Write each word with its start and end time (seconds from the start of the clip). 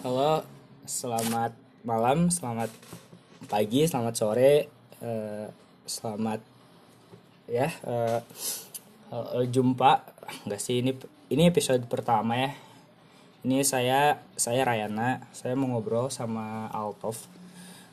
Halo, 0.00 0.40
selamat 0.88 1.52
malam, 1.84 2.32
selamat 2.32 2.72
pagi, 3.52 3.84
selamat 3.84 4.14
sore, 4.16 4.64
eh, 4.96 5.46
selamat 5.84 6.40
ya 7.44 7.68
eh, 7.68 8.20
eh, 9.12 9.44
jumpa. 9.52 10.00
Enggak 10.48 10.56
sih 10.64 10.80
ini 10.80 10.96
ini 11.28 11.52
episode 11.52 11.84
pertama 11.84 12.32
ya. 12.32 12.56
Ini 13.44 13.60
saya 13.60 14.24
saya 14.40 14.64
Rayana, 14.64 15.20
saya 15.36 15.52
mau 15.52 15.68
ngobrol 15.68 16.08
sama 16.08 16.72
Altov. 16.72 17.20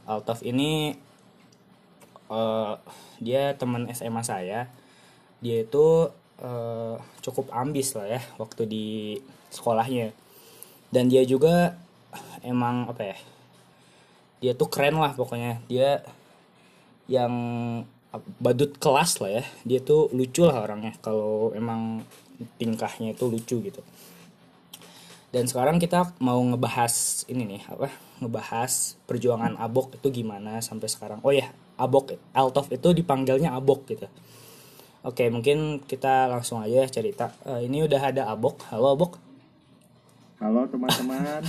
Altov 0.08 0.40
ini 0.48 0.96
eh, 2.32 2.74
dia 3.20 3.52
teman 3.60 3.84
SMA 3.92 4.24
saya. 4.24 4.72
Dia 5.44 5.68
itu 5.68 6.08
eh, 6.40 6.96
cukup 7.20 7.52
ambis 7.52 8.00
lah 8.00 8.16
ya 8.16 8.24
waktu 8.40 8.64
di 8.64 9.20
sekolahnya. 9.52 10.16
Dan 10.88 11.12
dia 11.12 11.28
juga 11.28 11.76
emang 12.44 12.88
apa 12.90 13.14
ya? 13.14 13.18
Dia 14.44 14.54
tuh 14.54 14.70
keren 14.70 15.02
lah 15.02 15.18
pokoknya. 15.18 15.62
Dia 15.68 16.06
yang 17.10 17.34
badut 18.40 18.78
kelas 18.78 19.20
lah 19.24 19.42
ya. 19.42 19.44
Dia 19.66 19.80
tuh 19.82 20.12
lucu 20.14 20.46
lah 20.46 20.64
orangnya 20.64 20.94
kalau 21.02 21.52
emang 21.56 22.06
tingkahnya 22.62 23.18
itu 23.18 23.26
lucu 23.26 23.60
gitu. 23.62 23.82
Dan 25.28 25.44
sekarang 25.44 25.76
kita 25.76 26.16
mau 26.24 26.40
ngebahas 26.40 27.28
ini 27.28 27.44
nih 27.58 27.62
apa? 27.68 27.92
Ngebahas 28.24 28.96
perjuangan 29.04 29.60
Abok 29.60 30.00
itu 30.00 30.24
gimana 30.24 30.64
sampai 30.64 30.88
sekarang. 30.88 31.20
Oh 31.22 31.36
ya, 31.36 31.52
Abok 31.76 32.16
Altov 32.32 32.72
itu 32.72 32.96
dipanggilnya 32.96 33.52
Abok 33.52 33.92
gitu. 33.92 34.08
Oke, 35.04 35.28
mungkin 35.28 35.84
kita 35.84 36.32
langsung 36.32 36.64
aja 36.64 36.88
cerita. 36.88 37.36
Eh, 37.44 37.68
ini 37.68 37.84
udah 37.84 38.02
ada 38.02 38.32
Abok. 38.32 38.72
Halo 38.72 38.96
Abok. 38.96 39.20
Halo 40.38 40.70
teman-teman, 40.70 41.42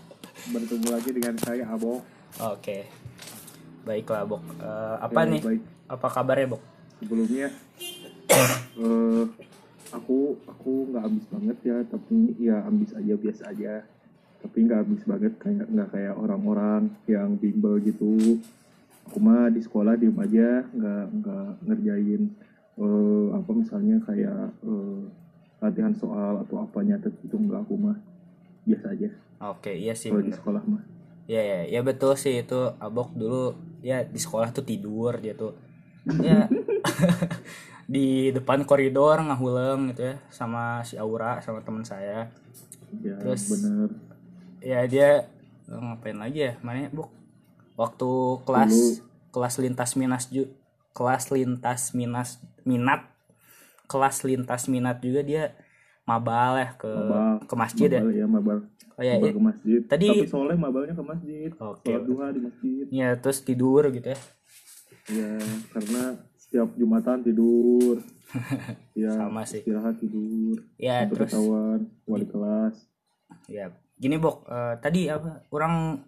bertemu 0.56 0.86
lagi 0.88 1.10
dengan 1.12 1.36
saya 1.44 1.68
Abo. 1.68 2.00
Oke. 2.40 2.88
Baiklah, 3.84 4.24
Bok. 4.24 4.40
Eh, 4.56 4.96
apa 4.96 5.20
Ya, 5.24 5.28
nih? 5.28 5.40
baik. 5.44 5.62
Apa 5.92 6.08
kabarnya, 6.08 6.56
Bok? 6.56 6.62
Sebelumnya, 6.96 7.52
eh, 8.80 9.24
aku 9.92 10.40
aku 10.48 10.72
nggak 10.88 11.04
ambis 11.04 11.26
banget 11.28 11.58
ya, 11.68 11.78
tapi 11.84 12.16
ya 12.40 12.64
ambis 12.64 12.96
aja 12.96 13.12
biasa 13.12 13.42
aja. 13.52 13.84
Tapi 14.40 14.56
nggak 14.64 14.80
ambis 14.88 15.04
banget 15.04 15.32
kayak 15.36 15.68
nggak 15.68 15.88
kayak 15.92 16.16
orang-orang 16.16 16.88
yang 17.04 17.36
bimbel 17.36 17.76
gitu. 17.84 18.40
Aku 19.12 19.20
mah 19.20 19.52
di 19.52 19.60
sekolah 19.60 20.00
diem 20.00 20.16
aja, 20.16 20.64
nggak 20.64 21.04
nggak 21.12 21.48
ngerjain 21.68 22.22
eh, 22.80 23.26
apa 23.36 23.50
misalnya 23.52 24.00
kayak 24.00 24.48
eh, 24.64 25.00
latihan 25.60 25.92
soal 25.92 26.40
atau 26.40 26.64
apanya 26.64 26.96
itu 27.04 27.36
nggak 27.36 27.68
aku 27.68 27.76
mah 27.76 28.00
biasa 28.64 28.86
aja 28.92 29.08
Oke, 29.40 29.72
iya 29.72 29.96
sih. 29.96 30.12
kalau 30.12 30.20
di 30.20 30.36
sekolah 30.36 30.60
mah. 30.68 30.84
Ya, 31.24 31.40
ya, 31.40 31.60
ya 31.64 31.80
betul 31.80 32.12
sih 32.12 32.44
itu 32.44 32.60
Abok 32.76 33.16
dulu 33.16 33.56
ya 33.80 34.04
di 34.04 34.20
sekolah 34.20 34.52
tuh 34.52 34.60
tidur 34.60 35.16
dia 35.16 35.32
tuh. 35.32 35.56
Ya 36.20 36.44
di 37.94 38.30
depan 38.30 38.62
koridor 38.62 39.16
ngahuleng 39.24 39.90
gitu 39.96 40.12
ya 40.12 40.16
sama 40.28 40.84
si 40.84 41.00
Aura 41.00 41.40
sama 41.40 41.64
teman 41.64 41.82
saya. 41.82 42.28
Ya 43.00 43.16
Terus- 43.16 43.48
bener. 43.48 43.88
Ya 44.60 44.84
dia 44.84 45.08
eh, 45.66 45.80
ngapain 45.80 46.20
lagi 46.20 46.44
ya? 46.44 46.52
Mana 46.60 46.92
Bok? 46.92 47.08
Waktu 47.80 48.10
kelas 48.44 49.00
kelas 49.32 49.54
lintas 49.56 49.96
minus 49.96 50.28
ju 50.28 50.52
kelas 50.92 51.32
lintas 51.32 51.96
minus 51.96 52.42
minat 52.68 53.08
kelas 53.88 54.20
lintas 54.20 54.68
minat 54.68 55.00
juga 55.00 55.24
dia 55.24 55.56
mabal 56.10 56.52
ya 56.56 56.68
ke 56.74 56.90
Mabal. 56.90 57.34
ke 57.40 57.54
masjid 57.54 57.88
ya. 57.88 58.00
Mabal 58.00 58.12
ya 58.12 58.26
mabal. 58.26 58.58
Oh 58.92 59.02
ya, 59.02 59.14
Mabal 59.14 59.24
ya. 59.24 59.32
ke 59.32 59.42
masjid. 59.42 59.80
Tadi- 59.84 60.10
Tapi 60.10 60.26
soleh 60.26 60.56
mabalnya 60.56 60.92
ke 60.92 61.04
masjid. 61.04 61.50
Oke. 61.56 61.86
Sholat 61.86 62.02
duha 62.04 62.26
di 62.28 62.40
masjid. 62.40 62.84
Ya, 62.90 63.08
terus 63.14 63.38
tidur 63.40 63.82
gitu 63.88 64.06
ya. 64.06 64.18
Ya, 65.08 65.30
karena 65.70 66.02
setiap 66.36 66.68
Jumatan 66.74 67.22
tidur. 67.22 68.02
ya, 68.94 69.10
Sama 69.12 69.42
sih. 69.42 69.58
istirahat 69.60 69.96
tidur. 69.96 70.58
Ya, 70.76 71.02
Sampai 71.02 71.14
terus 71.16 71.30
ketahuan 71.30 71.80
wali 72.04 72.26
kelas. 72.26 72.76
ya 73.46 73.70
gini 73.96 74.16
Bok, 74.16 74.46
eh, 74.46 74.74
tadi 74.78 75.06
apa? 75.06 75.44
Orang 75.48 76.00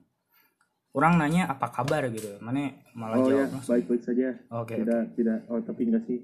orang 0.93 1.13
nanya 1.17 1.47
apa 1.47 1.67
kabar 1.69 2.05
gitu. 2.09 2.37
Mana 2.39 2.69
malah 2.93 3.17
Oh 3.17 3.27
ya, 3.27 3.43
jawab 3.43 3.49
langsung. 3.53 3.71
baik-baik 3.73 4.03
saja. 4.03 4.29
Oke. 4.53 4.75
Tidak, 4.77 5.03
tidak. 5.13 5.39
Oh, 5.47 5.59
tapi 5.59 5.81
enggak 5.85 6.05
sih. 6.05 6.19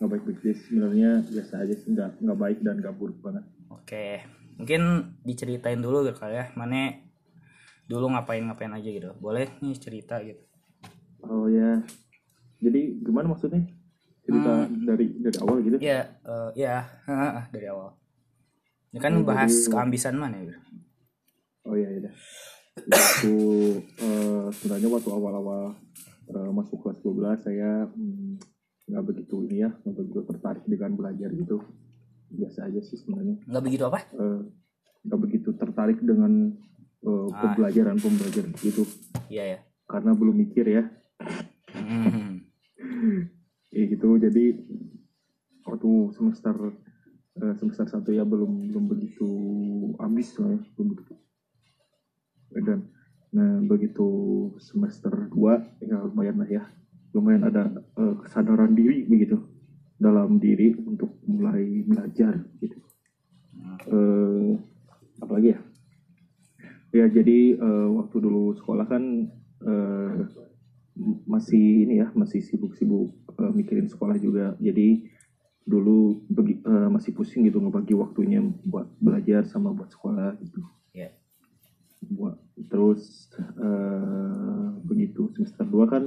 Enggak 0.00 0.10
baik-baik 0.16 0.38
sih. 0.40 0.54
Sebenarnya 0.58 1.10
biasa 1.22 1.54
aja 1.60 1.74
sih. 1.76 1.92
Enggak, 1.92 2.16
enggak 2.18 2.38
baik 2.38 2.58
dan 2.64 2.80
enggak 2.80 2.96
buruk 2.96 3.20
banget. 3.20 3.44
Oke. 3.68 4.24
Mungkin 4.56 4.80
diceritain 5.22 5.76
dulu 5.76 6.02
gitu 6.02 6.16
kali 6.16 6.34
ya. 6.34 6.48
Mana 6.56 6.96
dulu 7.84 8.08
ngapain-ngapain 8.08 8.72
aja 8.72 8.88
gitu. 8.88 9.12
Boleh 9.16 9.52
nih 9.60 9.76
cerita 9.76 10.16
gitu. 10.20 10.40
Oh 11.20 11.46
ya. 11.46 11.84
Jadi 12.58 12.96
gimana 12.98 13.28
maksudnya? 13.28 13.60
Cerita 14.20 14.64
Hmm. 14.64 14.84
dari 14.84 15.06
dari 15.16 15.36
awal 15.36 15.56
gitu? 15.60 15.76
Ya, 15.76 16.16
eh, 16.18 16.50
ya 16.56 16.88
dari 17.54 17.66
awal. 17.66 17.92
Ini 18.90 18.98
kan 18.98 19.12
Oh, 19.14 19.22
bahas 19.22 19.52
jadi- 19.52 19.68
keambisan 19.70 20.16
mana 20.16 20.40
ya? 20.40 20.56
Oh 21.62 21.76
iya 21.76 21.88
iya. 21.90 22.10
Waktu 22.80 23.36
eh, 24.00 24.44
sebenarnya 24.50 24.88
waktu 24.88 25.10
awal-awal 25.10 25.76
eh, 26.26 26.50
masuk 26.50 26.80
kelas 26.80 26.98
12 27.00 27.36
saya 27.38 27.84
hmm, 27.86 28.40
nggak 28.90 29.04
begitu 29.06 29.46
ini 29.46 29.62
ya, 29.62 29.70
nggak 29.72 29.94
begitu 29.96 30.20
tertarik 30.26 30.64
dengan 30.66 30.90
belajar 30.92 31.30
gitu. 31.30 31.62
Biasa 32.28 32.66
aja 32.66 32.80
sih 32.80 32.96
sebenarnya. 32.96 33.38
Nggak 33.46 33.64
begitu 33.64 33.82
apa? 33.86 33.98
Eh, 34.12 34.40
nggak 35.02 35.20
begitu 35.20 35.48
tertarik 35.54 35.98
dengan 35.98 36.52
eh, 37.00 37.26
Ah. 37.30 37.40
pembelajaran 37.40 37.96
pembelajaran 37.96 38.52
gitu 38.60 38.84
Iya 39.28 39.44
ya. 39.46 39.58
karena 39.86 40.12
belum 40.12 40.36
mikir 40.36 40.66
ya. 40.66 40.84
Ya 43.70 43.86
gitu. 43.86 44.18
Jadi 44.18 44.44
waktu 45.62 45.90
semester 46.12 46.54
eh, 47.36 47.54
semester 47.56 47.86
satu 47.86 48.10
ya 48.10 48.26
belum 48.26 48.68
belum 48.68 48.84
begitu 48.90 49.28
ambis 49.96 50.34
lah 50.36 50.50
ya, 50.50 50.60
belum 50.74 50.88
begitu. 50.92 51.14
Dan 52.50 52.90
nah 53.30 53.62
begitu 53.62 54.06
semester 54.58 55.30
2 55.30 55.86
ya 55.86 56.02
lumayan 56.02 56.42
lah 56.42 56.50
ya, 56.50 56.66
lumayan 57.12 57.44
ada 57.44 57.62
eh, 57.96 58.14
kesadaran 58.22 58.72
diri 58.72 59.04
begitu 59.04 59.38
dalam 59.96 60.38
diri 60.38 60.72
untuk 60.80 61.20
mulai 61.24 61.84
belajar 61.84 62.40
gitu. 62.58 62.78
Eh, 63.86 64.50
apalagi 65.18 65.52
ya? 65.52 65.60
Ya 66.90 67.06
jadi 67.06 67.54
eh, 67.54 67.88
waktu 67.90 68.16
dulu 68.18 68.54
sekolah 68.54 68.86
kan 68.86 69.02
m- 70.96 71.20
masih 71.24 71.86
ini 71.86 72.02
ya 72.02 72.10
masih 72.12 72.40
sibuk-sibuk 72.40 73.12
eh, 73.38 73.52
mikirin 73.52 73.86
sekolah 73.86 74.16
juga 74.16 74.56
jadi 74.58 75.06
dulu 75.62 76.24
begi- 76.26 76.60
eh, 76.60 76.88
masih 76.88 77.14
pusing 77.14 77.46
gitu 77.46 77.60
ngebagi 77.60 77.94
waktunya 77.94 78.42
buat 78.64 78.90
belajar 78.98 79.46
sama 79.46 79.70
buat 79.70 79.88
sekolah 79.88 80.34
gitu 80.40 80.60
Ya. 80.90 81.14
buat 82.10 82.40
terus 82.66 83.30
eh, 83.38 84.68
begitu 84.82 85.30
semester 85.36 85.62
2 85.62 85.86
kan 85.86 86.04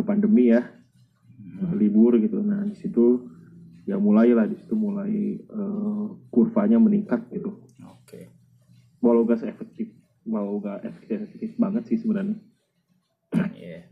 pandemi 0.00 0.48
ya 0.48 0.64
eh, 1.60 1.72
libur 1.76 2.16
gitu 2.16 2.40
nah 2.40 2.64
di 2.64 2.72
situ 2.72 3.28
ya 3.84 4.00
mulai 4.00 4.32
lah 4.32 4.48
di 4.48 4.56
situ 4.56 4.72
mulai 4.72 5.36
eh, 5.36 6.06
kurvanya 6.32 6.80
meningkat 6.80 7.28
gitu 7.28 7.60
Oke. 7.84 8.32
walau 9.04 9.28
gak 9.28 9.44
efektif 9.44 9.92
walau 10.24 10.56
gak 10.56 10.80
efektif 10.88 11.28
efektif 11.28 11.50
banget 11.60 11.84
sih 11.92 12.00
sebenarnya 12.00 12.40
Iya. 13.52 13.88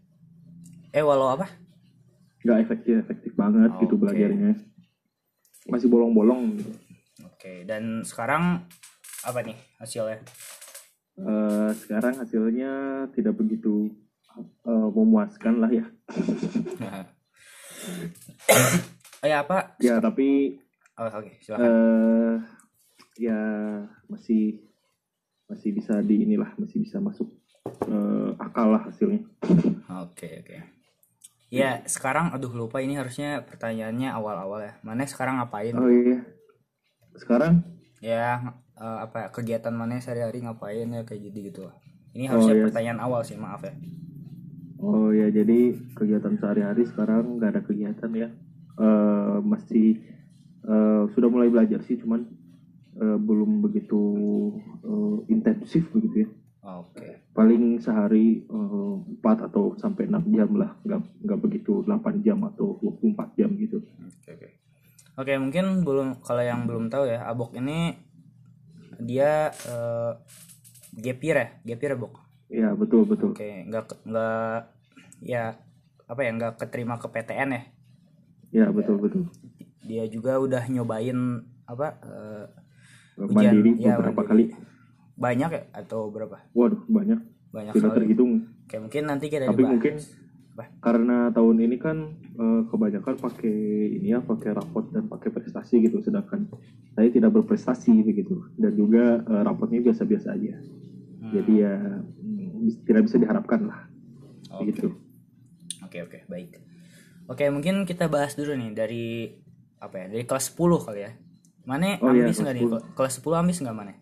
Eh 0.93 1.05
walau 1.05 1.33
apa? 1.33 1.49
nggak 2.41 2.59
efektif 2.65 2.95
efektif 3.05 3.33
banget 3.37 3.69
gitu 3.85 4.01
Oke. 4.01 4.09
belajarnya 4.09 4.57
masih 5.69 5.93
bolong-bolong 5.93 6.57
gitu 6.57 6.73
Oke, 7.21 7.69
dan 7.69 8.01
sekarang 8.01 8.65
apa 9.25 9.39
nih 9.45 9.57
hasilnya? 9.77 10.25
Eh, 11.21 11.71
sekarang 11.77 12.17
hasilnya 12.17 12.73
tidak 13.13 13.37
begitu 13.37 13.93
eh, 14.43 14.89
memuaskan 14.91 15.55
lah 15.59 15.71
ya 15.71 15.87
oh 19.21 19.27
ya 19.31 19.37
apa? 19.41 19.77
ya 19.79 20.01
tapi 20.01 20.59
Oh, 20.95 21.09
Oke, 21.09 21.41
silakan. 21.41 21.65
eh 21.65 22.37
ya 23.17 23.41
masih 24.05 24.61
masih 25.49 25.73
bisa 25.73 25.97
di 26.05 26.29
inilah 26.29 26.53
masih 26.61 26.77
bisa 26.77 27.01
masuk 27.01 27.25
eh, 27.89 28.31
akal 28.37 28.69
lah 28.71 28.85
hasilnya 28.85 29.25
Oke, 30.05 30.45
oke. 30.45 30.57
Ya, 31.49 31.81
sekarang 31.85 32.31
aduh 32.31 32.53
lupa 32.53 32.79
ini 32.79 32.95
harusnya 32.95 33.43
pertanyaannya 33.43 34.07
awal-awal 34.07 34.61
ya. 34.61 34.73
Mana 34.85 35.03
sekarang 35.03 35.41
ngapain? 35.41 35.73
oh 35.73 35.89
iya 35.89 36.21
sekarang 37.17 37.65
Ya, 37.99 38.55
apa 38.77 39.29
kegiatan 39.29 39.73
mana 39.73 39.99
sehari-hari 39.99 40.45
ngapain 40.45 40.87
ya 40.87 41.03
kayak 41.03 41.33
gitu 41.33 41.39
gitu. 41.49 41.63
Ini 42.13 42.29
Oh, 42.29 42.37
harusnya 42.37 42.55
iya. 42.55 42.65
pertanyaan 42.65 43.01
awal 43.01 43.21
sih, 43.25 43.35
maaf 43.35 43.61
ya. 43.61 43.73
Oh 44.81 45.13
ya 45.13 45.29
jadi 45.29 45.77
kegiatan 45.95 46.41
sehari-hari 46.41 46.89
sekarang 46.89 47.37
nggak 47.37 47.51
ada 47.55 47.63
kegiatan 47.63 48.13
ya 48.17 48.29
Eh, 48.81 49.39
masih 49.45 50.01
eh, 50.65 51.03
sudah 51.13 51.29
mulai 51.29 51.53
belajar 51.53 51.85
sih 51.85 52.01
cuman 52.01 52.25
eh, 52.97 53.19
belum 53.21 53.61
begitu 53.61 54.01
eh, 54.81 55.17
intensif 55.29 55.85
begitu 55.93 56.25
ya 56.25 56.29
Oke. 56.81 57.29
paling 57.37 57.77
sehari 57.77 58.41
eh, 58.41 58.95
4 59.21 59.47
atau 59.53 59.77
sampai 59.77 60.09
6 60.09 60.33
jam 60.33 60.49
lah 60.57 60.73
nggak 60.81 61.01
nggak 61.29 61.41
begitu 61.45 61.85
8 61.85 62.25
jam 62.25 62.41
atau 62.49 62.81
24 62.81 63.37
jam 63.37 63.53
gitu 63.61 63.85
Oke 63.85 64.31
oke. 64.33 64.49
Oke 65.21 65.33
mungkin 65.37 65.85
belum 65.85 66.25
kalau 66.25 66.41
yang 66.41 66.65
belum 66.65 66.89
tahu 66.89 67.05
ya 67.05 67.29
Abok 67.29 67.53
ini 67.61 68.01
dia 68.97 69.53
gap 70.97 71.21
year 71.21 71.37
ya 71.37 71.47
gap 71.69 71.81
year 71.85 71.93
ya, 71.93 72.01
Bok. 72.01 72.30
Ya 72.51 72.75
betul 72.75 73.03
betul 73.05 73.31
Oke 73.31 73.65
nggak 73.65 73.85
ke- 73.87 74.03
nggak 74.05 74.59
ya 75.23 75.55
apa 76.05 76.21
ya 76.21 76.31
nggak 76.33 76.53
keterima 76.59 76.97
ke 76.97 77.07
PTN 77.07 77.51
ya. 77.51 77.63
ya 78.53 78.67
betul 78.69 78.99
betul 78.99 79.31
Dia 79.81 80.05
juga 80.05 80.37
udah 80.37 80.67
nyobain 80.67 81.15
apa 81.65 81.89
eh, 82.01 82.45
Ujian, 83.17 83.31
mandiri 83.53 83.71
ya, 83.77 83.95
beberapa 83.95 84.21
mandiri. 84.21 84.29
kali 84.29 84.45
banyak 85.15 85.51
ya 85.51 85.63
atau 85.75 86.09
berapa? 86.09 86.37
waduh 86.51 86.83
banyak 86.85 87.21
Banyak 87.51 87.73
tidak 87.73 87.95
terhitung 87.97 88.47
Oke 88.65 88.77
mungkin 88.79 89.03
nanti 89.05 89.27
kita 89.27 89.45
tapi 89.45 89.55
dibahas. 89.57 89.73
mungkin 89.73 89.95
Apa? 90.51 90.65
karena 90.81 91.17
tahun 91.29 91.57
ini 91.61 91.77
kan 91.77 91.97
eh, 92.33 92.63
kebanyakan 92.67 93.15
pakai 93.17 93.57
ini 93.93 94.09
ya 94.09 94.21
pakai 94.21 94.51
rapot 94.53 94.87
dan 94.89 95.07
pakai 95.07 95.31
prestasi 95.31 95.79
gitu 95.81 95.99
sedangkan 96.01 96.51
saya 96.91 97.07
tidak 97.09 97.31
berprestasi 97.33 97.95
begitu 98.01 98.35
dan 98.57 98.73
juga 98.73 99.21
eh, 99.21 99.43
rapotnya 99.45 99.79
biasa-biasa 99.81 100.33
aja 100.33 100.59
Hmm. 101.21 101.37
jadi 101.37 101.53
ya 101.55 101.75
tidak 102.83 103.03
bisa 103.05 103.17
diharapkan 103.17 103.61
lah 103.67 103.81
Oke. 104.51 104.61
begitu 104.67 104.89
Oke 105.81 105.99
oke 106.01 106.19
baik. 106.25 106.55
Oke 107.27 107.51
mungkin 107.51 107.83
kita 107.83 108.07
bahas 108.07 108.35
dulu 108.35 108.55
nih 108.55 108.71
dari 108.71 109.27
apa 109.77 109.97
ya 109.97 110.07
dari 110.07 110.23
kelas 110.23 110.51
10 110.51 110.87
kali 110.87 111.01
ya. 111.01 111.11
Mana 111.63 111.99
Oh, 111.99 112.11
iya, 112.11 112.25
ambis 112.25 112.37
kelas 112.37 112.41
nggak 112.41 112.55
nih? 112.55 112.65
Kelas 112.95 113.15
10 113.19 113.35
ambis 113.37 113.59
nggak 113.59 113.75
mana? 113.75 113.93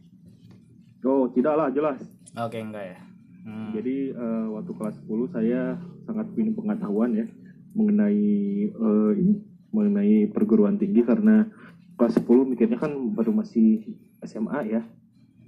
oh 1.01 1.31
tidak 1.31 1.55
lah 1.55 1.69
jelas 1.71 1.97
Oke 2.35 2.59
enggak 2.59 2.85
ya. 2.87 2.99
Hmm. 3.41 3.73
jadi 3.73 4.13
eh, 4.13 4.45
waktu 4.51 4.73
kelas 4.75 4.97
10 5.01 5.33
saya 5.33 5.81
sangat 6.05 6.29
minim 6.35 6.53
pengetahuan 6.53 7.11
ya 7.15 7.27
mengenai 7.73 8.21
eh, 8.69 9.13
ini 9.17 9.35
mengenai 9.71 10.29
perguruan 10.29 10.77
tinggi 10.77 11.01
karena 11.01 11.49
kelas 11.95 12.21
10 12.21 12.29
mikirnya 12.47 12.77
kan 12.77 12.93
baru 13.13 13.33
masih 13.33 13.97
SMA 14.21 14.61
ya 14.69 14.83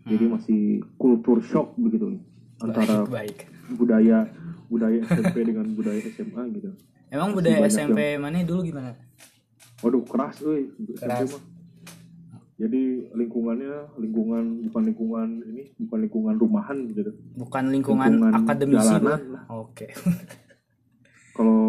jadi 0.02 0.24
Hmm. 0.24 0.40
masih 0.40 0.60
kultur 0.96 1.42
shock 1.42 1.76
begitu 1.76 2.16
antara 2.62 2.94
baik, 3.02 3.08
baik. 3.08 3.38
budaya 3.74 4.18
budaya 4.66 4.98
SMP 5.04 5.36
dengan 5.42 5.66
budaya 5.70 5.98
SMA 6.06 6.42
gitu. 6.52 6.70
Emang 7.08 7.32
Masih 7.32 7.36
budaya 7.36 7.58
SMP 7.66 8.00
mana 8.16 8.40
dulu 8.40 8.60
gimana? 8.62 8.94
Waduh 9.80 10.04
keras, 10.04 10.38
euy. 10.40 10.68
SMP 10.92 11.00
Keras. 11.00 11.32
mah. 11.32 11.42
Jadi 12.54 12.82
lingkungannya 13.10 13.72
lingkungan 13.96 14.44
bukan 14.68 14.82
lingkungan 14.84 15.28
ini 15.42 15.62
bukan 15.80 15.98
lingkungan 15.98 16.34
rumahan 16.36 16.76
gitu. 16.86 17.08
Bukan 17.34 17.72
lingkungan, 17.72 18.08
Lingkungan 18.12 18.32
akademisi 18.36 18.84
jalanan 18.84 19.20
lah. 19.32 19.42
Oke. 19.48 19.88
Kalau 21.36 21.64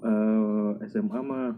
eh, 0.00 0.70
SMA 0.88 1.20
mah 1.22 1.54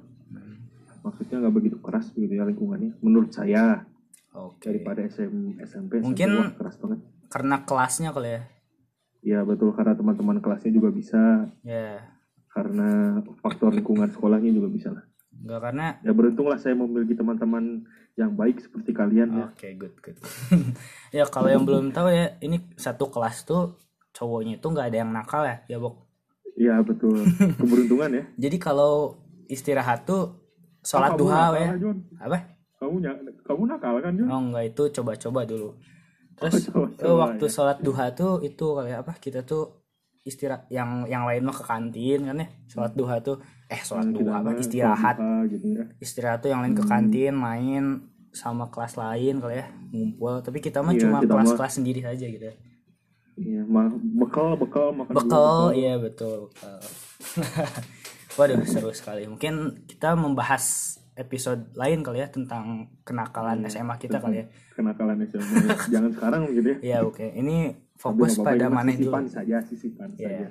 maksudnya 1.01 1.41
nggak 1.41 1.55
begitu 1.55 1.77
keras 1.79 2.11
begitu 2.11 2.35
ya 2.35 2.45
lingkungannya 2.45 2.99
menurut 2.99 3.31
saya 3.31 3.87
Oke. 4.35 4.69
daripada 4.69 5.01
SM, 5.03 5.57
SMP 5.63 6.03
Mungkin- 6.03 6.29
SMP 6.29 6.43
wah, 6.43 6.51
keras 6.53 6.77
banget. 6.77 6.99
Karena 7.27 7.57
kelasnya 7.65 8.11
kali 8.13 8.29
ya. 8.29 8.43
Ya 9.27 9.43
betul 9.43 9.75
karena 9.75 9.99
teman-teman 9.99 10.39
kelasnya 10.39 10.71
juga 10.71 10.95
bisa 10.95 11.51
Ya. 11.67 12.15
karena 12.55 13.21
faktor 13.43 13.75
lingkungan 13.75 14.07
sekolahnya 14.15 14.55
juga 14.55 14.71
bisa 14.71 14.89
lah. 14.95 15.03
Enggak 15.35 15.61
karena 15.67 15.87
Ya 16.07 16.13
beruntunglah 16.15 16.57
saya 16.63 16.79
memiliki 16.79 17.19
teman-teman 17.19 17.83
yang 18.15 18.33
baik 18.33 18.63
seperti 18.63 18.95
kalian 18.95 19.29
ya. 19.35 19.47
Oke, 19.51 19.75
good, 19.77 19.93
good. 20.01 20.17
ya 21.19 21.27
kalau 21.27 21.51
yang 21.51 21.67
belum 21.67 21.91
tahu 21.93 22.09
ya, 22.09 22.39
ini 22.41 22.63
satu 22.79 23.11
kelas 23.11 23.45
tuh 23.45 23.77
cowoknya 24.17 24.57
itu 24.57 24.67
nggak 24.71 24.87
ada 24.95 24.99
yang 25.05 25.11
nakal 25.13 25.43
ya, 25.45 25.61
ya 25.69 25.77
Bok. 25.77 26.07
Iya 26.57 26.81
betul. 26.81 27.21
Keberuntungan 27.61 28.11
ya. 28.15 28.25
Jadi 28.41 28.57
kalau 28.57 29.21
istirahat 29.51 30.09
tuh 30.09 30.39
sholat 30.81 31.13
Kamu 31.13 31.21
duha 31.21 31.35
nakal 31.37 31.55
ya. 31.59 31.69
Apa? 32.25 32.39
Kamu 32.79 32.95
kamu 33.45 33.63
nakal 33.69 33.95
kan 34.01 34.13
Jon? 34.17 34.29
Oh 34.31 34.41
enggak 34.41 34.65
itu 34.73 34.83
coba-coba 35.03 35.45
dulu. 35.45 35.77
Terus 36.37 36.69
Oh, 37.01 37.17
waktu 37.19 37.43
ya. 37.43 37.51
sholat 37.51 37.79
duha 37.81 38.13
tuh 38.13 38.41
itu 38.41 38.67
kayak 38.77 38.99
apa? 39.03 39.13
Kita 39.17 39.41
tuh 39.43 39.83
istirahat 40.23 40.67
yang 40.69 41.07
yang 41.07 41.23
lain 41.23 41.43
mah 41.43 41.53
ke 41.53 41.63
kantin 41.63 42.21
kan 42.25 42.37
ya. 42.37 42.49
Sholat 42.67 42.93
duha 42.93 43.17
tuh 43.19 43.37
eh 43.67 43.81
sholat 43.81 44.07
Kita 44.07 44.17
duha 44.17 44.35
apa 44.37 44.51
istirahat. 44.55 45.17
duha 45.17 45.35
gitu 45.47 45.67
ya. 45.73 45.85
Istirahat 45.97 46.39
tuh 46.41 46.51
yang 46.51 46.61
lain 46.61 46.75
ke 46.75 46.85
kantin 46.85 47.33
main 47.33 47.85
sama 48.31 48.69
kelas 48.69 48.95
lain 48.95 49.41
kali 49.41 49.57
ya 49.57 49.67
ngumpul 49.89 50.45
tapi 50.45 50.61
kita 50.61 50.85
mah 50.85 50.93
Iya, 50.93 51.09
cuma 51.09 51.19
mah- 51.19 51.25
kelas-kelas 51.25 51.73
sendiri 51.75 52.05
saja 52.05 52.27
gitu 52.27 52.45
ya. 52.45 52.55
Iya, 53.35 53.65
bekal 54.15 54.57
bekal 54.57 54.93
makan 54.93 55.13
dulu, 55.15 55.25
bekal 55.25 55.61
iya 55.73 55.97
betul 55.97 56.49
bekal 56.49 56.81
waduh 58.37 58.61
seru 58.63 58.93
sekali 58.93 59.25
mungkin 59.25 59.55
kita 59.85 60.13
membahas 60.13 60.97
episode 61.17 61.73
lain 61.73 62.01
kali 62.01 62.21
ya 62.21 62.29
tentang 62.29 62.65
kenakalan 63.01 63.59
Iya, 63.59 63.73
SMA 63.75 63.95
kita 63.97 64.17
kali 64.19 64.37
ya 64.37 64.47
kenakalan 64.71 65.17
SMA. 65.25 65.49
Jangan 65.95 66.11
sekarang 66.13 66.41
gitu 66.51 66.69
ya. 66.71 66.77
ya 66.79 66.99
oke 67.03 67.25
ini 67.27 67.73
Tapi 67.73 67.99
fokus 67.99 68.37
apa-apa, 68.37 68.47
pada 68.47 68.63
ini 68.63 68.71
mana 68.71 68.91
dulu 68.91 69.01
sisipan 69.03 69.25
saja, 69.27 69.57
sisipan 69.61 70.09
ya 70.15 70.29
saja. 70.45 70.47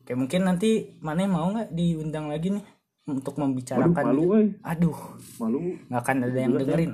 oke 0.00 0.12
mungkin 0.14 0.40
nanti 0.42 0.70
mana 0.98 1.26
mau 1.26 1.50
nggak 1.50 1.70
diundang 1.70 2.26
lagi 2.26 2.48
nih 2.50 2.64
untuk 3.04 3.34
membicarakan 3.34 3.90
malu 4.06 4.22
gitu? 4.22 4.30
euy. 4.32 4.46
aduh 4.62 4.98
Malu. 5.36 5.58
nggak 5.84 6.00
akan 6.00 6.16
ada 6.22 6.38
yang 6.38 6.52
dengerin 6.54 6.92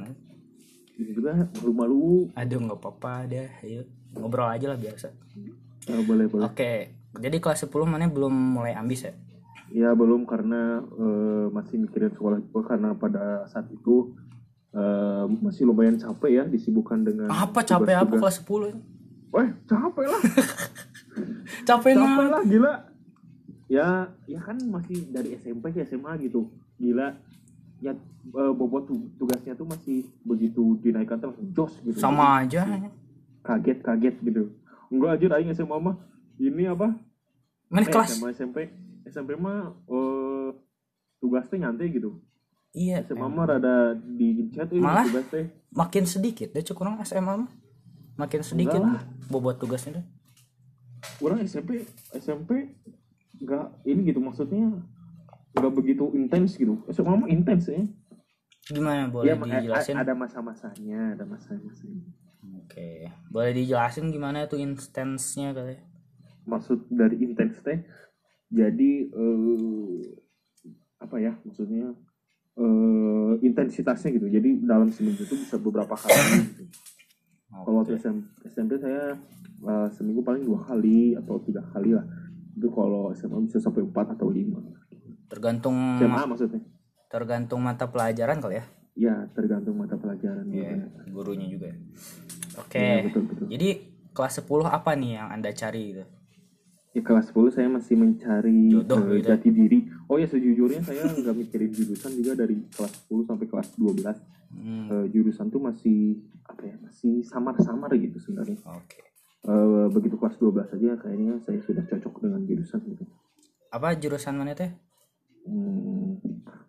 Ini 0.97 1.13
juga 1.13 1.31
malu-malu. 1.55 2.33
aduh 2.33 2.59
nggak 2.59 2.79
apa-apa 2.79 3.13
deh 3.27 3.49
ayo 3.63 3.85
ngobrol 4.13 4.49
aja 4.49 4.67
lah 4.67 4.79
biasa 4.79 5.13
Eh, 5.87 6.03
boleh, 6.03 6.25
boleh. 6.27 6.43
oke 6.43 6.73
jadi 7.17 7.37
kelas 7.37 7.63
10 7.63 7.85
mana 7.85 8.09
belum 8.09 8.33
mulai 8.33 8.73
ambis 8.73 9.05
ya 9.05 9.13
Ya 9.69 9.91
belum 9.93 10.25
karena 10.25 10.79
eh, 10.81 11.47
masih 11.51 11.77
mikirin 11.79 12.11
sekolah 12.11 12.39
juga 12.41 12.61
karena 12.69 12.95
pada 12.95 13.45
saat 13.47 13.67
itu 13.69 14.15
eh, 14.71 15.25
masih 15.41 15.65
lumayan 15.65 15.97
capek 15.97 16.31
ya 16.33 16.45
disibukkan 16.45 17.03
dengan 17.03 17.27
apa 17.29 17.61
capek 17.61 17.95
apa 17.97 18.15
tugas-tugas. 18.15 18.41
kelas 18.41 18.81
10 19.27 19.35
Weh, 19.35 19.49
capek 19.65 20.07
lah. 20.07 20.23
capek 21.69 21.93
capek 21.93 22.27
lah 22.27 22.43
gila. 22.43 22.73
Ya, 23.67 23.89
ya 24.25 24.39
kan 24.39 24.55
masih 24.65 25.11
dari 25.11 25.35
SMP 25.35 25.75
ke 25.75 25.83
SMA 25.83 26.15
gitu. 26.23 26.47
Gila. 26.77 27.19
Ya 27.77 27.93
eh, 27.93 28.53
bobot 28.55 28.87
tu- 28.87 29.11
tugasnya 29.17 29.53
tuh 29.53 29.67
masih 29.67 30.07
begitu 30.23 30.79
dinaikkan 30.81 31.19
langsung 31.21 31.51
jos 31.51 31.75
gitu. 31.83 31.99
sama 31.99 32.41
aja 32.41 32.65
Kaget-kaget 33.43 34.15
gitu. 34.23 34.55
Enggak 34.87 35.19
aja 35.19 35.37
aing 35.37 35.51
SMA 35.53 35.77
mah 35.77 35.97
ini 36.39 36.65
apa? 36.65 36.95
mana 37.67 37.83
Eh, 37.83 37.91
kelas 37.91 38.15
SMA 38.15 38.31
SMP 38.33 38.71
SMP 39.07 39.35
mah 39.35 39.59
eh, 39.87 40.51
tugasnya 41.17 41.57
nyantai 41.65 41.89
gitu. 41.91 42.19
iya 42.71 43.01
SMA 43.01 43.25
mah 43.25 43.47
rada 43.47 43.75
di 43.97 44.51
chat 44.51 44.69
euy 44.69 44.79
Malah? 44.79 45.07
tugas 45.07 45.27
teh. 45.29 45.47
makin 45.71 46.05
sedikit 46.05 46.51
deh 46.51 46.61
cukup 46.63 46.87
orang 46.87 47.01
SMA 47.03 47.35
mah 47.39 47.51
makin 48.17 48.41
sedikit 48.41 48.77
Enggak 48.79 49.05
bobot 49.27 49.57
tugasnya 49.57 50.01
deh 50.01 50.07
Orang 51.19 51.41
SMP 51.41 51.87
SMP 52.13 52.77
enggak 53.37 53.73
ini 53.83 54.01
gitu 54.05 54.19
maksudnya 54.19 54.77
enggak 55.51 55.73
begitu 55.73 56.13
intens 56.13 56.55
gitu. 56.55 56.83
SMA 56.89 57.15
mah 57.17 57.29
intens 57.29 57.65
ya. 57.67 57.81
gimana 58.67 59.07
boleh 59.07 59.31
Ya, 59.31 59.39
dijelasin 59.39 59.95
ada 59.95 60.13
masa-masanya, 60.13 61.15
ada 61.15 61.25
masa-masanya. 61.25 62.03
oke 62.59 62.91
boleh 63.31 63.53
dijelasin 63.55 64.11
gimana 64.11 64.45
tuh 64.45 64.59
intensnya 64.59 65.53
kali? 65.53 65.79
Maksud 66.45 66.87
dari 66.89 67.17
intens 67.21 67.57
teh 67.61 67.81
jadi 68.49 68.91
eh, 69.07 69.99
apa 70.97 71.17
ya 71.17 71.35
maksudnya 71.43 71.93
eh, 72.55 73.33
intensitasnya 73.41 74.11
gitu. 74.13 74.27
Jadi 74.27 74.63
dalam 74.63 74.89
seminggu 74.89 75.23
itu 75.23 75.37
bisa 75.37 75.57
beberapa 75.57 75.93
kali. 75.93 76.15
gitu. 76.45 76.65
Kalau 77.49 77.81
waktu. 77.81 77.97
SM- 77.97 78.25
SMP 78.45 78.77
saya 78.77 79.15
eh, 79.61 79.89
seminggu 79.91 80.21
paling 80.21 80.43
dua 80.43 80.63
kali 80.63 81.15
atau 81.15 81.39
tiga 81.41 81.63
kali 81.67 81.91
lah. 81.91 82.07
Itu 82.53 82.71
kalau 82.71 83.13
SMA 83.13 83.45
bisa 83.45 83.59
sampai 83.59 83.83
empat 83.83 84.13
atau 84.13 84.29
lima. 84.29 84.63
tergantung 85.27 85.75
SMA 85.97 86.23
maksudnya. 86.25 86.63
tergantung 87.07 87.59
mata 87.59 87.85
pelajaran 87.85 88.39
kali 88.39 88.57
ya 88.57 88.67
Ya 88.95 89.15
tergantung 89.29 89.75
mata 89.75 89.95
pelajaran. 89.95 90.47
Iya, 90.47 90.79
juga. 90.79 91.03
gurunya 91.13 91.47
juga 91.47 91.67
ya. 91.67 91.77
oke 92.57 92.87
betul 93.05 93.23
betul. 93.27 93.47
jadi 93.51 93.69
kelas 94.11 94.39
10 94.41 94.47
apa 94.65 94.95
nih 94.95 95.19
yang 95.19 95.29
anda 95.29 95.51
cari 95.51 95.93
gitu 95.93 96.07
Di 96.97 97.05
kelas 97.05 97.29
10 97.29 97.53
saya 97.53 97.69
masih 97.69 97.93
mencari 97.95 98.73
Jodoh, 98.73 99.13
gitu. 99.13 99.29
jati 99.29 99.49
diri. 99.51 99.79
Oh 100.07 100.17
ya 100.17 100.25
sejujurnya 100.25 100.81
saya 100.81 101.05
nggak 101.05 101.37
mikirin 101.37 101.69
jurusan 101.69 102.09
juga 102.15 102.33
dari 102.35 102.57
kelas 102.71 103.05
10 103.05 103.21
sampai 103.23 103.47
kelas 103.47 103.69
12. 103.77 104.17
Hmm, 104.49 104.89
Eh, 104.89 105.07
jurusan 105.11 105.47
tuh 105.47 105.61
masih 105.61 106.17
apa 106.43 106.63
ya? 106.65 106.75
Masih 106.81 107.21
samar-samar 107.23 107.93
gitu 107.95 108.17
sebenarnya. 108.19 108.57
oke 108.65 109.05
Eh, 109.45 109.87
begitu 109.91 110.17
kelas 110.17 110.35
12 110.37 110.67
aja 110.69 110.97
kayaknya 110.97 111.39
saya 111.39 111.61
sudah 111.61 111.85
cocok 111.85 112.15
dengan 112.21 112.41
jurusan 112.43 112.81
gitu. 112.85 113.05
apa 113.69 113.93
jurusan 113.95 114.35
mana 114.35 114.55
teh 114.55 114.73
Hmm, 115.43 116.17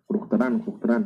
kedokteran, 0.04 0.60
kedokteran. 0.60 1.02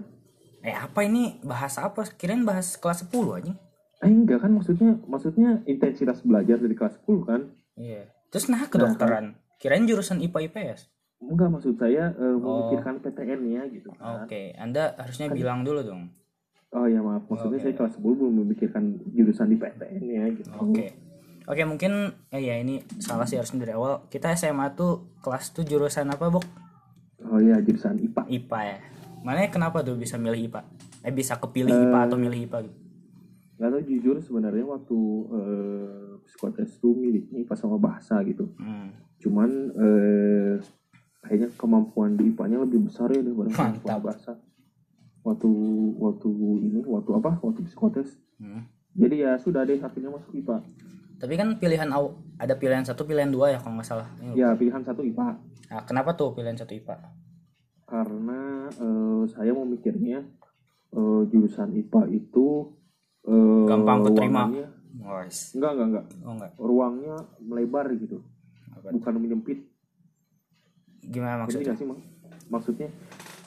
eh 0.61 0.75
apa 0.75 1.01
ini 1.01 1.41
bahasa 1.41 1.83
apa 1.85 2.05
kirain 2.11 2.43
bahas 2.43 2.75
kelas 2.75 3.03
10 3.03 3.33
aja 3.35 3.53
eh 3.99 4.11
enggak 4.11 4.41
kan 4.41 4.51
maksudnya 4.51 4.99
maksudnya 5.05 5.51
intensitas 5.65 6.21
belajar 6.21 6.55
dari 6.57 6.73
kelas 6.73 7.01
10 7.01 7.23
kan 7.23 7.41
iya 7.75 8.05
terus 8.33 8.49
nah 8.49 8.65
kedokteran 8.65 9.37
kirain 9.61 9.85
jurusan 9.85 10.25
IPA 10.25 10.49
IPS 10.49 10.91
enggak 11.23 11.49
maksud 11.55 11.75
saya 11.79 12.11
eh, 12.19 12.37
memikirkan 12.37 12.99
PTN 12.99 13.41
ya 13.47 13.63
gitu 13.71 13.89
kan. 13.95 14.27
Oke 14.27 14.51
anda 14.59 14.99
harusnya 14.99 15.31
bilang 15.31 15.63
dulu 15.63 15.81
dong. 15.87 16.11
Oh 16.73 16.89
ya 16.89 17.05
maaf 17.05 17.29
maksudnya 17.29 17.61
Oke. 17.61 17.65
saya 17.69 17.75
kelas 17.79 17.95
10 18.01 18.19
belum 18.19 18.35
memikirkan 18.43 18.83
jurusan 19.13 19.47
di 19.53 19.57
PTN 19.61 20.03
ya 20.03 20.25
gitu. 20.35 20.49
Oke. 20.59 20.87
Oke 21.47 21.63
mungkin 21.63 22.11
eh, 22.35 22.43
ya 22.43 22.59
ini 22.59 22.83
salah 22.99 23.29
sih 23.29 23.39
harusnya 23.39 23.63
dari 23.63 23.75
awal. 23.77 24.09
Kita 24.11 24.35
SMA 24.35 24.75
tuh 24.75 25.21
kelas 25.23 25.55
tuh 25.55 25.63
jurusan 25.63 26.11
apa 26.11 26.27
bok? 26.27 26.43
Oh 27.31 27.39
ya 27.39 27.61
jurusan 27.63 28.03
IPA 28.03 28.23
IPA 28.27 28.61
ya. 28.67 28.79
Mana 29.23 29.47
kenapa 29.47 29.87
tuh 29.87 29.95
bisa 29.95 30.19
milih 30.19 30.51
IPA 30.51 30.63
eh 31.03 31.11
bisa 31.15 31.39
kepilih 31.39 31.71
IPA 31.71 31.99
atau 32.11 32.19
milih 32.19 32.47
IPA 32.47 32.59
gitu? 32.67 32.83
nggak 33.63 33.79
tahu 33.79 33.83
jujur 33.87 34.17
sebenarnya 34.19 34.67
waktu 34.67 34.99
eh, 35.39 36.02
psikotes 36.25 36.79
tuh 36.79 36.95
miliknya 36.95 37.43
IPA 37.43 37.55
sama 37.59 37.77
bahasa 37.79 38.21
gitu. 38.27 38.51
Hmm. 38.59 38.91
cuman 39.23 39.51
eh, 39.79 40.55
kayaknya 41.23 41.55
kemampuan 41.55 42.19
di 42.19 42.35
IPA-nya 42.35 42.59
lebih 42.67 42.91
besar 42.91 43.07
ya 43.15 43.23
daripada 43.23 43.55
kemampuan 43.55 44.03
bahasa. 44.03 44.33
Waktu 45.23 45.47
waktu 46.03 46.29
ini 46.67 46.83
waktu 46.83 47.11
apa? 47.15 47.39
Waktu 47.39 47.63
psikotes. 47.71 48.19
Hmm. 48.43 48.67
jadi 48.93 49.15
ya 49.25 49.33
sudah 49.39 49.63
deh 49.63 49.79
akhirnya 49.79 50.11
masuk 50.11 50.35
IPA 50.35 50.59
tapi 51.23 51.39
kan 51.39 51.55
pilihan 51.55 51.87
ada 52.35 52.55
pilihan 52.59 52.83
satu 52.83 53.07
pilihan 53.07 53.31
dua 53.31 53.55
ya 53.55 53.63
kalau 53.63 53.79
nggak 53.79 53.87
salah. 53.87 54.11
Ini- 54.19 54.43
ya 54.43 54.59
pilihan 54.59 54.83
satu 54.83 55.07
IPA. 55.07 55.39
Nah, 55.71 55.83
kenapa 55.87 56.19
tuh 56.19 56.35
pilihan 56.35 56.59
satu 56.59 56.75
IPA? 56.75 56.99
Karena 57.87 58.67
eh, 58.67 59.23
saya 59.31 59.55
memikirnya 59.55 60.27
eh, 60.91 61.23
jurusan 61.31 61.79
IPA 61.79 62.03
itu 62.11 62.75
eh, 63.23 63.67
Gampang 63.71 64.03
keterima. 64.03 64.51
Guys. 64.93 65.57
enggak 65.57 65.73
enggak 65.73 65.89
enggak 65.89 66.07
oh 66.25 66.33
enggak 66.37 66.53
ruangnya 66.61 67.17
melebar 67.41 67.87
gitu 67.97 68.21
Apa? 68.77 68.93
bukan 68.93 69.15
menyempit 69.17 69.59
gimana 71.03 71.49
maksudnya 71.49 71.75
sih 71.75 71.87
Mang? 71.89 72.01
maksudnya 72.53 72.89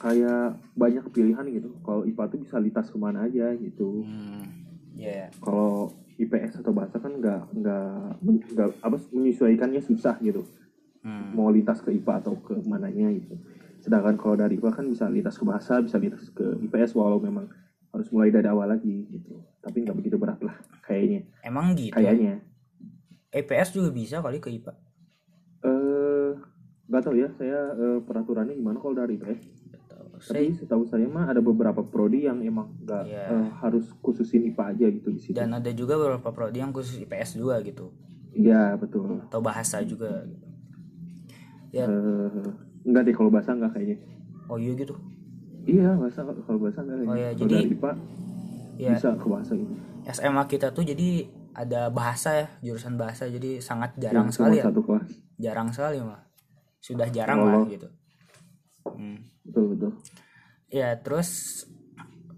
kayak 0.02 0.60
banyak 0.76 1.04
pilihan 1.14 1.46
gitu 1.48 1.70
kalau 1.80 2.04
IPA 2.04 2.24
tuh 2.28 2.40
bisa 2.42 2.56
lintas 2.60 2.90
ke 2.92 2.98
mana 2.98 3.24
aja 3.24 3.54
gitu 3.56 4.04
hmm. 4.04 4.44
ya 4.98 5.30
kalau 5.40 5.94
IPS 6.16 6.64
atau 6.64 6.72
bahasa 6.72 6.96
kan 7.00 7.12
nggak 7.16 7.42
nggak 7.52 7.88
men- 8.24 8.46
nggak 8.52 8.68
apa 8.80 8.96
menyesuaikannya 9.12 9.80
susah 9.84 10.16
gitu 10.20 10.44
hmm. 11.04 11.32
mau 11.32 11.48
lintas 11.48 11.80
ke 11.80 11.92
IPA 11.92 12.12
atau 12.26 12.34
ke 12.40 12.58
mananya 12.64 13.08
gitu 13.14 13.36
sedangkan 13.80 14.18
kalau 14.18 14.34
dari 14.34 14.58
IPA 14.58 14.70
kan 14.82 14.86
bisa 14.90 15.06
lintas 15.06 15.38
ke 15.38 15.44
bahasa 15.46 15.78
bisa 15.80 15.96
lintas 15.96 16.26
ke 16.34 16.44
IPS 16.66 16.92
walau 16.98 17.22
memang 17.22 17.48
harus 17.96 18.12
mulai 18.12 18.28
dari 18.28 18.44
awal 18.44 18.68
lagi 18.68 19.08
gitu. 19.08 19.40
Tapi 19.58 19.82
nggak 19.82 19.96
begitu 19.96 20.16
berat 20.16 20.36
lah 20.38 20.52
kayaknya. 20.84 21.24
Emang 21.40 21.72
gitu? 21.72 21.96
Kayaknya. 21.96 22.44
EPS 23.32 23.72
juga 23.72 23.88
bisa 23.90 24.20
kali 24.20 24.36
ke 24.36 24.48
IPA 24.50 24.72
eh 25.58 26.30
nggak 26.86 27.02
tahu 27.02 27.14
ya 27.16 27.28
saya 27.34 27.58
eh, 27.74 27.98
peraturannya 28.00 28.54
gimana 28.54 28.78
kalau 28.78 28.94
dari 28.94 29.18
IPS 29.18 29.40
saya 29.42 29.76
tapi 30.16 30.56
setahu 30.56 30.86
saya 30.86 31.04
mah 31.04 31.28
ada 31.28 31.40
beberapa 31.40 31.82
prodi 31.82 32.24
yang 32.24 32.40
emang 32.40 32.72
nggak 32.80 33.04
Iya. 33.04 33.24
eh, 33.26 33.46
harus 33.60 33.90
khususin 34.00 34.46
IPA 34.46 34.62
aja 34.70 34.86
gitu 34.88 35.08
di 35.10 35.20
situ. 35.20 35.36
Dan 35.36 35.52
ada 35.52 35.68
juga 35.72 35.96
beberapa 35.96 36.30
prodi 36.30 36.60
yang 36.60 36.72
khusus 36.72 36.96
IPS 36.98 37.36
juga 37.36 37.60
gitu. 37.60 37.92
Iya 38.32 38.76
betul. 38.76 39.20
Atau 39.26 39.40
bahasa 39.40 39.80
juga 39.82 40.24
gitu. 40.24 40.46
ya. 41.72 41.84
Eh, 41.84 42.48
enggak 42.86 43.02
deh 43.04 43.12
kalau 43.12 43.28
bahasa 43.28 43.52
enggak 43.52 43.76
kayaknya. 43.76 43.98
Oh 44.46 44.56
iya 44.56 44.72
gitu 44.72 44.96
iya 45.66 45.90
bahasa 45.92 46.20
kalau 46.22 46.58
bahasa 46.58 46.80
enggak 46.80 46.96
Oh, 47.02 47.14
iya, 47.14 47.28
Kalau 47.28 47.40
jadi- 47.42 47.54
dari 47.60 47.74
IPA 47.74 47.90
ya 48.76 48.90
bisa 48.92 49.08
ke 49.12 49.26
bahasa 49.26 49.52
gitu 49.52 49.72
SMA 50.06 50.42
kita 50.46 50.66
tuh 50.70 50.82
jadi 50.82 51.08
ada 51.52 51.80
bahasa 51.90 52.30
ya 52.36 52.46
jurusan 52.62 52.94
bahasa 52.94 53.26
jadi 53.26 53.58
sangat 53.58 53.96
jarang 53.96 54.28
Yang 54.28 54.34
sekali 54.36 54.50
cuma 54.52 54.60
ya. 54.60 54.64
satu 54.66 54.80
kelas. 54.82 55.08
Jarang 55.36 55.68
sekali 55.70 55.98
mah 56.00 56.20
sudah 56.78 57.08
jarang 57.08 57.38
Oh. 57.38 57.48
lah 57.48 57.62
gitu. 57.66 57.88
Hmm. 58.86 59.18
betul 59.42 59.74
betul. 59.74 59.90
Ya 60.68 60.94
terus 60.96 61.62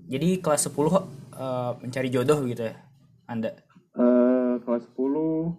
jadi 0.06 0.38
kelas 0.38 0.64
10 0.64 1.04
eh, 1.35 1.73
mencari 1.78 2.08
jodoh 2.08 2.40
gitu 2.42 2.62
ya 2.62 2.76
anda? 3.25 3.52
Eh, 3.92 4.54
kelas 4.58 4.88
10 4.88 5.52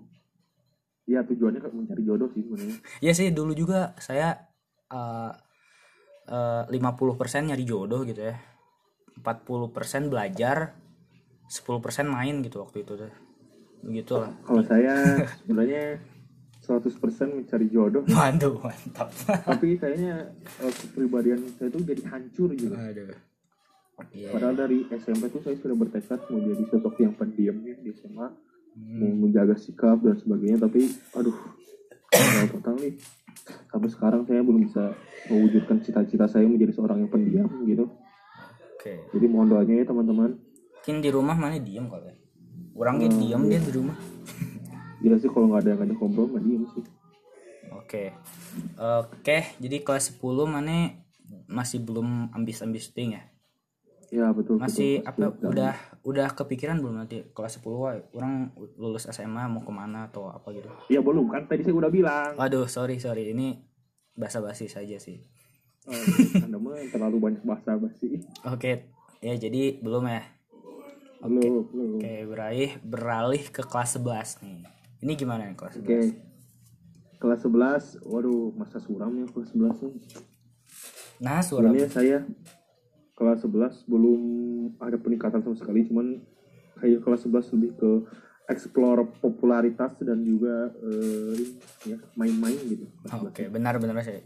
ya 1.05 1.21
tujuannya 1.21 1.59
kan 1.59 1.71
mencari 1.71 2.01
jodoh 2.01 2.29
sih 2.29 2.41
sebenarnya. 2.41 2.77
Ya 2.99 3.11
sih 3.11 3.29
dulu 3.29 3.53
juga 3.53 3.93
saya 3.97 4.49
eh, 4.87 5.31
50% 6.29 7.49
nyari 7.49 7.65
jodoh 7.65 8.05
gitu 8.05 8.21
ya. 8.21 8.37
40% 9.19 9.73
belajar 10.07 10.77
10% 11.49 12.05
main 12.05 12.39
gitu 12.45 12.61
waktu 12.61 12.85
itu 12.85 12.93
tuh. 12.95 13.11
Begitulah. 13.81 14.31
Kalau 14.45 14.63
saya 14.63 15.25
sebenarnya 15.41 15.97
100% 16.63 16.85
mencari 17.33 17.67
jodoh. 17.73 18.05
Waduh 18.13 18.61
mantap. 18.61 19.09
Tapi 19.25 19.75
kayaknya 19.75 20.29
eh, 20.61 20.73
kepribadian 20.73 21.41
saya 21.57 21.73
tuh 21.73 21.81
jadi 21.81 22.03
hancur 22.07 22.53
gitu. 22.53 22.77
Aduh. 22.77 23.11
Iya. 24.15 24.31
padahal 24.31 24.55
dari 24.55 24.87
SMP 24.95 25.27
tuh 25.27 25.43
saya 25.43 25.59
sudah 25.59 25.75
bertekad 25.75 26.23
mau 26.31 26.39
jadi 26.39 26.63
sosok 26.71 27.03
yang 27.03 27.11
pendiam 27.19 27.59
ya 27.67 27.75
di 27.83 27.91
SMA 27.91 28.31
Hmm. 28.79 28.95
mau 29.01 29.27
menjaga 29.27 29.59
sikap 29.59 29.99
dan 29.99 30.15
sebagainya 30.15 30.61
tapi 30.61 30.87
aduh 31.11 31.35
total 32.55 32.79
nih 32.79 32.95
sampai 33.69 33.89
sekarang 33.91 34.21
saya 34.25 34.41
belum 34.41 34.65
bisa 34.65 34.93
mewujudkan 35.29 35.81
cita-cita 35.83 36.25
saya 36.25 36.45
menjadi 36.45 36.73
seorang 36.75 37.05
yang 37.05 37.11
pendiam 37.11 37.49
gitu. 37.65 37.85
Oke. 38.75 39.05
Jadi 39.11 39.25
mohon 39.27 39.51
doanya 39.51 39.83
ya 39.83 39.85
teman-teman. 39.85 40.39
Mungkin 40.79 40.95
di 41.03 41.09
rumah 41.11 41.35
mana 41.35 41.59
diem 41.59 41.85
kali 41.85 42.09
ya? 42.09 42.15
Orang 42.73 43.03
gitu 43.03 43.15
diem 43.19 43.43
dia 43.45 43.59
di 43.59 43.71
rumah. 43.75 43.97
Gila 45.03 45.17
sih 45.21 45.29
kalau 45.29 45.51
nggak 45.51 45.61
ada 45.63 45.69
yang 45.75 45.79
ngajak 45.83 45.97
ngobrol 45.99 46.27
nggak 46.31 46.43
diem 46.47 46.63
sih. 46.73 46.83
Oke. 47.75 48.03
Oke 48.79 49.37
jadi 49.61 49.77
kelas 49.85 50.17
10 50.17 50.49
mana 50.49 50.97
masih 51.45 51.81
belum 51.81 52.33
ambis-ambis 52.33 52.89
ting 52.93 53.13
ya 53.13 53.28
ya 54.09 54.33
betul 54.33 54.57
masih 54.57 55.05
betul, 55.05 55.09
apa 55.09 55.25
betul. 55.29 55.47
udah 55.53 55.73
udah 56.01 56.27
kepikiran 56.33 56.81
belum 56.81 57.05
nanti 57.05 57.21
kelas 57.33 57.61
10 57.61 57.69
wah 57.69 57.93
orang 58.17 58.49
lulus 58.77 59.05
SMA 59.09 59.45
mau 59.45 59.61
ke 59.61 59.69
mana 59.69 60.09
atau 60.09 60.33
apa 60.33 60.49
gitu? 60.53 60.69
Ya 60.89 60.99
belum 61.01 61.29
kan 61.29 61.45
tadi 61.45 61.61
saya 61.61 61.77
udah 61.77 61.91
bilang. 61.93 62.33
Waduh 62.33 62.65
sorry 62.65 62.97
sorry 62.97 63.31
ini 63.31 63.61
basa-basi 64.17 64.65
saja 64.65 64.97
sih. 64.97 65.21
Oh, 65.87 65.95
anda 66.45 66.57
mah 66.59 66.77
terlalu 66.91 67.17
banyak 67.17 67.41
bahasa 67.47 67.73
basi 67.79 68.21
oke 68.45 68.71
ya 69.23 69.33
jadi 69.37 69.79
belum 69.81 70.05
ya? 70.05 70.21
Belum 71.23 71.65
belum. 71.69 71.97
oke 71.97 72.13
beralih 72.29 72.71
beralih 72.83 73.43
ke 73.49 73.61
kelas 73.63 73.97
11 73.97 74.43
nih. 74.43 74.59
Ini 74.99 75.11
gimana 75.15 75.47
nih 75.47 75.55
kelas 75.55 75.79
11 75.79 75.85
Oke. 75.85 75.97
Kelas 77.19 77.43
11, 77.43 78.07
waduh, 78.07 78.55
masa 78.55 78.79
suram 78.79 79.11
ya 79.19 79.27
kelas 79.27 79.51
11 79.51 79.91
nih. 79.91 79.95
nah 81.19 81.43
suara 81.43 81.67
Sebenarnya 81.67 81.87
saya 81.91 82.17
kelas 83.19 83.43
11 83.43 83.91
belum 83.91 84.21
ada 84.79 84.95
peningkatan 84.95 85.43
sama 85.43 85.59
sekali, 85.59 85.83
cuman 85.83 86.23
kayak 86.79 87.03
kelas 87.03 87.27
11 87.27 87.53
lebih 87.59 87.71
ke 87.75 87.91
explore 88.49 89.05
popularitas 89.21 89.93
dan 89.99 90.23
juga 90.25 90.71
eh, 90.81 91.35
ya 91.85 91.97
main-main 92.15 92.55
gitu. 92.65 92.87
kelas 93.03 93.21
11. 93.21 93.29
oke 93.29 93.43
benar-benar 93.51 94.01
sih 94.01 94.23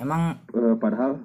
emang 0.00 0.40
Eh, 0.50 0.76
padahal 0.80 1.20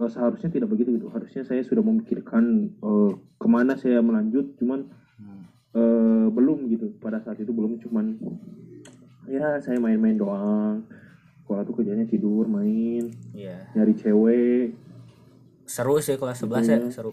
eh, 0.00 0.10
seharusnya 0.10 0.48
tidak 0.48 0.72
begitu 0.72 0.96
gitu. 0.96 1.10
Harusnya 1.12 1.42
saya 1.44 1.60
sudah 1.66 1.82
memikirkan 1.84 2.72
eh, 2.72 3.12
ke 3.36 3.46
mana 3.50 3.76
saya 3.76 4.00
melanjut, 4.00 4.56
cuman 4.56 4.88
hmm, 5.20 5.42
eh, 5.76 6.26
belum 6.32 6.70
gitu. 6.72 6.96
Pada 7.02 7.20
saat 7.20 7.36
itu 7.42 7.52
belum, 7.52 7.82
cuman 7.82 8.16
ya 9.28 9.60
saya 9.60 9.76
main-main 9.76 10.16
doang. 10.16 10.86
Sekolah 11.44 11.60
tuh 11.68 11.76
kerjanya 11.76 12.08
tidur, 12.08 12.48
main, 12.48 13.12
iya 13.36 13.68
nyari 13.76 13.92
cewek, 14.00 14.72
seru 15.66 15.96
sih 15.98 16.14
kelas 16.14 16.40
11 16.40 16.64
ya 16.64 16.76
Iya. 16.76 16.90
seru 16.90 17.12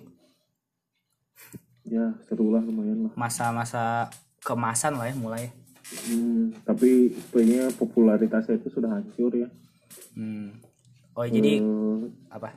ya 1.83 2.05
seru 2.21 2.49
lah 2.49 2.61
lumayan 2.61 3.05
lah. 3.05 3.13
masa-masa 3.15 4.07
kemasan 4.39 4.95
lah 4.95 5.07
ya 5.07 5.15
mulai 5.15 5.51
Hmm, 5.81 6.55
tapi 6.63 7.11
sebenarnya 7.11 7.67
popularitasnya 7.75 8.55
itu 8.55 8.71
sudah 8.71 8.95
hancur 8.95 9.27
ya. 9.33 9.51
hmm. 10.13 10.55
oh 11.11 11.25
jadi 11.25 11.59
Eh, 11.59 11.99
apa 12.29 12.55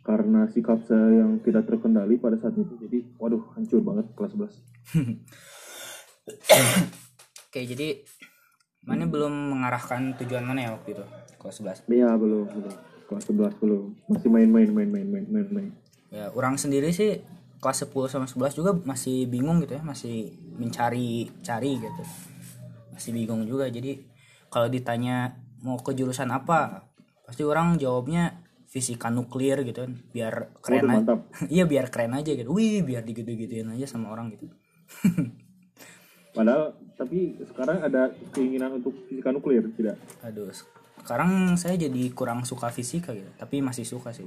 karena 0.00 0.48
sikap 0.48 0.80
saya 0.82 1.20
yang 1.20 1.36
tidak 1.38 1.62
terkendali 1.64 2.16
pada 2.16 2.34
saat 2.34 2.56
itu, 2.56 2.74
jadi 2.80 3.06
waduh 3.16 3.44
hancur 3.52 3.78
banget 3.78 4.08
kelas 4.14 4.32
11. 4.32 4.56
oke 7.44 7.60
jadi 7.60 7.88
mana 8.82 9.04
belum 9.04 9.30
mengarahkan 9.52 10.16
tujuan 10.16 10.42
mana 10.42 10.60
ya 10.62 10.70
waktu 10.72 10.96
itu 10.96 11.04
kelas 11.36 11.56
11 11.60 11.92
Iya 11.92 12.10
belum, 12.14 12.46
belum. 12.48 12.74
Kelas 13.12 13.28
11 13.28 13.60
belum. 13.60 13.84
Masih 14.08 14.28
main-main, 14.32 14.68
main-main, 14.72 15.06
main-main, 15.06 15.48
main. 15.52 15.72
ya 16.12 16.28
orang 16.36 16.60
sendiri 16.60 16.92
sih 16.92 17.24
kelas 17.56 17.88
10 17.88 18.12
sama 18.12 18.26
11 18.28 18.58
juga 18.58 18.76
masih 18.84 19.24
bingung 19.32 19.64
gitu 19.64 19.80
ya 19.80 19.82
masih 19.84 20.34
mencari 20.56 21.28
cari 21.40 21.78
gitu. 21.80 22.04
Masih 22.92 23.10
bingung 23.16 23.44
juga. 23.48 23.68
Jadi 23.68 24.02
kalau 24.52 24.68
ditanya 24.68 25.40
mau 25.64 25.78
ke 25.80 25.94
jurusan 25.96 26.28
apa 26.34 26.90
pasti 27.24 27.46
orang 27.46 27.80
jawabnya 27.80 28.42
fisika 28.66 29.08
nuklir 29.08 29.62
gitu 29.62 29.84
kan 29.84 29.92
biar 30.10 30.52
keren 30.64 30.88
aja. 30.90 31.14
iya 31.54 31.64
biar 31.68 31.92
keren 31.92 32.12
aja 32.18 32.32
gitu. 32.32 32.50
Wih 32.50 32.82
biar 32.82 33.04
digede-gedein 33.06 33.72
aja 33.72 33.86
sama 33.88 34.12
orang 34.12 34.32
gitu. 34.34 34.50
Padahal 36.36 36.76
tapi 36.96 37.36
sekarang 37.46 37.84
ada 37.84 38.12
keinginan 38.32 38.80
untuk 38.80 38.96
fisika 39.08 39.32
nuklir 39.32 39.64
tidak? 39.76 39.96
Aduh 40.24 40.48
sekarang 41.02 41.58
saya 41.58 41.74
jadi 41.74 42.02
kurang 42.14 42.46
suka 42.46 42.70
fisika 42.70 43.10
gitu 43.10 43.26
tapi 43.34 43.58
masih 43.58 43.82
suka 43.82 44.14
sih 44.14 44.22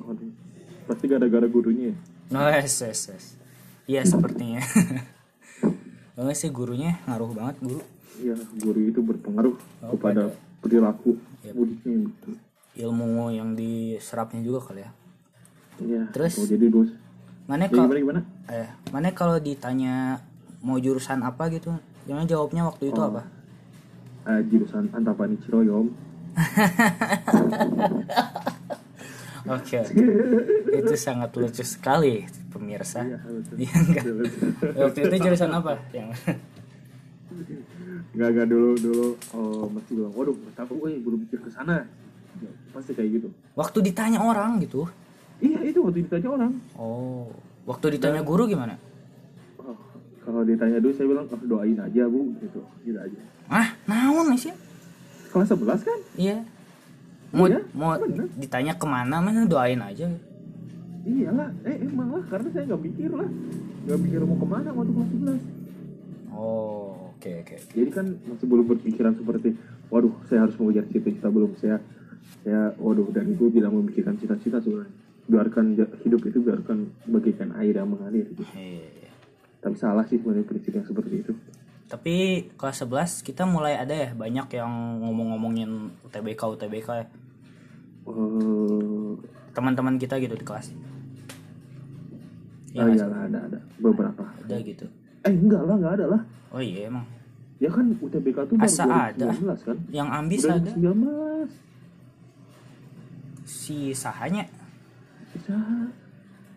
pasti 0.85 1.05
gara-gara 1.07 1.47
gurunya 1.47 1.91
ya? 1.91 1.95
no 2.29 2.39
yes 2.45 2.83
yes 2.83 3.01
yes 3.09 3.25
iya 3.87 4.01
sepertinya 4.03 4.59
Banget 6.15 6.35
sih 6.39 6.47
gurunya 6.47 6.95
ngaruh 7.03 7.35
banget 7.35 7.59
guru 7.59 7.81
Iya, 8.15 8.35
guru 8.63 8.79
itu 8.87 9.03
berpengaruh 9.03 9.55
Oh, 9.83 9.91
kepada 9.99 10.31
perilaku 10.63 11.19
Yep. 11.43 11.53
mudiknya 11.53 11.95
gitu. 12.07 12.29
ilmu 12.87 13.29
yang 13.35 13.53
diserapnya 13.53 14.39
juga 14.39 14.63
kali 14.63 14.81
ya 14.81 14.91
Iya. 15.75 16.01
Terus? 16.15 16.39
oh, 16.39 16.47
jadi 16.47 16.71
bos. 16.71 16.87
mana 17.45 17.67
kalau 17.69 17.91
eh 18.49 18.67
mana 18.89 19.11
kalau 19.11 19.37
ditanya 19.37 20.17
mau 20.65 20.79
jurusan 20.79 21.21
apa 21.21 21.51
gitu 21.51 21.75
jangan 22.07 22.25
jawabnya 22.25 22.65
waktu 22.65 22.89
itu 22.89 22.97
apa 22.97 23.21
Ah, 24.25 24.41
jurusan 24.41 24.89
Antapani 24.89 25.37
Ciroyom. 25.45 25.93
Oke 29.45 29.75
oke. 29.85 30.01
itu 30.75 30.93
sangat 30.95 31.31
lucu 31.33 31.63
sekali 31.63 32.25
pemirsa 32.51 33.03
Iya. 33.03 33.17
Iya 33.55 33.75
enggak 33.79 34.03
waktu 34.75 34.99
itu 35.05 35.15
jurusan 35.21 35.51
apa 35.51 35.79
yang 35.91 36.09
Enggak 38.15 38.29
enggak 38.31 38.47
dulu 38.47 38.69
dulu 38.79 39.07
oh 39.35 39.67
masih 39.67 39.91
bilang, 39.99 40.13
waduh, 40.15 40.35
tahu, 40.55 40.87
eh 40.87 40.95
belum 40.97 41.27
mikir 41.27 41.35
ke 41.35 41.51
sana. 41.51 41.83
Ya, 42.39 42.51
pasti 42.71 42.91
kayak 42.91 43.09
gitu. 43.15 43.27
waktu 43.55 43.79
ditanya 43.79 44.19
orang 44.19 44.59
gitu 44.59 44.87
Iya 45.39 45.59
itu 45.63 45.79
waktu 45.79 46.03
ditanya 46.03 46.29
orang. 46.31 46.51
oh 46.75 47.31
waktu 47.63 47.95
ditanya 47.95 48.19
guru 48.23 48.43
gimana 48.43 48.75
Oh, 49.55 49.71
kalau 50.19 50.43
ditanya 50.43 50.79
dulu 50.79 50.91
saya 50.91 51.07
bilang, 51.07 51.25
oh, 51.27 51.39
doain 51.47 51.79
aja 51.79 52.03
bu, 52.07 52.35
gitu, 52.39 52.59
gitu 52.83 52.99
aja. 52.99 53.19
ah 53.47 53.71
naon 53.87 54.35
sih 54.35 54.51
Kelas 55.35 55.51
11 55.51 55.83
kan? 55.83 55.99
iya 56.15 56.37
mau 57.29 57.43
Iya, 57.45 57.59
mau 57.75 57.99
bener. 57.99 58.31
ditanya 58.39 58.73
ke 58.73 58.87
mana 58.87 59.19
mana 59.19 59.43
doain 59.43 59.77
aja 59.77 60.07
Iyalah, 61.03 61.51
eh 61.61 61.85
emang 61.85 62.09
lah, 62.09 62.23
karena 62.25 62.49
saya 62.49 62.65
nggak 62.65 62.81
mikir 62.81 63.11
lah, 63.11 63.29
nggak 63.85 63.99
mikir 63.99 64.19
mau 64.23 64.41
ke 64.41 64.47
mana 64.47 64.73
waktu 64.73 64.89
kelas 64.89 65.09
11. 65.37 65.37
oh 66.33 67.13
oke 67.13 67.29
oke 67.45 67.53
oke. 67.53 67.73
Jadi 67.77 67.89
kan 67.93 68.05
masih 68.25 68.47
belum 68.49 68.65
berpikiran 68.65 69.13
seperti, 69.13 69.53
waduh, 69.87 70.09
saya 70.25 70.49
harus 70.49 70.57
mengejar 70.57 70.89
cita-cita 70.89 71.29
belum 71.29 71.53
saya, 71.61 71.77
saya, 72.41 72.73
waduh, 72.81 73.05
dan 73.13 73.29
itu 73.29 73.53
tidak 73.53 73.69
memikirkan 73.69 74.17
cita-cita 74.17 74.57
sebenarnya. 74.57 74.93
Biarkan 75.25 75.65
hidup 76.01 76.21
itu 76.25 76.41
biarkan 76.41 76.77
bagaikan 77.05 77.53
air 77.57 77.77
yang 77.77 77.85
mengalir. 77.85 78.25
Gitu. 78.29 78.41
Iya. 78.57 79.09
Tapi 79.61 79.75
salah 79.77 80.09
sih 80.09 80.17
sebenarnya 80.17 80.45
prinsip 80.45 80.73
yang 80.73 80.85
seperti 80.85 81.21
itu. 81.21 81.33
Tapi 81.85 82.15
kelas 82.57 82.81
11 82.81 83.21
kita 83.21 83.45
mulai 83.45 83.77
ada 83.77 83.93
ya 83.93 84.09
banyak 84.17 84.47
yang 84.57 84.71
ngomong-ngomongin 85.05 85.93
UTBK 86.01 86.41
UTBK 86.57 86.87
ya. 86.97 87.05
Eh, 88.09 89.11
Teman-teman 89.53 89.95
kita 89.95 90.17
gitu 90.17 90.33
di 90.33 90.45
kelas. 90.45 90.73
Iya 92.73 92.83
nggak 92.83 92.97
sih? 92.97 92.99
iyalah 92.99 93.19
ada 93.29 93.39
ada 93.47 93.59
beberapa. 93.79 94.23
Ada 94.43 94.55
gitu. 94.65 94.85
Eh 95.23 95.31
enggak 95.31 95.61
lah, 95.63 95.75
enggak 95.77 95.93
ada 96.01 96.05
lah. 96.17 96.21
Oh 96.51 96.59
iya 96.59 96.89
emang. 96.89 97.05
Ya 97.61 97.71
kan 97.71 97.87
UTBK 97.87 98.37
tuh 98.51 98.59
Asa 98.59 98.83
baru 98.83 99.15
ada. 99.15 99.25
2019 99.31 99.63
kan? 99.63 99.77
Yang 99.93 100.09
ambis 100.11 100.41
Udah 100.43 100.57
ada 100.59 100.71
19. 100.75 101.65
si 103.45 103.93
Sahanya 103.93 104.49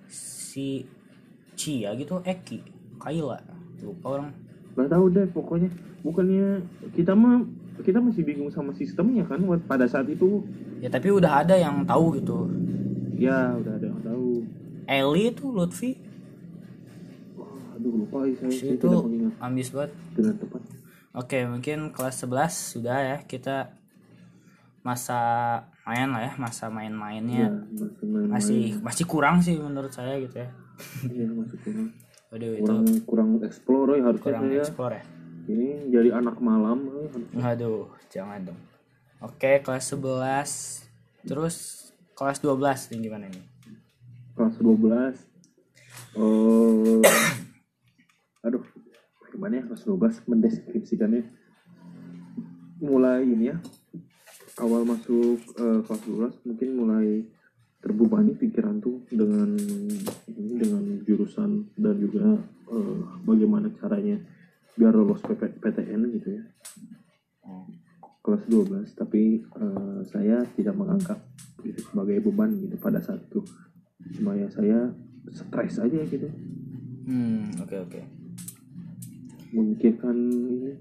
si 0.08 0.88
Cia 1.54 1.92
gitu 1.94 2.18
Eki 2.24 2.58
Kaila 2.98 3.38
lupa 3.84 4.06
orang 4.18 4.32
Gak 4.76 4.90
tahu 4.90 5.04
deh 5.12 5.26
pokoknya. 5.30 5.70
Bukannya 6.02 6.62
kita 6.94 7.12
mah 7.14 7.44
kita 7.82 8.02
masih 8.02 8.26
bingung 8.26 8.50
sama 8.50 8.74
sistemnya 8.74 9.22
kan 9.26 9.38
buat 9.42 9.62
pada 9.64 9.86
saat 9.86 10.10
itu. 10.10 10.42
Ya 10.82 10.90
tapi 10.90 11.14
udah 11.14 11.46
ada 11.46 11.54
yang 11.54 11.86
tahu 11.86 12.18
gitu. 12.18 12.50
Ya 13.18 13.54
udah 13.54 13.72
ada 13.78 13.86
yang 13.86 14.02
tahu. 14.02 14.46
Eli 14.88 15.24
tuh 15.34 15.50
Lutfi. 15.52 15.98
Wah, 17.38 17.76
aduh 17.76 17.92
lupa 18.04 18.24
ya, 18.24 18.34
saya, 18.40 18.52
saya 18.54 18.74
itu 18.74 18.88
ambis 19.38 19.68
banget. 19.74 19.92
Dengan 20.14 20.34
tepat. 20.38 20.62
Oke, 21.18 21.38
mungkin 21.50 21.90
kelas 21.90 22.24
11 22.24 22.78
sudah 22.78 22.98
ya. 23.02 23.16
Kita 23.26 23.78
masa 24.86 25.20
main 25.84 26.08
lah 26.08 26.22
ya, 26.28 26.32
masa 26.36 26.68
ya 26.68 26.72
main-mainnya 26.72 27.48
masih 27.48 28.06
main 28.08 28.28
masih 28.28 28.62
masih 28.80 29.04
kurang 29.04 29.40
sih 29.40 29.56
menurut 29.56 29.92
saya 29.92 30.16
gitu 30.20 30.44
ya. 30.44 30.48
iya 31.12 31.28
masih 31.28 31.58
kurang 31.64 31.88
Waduh 32.28 32.52
itu 32.54 32.64
kurang 32.64 32.84
kurang 33.08 33.30
explore 33.40 33.96
ya 33.96 34.02
harusnya 34.04 34.24
kurang 34.28 34.44
saya 34.48 34.60
explore 34.60 34.94
ya. 35.00 35.04
ini 35.48 35.68
jadi 35.88 36.10
anak 36.20 36.36
malam. 36.44 36.78
Waduh, 37.32 37.88
jangan 38.12 38.52
dong. 38.52 38.60
Oke, 39.24 39.64
kelas 39.64 39.96
11. 39.96 41.24
Terus 41.24 41.56
kelas 42.12 42.38
12 42.44 42.92
nih 42.92 43.00
gimana 43.08 43.26
nih? 43.32 43.58
kelas 44.38 44.54
12 44.62 45.18
oh 46.14 47.02
aduh 48.46 48.62
gimana 49.34 49.58
ya 49.58 49.62
kelas 49.66 49.82
12 49.82 50.30
mendeskripsikannya 50.30 51.26
mulai 52.78 53.26
ini 53.26 53.50
ya 53.50 53.58
awal 54.62 54.86
masuk 54.86 55.42
eh, 55.58 55.82
kelas 55.82 56.02
12 56.06 56.46
mungkin 56.46 56.68
mulai 56.78 57.26
terbebani 57.78 58.34
pikiran 58.34 58.78
tuh 58.78 59.06
dengan 59.08 59.54
ini 60.28 60.54
dengan 60.54 60.82
jurusan 61.02 61.50
dan 61.74 61.94
juga 61.96 62.36
eh, 62.68 62.96
bagaimana 63.22 63.70
caranya 63.74 64.18
biar 64.74 64.94
lolos 64.94 65.18
PP 65.20 65.58
PTN 65.58 66.00
gitu 66.14 66.28
ya 66.32 66.42
kelas 68.20 68.44
12 68.44 68.92
tapi 68.92 69.22
eh, 69.40 69.98
saya 70.04 70.44
tidak 70.52 70.74
menganggap 70.74 71.16
itu 71.62 71.80
sebagai 71.82 72.20
beban 72.20 72.52
gitu 72.58 72.76
pada 72.76 73.00
saat 73.00 73.24
itu 73.24 73.40
cuma 74.14 74.34
ya 74.34 74.46
saya 74.48 74.90
stres 75.30 75.78
aja 75.78 76.00
gitu 76.04 76.28
Hmm, 77.08 77.48
oke 77.56 77.72
oke. 77.88 78.00
memikirkan 79.48 80.12
ini 80.28 80.76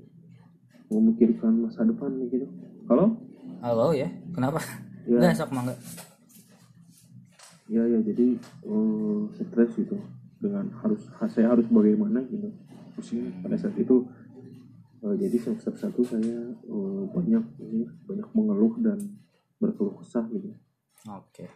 memikirkan 0.87 1.55
masa 1.63 1.87
depan 1.87 2.11
gitu 2.27 2.43
halo 2.91 3.15
Halo 3.57 3.89
ya, 3.89 4.05
kenapa? 4.35 4.59
Ya. 5.07 5.17
Enggak, 5.17 5.33
sok 5.39 5.49
mangga. 5.49 5.73
Ya 7.67 7.83
ya 7.83 7.99
jadi 7.99 8.39
eh, 8.63 9.19
stres 9.33 9.71
gitu 9.75 9.97
dengan 10.37 10.69
harus 10.79 11.01
saya 11.27 11.51
harus 11.51 11.65
bagaimana 11.67 12.23
gitu 12.25 12.47
pusing 12.95 13.29
pada 13.41 13.55
saat 13.55 13.75
itu 13.75 14.07
eh, 15.03 15.15
jadi 15.17 15.37
semester 15.37 15.73
satu 15.75 16.01
saya 16.01 16.51
eh, 16.53 17.03
banyak 17.11 17.43
ini 17.59 17.85
banyak 18.03 18.27
mengeluh 18.31 18.73
dan 18.79 18.99
berkeluh 19.57 19.99
kesah 19.99 20.25
gitu 20.29 20.53
Oke. 21.07 21.47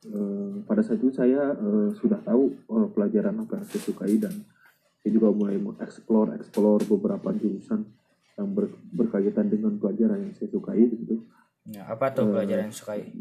Eh, 0.00 0.52
pada 0.62 0.78
saat 0.78 0.98
itu 0.98 1.10
saya 1.10 1.54
eh, 1.54 1.88
sudah 1.94 2.22
tahu 2.22 2.54
eh, 2.54 2.88
pelajaran 2.94 3.34
apa 3.38 3.58
yang 3.58 3.66
saya 3.66 3.82
sukai 3.82 4.14
dan 4.16 4.34
saya 4.98 5.10
juga 5.10 5.30
mulai 5.30 5.58
mengeksplor 5.58 6.34
eksplor 6.34 6.82
beberapa 6.84 7.30
jurusan 7.32 7.82
yang 8.34 8.48
ber- 8.54 8.78
berkaitan 8.90 9.46
dengan 9.46 9.74
pelajaran 9.74 10.22
yang 10.22 10.34
saya 10.34 10.48
sukai 10.48 10.86
gitu 10.86 11.26
Ya, 11.68 11.84
apa 11.84 12.08
tuh 12.08 12.32
pelajaran 12.32 12.70
yang 12.70 12.72
sukai? 12.72 13.12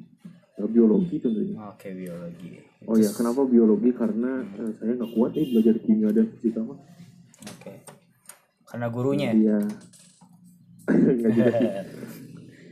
Eh, 0.58 0.66
biologi 0.66 1.16
tentunya 1.18 1.54
Oke, 1.68 1.94
biologi. 1.94 2.58
oh 2.84 2.98
ya 2.98 3.10
kenapa 3.12 3.46
biologi 3.46 3.94
karena 3.94 4.42
eh, 4.42 4.72
saya 4.74 4.92
nggak 4.96 5.12
kuat 5.14 5.32
ya 5.32 5.46
belajar 5.48 5.76
kimia 5.80 6.10
dan 6.10 6.26
fisika 6.30 6.60
mah 6.60 6.82
Oke. 7.48 7.74
Karena 8.66 8.88
gurunya. 8.90 9.30
iya 9.32 9.58
nggak 10.88 11.32
juga 11.32 11.52
sih 11.60 11.70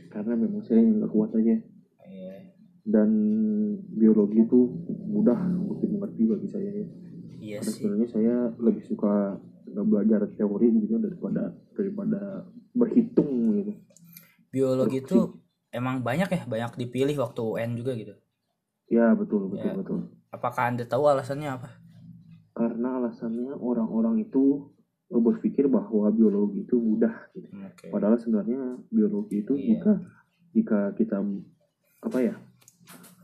karena 0.08 0.32
memang 0.34 0.62
saya 0.62 0.80
nggak 0.80 1.10
kuat 1.10 1.30
aja 1.32 1.56
Iya. 2.02 2.34
dan 2.82 3.10
biologi 3.88 4.40
itu 4.40 4.60
mudah 5.06 5.36
untuk 5.36 5.78
dimengerti 5.80 6.22
bagi 6.24 6.48
saya 6.48 6.70
ya 6.72 6.86
Iya 7.36 7.56
Karena 7.60 7.68
sih. 7.68 7.76
sebenarnya 7.78 8.08
saya 8.08 8.34
lebih 8.56 8.82
suka 8.82 9.36
belajar 9.68 10.26
teori 10.32 10.66
gitu 10.80 10.96
daripada 10.96 11.42
daripada 11.70 12.42
berhitung 12.72 13.30
gitu. 13.54 13.72
Biologi 14.48 14.98
itu 14.98 15.36
emang 15.76 16.00
banyak 16.00 16.26
ya, 16.26 16.40
banyak 16.44 16.72
dipilih 16.78 17.20
waktu 17.20 17.40
UN 17.42 17.76
juga 17.76 17.92
gitu. 17.92 18.14
Ya 18.88 19.12
betul 19.12 19.46
betul 19.46 19.68
Ya. 19.68 19.74
betul. 19.74 19.98
Apakah 20.30 20.72
Anda 20.72 20.84
tahu 20.84 21.04
alasannya 21.06 21.50
apa? 21.50 21.68
Karena 22.50 22.96
alasannya 22.96 23.52
orang-orang 23.52 24.22
itu 24.22 24.72
berpikir 25.06 25.68
bahwa 25.68 26.08
biologi 26.08 26.62
itu 26.62 26.76
mudah. 26.76 27.14
Gitu. 27.30 27.46
Oke. 27.52 27.86
Padahal 27.88 28.16
sebenarnya 28.16 28.58
biologi 28.88 29.40
itu 29.40 29.52
Iya. 29.54 29.66
jika 29.70 29.92
jika 30.50 30.78
kita 30.94 31.20
apa 32.00 32.18
ya 32.18 32.34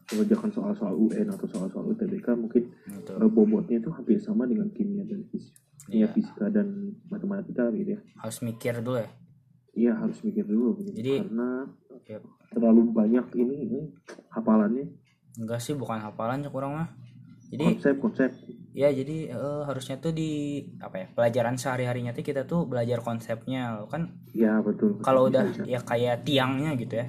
mengerjakan 0.09 0.51
soal-soal 0.53 0.93
UN 0.95 1.27
atau 1.27 1.49
soal-soal 1.49 1.89
UTBK 1.89 2.37
mungkin 2.37 2.69
Gitu. 2.69 3.13
eh, 3.15 3.31
bobotnya 3.31 3.81
itu 3.81 3.89
hampir 3.89 4.21
sama 4.21 4.45
dengan 4.45 4.69
kimia 4.69 5.03
dan 5.03 5.25
fisika, 5.27 5.57
Iya. 5.89 6.07
fisika 6.13 6.47
dan 6.49 6.69
matematika 7.09 7.73
gitu 7.73 7.97
ya. 7.97 8.01
Harus 8.21 8.39
mikir 8.43 8.77
dulu 8.79 9.01
ya. 9.01 9.09
Iya 9.73 9.97
harus 9.97 10.21
mikir 10.21 10.45
dulu 10.45 10.77
gitu. 10.79 10.93
Jadi- 10.93 11.25
karena 11.25 11.65
Ya. 12.05 12.19
terlalu 12.51 12.93
banyak 12.93 13.25
ini, 13.35 13.57
ini 13.67 13.81
hafalannya. 14.29 14.85
Enggak 15.35 15.61
sih 15.61 15.73
bukan 15.73 15.97
hafalan 15.99 16.45
cek 16.45 16.53
orang 16.53 16.73
mah. 16.75 16.89
Jadi 17.49 17.65
konsep 17.77 17.97
konsep. 17.99 18.31
Ya 18.73 18.89
jadi 18.89 19.29
eh, 19.29 19.63
harusnya 19.65 19.97
tuh 19.97 20.11
di 20.11 20.31
apa 20.79 20.97
ya 20.99 21.07
pelajaran 21.11 21.57
sehari 21.57 21.85
harinya 21.85 22.13
tuh 22.13 22.21
kita 22.23 22.45
tuh 22.45 22.65
belajar 22.65 23.01
konsepnya 23.01 23.85
kan? 23.87 24.17
Ya 24.33 24.61
betul 24.61 25.01
kalau 25.01 25.29
udah 25.29 25.45
bisa. 25.47 25.65
ya 25.65 25.81
kayak 25.81 26.25
tiangnya 26.25 26.73
gitu 26.77 26.97
ya. 26.97 27.09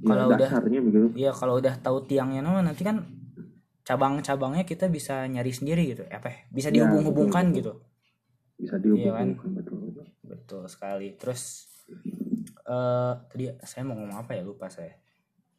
Ya, 0.00 0.06
kalau 0.06 0.26
udah- 0.28 0.50
begitu. 0.80 0.98
Iya 1.14 1.30
kalau 1.30 1.58
udah 1.58 1.74
tahu 1.76 2.06
tiangnya 2.06 2.40
nama 2.40 2.62
nanti 2.62 2.82
kan 2.82 3.02
cabang-cabangnya 3.82 4.62
kita 4.62 4.86
bisa 4.86 5.26
nyari 5.26 5.50
sendiri 5.50 5.82
gitu. 5.88 6.06
Apa 6.06 6.30
ya, 6.30 6.38
bisa 6.48 6.68
Ya, 6.70 6.74
dihubung-hubungkan 6.78 7.50
betul, 7.50 7.58
gitu. 7.58 7.72
Bisa 8.56 8.74
Iya 8.76 9.10
kan? 9.12 9.26
dihubungkan 9.34 9.50
betul 9.56 9.76
betul. 10.50 10.66
sekali. 10.66 11.08
Terus 11.14 11.70
eh 12.66 13.12
tadi 13.30 13.44
saya 13.62 13.82
mau 13.86 13.94
ngomong 13.94 14.26
apa 14.26 14.34
ya? 14.34 14.42
Lupa 14.42 14.66
saya. 14.66 14.98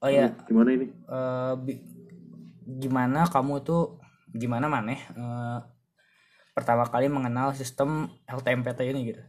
Oh 0.02 0.10
ya 0.10 0.34
gimana 0.50 0.74
ini? 0.74 0.88
eh, 0.92 1.54
bi- 1.62 1.84
gimana 2.66 3.30
kamu 3.30 3.62
tuh 3.62 4.02
gimana 4.34 4.66
maneh 4.66 4.98
eh, 4.98 5.60
pertama 6.52 6.84
kali 6.90 7.08
mengenal 7.08 7.54
sistem 7.56 8.10
LTMPT 8.28 8.92
ini 8.92 9.14
gitu? 9.14 9.24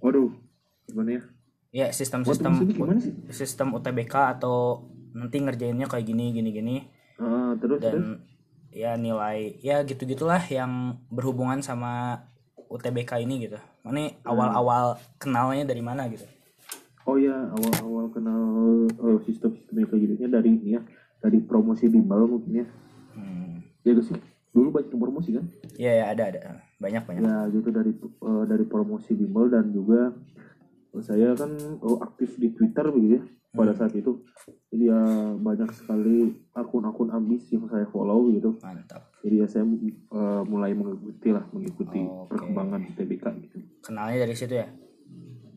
Waduh 0.00 0.30
gimana 0.88 1.18
ya? 1.18 1.22
Ya 1.72 1.86
gimana 2.76 3.00
sih? 3.00 3.12
sistem 3.32 3.72
UTBK 3.72 4.14
atau 4.38 4.88
nanti 5.12 5.40
ngerjainnya 5.40 5.88
kayak 5.88 6.06
gini 6.08 6.32
gini 6.32 6.50
gini. 6.52 6.76
Ah, 7.20 7.56
terus 7.60 7.80
terus? 7.80 7.92
dan 7.92 8.24
ya 8.72 8.96
nilai 8.96 9.60
ya 9.60 9.84
gitu 9.84 10.08
gitulah 10.08 10.40
yang 10.48 10.96
berhubungan 11.12 11.60
sama 11.60 12.24
UTBK 12.72 13.20
ini 13.22 13.46
gitu. 13.48 13.60
Mana 13.84 14.16
awal-awal 14.24 14.96
kenalnya 15.20 15.68
dari 15.68 15.84
mana 15.84 16.08
gitu? 16.08 16.24
Oh 17.04 17.18
ya 17.18 17.34
awal-awal 17.34 18.08
kenal 18.14 18.42
eh, 18.88 19.18
sistem-sistem 19.26 19.84
kayak 19.90 20.00
gini 20.00 20.14
dari 20.30 20.48
ini 20.54 20.68
ya 20.78 20.82
dari 21.20 21.42
promosi 21.42 21.90
bimbel 21.90 22.24
mungkin 22.26 22.62
ya. 22.62 22.66
Hmm. 23.12 23.60
ya 23.84 23.92
sih 24.00 24.16
dulu 24.52 24.68
banyak 24.68 24.92
promosi 24.94 25.36
kan? 25.36 25.44
Ya 25.76 25.92
ya 25.92 26.04
ada 26.14 26.22
ada. 26.30 26.40
Banyak 26.78 27.02
banyak. 27.04 27.22
Ya 27.24 27.36
gitu 27.50 27.68
dari 27.74 27.92
eh, 27.98 28.44
dari 28.46 28.64
promosi 28.64 29.12
bimbel 29.18 29.50
dan 29.50 29.74
juga 29.74 30.14
saya 31.00 31.32
kan 31.32 31.56
oh, 31.80 31.96
aktif 32.04 32.36
di 32.36 32.52
Twitter 32.52 32.84
begitu 32.92 33.16
ya 33.16 33.24
pada 33.52 33.72
saat 33.76 33.92
itu. 33.92 34.24
Jadi 34.72 34.88
ya 34.88 35.00
banyak 35.36 35.70
sekali 35.76 36.32
akun-akun 36.56 37.12
ambis 37.12 37.52
yang 37.52 37.68
saya 37.68 37.84
follow 37.92 38.32
gitu 38.32 38.56
mantap. 38.64 39.12
Jadi 39.20 39.44
ya 39.44 39.46
saya 39.48 39.64
eh, 39.68 40.42
mulai 40.48 40.72
mengikuti 40.72 41.28
lah 41.32 41.44
mengikuti 41.52 42.00
Oke. 42.00 42.32
perkembangan 42.32 42.80
TBK 42.96 43.24
gitu. 43.48 43.56
Kenalnya 43.84 44.18
dari 44.24 44.34
situ 44.36 44.54
ya? 44.56 44.68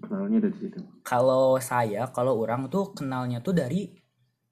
Kenalnya 0.03 0.39
dari 0.43 0.55
situ. 0.59 0.79
Kalau 1.07 1.55
saya 1.63 2.07
kalau 2.11 2.35
orang 2.39 2.67
tuh 2.67 2.91
kenalnya 2.91 3.39
tuh 3.39 3.55
dari 3.55 3.91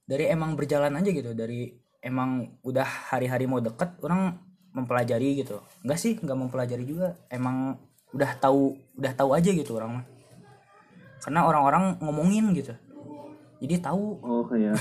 dari 0.03 0.27
emang 0.31 0.55
berjalan 0.55 0.95
aja 0.95 1.11
gitu. 1.11 1.35
Dari 1.35 1.67
emang 2.03 2.59
udah 2.63 3.11
hari-hari 3.11 3.47
mau 3.47 3.59
deket 3.59 3.99
orang 4.03 4.39
mempelajari 4.71 5.43
gitu. 5.43 5.59
Enggak 5.83 5.99
sih 5.99 6.15
nggak 6.15 6.37
mempelajari 6.39 6.87
juga. 6.87 7.19
Emang 7.27 7.75
udah 8.15 8.31
tahu 8.39 8.77
udah 8.95 9.13
tahu 9.17 9.33
aja 9.33 9.49
gitu 9.49 9.73
orang 9.73 9.99
mah 9.99 10.05
karena 11.23 11.47
orang-orang 11.47 11.97
ngomongin 12.03 12.51
gitu. 12.51 12.75
Jadi 13.63 13.79
tahu. 13.79 14.19
Oh 14.19 14.43
kayak 14.43 14.75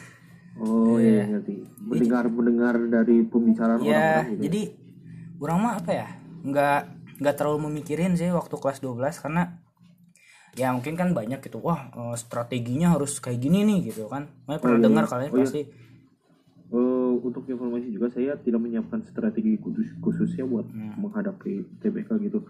oh 0.60 1.00
iya 1.00 1.24
ngerti. 1.26 1.64
Mendengar 1.80 2.28
mendengar 2.28 2.74
dari 2.76 3.24
pembicaraan 3.24 3.80
ya 3.80 3.88
orang-orang 3.88 4.26
gitu 4.36 4.42
jadi 4.44 4.62
orang 5.38 5.58
mah 5.58 5.74
apa 5.80 5.90
ya 5.94 6.06
nggak 6.44 6.80
nggak 7.18 7.34
terlalu 7.34 7.58
memikirin 7.66 8.14
sih 8.14 8.28
waktu 8.30 8.54
kelas 8.54 8.78
12 8.78 9.22
karena 9.24 9.58
ya 10.54 10.74
mungkin 10.74 10.94
kan 10.94 11.14
banyak 11.14 11.38
gitu 11.40 11.58
wah 11.58 11.88
eh, 11.88 12.16
strateginya 12.18 12.94
harus 12.94 13.16
kayak 13.18 13.38
gini 13.38 13.64
nih 13.64 13.90
gitu 13.90 14.06
kan. 14.06 14.28
Makanya 14.44 14.60
pernah 14.60 14.78
iya. 14.78 14.84
dengar 14.86 15.04
kalian 15.06 15.30
Oh, 15.30 15.38
iya. 15.38 15.44
pasti. 15.46 15.62
Eh, 16.68 17.12
untuk 17.18 17.48
informasi 17.48 17.88
juga 17.88 18.12
saya 18.12 18.36
tidak 18.36 18.60
menyiapkan 18.60 19.00
strategi 19.08 19.56
khusus 19.56 19.88
khususnya 20.04 20.44
buat 20.44 20.68
Hmm. 20.68 21.00
menghadapi 21.00 21.80
TBK 21.80 22.10
gitu 22.28 22.44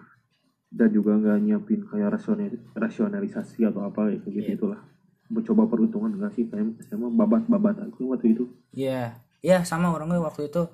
dan 0.68 0.88
juga 0.88 1.16
nggak 1.16 1.36
nyiapin 1.40 1.80
kayak 1.82 2.12
rasional 2.12 2.48
rasionalisasi 2.74 3.64
atau 3.64 3.82
apa 3.82 4.08
kayak 4.08 4.20
gitu 4.22 4.38
Iya. 4.38 4.54
itulah 4.54 4.80
mencoba 5.28 5.62
peruntungan 5.66 6.12
enggak 6.12 6.32
sih 6.34 6.44
saya 6.44 6.64
saya 6.80 6.96
mah 6.98 7.12
babat 7.14 7.44
babat 7.46 7.76
aja 7.78 8.02
waktu 8.02 8.32
itu 8.32 8.44
Iya, 8.72 9.12
iya 9.40 9.60
sama 9.62 9.90
orangnya 9.90 10.20
waktu 10.20 10.46
itu. 10.46 10.68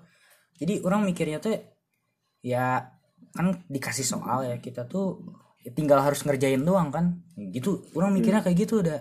Jadi 0.54 0.82
orang 0.82 1.02
mikirnya 1.02 1.38
tuh 1.38 1.54
ya 2.38 2.86
kan 3.30 3.66
dikasih 3.66 4.04
soal 4.04 4.44
ya 4.44 4.58
kita 4.58 4.84
tuh 4.84 5.22
ya 5.58 5.70
tinggal 5.70 5.98
harus 5.98 6.22
ngerjain 6.22 6.60
doang 6.60 6.90
kan. 6.90 7.22
Gitu. 7.34 7.82
Orang 7.94 8.12
mikirnya 8.12 8.42
kayak 8.42 8.58
gitu 8.60 8.78
udah 8.78 8.98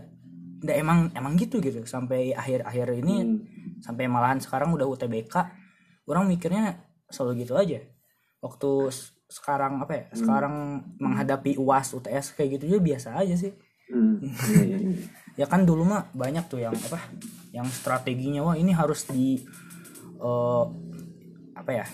udah 0.64 0.76
emang 0.76 1.12
emang 1.12 1.36
gitu 1.36 1.60
gitu 1.60 1.84
sampai 1.84 2.32
akhir-akhir 2.32 2.88
ini 2.98 3.16
Hmm. 3.20 3.38
sampai 3.84 4.08
malahan 4.08 4.40
sekarang 4.40 4.72
udah 4.72 4.88
UTBK. 4.88 5.36
Orang 6.06 6.26
mikirnya 6.26 6.80
selalu 7.08 7.44
gitu 7.44 7.54
aja. 7.54 7.78
Waktu 8.40 8.70
sekarang 9.34 9.82
apa 9.82 9.94
ya? 9.98 10.06
Sekarang 10.14 10.86
menghadapi 11.02 11.58
UAS, 11.58 11.98
UTS 11.98 12.38
kayak 12.38 12.62
gitu 12.62 12.78
juga 12.78 12.94
biasa 12.94 13.18
aja 13.18 13.34
sih. 13.34 13.54
Hmm, 13.90 14.22
iya, 14.22 14.62
iya, 14.64 14.78
iya. 14.86 15.06
ya 15.42 15.46
kan 15.50 15.66
dulu 15.66 15.84
mah 15.84 16.14
banyak 16.14 16.46
tuh 16.46 16.62
yang 16.62 16.78
apa 16.78 17.02
yang 17.50 17.66
strateginya 17.66 18.46
wah 18.46 18.56
ini 18.56 18.70
harus 18.70 19.10
di 19.10 19.42
eh, 20.22 20.66
apa 21.58 21.72
ya 21.74 21.86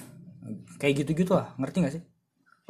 kayak 0.77 1.07
gitu 1.07 1.11
gitu 1.23 1.33
lah. 1.39 1.55
Ngerti 1.55 1.77
gak 1.79 1.95
sih? 1.95 2.03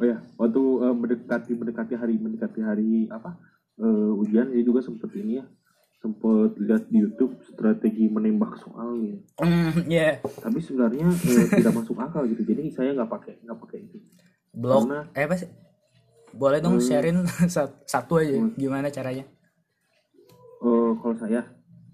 Oh 0.00 0.06
ya 0.08 0.16
waktu 0.40 0.62
eh, 0.86 0.94
mendekati 0.96 1.52
mendekati 1.52 1.94
hari 1.98 2.14
mendekati 2.16 2.60
hari 2.64 2.90
apa 3.12 3.36
eh, 3.76 4.10
ujian 4.22 4.48
saya 4.48 4.62
juga 4.64 4.80
sempet 4.80 5.10
ini 5.18 5.42
ya 5.42 5.46
sempet 6.00 6.56
lihat 6.56 6.88
di 6.88 7.04
YouTube 7.04 7.36
strategi 7.44 8.08
menembak 8.08 8.56
soal 8.56 8.96
gitu 8.96 9.20
Hmm, 9.44 9.84
ya 9.84 10.16
tapi 10.40 10.58
sebenarnya 10.64 11.12
eh, 11.12 11.46
tidak 11.52 11.76
masuk 11.76 12.00
akal 12.00 12.24
gitu. 12.24 12.40
Jadi 12.48 12.72
saya 12.72 12.96
nggak 12.96 13.10
pakai 13.12 13.34
nggak 13.44 13.58
pakai 13.60 13.78
itu 13.84 14.00
blog 14.52 14.84
Karena- 14.84 15.06
eh 15.12 15.24
apa 15.24 15.36
sih? 15.36 15.48
Boleh 16.30 16.58
dong 16.58 16.78
sharein 16.78 17.26
sat- 17.54 17.82
satu 17.84 18.18
aja 18.18 18.38
gimana 18.54 18.86
caranya? 18.88 19.26
Eh, 20.60 20.90
kalau 20.94 21.16
saya? 21.16 21.42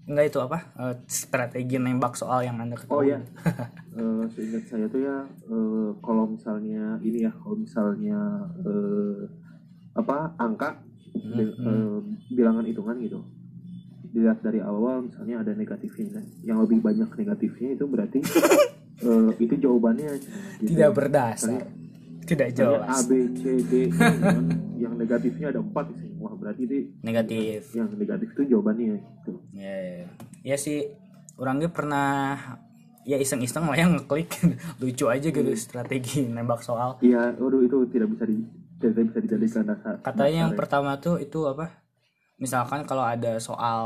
Enggak 0.03 0.25
itu 0.25 0.39
apa? 0.39 0.57
Eh, 0.73 0.95
strategi 1.05 1.75
nembak 1.75 2.13
soal 2.13 2.41
yang 2.41 2.57
anda 2.57 2.75
oh 2.75 2.79
ketahui 2.79 3.11
ya 3.11 3.19
Eh, 3.97 4.23
seingat 4.29 4.63
saya 4.63 4.85
tuh 4.85 5.01
ya 5.01 5.15
eh, 5.25 5.89
kalau 5.99 6.29
misalnya 6.29 7.01
ini 7.01 7.25
ya 7.25 7.31
kalau 7.33 7.57
misalnya 7.57 8.19
eh, 8.61 9.25
apa 9.93 10.37
angka 10.37 10.85
bi- 11.11 11.49
eh, 11.57 11.97
bilangan 12.29 12.61
hitungan 12.63 12.97
gitu. 13.01 13.19
Dilihat 14.07 14.39
dari 14.39 14.61
awal 14.61 15.09
misalnya 15.09 15.41
ada 15.41 15.51
negatifnya 15.51 16.13
kan? 16.13 16.25
Yang 16.41 16.57
lebih 16.69 16.79
banyak 16.79 17.09
negatifnya 17.11 17.69
itu 17.73 17.85
berarti 17.85 18.19
eh, 19.07 19.29
itu 19.39 19.53
jawabannya. 19.57 20.09
Gitu. 20.61 20.69
tidak 20.71 20.91
berdasar 20.93 21.65
tidak 22.27 22.47
Misalnya 22.51 22.83
A 22.83 22.99
jelas 22.99 23.07
B 23.07 23.11
C 23.31 23.43
D 23.63 23.73
E, 23.87 24.03
yang, 24.03 24.45
yang 24.75 24.93
negatifnya 24.99 25.47
ada 25.55 25.59
empat 25.63 25.85
misalnya. 25.95 26.15
wah 26.19 26.33
berarti 26.35 26.61
itu 26.67 26.75
negatif. 26.99 27.59
Yang 27.71 27.89
negatif 27.95 28.27
itu 28.35 28.41
jawabannya 28.51 28.99
gitu. 28.99 29.33
ya 29.55 29.75
ya, 29.79 30.05
ya 30.43 30.55
sih 30.59 30.91
orangnya 31.39 31.71
pernah 31.71 32.35
ya 33.07 33.15
iseng-iseng 33.15 33.63
lah 33.71 33.77
yang 33.79 33.95
ngeklik. 33.95 34.27
Lucu 34.83 35.07
aja 35.07 35.27
gitu 35.31 35.51
strategi 35.55 36.27
nembak 36.27 36.59
soal. 36.59 36.99
Iya, 36.99 37.31
aduh 37.31 37.63
itu 37.63 37.87
tidak 37.87 38.11
bisa 38.11 38.27
di 38.27 38.43
tidak 38.77 39.09
bisa 39.09 39.19
dijadikan 39.23 39.63
dasar. 39.73 39.93
katanya 40.05 40.37
yang 40.45 40.51
ya. 40.53 40.57
pertama 40.59 40.99
tuh 40.99 41.17
itu 41.17 41.47
apa? 41.47 41.81
Misalkan 42.37 42.85
kalau 42.85 43.01
ada 43.01 43.41
soal 43.41 43.81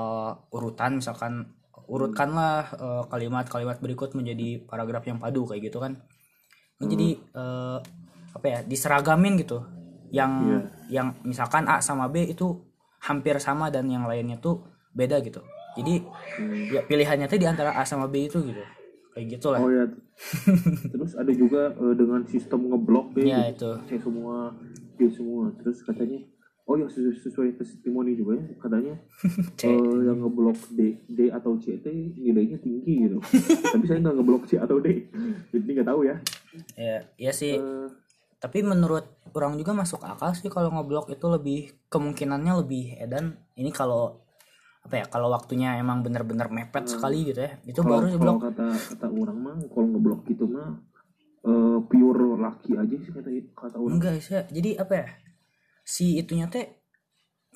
urutan 0.51 0.99
misalkan 0.99 1.47
urutkanlah 1.87 2.71
eh, 2.75 3.03
kalimat-kalimat 3.07 3.79
berikut 3.79 4.15
menjadi 4.15 4.63
paragraf 4.63 5.03
yang 5.07 5.19
padu 5.21 5.47
kayak 5.47 5.71
gitu 5.71 5.79
kan. 5.79 5.99
Ini 6.81 6.85
jadi 6.89 7.09
eh, 7.15 7.77
apa 8.31 8.45
ya 8.47 8.59
diseragamin 8.61 9.35
gitu 9.37 9.59
yang 10.09 10.31
Iya. 10.43 10.59
yang 10.91 11.07
misalkan 11.23 11.63
A 11.65 11.79
sama 11.79 12.07
B 12.07 12.25
itu 12.25 12.59
hampir 12.99 13.35
sama 13.37 13.67
dan 13.67 13.87
yang 13.87 14.03
lainnya 14.03 14.37
tuh 14.37 14.61
beda 14.91 15.19
gitu 15.19 15.39
jadi 15.71 16.03
ya 16.67 16.83
pilihannya 16.83 17.25
tuh 17.25 17.35
di 17.35 17.47
antara 17.47 17.71
A 17.71 17.83
sama 17.83 18.05
B 18.05 18.27
itu 18.27 18.39
gitu 18.41 18.59
kayak 19.11 19.27
gitu 19.29 19.47
lah 19.49 19.59
Oh 19.59 19.67
ya. 19.67 19.83
Terus 20.85 21.11
ada 21.13 21.31
juga 21.31 21.71
eh, 21.73 21.93
dengan 21.93 22.23
sistem 22.23 22.69
ngeblok 22.69 23.11
deh. 23.13 23.25
ya 23.25 23.49
gitu. 23.49 23.75
itu 23.75 23.89
C 23.89 24.01
semua, 24.01 24.55
D 24.93 25.09
semua. 25.09 25.51
Terus 25.57 25.81
katanya 25.81 26.19
Oh 26.63 26.77
ya 26.77 26.85
sesuai, 26.85 27.17
sesuai 27.17 27.49
testimoni 27.57 28.13
juga 28.13 28.37
ya 28.37 28.45
katanya 28.55 28.93
C. 29.59 29.67
eh, 29.67 29.75
yang 30.05 30.21
ngeblok 30.21 30.55
D, 30.71 30.79
D 31.05 31.27
atau 31.27 31.57
C 31.57 31.75
itu 31.75 31.89
nilainya 32.15 32.55
tinggi 32.57 33.09
gitu. 33.09 33.17
Tapi 33.65 33.83
saya 33.83 33.99
nggak 33.99 34.15
ngeblok 34.15 34.43
C 34.45 34.55
atau 34.55 34.77
D, 34.77 35.09
jadi 35.49 35.69
nggak 35.73 35.89
tahu 35.89 36.01
ya. 36.05 36.15
ya 36.77 36.97
ya 37.17 37.31
sih 37.33 37.57
Eh, 37.57 37.87
tapi 38.41 38.65
menurut 38.65 39.05
orang 39.37 39.53
juga 39.55 39.77
masuk 39.77 40.01
akal 40.01 40.33
sih 40.33 40.49
kalau 40.49 40.73
ngeblok 40.73 41.13
itu 41.13 41.25
lebih 41.29 41.59
kemungkinannya 41.93 42.53
lebih 42.65 42.97
edan 42.97 43.37
ini 43.53 43.69
kalau 43.69 44.17
apa 44.81 44.97
ya 44.97 45.05
kalau 45.05 45.29
waktunya 45.29 45.77
emang 45.77 46.01
bener-bener 46.01 46.49
mepet 46.49 46.89
sekali 46.89 47.29
gitu 47.29 47.45
ya 47.45 47.53
itu 47.69 47.85
kalau, 47.85 48.01
baru 48.01 48.05
kalau 48.09 48.15
diblok 48.17 48.37
kata 48.49 48.67
kata 48.97 49.07
orang 49.13 49.37
mah 49.37 49.55
kalau 49.69 49.87
ngeblok 49.93 50.21
gitu 50.25 50.45
mah 50.49 50.73
eh, 51.45 51.77
pure 51.85 52.29
laki 52.41 52.71
aja 52.81 52.95
sih 52.97 53.11
kata 53.13 53.29
kata 53.53 53.77
orang. 53.77 53.91
enggak 53.93 54.13
sih 54.25 54.41
jadi 54.49 54.81
apa 54.81 54.93
ya 55.05 55.07
si 55.85 56.17
itunya 56.17 56.49
teh 56.49 56.81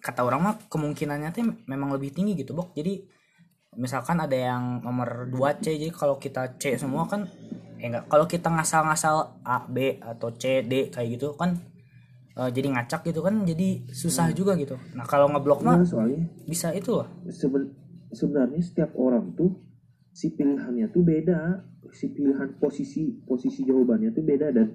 kata 0.05 0.21
orang 0.21 0.41
mah 0.45 0.55
kemungkinannya 0.69 1.29
teh 1.33 1.45
memang 1.65 1.89
lebih 1.97 2.13
tinggi 2.13 2.37
gitu 2.37 2.53
bok. 2.53 2.77
Jadi 2.77 3.01
misalkan 3.75 4.21
ada 4.21 4.37
yang 4.37 4.85
nomor 4.85 5.27
2 5.33 5.63
C 5.65 5.75
jadi 5.75 5.91
kalau 5.91 6.21
kita 6.21 6.55
C 6.61 6.77
semua 6.77 7.09
kan 7.09 7.25
eh 7.79 7.87
enggak 7.91 8.05
kalau 8.07 8.25
kita 8.25 8.47
ngasal-ngasal 8.47 9.41
A 9.43 9.67
B 9.67 9.99
atau 9.99 10.31
C 10.31 10.63
D 10.63 10.87
kayak 10.89 11.19
gitu 11.19 11.35
kan 11.35 11.59
eh, 12.35 12.49
jadi 12.51 12.67
ngacak 12.71 13.01
gitu 13.07 13.19
kan 13.23 13.43
jadi 13.43 13.83
susah 13.91 14.31
juga 14.31 14.55
gitu. 14.55 14.75
Nah 14.95 15.03
kalau 15.03 15.27
ngeblok 15.31 15.59
mah 15.63 15.79
Nah, 15.79 15.87
soalnya? 15.87 16.23
bisa 16.47 16.71
itu 16.71 16.91
loh. 16.91 17.07
Seben- 17.31 17.71
sebenarnya 18.11 18.61
setiap 18.63 18.91
orang 18.95 19.35
tuh 19.35 19.55
si 20.15 20.31
pilihannya 20.31 20.87
tuh 20.91 21.03
beda. 21.03 21.63
Si 21.95 22.11
pilihan 22.11 22.59
posisi 22.59 23.11
posisi 23.23 23.63
jawabannya 23.63 24.11
tuh 24.11 24.23
beda 24.23 24.51
dan 24.51 24.67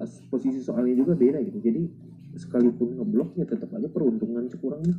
as- 0.00 0.24
posisi 0.28 0.60
soalnya 0.60 0.96
juga 0.96 1.16
beda 1.16 1.38
gitu. 1.44 1.58
Jadi 1.60 1.82
sekalipun 2.36 3.00
ngeblok 3.00 3.32
ya 3.40 3.44
tetap 3.48 3.72
aja 3.72 3.88
peruntungan 3.88 4.44
kurangnya 4.60 4.96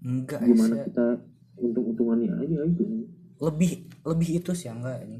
enggak 0.00 0.40
gimana 0.46 0.74
sih. 0.78 0.82
kita 0.90 1.06
untung-untungannya 1.58 2.30
aja 2.38 2.56
itu. 2.66 2.84
Lebih 3.40 3.70
lebih 4.06 4.28
itu 4.38 4.50
sih 4.54 4.70
enggak 4.70 5.02
ini 5.06 5.18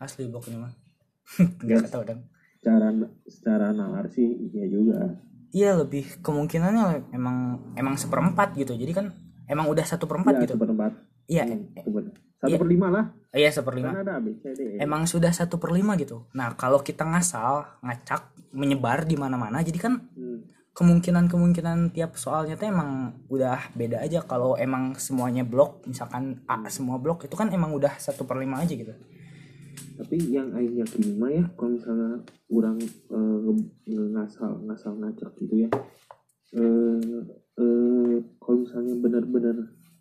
asli 0.00 0.26
bloknya 0.26 0.56
mah. 0.58 0.72
Enggak 1.62 1.88
tahu 1.88 2.02
dong 2.04 2.22
cara 2.60 2.92
secara 3.24 3.72
nalar 3.72 4.04
sih 4.08 4.26
iya 4.52 4.68
juga. 4.68 5.16
Iya 5.50 5.80
lebih 5.80 6.20
kemungkinannya 6.20 7.08
emang 7.10 7.36
emang 7.72 7.96
seperempat 7.96 8.52
gitu. 8.52 8.76
Jadi 8.76 8.92
kan 8.92 9.06
emang 9.46 9.66
udah 9.66 9.82
satu 9.82 10.04
perempat 10.04 10.36
ya 10.36 10.40
gitu. 10.44 10.54
seperempat. 10.54 10.92
Iya 11.24 11.44
Hmm, 11.48 11.72
seperempat. 11.74 12.14
satu 12.36 12.50
Iya. 12.52 12.58
per 12.60 12.68
lima 12.68 12.86
lah. 12.88 13.04
Iya 13.30 13.50
seperlima 13.50 13.88
kan 13.90 14.02
ada 14.02 14.14
A 14.16 14.20
B 14.20 14.36
C 14.36 14.52
D. 14.52 14.60
E. 14.60 14.76
emang 14.76 15.06
sudah 15.06 15.32
satu 15.32 15.56
per 15.56 15.72
lima 15.72 15.96
gitu. 15.96 16.28
Nah 16.32 16.52
kalau 16.52 16.80
kita 16.80 17.00
ngasal 17.02 17.80
ngacak 17.80 18.28
menyebar 18.52 19.06
di 19.06 19.16
mana-mana 19.16 19.62
jadi 19.62 19.78
kan 19.80 19.94
Hmm. 20.12 20.44
kemungkinan-kemungkinan 20.70 21.92
tiap 21.92 22.14
soalnya 22.14 22.54
tuh 22.54 22.68
emang 22.68 23.16
udah 23.26 23.72
beda 23.72 24.00
aja. 24.00 24.20
Kalau 24.22 24.54
emang 24.54 24.94
semuanya 24.96 25.42
blok 25.42 25.80
misalkan 25.84 26.44
A 26.44 26.60
semua 26.68 27.00
blok 27.00 27.24
itu 27.24 27.34
kan 27.34 27.48
emang 27.48 27.72
udah 27.72 27.96
satu 27.96 28.22
per 28.22 28.36
lima 28.36 28.60
aja 28.60 28.76
gitu 28.76 28.92
tapi 30.00 30.16
yang 30.32 30.48
aing 30.56 30.80
yakin 30.80 31.20
mah 31.20 31.28
ya 31.28 31.44
kalau 31.54 31.76
misalnya 31.76 32.24
orang 32.48 32.80
nge- 32.80 33.68
nge- 33.84 34.10
ngasal 34.16 34.52
ngasal 34.64 34.96
ngacak 34.96 35.28
gitu 35.38 35.54
ya. 35.64 35.68
Eh 36.56 37.20
eh, 37.60 38.14
kalau 38.40 38.64
misalnya 38.64 38.94
benar-benar 38.96 39.56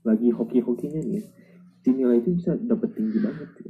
lagi 0.07 0.31
hoki-hokinya 0.31 1.03
nih 1.03 1.19
ya, 1.19 1.23
si 1.83 1.89
nilai 1.91 2.23
itu 2.23 2.31
bisa 2.39 2.55
dapat 2.55 2.95
tinggi 2.95 3.19
banget 3.19 3.49
gitu. 3.59 3.69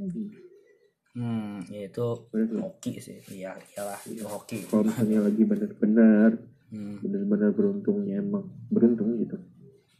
hmm 1.10 1.66
ya 1.74 1.90
itu 1.90 2.06
Bener 2.30 2.62
hoki 2.62 2.92
sih. 3.02 3.18
Iya 3.26 3.58
iyalah 3.74 3.98
itu 4.06 4.22
hoki. 4.22 4.62
Kalau 4.70 4.86
misalnya 4.86 5.26
lagi 5.26 5.42
benar-benar 5.42 6.30
Hmm, 6.70 7.02
benar-benar 7.02 7.50
beruntungnya 7.50 8.22
emang 8.22 8.46
beruntung 8.70 9.18
gitu. 9.18 9.34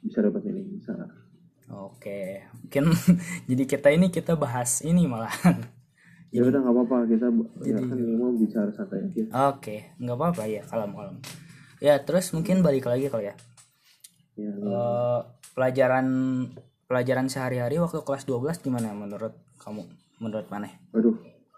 Bisa 0.07 0.23
dapat 0.23 0.47
nilai 0.47 0.62
besar 0.71 1.03
oke 1.71 2.43
mungkin 2.62 2.85
jadi 3.51 3.62
kita 3.66 3.88
ini 3.90 4.11
kita 4.11 4.35
bahas 4.35 4.83
ini 4.83 5.07
malahan 5.07 5.62
ya 6.31 6.43
udah 6.43 6.59
nggak 6.59 6.75
apa-apa 6.77 6.97
kita 7.07 7.27
ya 7.61 7.75
Jadi- 7.75 7.85
kan 7.85 7.97
ini 7.97 8.14
mau 8.14 8.31
bicara 8.33 8.71
santai 8.71 9.03
aja. 9.03 9.23
Oke 9.49 9.77
nggak 9.97 10.16
apa-apa 10.16 10.43
ya 10.45 10.62
kalem 10.64 10.93
kalem 10.93 11.16
ya 11.79 11.95
terus 11.99 12.31
mungkin 12.31 12.61
balik 12.61 12.85
lagi 12.85 13.07
kali 13.07 13.27
ya. 13.27 13.35
Ya 14.35 14.51
Eh, 14.51 15.21
pelajaran 15.53 16.07
pelajaran 16.87 17.27
sehari-hari 17.27 17.77
waktu 17.77 18.01
kelas 18.01 18.25
12 18.25 18.57
gimana 18.59 18.90
menurut 18.93 19.33
kamu? 19.57 19.85
Menurut 20.19 20.47
mana? 20.49 20.71
Aduh, 20.90 21.16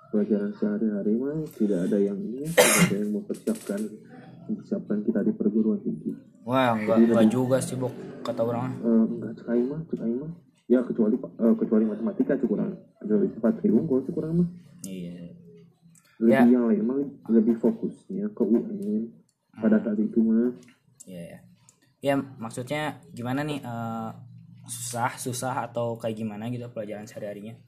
pelajaran 0.09 0.53
sehari-hari 0.53 1.15
mah 1.15 1.33
tidak 1.53 1.87
ada 1.87 1.99
yang 1.99 2.17
ini, 2.17 2.47
tidak 2.47 2.83
ada 2.83 2.97
yang 2.97 3.11
mempersiapkan 3.17 3.81
mempersiapkan 4.43 4.99
kita 5.03 5.21
di 5.21 5.33
perguruan 5.33 5.79
tinggi. 5.79 6.11
wah 6.43 6.75
enggak 6.75 6.99
enggak 7.01 7.27
juga 7.29 7.57
sih 7.59 7.77
bok 7.77 7.95
kata 8.21 8.43
orang. 8.43 8.75
Eh, 8.77 9.05
enggak 9.09 9.33
cek 9.37 9.47
aing 9.49 9.67
mah, 9.69 9.81
cek 9.87 10.01
aing 10.01 10.19
mah. 10.19 10.33
Ya 10.67 10.81
kecuali 10.81 11.19
eh, 11.19 11.55
kecuali 11.57 11.85
matematika 11.85 12.35
cek 12.35 12.47
kurang. 12.47 12.79
Kecuali 12.99 13.27
sifat 13.31 13.61
unggul 13.65 14.03
cek 14.03 14.13
kurang 14.13 14.33
mah. 14.41 14.49
iya 14.83 15.31
Lebih 16.19 16.31
Ya. 16.31 16.43
yang 16.47 16.65
lain 16.67 16.83
mah 16.83 16.99
lebih 17.29 17.59
fokusnya 17.59 18.31
ke 18.31 18.43
UN 18.43 19.11
pada 19.53 19.79
saat 19.79 19.99
itu 19.99 20.19
mah. 20.19 20.55
iya 21.03 21.23
ya. 21.29 21.39
ya 22.01 22.15
maksudnya 22.39 22.83
gimana 23.11 23.43
nih 23.43 23.59
eh, 23.59 24.11
susah 24.65 25.19
susah 25.19 25.67
atau 25.67 25.99
kayak 25.99 26.15
gimana 26.17 26.47
gitu 26.47 26.71
pelajaran 26.71 27.03
sehari-harinya 27.05 27.59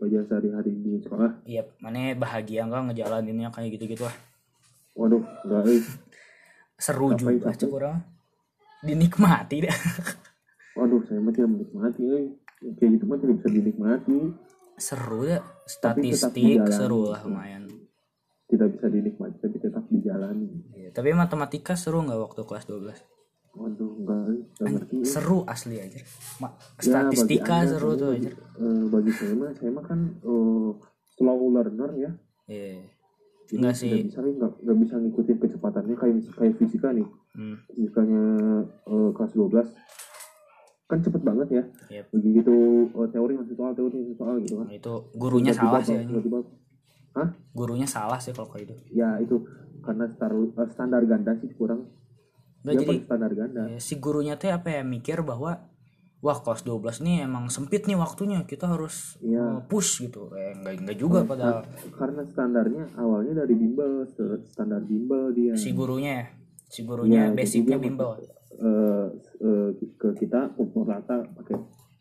Pelajaran 0.00 0.26
sehari-hari 0.26 0.72
di 0.72 0.96
sekolah. 0.98 1.44
iya 1.44 1.60
mana 1.78 2.12
bahagia 2.14 2.64
enggak 2.64 2.88
ngejalaninnya 2.88 3.52
kayak 3.52 3.76
gitu-gitu 3.76 4.04
lah 4.04 4.16
Waduh, 4.92 5.20
enggak 5.44 5.60
eh. 5.68 5.84
seru 6.84 7.12
Capek, 7.12 7.20
juga 7.36 7.52
cek 7.52 7.68
orang 7.70 8.00
dinikmati 8.80 9.56
deh 9.62 9.72
Waduh, 10.74 11.00
saya 11.04 11.18
mah 11.18 11.30
tidak 11.30 11.50
menikmati 11.50 12.02
eh. 12.02 12.24
Kayak 12.74 12.90
gitu 12.94 13.04
mah 13.04 13.18
tidak 13.18 13.34
bisa 13.36 13.48
dinikmati. 13.50 14.18
seru 14.74 15.20
tetap 15.22 15.44
statistik 15.62 16.58
seru 16.66 17.06
lah 17.06 17.20
lumayan 17.22 17.68
Tidak 18.44 18.68
bisa 18.70 18.86
dinikmati, 18.86 19.36
tapi 19.38 19.56
tetap 19.58 19.84
dijalani. 19.86 20.48
Iya, 20.72 20.90
tapi 20.90 21.12
matematika 21.12 21.72
seru 21.74 22.00
nggak 22.00 22.18
waktu 22.18 22.40
kelas 22.42 22.64
12 22.66 22.98
Waduh, 23.52 23.90
enggak, 23.94 24.20
enggak 24.56 24.68
ngerti. 24.74 24.94
eh. 24.96 25.04
seru 25.06 25.44
asli 25.44 25.76
aja 25.78 26.00
Ma- 26.38 26.56
Ya, 26.78 27.04
statistika 27.04 27.54
Anda, 27.58 27.68
seru 27.70 27.90
tuh 27.94 28.10
bagi- 28.10 28.24
aja 28.24 28.30
eh, 28.58 28.84
bagi 28.88 29.10
saya 29.12 29.34
mah 29.34 29.50
saya 29.52 29.70
mah 29.70 29.84
kan 29.84 30.00
eh, 30.18 30.70
slow 31.10 31.40
learner 31.50 31.90
ya 31.94 32.10
Iya. 32.46 32.80
Jadi 33.44 33.54
Enggak 33.54 33.74
sih. 33.76 33.92
bisa 34.02 34.18
nih, 34.18 34.32
nggak 34.34 34.78
bisa 34.80 34.94
ngikutin 34.96 35.36
kecepatannya 35.38 35.94
kayak 35.94 36.14
kayak 36.32 36.54
fisika 36.56 36.88
nih 36.90 37.04
Hmm, 37.30 37.56
fisikanya 37.66 38.24
eh, 38.82 39.10
kelas 39.10 39.32
12 39.32 39.68
kan 40.92 41.00
cepet 41.00 41.22
banget 41.22 41.48
ya. 41.50 41.64
Yep. 41.90 42.04
begitu 42.12 42.54
eh, 42.92 43.08
teori 43.08 43.32
masih 43.34 43.54
soal 43.54 43.72
teori 43.72 43.96
masih 43.96 44.14
soal 44.14 44.34
gitu 44.38 44.54
kan. 44.54 44.66
Nah, 44.66 44.76
itu 44.76 44.92
gurunya 45.14 45.50
Tiba-tiba 45.50 45.72
salah 45.72 45.80
sih 45.82 45.94
apa, 45.94 45.98
aja. 45.98 46.10
tiba-tiba 46.10 46.38
Hah? 47.12 47.28
gurunya 47.50 47.86
salah 47.86 48.18
sih 48.18 48.30
kalau 48.30 48.48
kayak 48.48 48.64
itu 48.66 48.74
ya 48.92 49.16
itu. 49.16 49.36
Karena 49.80 50.04
star, 50.06 50.30
eh, 50.30 50.68
standar 50.70 51.02
ganda 51.02 51.32
sih 51.34 51.50
kurang. 51.52 51.88
Nggak, 52.62 52.74
jadi 52.78 52.94
standar 53.02 53.30
ganda. 53.32 53.62
ya, 53.66 53.78
si 53.78 53.94
gurunya 53.96 54.36
tuh 54.36 54.48
apa 54.48 54.68
ya 54.70 54.82
mikir 54.82 55.18
bahwa 55.20 55.58
wah 56.18 56.38
kelas 56.38 56.62
12 56.62 57.02
nih 57.02 57.26
emang 57.26 57.50
sempit 57.50 57.82
nih 57.82 57.98
waktunya 57.98 58.44
kita 58.44 58.70
harus 58.70 59.18
Iya. 59.18 59.42
uh, 59.42 59.60
push 59.66 60.06
gitu. 60.06 60.30
Eh, 60.30 60.54
enggak 60.54 60.78
enggak 60.78 60.96
juga 60.96 61.18
pada 61.24 61.66
karena 61.92 62.22
standarnya 62.22 62.94
awalnya 62.94 63.42
dari 63.42 63.58
bimbel 63.58 64.06
st- 64.06 64.46
standar 64.46 64.78
bimbel 64.80 65.32
dia. 65.32 65.50
Si 65.54 65.74
gurunya 65.74 66.12
ya? 66.14 66.26
Si 66.64 66.80
gurunya 66.82 67.26
Iya, 67.26 67.26
jadi 67.26 67.36
basicnya 67.36 67.76
bimbel 67.76 68.10
eh, 68.58 69.06
eh, 69.40 69.68
ke 69.96 70.08
kita 70.18 70.52
pukul 70.52 70.84
rata 70.84 71.24
pakai 71.32 71.56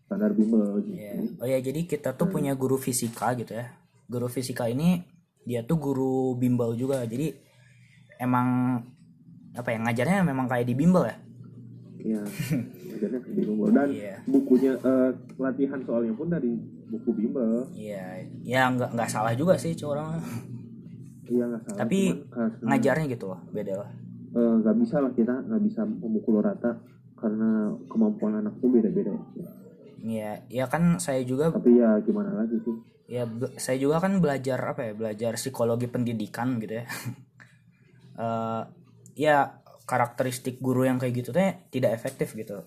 standar 0.05 0.35
bimbel 0.35 0.83
gitu. 0.83 0.97
Iya. 0.99 1.13
Oh 1.39 1.47
ya, 1.47 1.59
jadi 1.63 1.87
kita 1.87 2.15
tuh 2.15 2.27
punya 2.27 2.51
guru 2.55 2.75
fisika 2.75 3.31
gitu 3.35 3.55
ya. 3.55 3.71
Guru 4.11 4.27
fisika 4.27 4.67
ini 4.67 4.99
dia 5.47 5.63
tuh 5.63 5.79
guru 5.79 6.35
bimbel 6.35 6.75
juga. 6.75 7.07
Jadi 7.07 7.31
emang 8.19 8.77
apa 9.51 9.69
ya 9.71 9.79
ngajarnya 9.83 10.23
memang 10.27 10.47
kayak 10.51 10.67
di 10.67 10.75
bimbel 10.75 11.07
ya. 11.07 11.15
Iya, 12.01 12.21
ngajarnya 12.91 13.19
di 13.23 13.31
bimbel 13.45 13.67
dan 13.71 13.87
Iya. 13.87 14.15
bukunya 14.27 14.73
eh, 14.75 15.09
latihan 15.39 15.79
soalnya 15.85 16.13
pun 16.17 16.27
dari 16.27 16.51
buku 16.91 17.09
bimbel. 17.15 17.71
Iya, 17.71 18.27
ya 18.43 18.67
nggak 18.67 18.91
nggak 18.91 19.09
salah 19.09 19.31
juga 19.31 19.55
sih 19.55 19.71
orang. 19.87 20.19
Iya 21.31 21.43
nggak 21.47 21.61
salah. 21.63 21.77
Tapi 21.87 21.99
cuman 22.35 22.67
Ngajarnya 22.67 23.05
gitu 23.07 23.25
loh, 23.31 23.39
beda 23.55 23.73
lah. 23.79 23.91
Eh, 24.35 24.53
nggak 24.61 24.75
bisa 24.81 24.95
lah 25.03 25.11
kita 25.11 25.33
nggak 25.47 25.61
bisa 25.67 25.81
memukul 25.85 26.39
rata 26.41 26.79
karena 27.19 27.49
kemampuan 27.85 28.41
anak 28.41 28.57
tuh 28.57 28.69
beda-beda. 28.73 29.13
Iya, 30.01 30.41
ya 30.49 30.65
kan 30.65 30.97
saya 30.97 31.21
juga 31.21 31.53
Tapi 31.53 31.77
ya 31.77 32.01
gimana 32.01 32.33
lagi 32.33 32.57
sih? 32.65 32.75
ya 33.11 33.27
saya 33.59 33.75
juga 33.75 33.99
kan 33.99 34.23
belajar 34.23 34.55
apa 34.71 34.81
ya 34.87 34.93
belajar 34.95 35.35
psikologi 35.35 35.85
pendidikan 35.91 36.57
gitu 36.63 36.79
ya 36.81 36.85
Eh, 38.11 38.61
ya 39.17 39.63
karakteristik 39.87 40.59
guru 40.61 40.83
yang 40.85 40.99
kayak 41.01 41.23
gitu 41.23 41.29
teh 41.33 41.57
tidak 41.73 41.95
efektif 41.95 42.35
gitu 42.37 42.59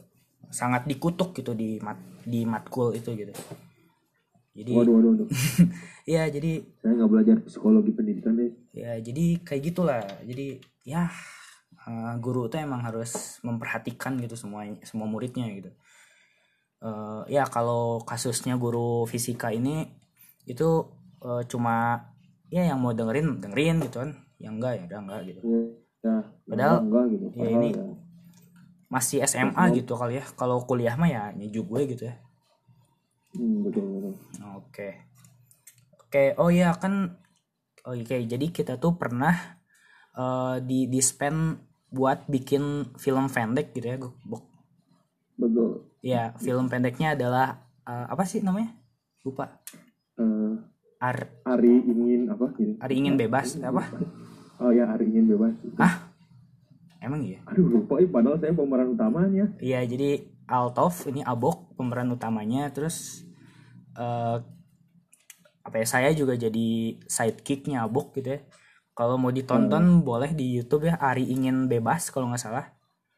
sangat 0.50 0.88
dikutuk 0.88 1.36
gitu 1.36 1.52
di 1.52 1.78
mat 1.78 2.00
di 2.24 2.42
matkul 2.48 2.90
itu 2.96 3.12
gitu 3.14 3.30
jadi 4.54 4.72
Waduh, 4.72 4.92
waduh, 4.98 5.10
waduh. 5.14 5.28
ya 6.14 6.26
jadi 6.26 6.64
Saya 6.80 6.92
nggak 6.96 7.10
belajar 7.12 7.36
psikologi 7.44 7.92
pendidikan 7.92 8.34
deh. 8.34 8.50
ya 8.72 8.98
jadi 8.98 9.24
kayak 9.46 9.62
gitulah 9.62 10.02
jadi 10.24 10.58
ya 10.82 11.06
eh, 11.84 12.14
guru 12.18 12.48
tuh 12.48 12.58
emang 12.58 12.80
harus 12.80 13.38
memperhatikan 13.40 14.16
gitu 14.18 14.34
semua 14.34 14.64
semua 14.82 15.06
muridnya 15.06 15.46
gitu. 15.50 15.70
Eh, 16.84 17.22
ya 17.32 17.44
kalau 17.46 18.00
kasusnya 18.02 18.56
guru 18.56 19.04
fisika 19.04 19.48
ini 19.48 19.88
itu 20.44 20.68
eh, 21.24 21.42
cuma 21.48 22.04
ya 22.52 22.62
yang 22.64 22.78
mau 22.80 22.92
dengerin 22.92 23.40
dengerin 23.40 23.76
gitu 23.82 24.04
kan. 24.04 24.10
Yang 24.36 24.52
enggak 24.60 24.72
ya 24.76 24.82
udah 24.86 24.98
enggak 25.00 25.20
gitu. 25.24 25.40
Ya, 26.04 26.16
Padahal- 26.44 26.82
enggak 26.84 27.04
gitu. 27.12 27.24
ya 27.34 27.48
ini- 27.48 27.72
ya. 27.72 27.86
masih 28.92 29.18
SMA 29.24 29.64
gitu 29.74 29.96
kali 29.96 30.20
ya. 30.20 30.24
Kalau 30.36 30.62
kuliah 30.62 30.94
mah 30.94 31.08
ya 31.08 31.32
nyejuk 31.32 31.66
gue 31.66 31.82
gitu 31.90 32.04
ya. 32.06 32.14
Hmm, 33.34 33.66
betul 33.66 33.82
betul. 33.90 34.12
oke. 34.54 34.88
Oke 35.98 36.22
oh 36.38 36.46
ya 36.46 36.70
kan 36.78 37.18
oh 37.82 37.96
oke. 37.96 38.16
Jadi 38.22 38.46
kita 38.54 38.78
tuh 38.78 38.94
pernah 38.94 39.34
eh, 40.14 40.56
di 40.62 40.86
di 40.86 41.00
spend 41.02 41.58
buat 41.94 42.26
bikin 42.26 42.90
film 42.98 43.30
pendek 43.30 43.70
gitu 43.70 43.86
ya 43.86 43.96
Bok. 44.02 44.42
Betul. 45.34 45.90
ya 45.98 46.30
film 46.38 46.70
pendeknya 46.70 47.14
adalah 47.18 47.62
eh, 47.86 48.06
apa 48.10 48.22
sih 48.26 48.42
namanya? 48.42 48.74
Lupa. 49.22 49.62
Eh, 50.18 50.54
Ar 50.98 51.18
Ari 51.46 51.74
ingin 51.86 52.30
apa? 52.30 52.50
Gitu 52.58 52.74
Ari 52.82 52.94
ingin 52.98 53.14
bebas 53.14 53.54
apa? 53.62 53.86
Oh 54.58 54.70
ya 54.74 54.90
Ari 54.90 55.10
ingin 55.10 55.30
bebas. 55.30 55.54
Ah 55.78 56.10
emang 57.04 57.20
iya? 57.22 57.38
Aduh 57.50 57.68
lupa 57.68 58.00
ih, 58.00 58.08
padahal 58.08 58.40
saya 58.40 58.56
pemeran 58.56 58.96
utamanya. 58.96 59.46
Iya 59.60 59.84
jadi 59.84 60.24
Altov 60.44 60.94
ini 61.08 61.20
Abok 61.24 61.78
pemeran 61.78 62.10
utamanya. 62.10 62.70
Terus 62.74 63.26
eh 63.94 64.38
apa 65.64 65.76
ya 65.80 65.86
saya 65.88 66.08
juga 66.12 66.36
jadi 66.36 67.00
sidekicknya 67.08 67.88
Abok 67.88 68.12
gitu 68.20 68.36
ya 68.36 68.40
kalau 68.94 69.18
mau 69.18 69.34
ditonton 69.34 70.06
boleh 70.06 70.30
di 70.32 70.54
YouTube 70.54 70.86
ya 70.86 70.94
Ari 71.02 71.26
ingin 71.26 71.66
bebas 71.66 72.08
kalau 72.14 72.30
nggak 72.30 72.42
salah. 72.42 72.66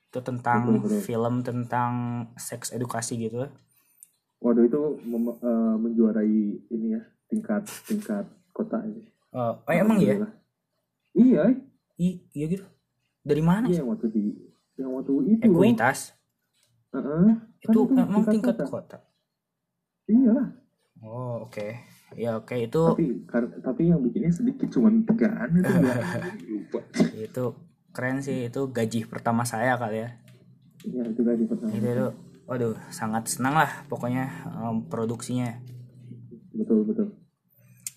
Itu 0.08 0.24
tentang 0.24 0.80
Betul, 0.80 0.80
betul. 0.82 1.00
film 1.04 1.34
tentang 1.44 1.92
seks 2.40 2.72
edukasi 2.72 3.20
gitu. 3.20 3.44
Waduh 4.40 4.64
itu 4.64 4.80
mem- 5.04 5.36
eh, 5.36 5.74
menjuarai 5.76 6.40
ini 6.72 6.96
ya 6.96 7.02
tingkat 7.28 7.68
tingkat 7.84 8.24
kota 8.56 8.80
ini. 8.84 9.04
Oh, 9.36 9.60
oh, 9.60 9.72
emang 9.72 10.00
ya? 10.00 10.16
Iya 11.12 11.52
I- 12.00 12.24
iya 12.32 12.46
gitu. 12.48 12.64
Dari 13.20 13.42
mana? 13.44 13.68
Iya 13.68 13.84
yang 13.84 13.92
waktu 13.92 14.08
di 14.08 14.24
yang 14.80 14.92
waktu 14.96 15.12
itu. 15.36 15.44
Ekuitas. 15.44 16.16
Heeh. 16.96 17.36
Kan 17.36 17.72
itu 17.72 17.80
emang 17.92 18.24
tingkat 18.24 18.56
kota. 18.64 18.98
iya 20.06 20.54
oh 21.02 21.50
oke 21.50 21.66
ya 22.14 22.38
oke 22.38 22.54
itu 22.54 22.82
tapi 22.94 23.04
tapi 23.58 23.82
yang 23.90 23.98
bikinnya 23.98 24.30
sedikit 24.30 24.70
cuman 24.70 25.02
tigaan 25.02 25.58
itu 25.58 25.72
lupa. 26.54 26.78
Itu 27.18 27.44
keren 27.90 28.22
sih 28.22 28.46
itu 28.46 28.70
gaji 28.70 29.08
pertama 29.10 29.42
saya 29.42 29.74
kali 29.74 30.06
ya. 30.06 30.10
Ya 30.86 31.02
itu 31.02 31.20
tadi 31.26 31.42
pertama. 31.48 31.70
Itu 31.74 31.86
itu 31.90 32.06
waduh 32.46 32.78
sangat 32.94 33.26
senang 33.26 33.58
lah 33.58 33.82
pokoknya 33.90 34.30
em, 34.46 34.86
produksinya. 34.86 35.58
Betul 36.54 36.86
betul. 36.86 37.16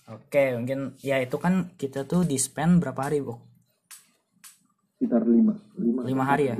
Oke 0.09 0.57
mungkin 0.57 0.97
ya 1.05 1.21
itu 1.21 1.37
kan 1.37 1.69
kita 1.77 2.09
tuh 2.09 2.25
di 2.25 2.41
spend 2.41 2.81
berapa 2.81 2.97
hari 3.05 3.21
bu? 3.21 3.37
Sekitar 4.97 5.21
lima. 5.29 5.53
Lima 5.77 6.01
lima 6.01 6.23
hari 6.25 6.49
ya. 6.49 6.57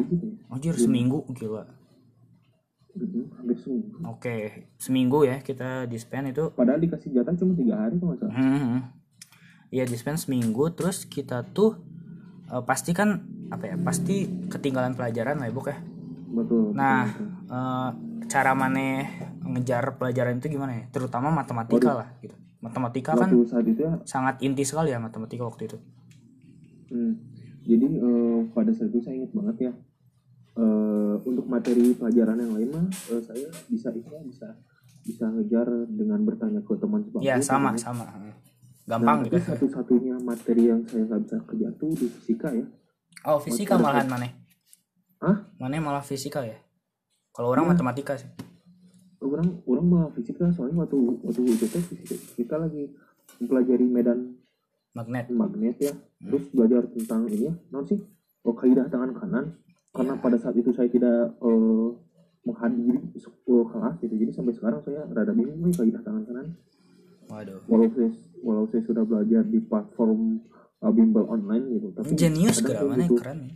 anjir 0.53 0.77
seminggu 0.77 1.25
gila 1.33 1.78
Hampir 2.97 3.57
seminggu. 3.61 3.97
Oke 4.09 4.37
seminggu 4.81 5.19
ya 5.23 5.39
kita 5.45 5.85
di 5.85 5.97
spend 6.01 6.33
itu. 6.33 6.49
Padahal 6.51 6.81
dikasih 6.81 7.13
jatah 7.13 7.37
cuma 7.37 7.53
tiga 7.53 7.75
hari 7.77 7.95
kok 8.01 8.05
nggak 8.05 8.19
salah. 8.19 8.33
Hmm, 8.33 8.77
ya 9.69 9.85
di 9.85 9.95
spend 9.95 10.17
seminggu 10.17 10.73
terus 10.73 11.05
kita 11.05 11.45
tuh 11.53 11.77
eh, 12.49 12.63
pasti 12.65 12.91
kan 12.97 13.21
apa 13.49 13.65
ya 13.65 13.75
pasti 13.81 14.29
ketinggalan 14.49 14.97
pelajaran 14.97 15.37
lah 15.37 15.47
ya 15.47 15.53
bu 15.53 15.61
ya? 15.65 15.77
Betul 16.29 16.73
nah 16.73 17.05
betul, 17.09 17.27
eh, 17.53 17.89
cara 18.29 18.51
mana 18.57 19.05
ngejar 19.45 19.97
pelajaran 20.01 20.41
itu 20.41 20.49
gimana 20.49 20.71
ya? 20.73 20.83
Terutama 20.89 21.29
matematika 21.29 21.93
lah 21.93 22.09
gitu. 22.25 22.35
Matematika 22.59 23.15
kan 23.15 23.31
waktu 23.31 23.47
saat 23.47 23.65
itu 23.69 23.81
ya? 23.85 23.93
sangat 24.03 24.41
inti 24.43 24.67
sekali 24.67 24.91
ya 24.91 24.99
matematika 24.99 25.45
waktu 25.47 25.71
itu. 25.71 25.77
Hmm, 26.89 27.21
jadi 27.63 27.85
eh, 27.85 28.39
pada 28.51 28.73
saat 28.73 28.89
itu 28.89 28.99
saya 29.05 29.21
ingat 29.21 29.31
banget 29.31 29.57
ya 29.69 29.73
eh, 30.59 31.15
untuk 31.23 31.45
materi 31.47 31.95
pelajaran 31.95 32.35
yang 32.37 32.53
lain 32.53 32.69
mah 32.69 32.85
eh, 32.85 33.21
saya 33.23 33.47
bisa 33.65 33.87
itu 33.89 34.09
ya, 34.09 34.21
bisa 34.21 34.47
bisa 34.99 35.25
ngejar 35.25 35.65
dengan 35.87 36.19
bertanya 36.21 36.59
ke 36.59 36.75
teman 36.75 37.01
sebangku 37.01 37.23
ya 37.23 37.39
sama 37.39 37.71
teman- 37.71 37.79
sama. 37.79 38.05
Nah, 38.05 38.35
gampang 38.85 39.17
tapi 39.23 39.29
gitu. 39.31 39.37
satu-satunya 39.47 40.15
materi 40.19 40.63
yang 40.67 40.81
saya 40.83 41.05
nggak 41.05 41.21
bisa 41.23 41.37
kerja 41.45 41.67
tuh 41.73 41.91
di 41.93 42.05
fisika 42.09 42.49
ya. 42.51 42.65
Oh 43.23 43.37
fisika 43.37 43.73
malahan 43.75 44.05
mana? 44.05 44.27
Hah? 45.19 45.35
mana 45.55 45.79
malah 45.79 46.01
fisika 46.01 46.41
ya? 46.41 46.55
Kalau 47.29 47.51
orang 47.51 47.65
Iya. 47.65 47.71
matematika 47.73 48.13
sih. 48.15 48.29
Orang 49.19 49.61
orang 49.63 49.85
mah 49.85 50.03
fisika 50.11 50.47
soalnya 50.49 50.79
waktu 50.79 50.95
waktu 51.21 51.41
itu 51.45 51.65
teh 51.67 51.83
fisika 51.85 52.15
kita 52.35 52.55
lagi 52.57 52.89
mempelajari 53.37 53.85
medan 53.85 54.19
magnet. 54.91 55.27
magnet 55.29 55.75
ya. 55.77 55.93
Hmm. 55.93 56.29
terus 56.29 56.43
belajar 56.49 56.81
tentang 56.89 57.21
ini 57.27 57.47
ya 57.47 57.53
non 57.69 57.83
sih? 57.83 57.99
Oh 58.41 58.51
kaidah 58.51 58.87
tangan 58.87 59.11
kanan 59.13 59.45
karena 59.95 60.13
Iya. 60.15 60.21
pada 60.21 60.37
saat 60.37 60.55
itu 60.55 60.69
saya 60.73 60.89
tidak 60.91 61.33
eh, 61.39 61.87
menghadiri 62.45 62.99
sebuah 63.19 63.65
kelas 63.73 63.95
gitu. 64.01 64.15
Jadi 64.15 64.31
sampai 64.31 64.53
sekarang 64.55 64.79
saya 64.85 65.05
rada 65.11 65.33
bingung 65.35 65.59
nih 65.65 65.75
kaidah 65.75 66.01
tangan 66.01 66.23
kanan. 66.25 66.47
Waduh. 67.29 67.61
Walau 67.69 67.89
saya 67.93 68.09
walau 68.41 68.65
saya 68.71 68.81
sudah 68.87 69.03
belajar 69.03 69.43
di 69.45 69.59
platform 69.61 70.41
uh, 70.83 70.91
bimbel 70.91 71.27
online 71.27 71.65
gitu 71.75 71.87
tapi 71.91 72.15
jenius 72.15 72.63
saya 72.63 72.83
mana 72.87 73.05
butuh, 73.05 73.17
keren 73.19 73.39
ya. 73.43 73.55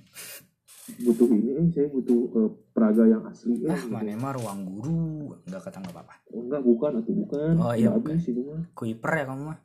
butuh 1.08 1.28
ini 1.32 1.52
eh, 1.56 1.68
saya 1.72 1.88
butuh 1.88 2.20
eh, 2.36 2.50
peraga 2.76 3.04
yang 3.08 3.24
asli 3.24 3.64
eh, 3.64 3.72
ah 3.72 3.80
gitu. 3.80 3.88
mana 3.96 4.12
mah 4.20 4.32
ruang 4.36 4.60
guru 4.68 5.32
nggak 5.48 5.62
kata 5.64 5.78
nggak 5.80 5.96
apa-apa. 5.96 6.16
Oh, 6.36 6.42
enggak 6.44 6.62
bukan 6.68 6.92
atau 7.00 7.14
bukan. 7.16 7.54
Oh, 7.56 7.74
iya, 7.74 7.88
Nggak 7.96 8.12
habis 8.20 8.28
itu 8.28 8.42
mah. 8.44 8.64
Kuiper 8.76 9.12
ya 9.16 9.24
kamu 9.32 9.44
mah? 9.48 9.60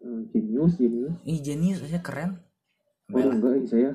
Eh, 0.00 0.20
jenius 0.32 0.72
jenius 0.76 1.16
ih 1.24 1.38
jenius 1.40 1.80
aja 1.84 2.00
keren. 2.04 2.30
Oh 3.10 3.18
enggak 3.18 3.52
eh, 3.56 3.64
saya 3.66 3.90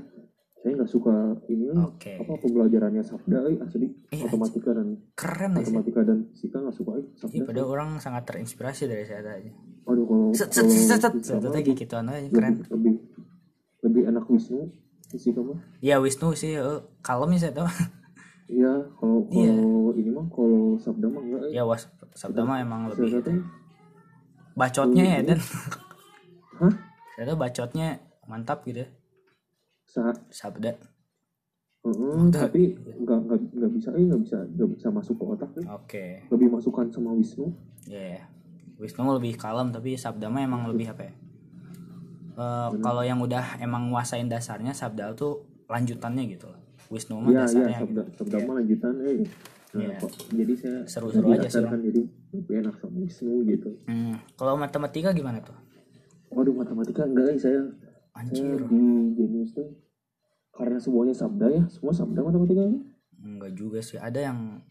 saya 0.66 0.82
nggak 0.82 0.90
suka 0.90 1.14
ini 1.46 1.70
eh, 1.70 1.78
Oke. 1.78 2.12
apa 2.18 2.42
pembelajarannya 2.42 3.06
sabda 3.06 3.38
eh, 3.54 3.62
asli. 3.62 3.86
Eh, 4.10 4.18
matematika 4.18 4.74
dan 4.74 4.98
keren 5.14 5.52
sih. 5.54 5.58
matematika 5.62 6.02
dan 6.02 6.18
fisika 6.34 6.58
nggak 6.58 6.74
suka 6.74 6.92
eh, 6.98 7.06
sabda 7.22 7.44
padahal 7.46 7.70
orang 7.70 7.90
sangat 8.02 8.26
terinspirasi 8.26 8.90
dari 8.90 9.06
saya 9.06 9.22
tadi. 9.22 9.54
Aduh 9.86 10.10
kalau 10.10 10.26
set 10.34 10.50
set 10.50 10.66
kalau 10.66 10.74
set 10.74 11.02
set. 11.06 11.14
fisika 11.14 11.38
set 11.38 11.46
mah 11.46 11.54
lagi 11.54 11.72
gitu 11.78 11.94
aja 12.10 12.30
keren. 12.34 12.54
lebih, 12.58 12.66
lebih 12.74 12.94
lebih 13.86 14.02
enak 14.10 14.26
Wisnu 14.26 14.74
fisika 15.06 15.40
mah. 15.46 15.62
Ya 15.86 16.02
Wisnu 16.02 16.34
sih 16.34 16.58
eh, 16.58 16.82
kalem 17.06 17.30
sih 17.38 17.46
saya 17.46 17.54
tahu. 17.62 17.70
Iya 18.50 18.74
kalau 18.98 19.18
Iya. 19.30 19.54
kalau 19.54 19.94
ini 19.94 20.10
mah 20.10 20.26
kalau 20.34 20.82
sabda 20.82 21.06
mah 21.14 21.22
enggak 21.22 21.42
eh. 21.46 21.62
ya 21.62 21.62
was 21.62 21.86
sabda 22.18 22.42
mah 22.42 22.58
emang 22.58 22.90
lebih 22.90 23.22
teh, 23.22 23.38
bacotnya 24.58 25.06
ya 25.06 25.20
dan 25.22 25.38
hah? 26.58 26.74
Saya 27.14 27.38
bacotnya 27.38 28.02
mantap 28.26 28.66
gitu. 28.66 28.82
ya 28.82 28.90
saat 29.96 30.18
sabda. 30.28 30.76
Heeh, 31.86 32.24
tapi 32.34 32.74
nggak 32.76 33.20
nggak 33.24 33.40
nggak 33.56 33.72
bisa 33.72 33.90
eh 33.94 34.04
nggak 34.04 34.22
bisa 34.26 34.38
nggak 34.44 34.70
bisa 34.74 34.88
masuk 34.90 35.16
ke 35.16 35.24
otak 35.24 35.52
eh. 35.56 35.66
oke. 35.70 36.06
Lebih 36.28 36.48
masukkan 36.52 36.86
sama 36.90 37.14
Wisnu. 37.14 37.54
Ya 37.86 38.20
ya. 38.20 38.24
Wisnu 38.76 39.06
lebih 39.08 39.38
kalem 39.38 39.70
tapi 39.70 39.96
sabda 39.96 40.28
mah 40.28 40.44
emang 40.44 40.68
lebih 40.68 40.92
apa 40.92 41.08
ya? 41.08 41.14
Eh, 42.36 42.70
kalau 42.82 43.00
yang 43.00 43.22
udah 43.22 43.62
emang 43.62 43.88
nguasain 43.88 44.28
dasarnya 44.28 44.76
sabda 44.76 45.16
tuh 45.16 45.46
lanjutannya 45.72 46.26
gitu 46.28 46.52
loh. 46.52 46.60
Wisnu 46.92 47.22
mah 47.22 47.30
Iya 47.30 47.38
iya 47.38 47.46
dasarnya 47.46 47.78
sabda 47.80 48.02
gitu. 48.04 48.18
sabda 48.20 48.36
Iya. 48.36 48.46
mah 48.46 48.54
lanjutan 48.60 48.96
eh. 49.00 49.18
Nah, 49.76 49.82
Iya. 49.84 49.98
kok- 50.00 50.16
jadi 50.32 50.54
saya 50.56 50.78
Seru-seru 50.88 51.28
aja 51.32 51.48
sih, 51.48 51.60
jadi 51.62 52.02
lebih 52.34 52.54
enak 52.60 52.76
sama 52.80 52.96
Wisnu 52.98 53.34
gitu. 53.46 53.70
Hmm, 53.86 54.16
kalau 54.34 54.58
matematika 54.58 55.14
gimana 55.14 55.40
tuh? 55.40 55.56
Waduh 56.34 56.52
matematika 56.52 57.06
enggak 57.06 57.30
eh, 57.30 57.38
saya 57.38 57.62
saya 57.62 57.62
anjir. 58.18 58.60
di 58.66 58.82
jenius 59.14 59.52
tuh 59.54 59.70
karena 60.56 60.80
semuanya 60.80 61.12
sabda 61.12 61.46
ya? 61.48 61.64
Semua 61.68 61.92
sabda 61.92 62.20
matematika 62.22 62.64
ini? 62.64 62.80
Enggak 63.18 63.52
juga 63.54 63.80
sih. 63.80 63.98
Ada 63.98 64.20
yang 64.26 64.64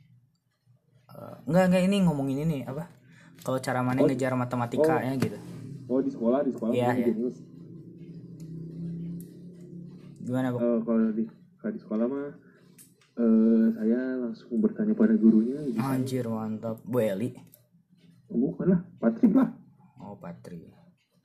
eh, 1.07 1.37
enggak 1.45 1.65
enggak 1.69 1.83
ini 1.85 1.97
ngomongin 2.03 2.39
ini 2.43 2.59
apa? 2.63 2.89
Kalau 3.39 3.59
cara 3.59 3.81
mana 3.81 4.01
Oh. 4.01 4.07
ngejar 4.07 4.33
matematikanya 4.33 5.13
gitu. 5.17 5.37
Oh 5.85 6.01
di 6.01 6.09
sekolah 6.09 6.41
di 6.41 6.51
sekolah 6.51 6.73
Iya, 6.73 6.91
iya. 6.95 7.07
jenius 7.07 7.37
gimana 10.19 10.49
bu 10.49 10.57
Eh, 10.57 10.79
kalau 10.83 11.13
di 11.13 11.25
kalau 11.55 11.73
di 11.73 11.81
sekolah 11.81 12.07
mah 12.09 12.29
eh, 13.15 13.67
saya 13.71 14.01
langsung 14.19 14.57
bertanya 14.59 14.97
pada 14.97 15.13
gurunya 15.15 15.61
gitu. 15.67 15.79
anjir 15.79 16.25
mantap. 16.27 16.81
Bu 16.83 16.99
Eli? 16.99 17.37
Oh, 18.27 18.41
bukan 18.49 18.73
lah. 18.73 18.81
Patrick 18.99 19.33
lah. 19.33 19.53
Oh 20.01 20.17
Patri 20.17 20.65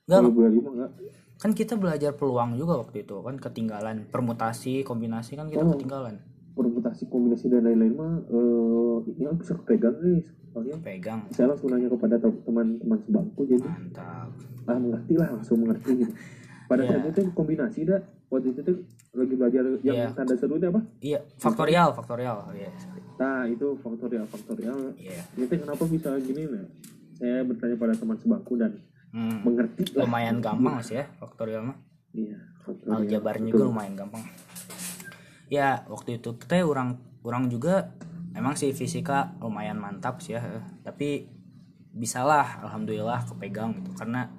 kalau 0.04 0.26
enggak 0.26 0.32
Bu 0.32 0.40
Eli 0.44 0.58
mah 0.58 0.72
enggak 0.74 0.92
kan 1.40 1.50
kita 1.50 1.74
belajar 1.74 2.12
peluang 2.12 2.54
juga 2.54 2.76
waktu 2.78 3.00
itu 3.00 3.16
kan 3.18 3.34
ketinggalan 3.34 4.04
permutasi 4.06 4.82
kombinasi 4.82 5.34
kan 5.34 5.48
kita 5.48 5.62
Oh. 5.62 5.72
ketinggalan. 5.72 6.20
Permutasi 6.50 7.08
kombinasi 7.08 7.48
dan 7.48 7.64
lain-lain 7.64 7.94
mah 7.94 8.12
eh 8.28 8.96
ini 9.10 9.24
aku 9.24 9.36
bisa 9.38 9.54
kepegang 9.56 9.96
nih 9.98 10.20
soalnya 10.46 10.76
pegang 10.78 11.20
saya 11.30 11.46
langsung 11.48 11.70
nanya 11.70 11.88
kepada 11.88 12.18
te- 12.18 12.42
teman-teman 12.42 12.98
sebangku 13.00 13.40
jadi 13.46 13.64
mantap. 13.64 14.28
Ah 14.64 14.76
mengerti 14.76 15.14
lah 15.14 15.28
langsung 15.30 15.56
mengerti 15.58 15.90
gitu 15.98 16.12
pada 16.70 16.82
Iya. 16.82 16.90
saat 16.92 17.04
itu 17.08 17.20
kombinasi 17.32 17.80
dah 17.82 18.00
waktu 18.28 18.46
itu 18.50 18.60
tuh 18.60 18.76
lagi 19.12 19.34
belajar 19.34 19.62
yang 19.80 19.96
Iya. 19.96 20.06
tanda 20.12 20.34
seru 20.36 20.54
itu 20.54 20.66
apa? 20.68 20.80
Iya 21.00 21.18
faktorial 21.36 21.88
faktorial. 21.90 22.36
Oh, 22.42 22.52
iya 22.52 22.68
nah 23.16 23.44
itu 23.44 23.76
faktorial 23.76 24.24
faktorial. 24.24 24.92
Iya. 24.94 25.24
Itu 25.34 25.52
kenapa 25.54 25.84
bisa 25.86 26.12
gini 26.20 26.44
nah 26.46 26.66
saya 27.14 27.40
bertanya 27.42 27.76
pada 27.76 27.92
teman 27.92 28.16
sebangku 28.16 28.54
dan 28.54 28.76
Hmm, 29.10 29.42
mengerti 29.42 29.90
lah. 29.98 30.06
Lumayan 30.06 30.38
gampang 30.38 30.78
sih 30.86 31.02
ya 31.02 31.10
faktorial 31.18 31.66
mah 31.66 31.78
iya 32.14 32.38
faktorial 32.62 33.02
aljabarnya 33.02 33.50
Betul. 33.50 33.58
juga 33.58 33.70
lumayan 33.74 33.94
gampang. 33.98 34.24
Ya 35.50 35.82
waktu 35.90 36.22
itu 36.22 36.38
kita 36.38 36.62
orang 36.62 37.02
orang 37.26 37.50
juga 37.50 37.90
emang 38.38 38.54
sih 38.54 38.70
fisika 38.70 39.34
lumayan 39.42 39.82
mantap 39.82 40.22
sih 40.22 40.38
ya. 40.38 40.62
Tapi 40.86 41.26
bisalah 41.90 42.62
alhamdulillah 42.62 43.26
kepegang 43.26 43.82
gitu. 43.82 43.90
Karena 43.98 44.30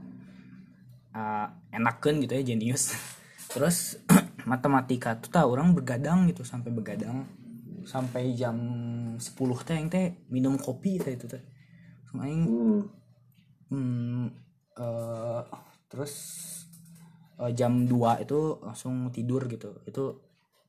uh, 1.11 1.47
enakan 1.75 2.23
gitu 2.23 2.39
ya 2.39 2.43
jenius. 2.55 2.95
Terus 3.51 3.99
matematika 4.49 5.19
tuh 5.19 5.35
tau 5.35 5.51
orang 5.51 5.75
begadang 5.75 6.31
gitu 6.31 6.47
sampai 6.47 6.71
begadang. 6.71 7.27
Sampai 7.83 8.31
jam 8.39 8.55
10 9.19 9.35
teh 9.67 9.75
yang 9.75 9.91
teh 9.91 10.15
minum 10.31 10.55
kopi 10.55 10.95
teh 10.95 11.19
itu 11.19 11.27
teh. 11.27 11.43
Aing 12.15 12.43
oh 12.47 12.83
hmm, 13.71 14.50
eh, 14.75 15.41
terus 15.87 16.13
eh, 17.37 17.51
jam 17.51 17.83
2 17.83 18.21
itu 18.21 18.59
langsung 18.61 19.09
tidur 19.09 19.47
gitu. 19.47 19.81
Itu 19.83 20.21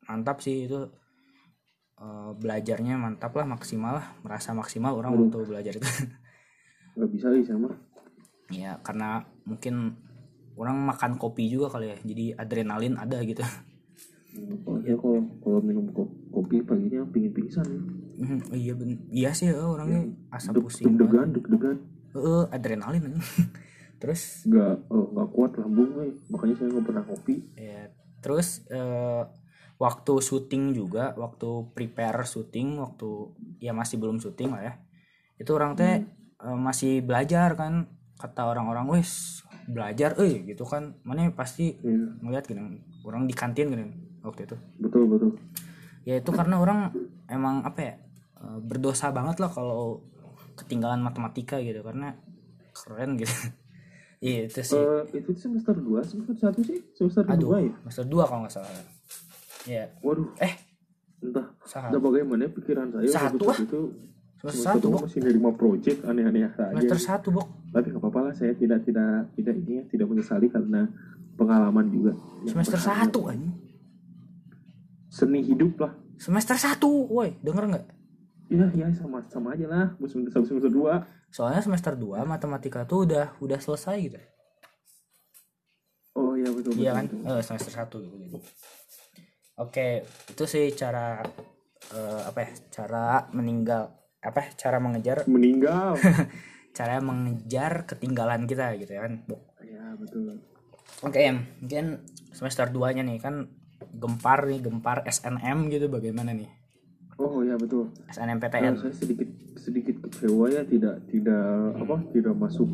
mantap 0.07 0.41
sih 0.41 0.67
itu 0.67 0.81
eh, 1.99 2.31
belajarnya 2.35 2.95
mantap 2.97 3.33
lah 3.35 3.47
maksimal 3.47 4.01
lah. 4.01 4.07
Merasa 4.23 4.53
maksimal 4.53 4.97
orang 4.97 5.15
Aduh. 5.15 5.29
waktu 5.29 5.39
belajar 5.47 5.73
itu. 5.77 5.87
Nggak 6.97 7.11
bisa 7.11 7.27
sih 7.33 7.45
sama. 7.47 7.71
Ya 8.53 8.77
karena 8.85 9.25
mungkin 9.49 9.97
orang 10.53 10.77
makan 10.85 11.17
kopi 11.17 11.49
juga 11.49 11.73
kali 11.73 11.89
ya. 11.89 11.97
Jadi 12.05 12.25
adrenalin 12.37 13.01
ada 13.01 13.17
gitu. 13.25 13.41
Oh 14.65 14.81
ya 14.81 14.97
kalau 14.97 15.21
kalau 15.45 15.61
minum 15.61 15.89
ko- 15.93 16.09
kopi 16.33 16.65
paginya 16.65 17.05
pingin 17.13 17.33
pingsan 17.33 17.69
Mhm, 18.13 18.53
oh 18.53 18.57
iya 18.57 18.73
ben 18.77 18.91
iya 19.09 19.31
sih 19.33 19.49
orangnya 19.53 20.05
asa 20.31 20.53
deg 20.53 20.63
pusing 20.63 20.95
banget. 20.95 21.11
degan 21.11 21.29
deg 21.33 21.45
degan. 21.49 21.77
Eh, 22.13 22.45
adrenalin. 22.49 23.05
terus? 24.03 24.43
Nggak 24.51 24.91
oh, 24.91 25.07
nggak 25.15 25.29
kuat 25.31 25.51
lambung 25.63 25.91
eh. 26.03 26.13
makanya 26.27 26.55
saya 26.59 26.69
nggak 26.75 26.87
pernah 26.91 27.05
kopi 27.07 27.35
ya 27.55 27.87
terus 28.23 28.63
eh, 28.71 29.23
waktu 29.83 30.15
syuting 30.23 30.79
juga 30.79 31.11
waktu 31.19 31.75
prepare 31.75 32.23
syuting 32.23 32.79
waktu 32.79 33.35
ya 33.59 33.75
masih 33.75 33.99
belum 33.99 34.23
syuting 34.23 34.55
lah 34.55 34.63
ya. 34.63 34.73
Itu 35.43 35.59
orang 35.59 35.75
teh 35.75 36.07
eh, 36.39 36.59
masih 36.59 37.03
belajar 37.03 37.59
kan. 37.59 37.91
Kata 38.15 38.47
orang-orang 38.47 38.87
wes 38.87 39.43
belajar 39.67 40.15
eh 40.23 40.47
gitu 40.47 40.63
kan. 40.63 40.95
Mana 41.03 41.27
pasti 41.35 41.75
Iya, 41.83 42.15
ngeliat 42.23 42.47
gitu 42.47 42.63
orang 43.03 43.27
di 43.27 43.35
kantin 43.35 43.75
gitu 43.75 43.83
waktu 44.23 44.47
itu. 44.47 44.57
Betul 44.79 45.03
betul. 45.11 45.31
Ya 46.07 46.23
itu 46.23 46.31
karena 46.31 46.63
orang 46.63 46.95
emang 47.27 47.67
apa 47.67 47.81
ya 47.83 47.95
eh, 48.39 48.59
berdosa 48.63 49.11
banget 49.11 49.43
lah 49.43 49.51
kalau 49.51 50.07
ketinggalan 50.55 51.03
matematika 51.03 51.59
gitu. 51.59 51.83
Karena 51.83 52.15
keren 52.71 53.19
gitu 53.19 53.35
iya 54.23 54.47
itu 54.47 54.63
sih. 54.63 54.79
Eh, 54.79 55.19
itu 55.19 55.31
semester 55.35 55.75
2 55.75 55.99
semester 56.07 56.35
satu 56.39 56.61
sih? 56.63 56.79
Semester 56.95 57.27
aduh 57.27 57.35
kedua 57.35 57.57
ya? 57.59 57.73
semester 57.83 58.05
dua 58.07 58.25
kalau 58.31 58.41
nggak 58.47 58.55
salah. 58.55 58.71
Ya 59.67 59.85
waduh. 60.01 60.31
Eh. 60.39 60.55
Entah. 61.23 61.47
Sah 61.67 61.91
entah 61.91 62.03
bagaimana 62.03 62.47
pikiran 62.51 62.91
saya 62.95 63.07
Satu, 63.11 63.47
waktu 63.47 63.67
itu. 63.67 63.81
Semester 64.43 64.75
satu 64.75 64.87
dua 64.91 64.95
bok. 64.99 65.03
masih 65.07 65.21
nerima 65.23 65.51
project 65.55 65.99
aneh-aneh 66.03 66.51
saja 66.55 66.75
semester 66.75 66.99
satu 66.99 67.29
bok. 67.31 67.47
Tapi 67.71 67.87
nggak 67.95 68.03
apa-apa 68.03 68.21
lah 68.31 68.35
saya 68.35 68.53
tidak 68.59 68.83
tidak 68.87 69.31
tidak 69.39 69.55
ini 69.55 69.73
ya, 69.79 69.85
tidak 69.87 70.07
menyesali 70.11 70.47
karena 70.51 70.87
pengalaman 71.39 71.87
juga. 71.91 72.13
Semester 72.47 72.79
satu 72.79 73.21
anjing. 73.31 73.55
Seni 75.13 75.47
hidup 75.47 75.79
lah. 75.79 75.93
Semester 76.19 76.59
satu 76.59 76.91
woi. 77.07 77.39
Denger 77.39 77.71
nggak 77.71 78.02
ya 78.53 78.67
ya 78.77 78.87
sama 78.93 79.25
sama 79.33 79.57
aja 79.57 79.65
lah. 79.65 79.87
Semester 79.97 80.29
satu 80.31 80.47
semester 80.53 80.69
dua 80.71 80.95
soalnya 81.33 81.65
semester 81.65 81.97
dua 81.97 82.29
matematika 82.29 82.85
tuh 82.85 83.09
udah 83.09 83.33
udah 83.41 83.59
selesai 83.59 83.97
gitu. 84.05 84.21
Oh 86.13 86.37
iya 86.37 86.53
betul 86.53 86.77
iya 86.77 86.93
betul, 86.93 86.97
kan? 86.97 87.05
betul. 87.09 87.33
Eh, 87.33 87.43
semester 87.43 87.73
satu 87.73 87.97
gitu, 88.05 88.17
gitu. 88.21 88.39
oke 89.57 89.89
itu 90.05 90.45
sih 90.45 90.69
cara 90.77 91.25
eh, 91.93 92.21
apa 92.29 92.39
ya 92.45 92.51
cara 92.69 93.05
meninggal 93.33 93.97
apa 94.21 94.39
ya, 94.45 94.49
cara 94.55 94.77
mengejar 94.79 95.25
meninggal. 95.35 95.97
Cara 96.73 97.05
mengejar 97.05 97.85
ketinggalan 97.85 98.49
kita 98.49 98.73
gitu 98.81 98.97
ya 98.97 99.05
kan? 99.05 99.25
Ya 99.61 99.93
betul. 99.97 100.41
Oke 101.05 101.21
Em. 101.21 101.45
mungkin 101.61 102.01
semester 102.33 102.69
2 102.73 102.97
nya 102.97 103.05
nih 103.05 103.21
kan 103.21 103.45
gempar 103.93 104.49
nih 104.49 104.61
gempar 104.65 105.05
SNM 105.05 105.69
gitu 105.69 105.93
bagaimana 105.93 106.33
nih 106.33 106.49
oh 107.29 107.41
iya 107.45 107.55
betul. 107.55 107.91
SNMPTN 108.11 108.75
Kalau 108.75 108.81
saya 108.81 108.95
sedikit 108.95 109.29
sedikit 109.59 109.97
kecewa 110.07 110.51
ya 110.51 110.63
tidak 110.67 111.05
tidak 111.11 111.77
apa 111.79 111.97
tidak 112.11 112.35
masuk 112.35 112.69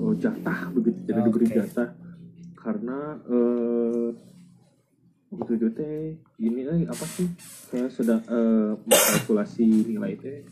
oh, 0.00 0.14
jatah 0.16 0.72
begitu 0.72 0.98
tidak 1.08 1.22
diberi 1.28 1.46
Oke. 1.50 1.56
jatah. 1.60 1.88
Karena 2.56 3.18
eh 3.26 4.08
waktu 5.32 5.52
itu 5.56 5.68
teh 5.72 6.16
ini 6.44 6.60
eh, 6.68 6.84
apa 6.86 7.04
sih 7.08 7.28
saya 7.72 7.88
sedang 7.88 8.20
eh, 8.24 8.72
mengkalkulasi 8.84 9.66
nilai 9.88 10.14
teh 10.20 10.44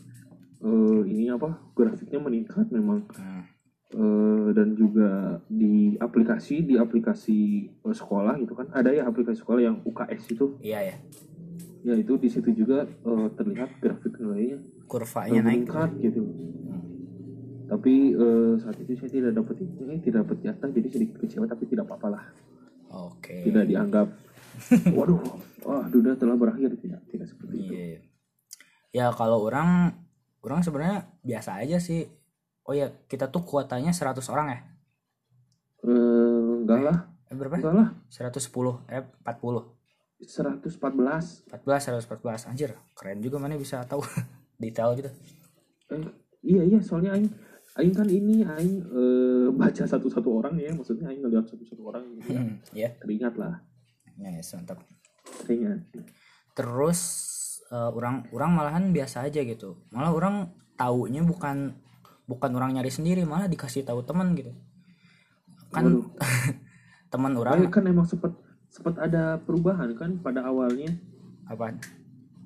eh, 0.61 1.01
ini 1.07 1.31
apa 1.31 1.57
grafiknya 1.73 2.19
meningkat 2.21 2.69
memang. 2.69 3.07
Hmm. 3.15 3.43
Eh, 3.91 4.47
dan 4.55 4.71
juga 4.71 5.43
di 5.51 5.99
aplikasi 5.99 6.63
di 6.63 6.75
aplikasi 6.79 7.39
eh, 7.67 7.95
sekolah 7.95 8.39
gitu 8.39 8.55
kan. 8.55 8.71
Ada 8.71 8.91
ya 8.91 9.03
aplikasi 9.07 9.43
sekolah 9.43 9.61
yang 9.63 9.79
UKS 9.83 10.35
itu? 10.35 10.55
Iya 10.63 10.95
ya 10.95 10.97
ya 11.81 11.93
itu 11.97 12.13
di 12.17 12.29
situ 12.29 12.49
juga 12.53 12.85
eh, 12.85 13.27
terlihat 13.33 13.81
grafik 13.81 14.21
nilainya 14.21 14.59
kurvanya 14.85 15.39
eh, 15.39 15.45
naik. 15.45 15.69
gitu. 15.97 16.21
Tapi 17.71 17.93
eh, 18.13 18.53
saat 18.59 18.77
itu 18.83 18.91
saya 18.99 19.09
tidak 19.09 19.33
dapat 19.39 19.55
ini 19.63 19.97
tidak 20.03 20.27
dapat 20.27 20.37
jatah 20.43 20.69
jadi 20.69 20.87
sedikit 20.91 21.15
kecewa 21.23 21.45
tapi 21.47 21.63
tidak 21.65 21.87
apa-apa 21.89 22.07
lah. 22.19 22.23
Oke. 22.91 23.47
Tidak 23.47 23.63
dianggap 23.65 24.07
waduh 24.97 25.21
wah 25.63 25.87
dunia 25.87 26.13
telah 26.19 26.35
berakhir. 26.35 26.75
Tidak 26.75 27.01
tidak 27.07 27.27
seperti 27.31 27.55
itu. 27.57 27.73
Iya 27.73 27.99
ya 28.91 29.07
kalau 29.15 29.39
orang 29.47 29.95
orang 30.43 30.61
sebenarnya 30.61 31.07
biasa 31.23 31.63
aja 31.63 31.79
sih. 31.79 32.05
Oh 32.67 32.77
ya 32.77 32.93
kita 33.09 33.33
tuh 33.33 33.41
kuotanya 33.41 33.89
100 33.89 34.21
orang 34.29 34.47
ya? 34.53 34.59
Eh, 35.81 36.51
enggak 36.61 36.81
lah. 36.85 36.97
Eh, 37.25 37.33
berapa? 37.33 37.57
Enggak 37.57 37.73
lah. 37.73 37.87
110 38.05 38.85
eh 38.85 39.01
40 39.25 39.80
114 40.21 41.49
14 41.49 41.49
114 41.49 42.49
anjir 42.53 42.77
keren 42.93 43.19
juga 43.19 43.41
mana 43.41 43.57
bisa 43.57 43.81
tahu 43.85 44.05
detail 44.61 44.93
gitu. 44.93 45.09
Eh, 45.89 46.05
iya 46.45 46.61
iya 46.61 46.79
soalnya 46.79 47.17
aing 47.17 47.29
aing 47.81 47.93
kan 47.95 48.07
ini 48.07 48.45
aing 48.45 48.75
eh, 48.85 49.47
baca 49.49 49.83
satu-satu 49.83 50.29
orang 50.29 50.55
ya 50.61 50.69
maksudnya 50.75 51.09
aing 51.09 51.25
ngeliat 51.25 51.49
satu-satu 51.49 51.81
orang 51.81 52.03
gitu 52.21 52.37
ya. 52.37 52.41
Hmm, 52.41 52.55
ya 52.71 52.89
teringat 53.01 53.33
lah. 53.35 53.65
Ya 54.21 54.29
yes, 54.37 54.53
mantap. 54.53 54.85
Teringat. 55.45 55.81
Terus 56.53 56.99
eh, 57.73 57.89
orang 57.89 58.29
orang 58.29 58.51
malahan 58.53 58.85
biasa 58.93 59.25
aja 59.25 59.41
gitu. 59.41 59.81
Malah 59.89 60.13
orang 60.13 60.35
taunya 60.77 61.25
bukan 61.25 61.73
bukan 62.29 62.51
orang 62.55 62.77
nyari 62.77 62.93
sendiri 62.93 63.25
malah 63.25 63.49
dikasih 63.49 63.81
tahu 63.81 64.05
teman 64.05 64.37
gitu. 64.37 64.53
Kan 65.73 66.11
teman 67.11 67.33
orang 67.35 67.67
kan 67.73 67.83
emang 67.89 68.07
sempat 68.07 68.31
sempat 68.71 68.95
ada 68.97 69.35
perubahan 69.37 69.91
kan 69.93 70.15
pada 70.17 70.47
awalnya? 70.47 70.95
Apa 71.45 71.75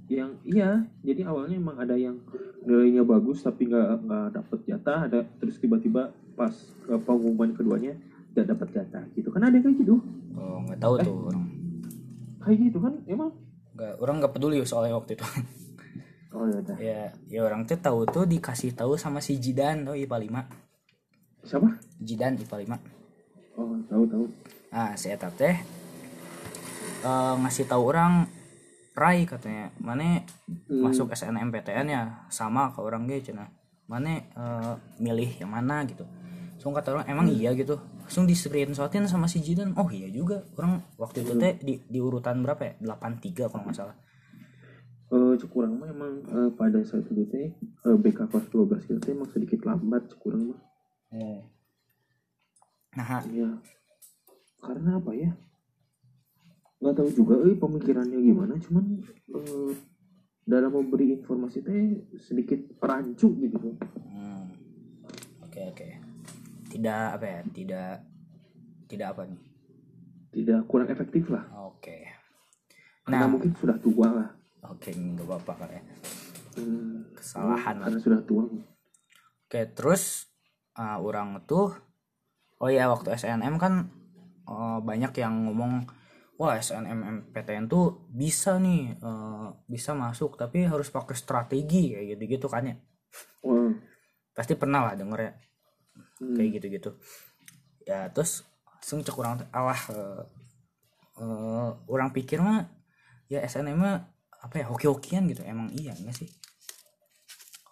yang 0.06 0.38
iya 0.46 0.86
jadi 1.02 1.26
awalnya 1.26 1.58
emang 1.58 1.82
ada 1.82 1.98
yang 1.98 2.22
nilainya 2.62 3.02
bagus 3.02 3.42
tapi 3.42 3.66
nggak 3.66 4.06
nggak 4.06 4.28
dapet 4.38 4.60
jatah 4.66 5.10
ada 5.10 5.26
terus 5.42 5.58
tiba-tiba 5.58 6.14
pas 6.34 6.54
ke 6.54 6.94
pengumuman 7.02 7.54
keduanya 7.54 7.98
nggak 8.34 8.46
dapet 8.50 8.68
jatah 8.74 9.02
gitu. 9.14 9.30
Kan 9.30 9.46
ada 9.46 9.58
kayak 9.58 9.78
gitu? 9.78 9.98
Oh 10.34 10.62
nggak 10.62 10.78
tahu 10.78 10.94
Eh. 11.00 11.06
tuh 11.06 11.16
orang. 11.30 11.46
kayak 12.42 12.58
gitu 12.62 12.78
kan 12.78 12.94
emang? 13.06 13.30
Nggak 13.74 13.94
orang 13.98 14.16
nggak 14.22 14.34
peduli 14.34 14.58
soalnya 14.62 14.94
waktu 14.94 15.14
itu. 15.14 15.26
Oh 16.36 16.46
ya 16.46 16.58
udah. 16.60 16.78
Ya 16.78 17.02
ya 17.26 17.40
orang 17.42 17.64
tuh 17.64 17.80
tahu 17.80 18.04
tuh 18.06 18.28
dikasih 18.28 18.76
tahu 18.76 19.00
sama 19.00 19.24
si 19.24 19.40
Jidan 19.40 19.88
tuh 19.88 19.96
IPA 19.96 20.18
5 20.20 21.48
siapa? 21.48 21.70
Jidan 21.98 22.36
IPA 22.36 22.76
5 22.76 23.58
oh 23.58 23.74
tahu 23.88 24.04
tahu. 24.06 24.26
Ah 24.68 24.94
si 24.94 25.08
Eta 25.08 25.32
teh 25.32 25.56
eh, 27.06 27.34
ngasih 27.40 27.70
tahu 27.70 27.94
orang 27.94 28.26
Rai 28.96 29.28
katanya. 29.28 29.70
Mana 29.78 30.24
Hmm. 30.66 30.82
masuk 30.82 31.12
SNMPTN 31.12 31.86
ya 31.86 32.04
sama 32.28 32.72
ke 32.72 32.80
orang 32.80 33.06
ge 33.06 33.22
cenah 33.22 33.52
mana 33.86 34.18
eh, 34.18 34.74
milih 34.98 35.38
yang 35.38 35.52
mana 35.52 35.86
gitu. 35.86 36.02
Langsung 36.56 36.74
kata 36.74 36.98
orang 36.98 37.06
emang 37.06 37.28
iya 37.30 37.54
gitu. 37.54 37.78
Langsung 38.02 38.26
di 38.26 38.34
screenshotin 38.34 39.06
sama 39.06 39.28
si 39.28 39.38
Jidan. 39.40 39.78
Oh 39.78 39.86
iya 39.90 40.10
juga. 40.10 40.42
Orang 40.58 40.82
waktu 40.96 41.22
itu 41.22 41.38
teh 41.38 41.54
di, 41.60 41.78
di 41.86 42.00
urutan 42.00 42.42
berapa 42.42 42.62
ya? 42.64 42.74
83 42.82 43.46
kalau 43.46 43.64
nggak 43.64 43.78
salah. 43.78 43.96
Eh 45.06 45.34
cekurang 45.38 45.78
mah 45.78 45.86
emang 45.86 46.14
eh, 46.26 46.50
pada 46.56 46.82
saat 46.82 47.06
itu 47.06 47.24
teh 47.30 47.54
eh, 47.54 47.98
BK 48.00 48.26
kelas 48.26 48.50
12 48.50 48.90
kita 48.90 49.14
emang 49.14 49.30
sedikit 49.30 49.62
lambat 49.62 50.10
cekurang 50.10 50.50
mah. 50.50 50.60
Nah 52.96 53.22
Iya. 53.28 53.50
Karena 54.58 54.98
apa 54.98 55.12
ya? 55.14 55.30
Nggak 56.78 56.96
tahu 56.96 57.10
juga 57.12 57.36
eh 57.42 57.56
pemikirannya 57.56 58.20
gimana, 58.20 58.54
cuman 58.60 58.86
eh, 59.32 59.72
dalam 60.44 60.72
memberi 60.72 61.10
informasi 61.12 61.60
teh 61.60 61.82
sedikit 62.20 62.60
rancu 62.78 63.34
gitu. 63.36 63.74
hmm, 64.06 64.44
oke 65.42 65.60
oke 65.74 65.90
tidak 66.70 67.18
apa 67.18 67.26
ya 67.26 67.40
tidak 67.50 67.90
tidak 68.86 69.08
apa 69.10 69.22
nih 69.26 69.42
Tidak 70.30 70.60
kurang 70.66 70.86
efektif 70.88 71.32
lah. 71.32 71.48
oke 71.66 71.98
Karena 73.02 73.24
nah 73.24 73.30
mungkin 73.32 73.56
sudah 73.56 73.80
tua 73.80 74.08
lah. 74.12 74.30
oke 74.66 74.86
nggak 74.86 75.26
apa-apa 75.26 75.54
kan 75.58 75.70
ya 75.72 75.84
Hmm, 76.56 77.12
Kesalahan 77.12 77.76
lah. 77.78 77.92
Karena 77.92 78.00
sudah 78.00 78.22
tua. 78.24 78.48
Oke, 79.44 79.62
terus 79.72 80.32
uh, 80.74 80.96
orang 80.98 81.44
tuh 81.44 81.76
oh 82.56 82.70
ya 82.70 82.88
waktu 82.88 83.12
SNM 83.12 83.60
kan 83.60 83.92
uh, 84.46 84.80
banyak 84.80 85.12
yang 85.16 85.44
ngomong 85.44 85.84
wah 86.36 86.60
SNMPTN 86.60 87.72
tuh 87.72 88.08
bisa 88.12 88.60
nih 88.60 89.00
eh, 89.00 89.48
bisa 89.68 89.96
masuk 89.96 90.36
tapi 90.36 90.68
harus 90.68 90.92
pakai 90.92 91.16
strategi 91.16 91.96
kayak 91.96 92.20
gitu-gitu 92.20 92.48
kan 92.52 92.68
ya? 92.68 92.76
Wah, 93.48 93.72
pasti 94.36 94.54
pernah 94.60 94.84
lah 94.84 94.94
denger 95.00 95.20
ya 95.20 95.32
hmm. 96.20 96.36
kayak 96.36 96.50
gitu-gitu. 96.60 96.92
Ya 97.88 98.12
terus 98.12 98.44
langsung 98.68 99.02
cek 99.02 99.16
orang 99.16 99.48
alah 99.56 99.82
eh, 99.96 100.24
eh, 101.24 101.70
orang 101.88 102.12
pikir 102.12 102.44
mah 102.44 102.68
ya 103.32 103.40
SNM 103.48 103.80
mah 103.80 103.96
apa 104.44 104.56
ya 104.60 104.66
hoki-hokian 104.68 105.32
gitu. 105.32 105.42
Emang 105.48 105.72
iya 105.72 105.96
enggak 105.96 106.20
sih? 106.20 106.30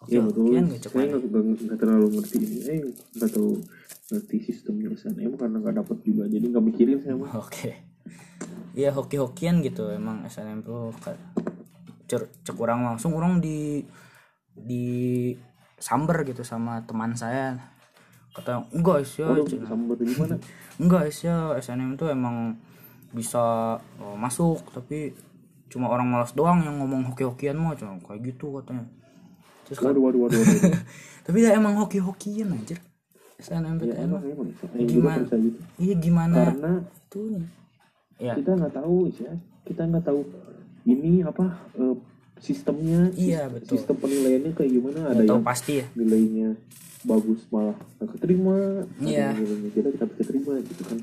Ya 0.08 0.24
betul. 0.24 0.48
Hoki-hokian 0.48 0.66
gitu 0.72 0.88
saya 0.88 1.06
nggak 1.12 1.80
terlalu 1.80 2.08
ngerti 2.16 2.38
ini. 2.40 2.58
Eh 2.64 2.80
nggak 3.20 3.30
tahu 3.36 3.60
ngerti 4.16 4.36
sistemnya 4.48 4.88
SNM 4.96 5.36
karena 5.36 5.58
nggak 5.60 5.76
dapet 5.84 5.98
juga. 6.08 6.24
Jadi 6.32 6.46
nggak 6.48 6.64
mikirin 6.64 6.98
saya 7.04 7.20
mah 7.20 7.44
Oke. 7.44 7.93
Iya 8.74 8.90
hoki-hokian 8.90 9.62
gitu 9.62 9.94
emang 9.94 10.26
SNM 10.26 10.66
tuh 10.66 10.90
cek 12.10 12.58
orang 12.58 12.86
langsung 12.86 13.14
orang 13.14 13.38
di 13.38 13.86
di 14.54 15.30
samber 15.78 16.26
gitu 16.26 16.42
sama 16.42 16.82
teman 16.86 17.14
saya. 17.14 17.58
Kata 18.34 18.66
enggak 18.74 19.06
sih 19.06 19.22
ya 19.22 19.30
Waduh, 19.30 19.46
gimana 19.46 20.42
enggak 20.82 21.04
sih 21.14 21.30
ya 21.30 21.54
SNM 21.62 21.94
tuh 22.02 22.10
emang 22.10 22.58
bisa 23.14 23.78
oh, 24.02 24.18
masuk 24.18 24.66
tapi 24.74 25.14
cuma 25.70 25.90
orang 25.90 26.10
malas 26.10 26.34
doang 26.34 26.66
yang 26.66 26.82
ngomong 26.82 27.14
hoki-hokian 27.14 27.58
mah 27.58 27.78
cuma 27.78 28.02
kayak 28.02 28.34
gitu 28.34 28.58
katanya. 28.58 28.90
Terus 29.70 29.78
kan, 29.78 29.94
waduh 29.94 30.02
waduh 30.02 30.20
waduh, 30.26 30.38
waduh. 30.42 30.82
tapi 31.30 31.38
ya 31.46 31.54
emang 31.54 31.78
hoki-hokian 31.78 32.50
anjir. 32.50 32.82
Ya 33.38 33.62
SNMPTN 33.62 34.02
emang 34.02 34.22
emang. 34.26 34.50
Gimana? 34.90 35.26
gitu. 35.30 35.60
Iya 35.78 35.94
gimana 36.02 36.38
karena 36.50 36.74
ya 38.18 38.34
kita 38.34 38.52
nggak 38.54 38.74
tahu 38.74 38.98
ya 39.12 39.32
kita 39.64 39.82
nggak 39.86 40.04
tahu 40.04 40.22
ini 40.84 41.22
apa 41.22 41.46
eh, 41.74 41.96
sistemnya 42.38 43.08
Iya, 43.14 43.48
betul. 43.48 43.78
sistem 43.78 43.96
penilaiannya 43.98 44.52
kayak 44.52 44.72
gimana 44.72 45.00
ada 45.02 45.16
nggak 45.16 45.26
tahu 45.26 45.38
yang 45.38 45.46
pasti 45.46 45.74
ya 45.80 45.86
nilainya 45.94 46.50
bagus 47.04 47.40
malah 47.48 47.78
nggak 47.98 48.10
keterima 48.12 48.56
ada 48.84 49.02
Iya. 49.02 49.28
yang 49.30 49.40
nilainya 49.40 49.70
jelek 49.72 49.96
tapi 49.98 50.14
keterima 50.18 50.54
gitu 50.62 50.84
kan 50.86 51.00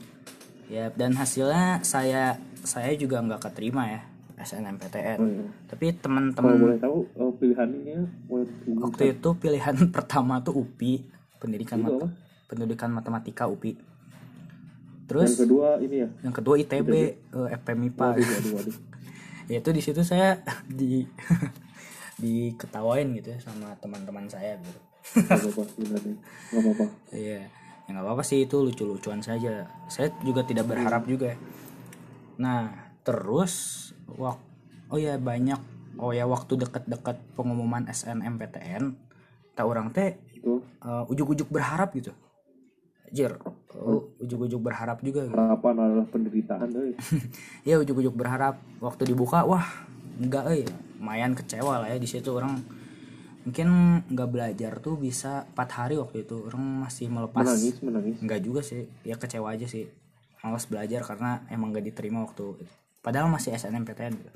Ya, 0.71 0.87
dan 0.89 1.11
hasilnya 1.13 1.83
saya 1.83 2.39
saya 2.63 2.95
juga 2.95 3.19
nggak 3.19 3.43
keterima 3.43 3.91
ya 3.91 4.01
SNMPTN. 4.39 5.19
oh, 5.19 5.27
iya. 5.27 5.45
Tapi 5.67 5.93
teman-teman 5.95 6.57
boleh 6.57 6.79
tahu 6.79 7.05
eh, 7.11 7.33
pilihannya 7.37 7.99
waktu 8.79 9.05
itu 9.13 9.29
pilihan 9.35 9.77
pertama 9.95 10.39
tuh 10.39 10.63
UPI, 10.63 11.05
pendidikan 11.37 11.83
mat- 11.83 11.93
apa 11.93 12.07
pendidikan 12.47 12.89
matematika 12.89 13.45
UPI. 13.45 13.75
Yang 15.11 15.27
Terus 15.27 15.43
kedua 15.43 15.69
ini 15.83 15.97
ya 16.03 16.09
yang 16.23 16.35
kedua 16.35 16.55
ITB, 16.57 16.91
eh, 16.95 17.49
FPMIPA. 17.59 18.07
waduh 18.15 18.23
waduh 18.23 18.53
waduh 18.63 18.77
Ya 19.51 19.59
itu 19.59 19.71
di 19.75 19.83
situ 19.83 20.07
saya 20.07 20.39
di 20.71 21.03
diketawain 22.23 23.11
gitu 23.19 23.35
ya 23.35 23.39
sama 23.41 23.75
teman-teman 23.81 24.29
saya 24.29 24.55
gitu. 24.61 24.81
nggak 25.27 25.41
apa-apa 26.53 26.87
Iya, 27.11 27.49
ya 27.49 27.89
nggak 27.91 28.05
apa-apa 28.05 28.23
sih 28.23 28.47
itu 28.47 28.57
lucu-lucuan 28.61 29.19
saja. 29.19 29.67
Saya 29.89 30.15
juga 30.23 30.47
tidak 30.47 30.71
berharap 30.71 31.03
juga. 31.09 31.35
ya. 31.35 31.39
Nah, 32.39 32.71
terus 33.03 33.53
wak 34.07 34.39
oh 34.91 34.99
ya 35.01 35.17
banyak 35.17 35.59
oh 35.99 36.15
ya 36.15 36.29
waktu 36.29 36.55
deket-deket 36.57 37.19
pengumuman 37.35 37.89
SNMPTN, 37.91 38.95
tak 39.53 39.67
orang 39.67 39.91
teh 39.91 40.15
eh, 40.81 41.05
ujuk-ujuk 41.11 41.51
berharap 41.51 41.91
gitu. 41.97 42.13
Jir, 43.11 43.35
ujuk-ujuk 44.23 44.61
berharap 44.63 45.03
juga 45.03 45.27
gitu. 45.27 45.35
harapan 45.35 45.75
adalah 45.79 46.07
penderitaan 46.11 46.69
eh. 46.79 46.95
Ya 47.67 47.79
ujuk-ujuk 47.83 48.15
berharap 48.15 48.63
waktu 48.79 49.11
dibuka 49.11 49.43
wah 49.43 49.67
enggak 50.21 50.45
eh 50.53 50.67
lumayan 51.01 51.33
kecewa 51.33 51.81
lah 51.81 51.89
ya 51.89 51.97
di 51.97 52.05
situ 52.05 52.29
orang 52.29 52.61
mungkin 53.41 53.69
nggak 54.13 54.29
belajar 54.29 54.73
tuh 54.85 55.01
bisa 55.01 55.49
empat 55.57 55.69
hari 55.73 55.97
waktu 55.97 56.29
itu 56.29 56.45
orang 56.45 56.85
masih 56.85 57.09
melepas 57.09 57.41
menangis 57.41 57.77
menangis 57.81 58.15
Enggak 58.21 58.41
juga 58.45 58.61
sih, 58.61 58.85
ya 59.01 59.17
kecewa 59.17 59.49
aja 59.57 59.65
sih. 59.65 59.89
Malas 60.45 60.69
belajar 60.69 61.05
karena 61.05 61.45
emang 61.53 61.69
gak 61.73 61.85
diterima 61.85 62.25
waktu 62.25 62.65
itu. 62.65 62.75
Padahal 63.01 63.29
masih 63.29 63.53
SNMPTN 63.57 64.13
gitu. 64.17 64.33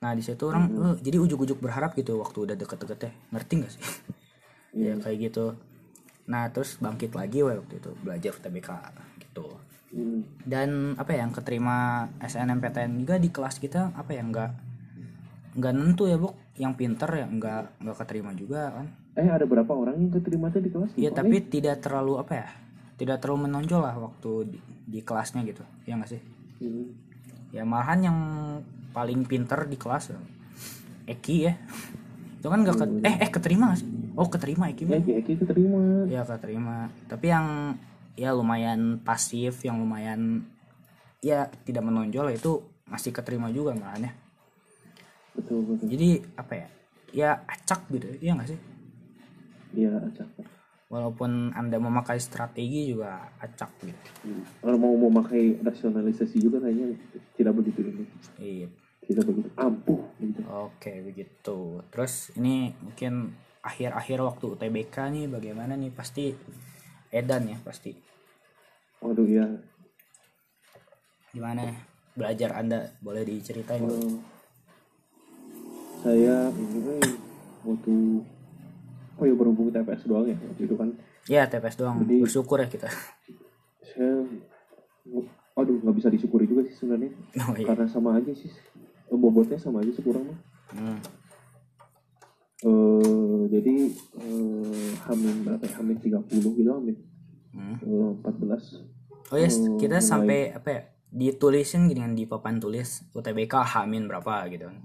Nah 0.00 0.12
di 0.12 0.24
situ 0.24 0.44
orang 0.44 0.68
eh, 0.72 0.96
jadi 1.00 1.20
ujuk-ujuk 1.20 1.60
berharap 1.60 1.96
gitu 1.96 2.20
waktu 2.20 2.52
udah 2.52 2.56
deket-deket 2.56 2.98
ya. 3.00 3.12
Ngerti 3.32 3.52
gak 3.64 3.72
sih? 3.76 3.84
ya 4.88 4.92
kayak 5.00 5.32
gitu. 5.32 5.56
Nah 6.26 6.50
terus 6.50 6.76
bangkit 6.76 7.14
lagi 7.14 7.40
waktu 7.40 7.74
itu 7.76 7.90
belajar 8.00 8.30
UTBK 8.32 8.70
gitu. 9.20 9.46
Hmm. 9.94 10.20
Dan 10.42 10.98
apa 10.98 11.14
ya 11.14 11.24
yang 11.24 11.32
keterima 11.32 11.76
SNMPTN 12.18 13.00
juga 13.00 13.16
di 13.16 13.30
kelas 13.30 13.56
kita 13.56 13.94
apa 13.94 14.10
ya 14.10 14.22
nggak 14.22 14.50
nggak 15.56 15.72
nentu 15.72 16.04
ya 16.04 16.20
buk 16.20 16.36
yang 16.56 16.76
pinter 16.76 17.08
ya 17.08 17.24
nggak 17.24 17.80
nggak 17.80 17.96
keterima 17.96 18.36
juga 18.36 18.72
kan 18.72 18.86
eh 19.16 19.24
ada 19.24 19.48
berapa 19.48 19.72
orang 19.72 19.96
yang 19.96 20.12
keterima 20.12 20.52
tuh 20.52 20.60
di 20.60 20.68
kelas 20.68 20.90
Iya 20.92 21.10
tapi 21.10 21.40
tidak 21.40 21.80
terlalu 21.80 22.20
apa 22.20 22.32
ya 22.34 22.48
tidak 22.96 23.24
terlalu 23.24 23.48
menonjol 23.48 23.80
lah 23.80 23.96
waktu 23.96 24.30
di, 24.52 24.58
di 24.84 25.00
kelasnya 25.00 25.40
gitu 25.44 25.64
ya 25.84 25.96
nggak 25.96 26.10
sih. 26.10 26.20
Hmm. 26.56 26.88
ya 27.52 27.64
malahan 27.64 28.00
yang 28.02 28.18
paling 28.90 29.24
pinter 29.24 29.64
di 29.64 29.76
kelas 29.76 30.12
ya, 30.12 30.18
Eki 31.06 31.36
ya 31.38 31.52
itu 32.36 32.46
kan 32.48 32.60
nggak 32.60 32.76
ke- 32.76 33.00
eh 33.00 33.16
eh 33.24 33.30
keterima 33.32 33.72
sih 33.72 33.88
oh 34.16 34.28
keterima 34.32 34.72
Eki. 34.72 34.88
Eh, 34.88 35.20
Eki 35.22 35.38
keterima. 35.38 36.08
Ya 36.08 36.24
keterima. 36.24 36.88
Tapi 37.06 37.26
yang 37.28 37.76
ya 38.16 38.32
lumayan 38.32 38.98
pasif 39.04 39.60
yang 39.62 39.76
lumayan 39.76 40.48
ya 41.20 41.52
tidak 41.68 41.84
menonjol 41.84 42.32
itu 42.32 42.64
masih 42.88 43.12
keterima 43.12 43.52
juga 43.52 43.76
malahan 43.76 44.08
ya 44.08 44.12
betul 45.36 45.60
betul. 45.68 45.86
Jadi 45.92 46.10
apa 46.32 46.52
ya 46.56 46.68
ya 47.12 47.30
acak 47.44 47.80
gitu 47.92 48.08
ya 48.24 48.32
nggak 48.32 48.48
sih? 48.56 48.60
Iya 49.76 50.00
acak 50.00 50.28
walaupun 50.86 51.50
anda 51.52 51.82
memakai 51.82 52.16
strategi 52.22 52.94
juga 52.94 53.26
acak 53.42 53.70
gitu. 53.82 54.10
Kalau 54.62 54.78
mau 54.78 54.94
memakai 54.94 55.58
rasionalisasi 55.58 56.38
juga 56.38 56.62
kayaknya 56.62 56.94
tidak 57.34 57.52
begitu 57.58 57.80
ini. 57.82 58.04
Iya. 58.38 58.68
Tidak 59.06 59.24
begitu 59.26 59.48
ampuh 59.58 60.02
gitu. 60.22 60.40
Oke 60.46 61.02
begitu. 61.02 61.82
Terus 61.90 62.30
ini 62.38 62.74
mungkin 62.78 63.34
akhir-akhir 63.66 64.18
waktu 64.20 64.44
UTBK 64.48 64.96
nih 65.10 65.26
bagaimana 65.26 65.74
nih 65.74 65.90
pasti 65.90 66.30
Edan 67.08 67.46
ya 67.46 67.58
pasti. 67.60 67.90
waduh 68.98 69.26
ya 69.26 69.46
Gimana 71.28 71.68
belajar 72.12 72.54
Anda 72.54 72.96
boleh 72.98 73.22
diceritain? 73.22 73.82
Eh, 73.82 74.14
saya 75.98 76.48
ini 76.48 76.96
waktu 77.60 77.94
oh 79.12 79.24
ya 79.24 79.34
berhubung 79.34 79.68
TPS 79.68 80.06
doang 80.06 80.24
ya 80.24 80.36
waktu 80.38 80.62
itu 80.62 80.74
kan 80.74 80.88
Ya 81.26 81.42
TPS 81.44 81.74
doang. 81.76 81.98
Jadi- 82.00 82.22
Bersyukur 82.22 82.56
ya 82.56 82.68
kita. 82.68 82.86
saya 83.82 84.22
aduh 85.52 85.76
nggak 85.78 85.96
bisa 85.96 86.08
disyukuri 86.08 86.44
juga 86.44 86.62
sih 86.62 86.74
sebenarnya 86.74 87.10
Oh 87.42 87.52
iya. 87.52 87.64
karena 87.66 87.86
sama 87.86 88.14
aja 88.14 88.28
sih 88.30 88.52
bobotnya 89.08 89.56
sama 89.56 89.80
aja 89.80 89.88
sih 89.88 90.00
kurang 90.00 90.26
mah 90.26 90.38
Hmm. 90.68 90.98
Eh 92.58 93.02
jadi 93.48 93.74
eh, 94.16 94.90
hamin 95.02 95.36
berapa 95.42 95.62
ya 95.62 95.74
hamin 95.76 95.96
30 95.98 96.24
gitu 96.30 96.70
hamin 96.70 96.96
Hmm. 97.50 97.80
eh, 97.80 98.12
14 98.22 98.84
Oh 99.26 99.34
ya 99.34 99.48
Oh, 99.48 99.76
kita 99.76 99.96
mulai. 99.96 100.04
sampai 100.04 100.38
apa 100.52 100.68
ya? 100.68 100.80
Ditulisin 101.08 101.88
dengan 101.88 102.12
di 102.12 102.22
papan 102.22 102.56
tulis 102.56 103.00
UTBK 103.10 103.48
Hamin 103.56 104.04
berapa 104.04 104.44
gitu. 104.46 104.68
Di, 104.68 104.76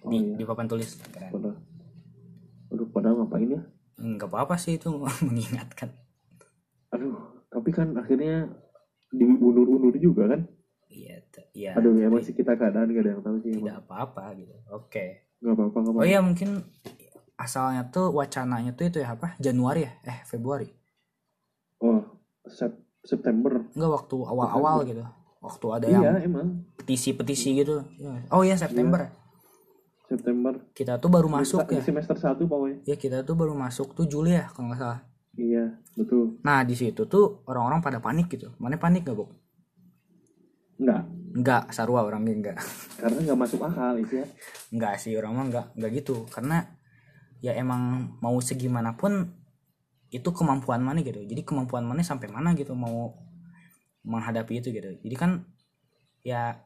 Oh, 0.00 0.12
iya. 0.14 0.32
di 0.32 0.44
papan 0.44 0.64
tulis. 0.64 0.94
Keren. 1.04 1.28
pada 1.28 1.50
aduh 2.70 2.86
pada 2.88 3.10
ngapain 3.10 3.50
ya 3.50 3.60
Enggak 3.96 4.30
apa-apa 4.30 4.54
sih 4.56 4.74
itu 4.74 4.88
mengingatkan. 5.26 5.90
aduh 6.88 7.18
tapi 7.48 7.70
kan 7.70 7.92
akhirnya 7.94 8.46
diundur-undur 9.10 9.94
juga 9.94 10.26
kan 10.28 10.46
Iya, 10.86 11.18
iya. 11.52 11.70
aduh 11.74 11.94
ya 11.94 12.06
masih 12.08 12.30
kita 12.32 12.54
keadaan 12.54 12.88
gak 12.88 13.02
ada 13.04 13.10
yang 13.10 13.22
tahu 13.22 13.36
sih 13.40 13.52
Tidak 13.52 13.78
apa-apa 13.80 14.34
gitu. 14.34 14.54
Oke. 14.70 15.26
nggak 15.38 15.50
apa-apa 15.52 15.76
nggak 15.76 15.90
Oh 15.90 15.98
apa-apa 15.98 16.06
iya 16.06 16.20
mungkin 16.20 16.62
asalnya 17.40 17.88
tuh 17.88 18.12
wacananya 18.12 18.76
tuh 18.76 18.84
itu 18.86 18.98
ya 19.00 19.16
apa? 19.16 19.32
Januari 19.40 19.88
ya? 19.88 19.92
Eh 20.04 20.18
Februari? 20.28 20.68
oh 21.80 22.04
Sep- 22.44 22.84
September 23.00 23.64
Enggak 23.72 23.90
waktu 23.96 24.16
awal-awal 24.20 24.84
gitu. 24.84 25.00
Waktu 25.40 25.66
ada 25.72 25.86
iya 25.88 25.98
yang 26.04 26.20
emang 26.20 26.46
petisi-petisi 26.76 27.56
gitu. 27.56 27.80
Ya. 27.96 28.12
Oh 28.28 28.44
iya 28.44 28.60
September. 28.60 29.08
ya. 29.08 29.10
September 30.04 30.52
Kita 30.74 30.98
tuh 30.98 31.06
baru 31.06 31.30
masuk 31.30 31.64
Di 31.64 31.78
ya. 31.78 31.82
semester 31.86 32.18
1 32.18 32.44
pokoknya 32.44 32.82
Ya 32.84 32.98
kita 32.98 33.22
tuh 33.22 33.38
baru 33.38 33.54
masuk 33.54 33.94
tuh 33.94 34.04
Juli 34.04 34.34
ya 34.34 34.50
kalau 34.50 34.68
nggak 34.68 34.80
salah. 34.82 35.00
iya 35.38 35.78
betul 35.94 36.42
Nah 36.42 36.66
di 36.66 36.74
situ 36.74 37.06
tuh 37.06 37.40
orang-orang 37.46 37.80
pada 37.80 38.02
panik 38.02 38.26
gitu. 38.28 38.50
Mana 38.58 38.76
panik 38.76 39.06
gak 39.06 39.16
bu? 39.16 39.30
enggak 40.76 41.02
Enggak, 41.30 41.62
sarua 41.70 42.02
orangnya 42.02 42.34
enggak. 42.34 42.56
karena 42.98 43.18
nggak 43.22 43.38
masuk 43.38 43.62
akal 43.62 43.94
itu 43.96 44.18
ya 44.18 44.26
Enggak 44.74 44.98
sih 44.98 45.14
orang 45.14 45.32
mah 45.32 45.44
enggak 45.46 45.66
enggak 45.78 45.90
gitu. 46.02 46.26
Karena 46.26 46.66
ya 47.40 47.56
emang 47.56 48.14
mau 48.20 48.36
segimanapun 48.40 49.32
itu 50.12 50.28
kemampuan 50.32 50.84
mana 50.84 51.00
gitu. 51.00 51.24
Jadi 51.24 51.42
kemampuan 51.44 51.84
mana 51.84 52.04
sampai 52.04 52.28
mana 52.28 52.52
gitu 52.52 52.76
mau 52.76 53.16
menghadapi 54.04 54.60
itu 54.60 54.68
gitu. 54.72 54.96
Jadi 55.00 55.16
kan 55.16 55.44
ya 56.24 56.60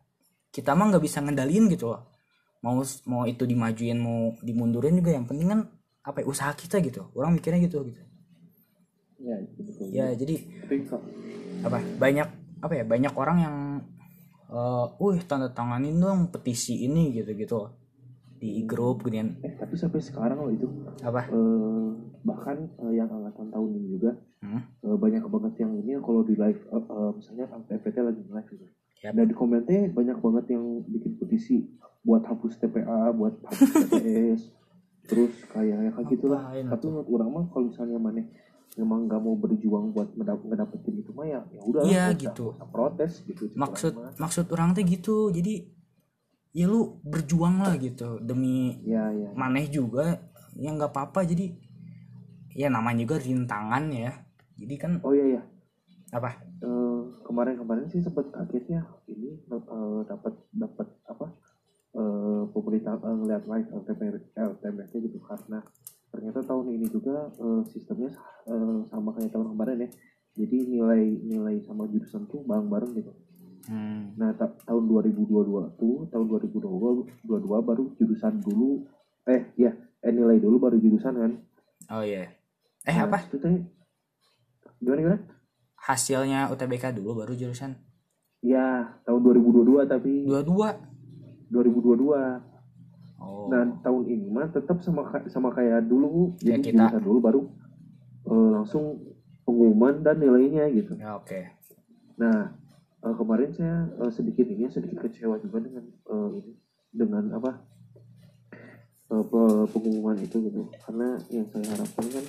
kita 0.50 0.74
mah 0.74 0.94
nggak 0.94 1.04
bisa 1.04 1.22
ngendalin 1.22 1.70
gitu 1.70 1.94
loh. 1.94 2.10
Mau 2.64 2.80
mau 3.06 3.28
itu 3.28 3.44
dimajuin 3.44 3.98
mau 4.00 4.32
dimundurin 4.40 4.96
juga 4.98 5.12
yang 5.12 5.28
penting 5.28 5.48
kan 5.52 5.60
apa 6.04 6.20
ya, 6.22 6.26
usaha 6.26 6.52
kita 6.56 6.80
gitu. 6.80 7.10
Orang 7.14 7.36
mikirnya 7.36 7.60
gitu 7.62 7.84
gitu. 7.86 8.02
Ya 9.20 9.36
betul. 9.56 9.86
Ya 9.92 10.06
jadi 10.16 10.34
apa 11.64 11.78
banyak 12.00 12.28
apa 12.64 12.72
ya 12.76 12.84
banyak 12.84 13.12
orang 13.12 13.38
yang 13.40 13.56
wih 15.02 15.20
tanda 15.26 15.52
tanganin 15.52 16.00
dong 16.00 16.30
petisi 16.32 16.86
ini 16.86 17.12
gitu 17.12 17.34
gitu 17.36 17.74
di 18.44 18.60
grup 18.68 19.00
kemudian 19.00 19.40
eh 19.40 19.56
tapi 19.56 19.72
sampai 19.80 20.04
sekarang 20.04 20.36
loh 20.44 20.52
itu. 20.52 20.68
Apa? 21.00 21.32
Eh, 21.32 21.88
bahkan 22.20 22.68
eh, 22.84 22.92
yang 22.92 23.08
angkatan 23.08 23.48
tahun 23.48 23.68
ini 23.72 23.88
juga 23.96 24.10
hmm? 24.44 24.60
eh, 24.84 24.96
banyak 25.00 25.24
banget 25.24 25.64
yang 25.64 25.72
ini 25.80 25.96
kalau 26.04 26.20
di 26.20 26.36
live 26.36 26.60
eh, 26.60 26.76
eh, 26.84 27.10
misalnya 27.16 27.44
PPT 27.48 27.96
lagi 28.04 28.20
live 28.20 28.48
gitu. 28.52 28.66
Yap. 29.04 29.12
dan 29.16 29.24
di 29.28 29.36
komennya 29.36 29.80
banyak 29.92 30.16
banget 30.16 30.44
yang 30.56 30.64
bikin 30.88 31.12
petisi 31.16 31.56
buat 32.04 32.24
hapus 32.24 32.56
TPA 32.56 33.12
buat 33.12 33.36
hapus 33.44 33.68
TPS 33.88 34.42
terus 35.04 35.32
kayak 35.52 35.76
ya 35.84 35.90
kayak 35.92 36.08
gitulah 36.08 36.40
Ngapain 36.40 36.66
tapi 36.72 36.84
menurut 36.88 37.08
orang 37.12 37.28
mah 37.28 37.44
kalau 37.52 37.68
misalnya 37.68 38.00
mana 38.00 38.24
memang 38.80 39.04
nggak 39.04 39.20
mau 39.20 39.36
berjuang 39.36 39.92
buat 39.92 40.08
ngedapetin 40.16 41.04
itu 41.04 41.12
mah 41.12 41.26
ya 41.28 41.40
ya 41.52 41.60
udah 41.62 41.82
Iya, 41.84 42.04
gitu. 42.16 42.56
protes 42.72 43.22
gitu. 43.28 43.52
Maksud 43.54 43.92
orang 43.94 44.16
maksud 44.16 44.44
orang 44.50 44.68
teh 44.74 44.82
gitu. 44.82 45.30
Jadi 45.30 45.68
ya 46.54 46.70
lu 46.70 47.02
berjuang 47.02 47.66
lah 47.66 47.74
gitu 47.82 48.22
demi 48.22 48.78
ya 48.86 49.10
ya 49.10 49.34
maneh 49.34 49.66
juga 49.66 50.22
ya 50.54 50.70
nggak 50.70 50.94
apa-apa. 50.94 51.26
Jadi 51.26 51.50
ya 52.54 52.70
namanya 52.70 53.02
juga 53.02 53.18
rintangan 53.18 53.90
ya. 53.90 54.14
Jadi 54.54 54.74
kan 54.78 54.92
oh 55.02 55.10
iya 55.10 55.38
ya 55.38 55.42
apa? 56.14 56.30
Eh, 56.62 57.00
kemarin-kemarin 57.26 57.90
sih 57.90 57.98
sempat 57.98 58.30
kagetnya 58.30 58.86
ini 59.10 59.34
eh, 59.50 60.00
dapat 60.06 60.34
dapat 60.54 60.86
apa 61.10 61.26
eh, 61.98 62.42
pemerintah 62.54 63.02
eh, 63.02 63.16
ngeliat 63.18 63.44
live 63.50 63.68
LTMS 63.74 64.88
nya 64.94 64.98
gitu. 65.02 65.18
Karena 65.26 65.58
ternyata 66.14 66.46
tahun 66.46 66.70
ini 66.70 66.86
juga 66.86 67.34
eh, 67.34 67.62
sistemnya 67.66 68.14
eh, 68.46 68.78
sama 68.94 69.10
kayak 69.18 69.34
tahun 69.34 69.58
kemarin 69.58 69.90
ya. 69.90 69.90
Jadi 70.38 70.70
nilai 70.70 71.02
nilai 71.26 71.58
sama 71.66 71.90
jurusan 71.90 72.30
tuh 72.30 72.46
bareng-bareng 72.46 72.94
gitu 72.94 73.10
hmm, 73.66 74.16
nah 74.16 74.30
ta- 74.32 74.56
tahun 74.62 74.84
2022 74.84 75.24
tuh 75.74 76.06
tahun 76.08 76.26
2022 76.26 77.24
22 77.24 77.60
baru 77.60 77.84
jurusan 77.94 78.40
dulu 78.40 78.84
eh 79.24 79.48
ya 79.56 79.72
eh, 80.00 80.10
nilai 80.10 80.36
dulu 80.36 80.56
baru 80.58 80.76
jurusan 80.76 81.14
kan. 81.14 81.32
Oh 81.90 82.00
iya. 82.00 82.28
Eh 82.82 82.92
Nah, 82.92 83.06
apa? 83.06 83.24
itu 83.24 83.36
teh 83.36 83.52
gimana 84.78 85.00
gimana? 85.00 85.18
Hasilnya 85.76 86.48
UTBK 86.48 86.92
dulu 86.94 87.18
baru 87.18 87.32
jurusan? 87.32 87.76
Ya 88.40 89.00
tahun 89.02 89.20
2022 89.22 89.84
tapi. 89.86 90.24
Dua-dua 90.24 90.76
2022 91.48 92.12
oh. 93.20 93.48
Nah 93.48 93.62
tahun 93.80 94.02
ini 94.06 94.28
mah 94.28 94.48
tetap 94.48 94.80
sama 94.80 95.04
sama 95.26 95.48
kayak 95.50 95.84
dulu 95.84 96.36
Kayak 96.36 96.60
jadi 96.60 96.60
kita. 96.62 96.76
jurusan 96.84 97.02
dulu 97.02 97.18
baru 97.20 97.40
eh, 98.26 98.48
langsung 98.52 98.84
pengumuman 99.44 100.00
dan 100.00 100.16
nilainya 100.18 100.68
gitu. 100.68 100.96
ya 100.96 101.16
oke. 101.16 101.40
Nah 102.16 102.52
eh, 103.04 103.14
kemarin 103.14 103.50
saya 103.52 103.76
eh, 104.00 104.12
sedikit 104.12 104.46
ini 104.48 104.66
sedikit 104.72 105.04
kecewa 105.04 105.36
juga 105.38 105.60
dengan 105.60 105.84
eh, 105.84 106.28
ini 106.40 106.52
dengan 106.94 107.24
apa 107.36 107.50
pe- 109.08 109.66
pengumuman 109.70 110.16
itu 110.18 110.36
gitu. 110.48 110.62
Karena 110.82 111.20
yang 111.30 111.46
saya 111.52 111.66
harapkan 111.76 112.06
kan 112.08 112.24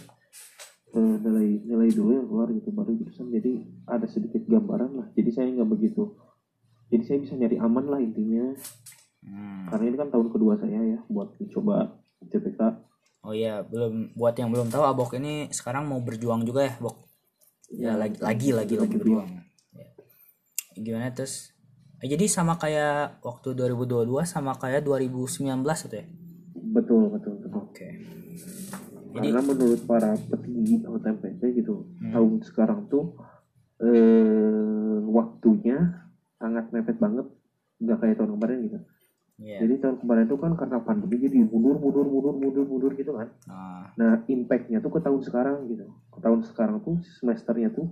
eh, 0.95 1.15
nilai 1.23 1.47
nilai 1.63 1.89
dulu 1.95 2.11
yang 2.13 2.28
keluar 2.28 2.47
gitu 2.51 2.69
baru 2.76 2.91
jurusan. 2.93 3.32
Jadi 3.32 3.65
ada 3.88 4.05
sedikit 4.05 4.43
gambaran 4.45 4.91
lah. 4.99 5.07
Jadi 5.15 5.30
saya 5.32 5.47
nggak 5.49 5.69
begitu. 5.71 6.11
Jadi 6.91 7.03
saya 7.07 7.17
bisa 7.23 7.34
nyari 7.34 7.57
aman 7.57 7.86
lah 7.89 7.99
intinya. 8.03 8.53
Hmm. 9.26 9.65
karena 9.73 9.89
ini 9.89 9.97
kan 9.97 10.09
tahun 10.13 10.30
kedua 10.30 10.53
saya 10.61 10.78
ya 10.86 10.99
buat 11.09 11.34
mencoba 11.41 11.97
CPK 12.30 12.61
oh 13.26 13.34
iya 13.34 13.65
belum 13.65 14.13
buat 14.13 14.38
yang 14.38 14.53
belum 14.53 14.69
tahu 14.69 14.86
abok 14.86 15.17
ini 15.17 15.49
sekarang 15.49 15.89
mau 15.89 15.97
berjuang 15.97 16.45
juga 16.45 16.69
ya 16.69 16.78
bok? 16.78 16.93
Ya, 17.73 17.97
lagi 17.97 18.21
lagi 18.21 18.53
lagi 18.53 18.76
lagi 18.78 18.95
berjuang. 19.01 19.26
Ya. 19.26 19.41
Gimana 20.76 21.11
terus 21.11 21.55
Eh, 22.03 22.11
jadi 22.11 22.28
sama 22.28 22.59
kayak 22.59 23.23
waktu 23.23 23.55
2022 23.55 24.28
sama 24.28 24.51
kayak 24.59 24.84
2019 24.84 25.47
itu 25.88 25.95
ya? 25.95 26.05
Betul 26.53 27.07
betul 27.07 27.39
betul. 27.39 27.51
Oke. 27.55 27.88
Karena 29.15 29.39
menurut 29.39 29.80
para 29.88 30.11
petinggi 30.19 30.84
atau 30.84 30.99
TMPT 30.99 31.41
gitu 31.55 31.88
Hmm. 32.03 32.11
tahun 32.11 32.32
sekarang 32.43 32.91
tuh 32.91 33.15
eh, 33.80 34.99
waktunya 35.07 36.03
sangat 36.36 36.71
mepet 36.71 36.99
banget 36.99 37.28
nggak 37.80 37.97
kayak 37.99 38.15
tahun 38.19 38.32
kemarin 38.39 38.59
gitu. 38.67 38.80
Iya. 39.36 39.67
jadi 39.67 39.84
tahun 39.84 39.97
kemarin 39.99 40.26
tuh 40.32 40.39
kan 40.39 40.55
karena 40.55 40.80
pandemi 40.80 41.19
jadi 41.19 41.43
mundur 41.43 41.76
mundur 41.76 42.07
mundur 42.07 42.32
mundur 42.39 42.63
mundur 42.63 42.91
gitu 42.95 43.11
kan. 43.19 43.28
Nah, 43.51 43.91
nah 43.99 44.13
impactnya 44.32 44.80
tuh 44.80 44.95
ke 44.95 45.03
tahun 45.03 45.19
sekarang 45.28 45.67
gitu. 45.67 45.91
Ke 46.07 46.23
tahun 46.23 46.39
sekarang 46.47 46.80
tuh 46.80 47.03
semesternya 47.19 47.67
tuh 47.76 47.91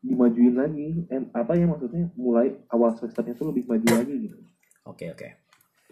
dimajuin 0.00 0.54
lagi 0.54 0.88
em, 1.06 1.26
apa 1.30 1.52
ya 1.52 1.64
maksudnya 1.64 2.06
mulai 2.14 2.54
awal 2.68 2.92
semesternya 2.92 3.34
tuh 3.34 3.50
lebih 3.50 3.66
maju 3.66 3.86
lagi 3.92 4.14
gitu 4.22 4.38
oke 4.84 5.04
oke. 5.08 5.28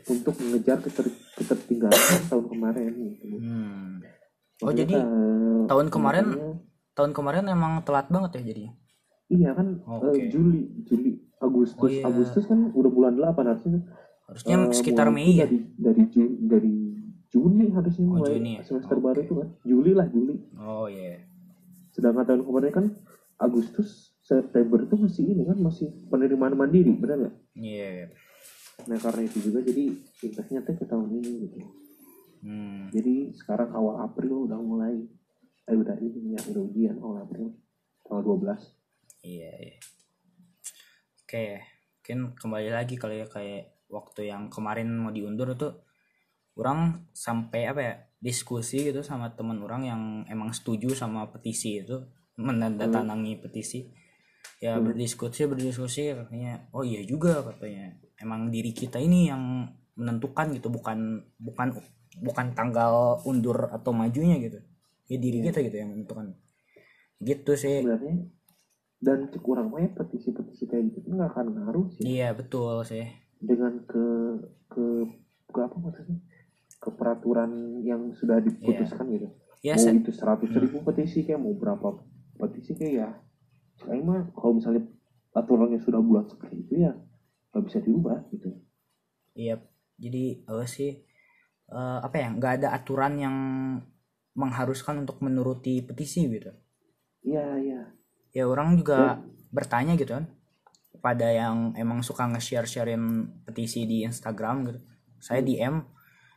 untuk 0.06 0.34
mengejar 0.38 0.78
keter- 0.78 1.10
ketertinggalan 1.34 1.98
tahun 2.24 2.46
kemarin 2.46 2.90
gitu. 2.94 3.24
Hmm. 3.36 3.98
Oh, 4.58 4.70
jadi 4.70 4.94
eh, 4.94 5.62
tahun 5.66 5.86
kemarin- 5.88 6.30
misalnya- 6.30 6.64
Tahun 6.94 7.12
kemarin 7.12 7.44
emang 7.46 7.82
telat 7.82 8.08
banget 8.08 8.40
ya 8.40 8.42
jadi. 8.46 8.64
iya 9.28 9.50
kan 9.52 9.82
eh, 10.08 10.30
Juli 10.30 10.64
Juli 10.82 11.12
Agustus 11.36 11.76
Oh, 11.76 11.90
iya. 11.90 12.00
Agustus 12.02 12.46
kan 12.46 12.70
udah 12.70 12.88
bulan 12.88 13.14
8 13.14 13.36
harusnya 13.42 13.84
Harusnya 14.24 14.56
eh, 14.56 14.72
sekitar 14.72 15.10
Mei 15.10 15.34
ya. 15.34 15.44
dari 15.44 15.60
dari 15.76 16.02
Juni 16.08 16.34
dari 16.42 16.72
Juni 17.26 17.68
harusnya 17.68 18.00
Oh, 18.02 18.16
mulai 18.16 18.32
Juni 18.32 18.52
ya? 18.54 18.62
semester 18.62 18.96
Oke. 18.96 19.04
baru 19.04 19.20
tuh 19.22 19.36
kan 19.36 19.48
Juli 19.62 19.92
lah 19.92 20.06
Juli 20.06 20.40
Oh 20.56 20.86
iya. 20.86 21.20
sedangkan 21.90 22.24
tahun 22.24 22.42
kemarin 22.42 22.72
kan 22.72 22.84
Agustus 23.36 24.16
September 24.20 24.80
itu 24.80 24.96
masih 24.96 25.22
ini 25.24 25.42
kan 25.42 25.58
masih 25.58 25.88
penerimaan 26.08 26.54
mandiri 26.54 26.90
benar 26.92 27.28
nggak 27.28 27.36
Iya. 27.54 28.10
nah 28.84 28.98
karena 28.98 29.22
itu 29.24 29.38
juga 29.40 29.60
jadi 29.60 29.84
impactnya 30.22 30.60
teh 30.62 30.74
ke 30.74 30.84
tahun 30.84 31.08
ini 31.12 31.30
gitu 31.44 31.58
Hmm. 32.36 32.92
jadi 32.92 33.32
sekarang 33.34 33.72
awal 33.72 34.04
April 34.04 34.46
udah 34.46 34.60
mulai 34.60 34.94
eh 35.64 35.74
udah 35.74 35.98
ini 35.98 36.36
ya 36.36 36.40
udah 36.46 36.62
ujian 36.62 36.96
awal 37.00 37.24
April 37.24 37.56
tanggal 38.02 38.22
12 38.22 38.60
Iya, 39.20 39.50
iya. 39.50 39.76
Oke, 41.26 41.58
mungkin 41.98 42.18
kembali 42.38 42.70
lagi 42.70 42.94
kali 42.94 43.18
ya 43.18 43.26
kayak 43.26 43.82
waktu 43.90 44.30
yang 44.30 44.46
kemarin 44.46 44.94
mau 44.94 45.10
diundur 45.10 45.50
itu 45.50 45.74
orang 46.54 47.10
sampai 47.10 47.66
apa 47.66 47.80
ya 47.82 47.94
diskusi 48.16 48.86
gitu 48.86 49.02
sama 49.02 49.34
teman 49.34 49.58
orang 49.58 49.82
yang 49.82 50.02
emang 50.26 50.54
setuju 50.54 50.94
sama 50.94 51.26
petisi 51.26 51.82
itu 51.82 51.98
menandatangangi 52.36 53.40
petisi. 53.40 53.88
Ya 54.56 54.76
Hmm. 54.76 54.88
berdiskusi 54.88 55.44
berdiskusi 55.44 56.14
katanya 56.14 56.70
oh 56.70 56.80
iya 56.80 57.02
juga 57.02 57.42
katanya. 57.42 57.92
Emang 58.16 58.48
diri 58.48 58.70
kita 58.70 58.96
ini 58.96 59.26
yang 59.26 59.68
menentukan 59.92 60.52
gitu 60.52 60.68
bukan 60.68 60.98
bukan 61.36 61.76
bukan 62.16 62.46
tanggal 62.52 63.20
undur 63.22 63.68
atau 63.68 63.92
majunya 63.92 64.36
gitu. 64.38 64.60
Ya 65.06 65.16
diri 65.16 65.40
Iya. 65.40 65.46
kita 65.46 65.58
gitu 65.62 65.76
yang 65.76 65.90
menentukan. 65.92 66.32
Gitu 67.18 67.52
sih. 67.54 67.80
Sebenarnya 67.80 68.16
dan 68.96 69.28
kurang 69.36 69.68
banyak 69.68 69.92
petisi-petisi 69.92 70.64
kayak 70.64 70.88
gitu 70.90 71.10
nggak 71.10 71.30
akan 71.30 71.46
ngaruh 71.54 71.86
sih. 71.92 72.02
Iya 72.06 72.32
betul 72.32 72.80
sih. 72.82 73.04
dengan 73.36 73.84
ke 73.84 74.04
ke 74.66 74.84
ke 75.46 75.58
apa 75.60 75.76
maksudnya? 75.76 76.16
Ke 76.76 76.88
peraturan 76.90 77.52
yang 77.78 78.08
sudah 78.12 78.40
diputuskan 78.40 79.04
gitu. 79.10 79.28
Ya 79.60 79.76
mau 79.76 79.82
se- 79.82 79.92
itu 79.92 80.08
seratus 80.08 80.48
ribu 80.50 80.80
petisi 80.80 81.20
kayak 81.20 81.36
mau 81.36 81.52
berapa 81.52 82.00
petisi 82.36 82.72
kayak 82.76 82.94
ya 82.94 83.08
sekarang 83.76 84.02
mah 84.08 84.20
kalau 84.32 84.56
misalnya 84.56 84.82
aturannya 85.36 85.80
sudah 85.84 86.00
bulat 86.00 86.26
seperti 86.32 86.64
itu 86.64 86.74
ya 86.88 86.92
nggak 87.52 87.64
bisa 87.68 87.78
diubah 87.84 88.18
gitu 88.32 88.48
iya. 89.36 89.56
Jadi 89.96 90.44
apa 90.44 90.64
sih 90.68 90.92
eh, 91.72 91.98
apa 92.04 92.16
ya? 92.20 92.28
nggak 92.36 92.52
ada 92.60 92.68
aturan 92.76 93.16
yang 93.16 93.36
mengharuskan 94.36 95.00
untuk 95.04 95.24
menuruti 95.24 95.80
petisi 95.80 96.28
gitu. 96.28 96.52
iya 97.24 97.56
iya 97.56 97.80
Ya 98.36 98.44
orang 98.44 98.76
juga 98.76 99.24
bertanya 99.48 99.96
gitu 99.96 100.12
kan 100.12 100.28
pada 101.00 101.32
yang 101.32 101.72
emang 101.72 102.04
suka 102.04 102.28
nge-share-sharein 102.28 103.00
petisi 103.48 103.88
di 103.88 104.04
Instagram 104.04 104.68
gitu. 104.68 104.80
Saya 105.16 105.40
DM, 105.40 105.80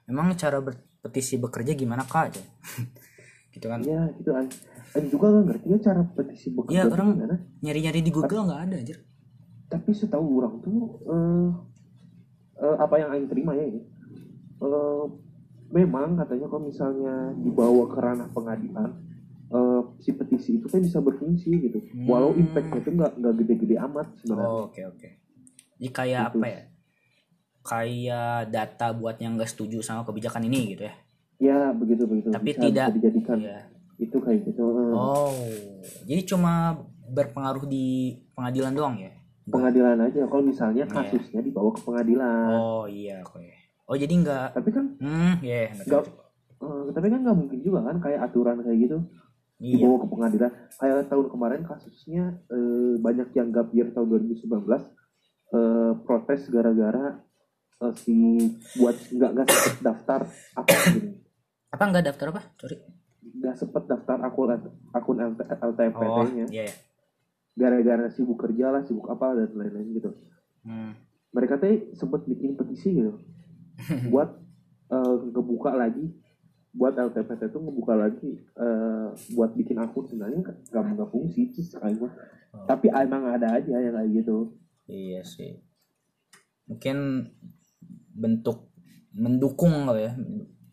emang 0.08 0.32
cara 0.40 0.64
berpetisi 0.64 1.36
bekerja 1.36 1.76
gimana 1.76 2.08
kak? 2.08 2.40
Gitu, 3.50 3.66
kan? 3.66 3.80
iya 3.80 4.06
gitu 4.14 4.30
an 4.32 4.46
dan 4.90 5.04
juga 5.06 5.26
nggak 5.28 5.46
ngerti 5.48 5.68
ya 5.68 5.78
cara 5.82 6.02
petisi 6.08 6.48
bekerja 6.50 6.74
Iya, 6.76 6.84
tuh 6.84 6.94
orang- 6.94 7.14
gimana 7.16 7.36
Nyari-nyari 7.60 8.00
di 8.00 8.12
Google 8.12 8.44
nggak 8.46 8.62
ada 8.64 8.78
aja. 8.78 8.96
tapi 9.68 9.90
setahu 9.92 10.28
orang 10.38 10.56
tuh 10.60 10.78
eh, 11.06 11.50
eh, 12.60 12.76
apa 12.78 12.96
yang 12.96 13.10
Aing 13.12 13.28
terima 13.28 13.54
ya 13.54 13.64
ini 13.64 13.82
eh, 14.60 15.04
memang 15.70 16.14
katanya 16.16 16.46
kalau 16.46 16.64
misalnya 16.64 17.14
dibawa 17.36 17.86
ke 17.86 17.98
ranah 17.98 18.30
pengadilan 18.30 18.90
eh, 19.48 19.82
si 19.98 20.10
petisi 20.12 20.58
itu 20.58 20.66
kan 20.66 20.80
bisa 20.80 20.98
berfungsi 21.00 21.50
gitu 21.60 21.80
walau 22.04 22.32
Hmm. 22.32 22.42
impactnya 22.44 22.80
itu 22.80 22.90
nggak 22.92 23.12
nggak 23.16 23.34
gede-gede 23.36 23.76
amat 23.80 24.08
sebenarnya 24.16 24.50
Oh, 24.52 24.62
oke 24.68 24.82
oke. 24.88 25.10
Jadi 25.76 25.90
kayak 25.90 26.22
Gitu. 26.28 26.38
apa 26.38 26.46
ya? 26.48 26.62
kayak 27.62 28.50
data 28.50 28.88
buat 28.92 29.18
yang 29.18 29.36
nggak 29.36 29.48
setuju 29.48 29.80
sama 29.80 30.02
kebijakan 30.02 30.42
ini 30.44 30.74
gitu 30.74 30.84
ya 30.84 30.96
ya 31.40 31.72
begitu 31.72 32.04
begitu. 32.06 32.30
Tapi 32.30 32.52
bisa, 32.52 32.62
tidak- 32.68 32.92
bisa 32.94 32.96
dijadikan. 33.00 33.38
Iya. 33.40 33.60
itu 34.00 34.16
kayak 34.16 34.48
gitu 34.48 34.64
oh 34.96 35.36
jadi 36.08 36.24
cuma 36.24 36.72
berpengaruh 37.12 37.68
di 37.68 38.16
pengadilan 38.32 38.72
doang 38.72 38.96
ya? 38.96 39.12
Pengadilan 39.50 40.00
aja. 40.00 40.24
Kalau 40.24 40.40
misalnya 40.40 40.88
Iya. 40.88 40.94
kasusnya 40.94 41.42
dibawa 41.44 41.74
ke 41.76 41.82
pengadilan. 41.84 42.48
Oh 42.48 42.86
iya 42.88 43.20
oke. 43.26 43.44
Oh 43.92 44.00
jadi 44.00 44.14
nggak 44.14 44.56
tapi 44.56 44.70
kan 44.72 44.86
hmm 45.02 45.34
ya 45.44 45.74
nggak 45.84 46.04
eh, 46.64 46.84
tapi 46.96 47.08
kan 47.10 47.20
nggak 47.26 47.38
mungkin 47.44 47.60
juga 47.60 47.92
kan 47.92 47.98
kayak 48.00 48.30
aturan 48.30 48.62
kayak 48.64 48.78
gitu 48.88 48.98
iya. 49.60 49.76
dibawa 49.82 49.96
ke 50.00 50.08
pengadilan. 50.08 50.52
Kayak 50.80 50.96
tahun 51.12 51.28
kemarin 51.28 51.62
kasusnya 51.68 52.24
eh, 52.48 52.94
banyak 53.02 53.30
yang 53.36 53.50
gap 53.52 53.68
year 53.76 53.92
tahun 53.92 54.08
2019 54.32 54.48
eh, 54.48 55.92
protes 56.08 56.42
gara-gara 56.48 57.20
eh, 57.84 57.94
si 58.00 58.16
buat 58.80 58.96
nggak 58.96 59.30
nggak 59.34 59.48
daftar 59.84 60.24
akun 60.56 60.80
gini 60.94 61.10
apa 61.70 61.84
nggak 61.86 62.06
daftar 62.06 62.28
apa 62.34 62.42
sorry 62.58 62.78
nggak 63.40 63.56
sempet 63.56 63.84
daftar 63.86 64.18
akun 64.22 64.50
akun 64.92 65.18
oh 65.22 65.32
LTMPT-nya 65.38 66.46
iya 66.50 66.64
iya. 66.66 66.76
gara-gara 67.54 68.10
sibuk 68.10 68.40
kerja 68.40 68.72
lah 68.72 68.82
sibuk 68.84 69.08
apa 69.08 69.38
dan 69.38 69.52
lain-lain 69.56 69.90
gitu 69.96 70.12
Hmm. 70.60 70.92
mereka 71.32 71.56
teh 71.56 71.88
sempet 71.96 72.28
bikin 72.28 72.60
petisi 72.60 72.92
gitu 72.92 73.16
buat 74.12 74.28
eh, 74.92 75.16
ngebuka 75.32 75.72
lagi 75.72 76.12
buat 76.76 77.00
LTPT 77.00 77.48
itu 77.48 77.60
ngebuka 77.64 77.96
lagi 77.96 78.44
eh, 78.44 79.08
buat 79.34 79.56
bikin 79.56 79.80
akun 79.80 80.04
sebenarnya 80.04 80.44
nggak 80.44 80.84
nggak 81.00 81.10
fungsi 81.10 81.48
sih 81.56 81.64
sekali 81.64 81.96
mah. 81.96 82.12
Oh. 82.52 82.66
tapi 82.68 82.92
emang 82.92 83.30
ada 83.32 83.56
aja 83.56 83.72
yang 83.72 83.96
kayak 83.96 84.12
gitu 84.20 84.52
Iya 84.90 85.22
sih. 85.22 85.54
Mungkin 86.66 87.30
bentuk 88.10 88.74
mendukung 89.14 89.86
kali 89.86 90.10
ya. 90.10 90.14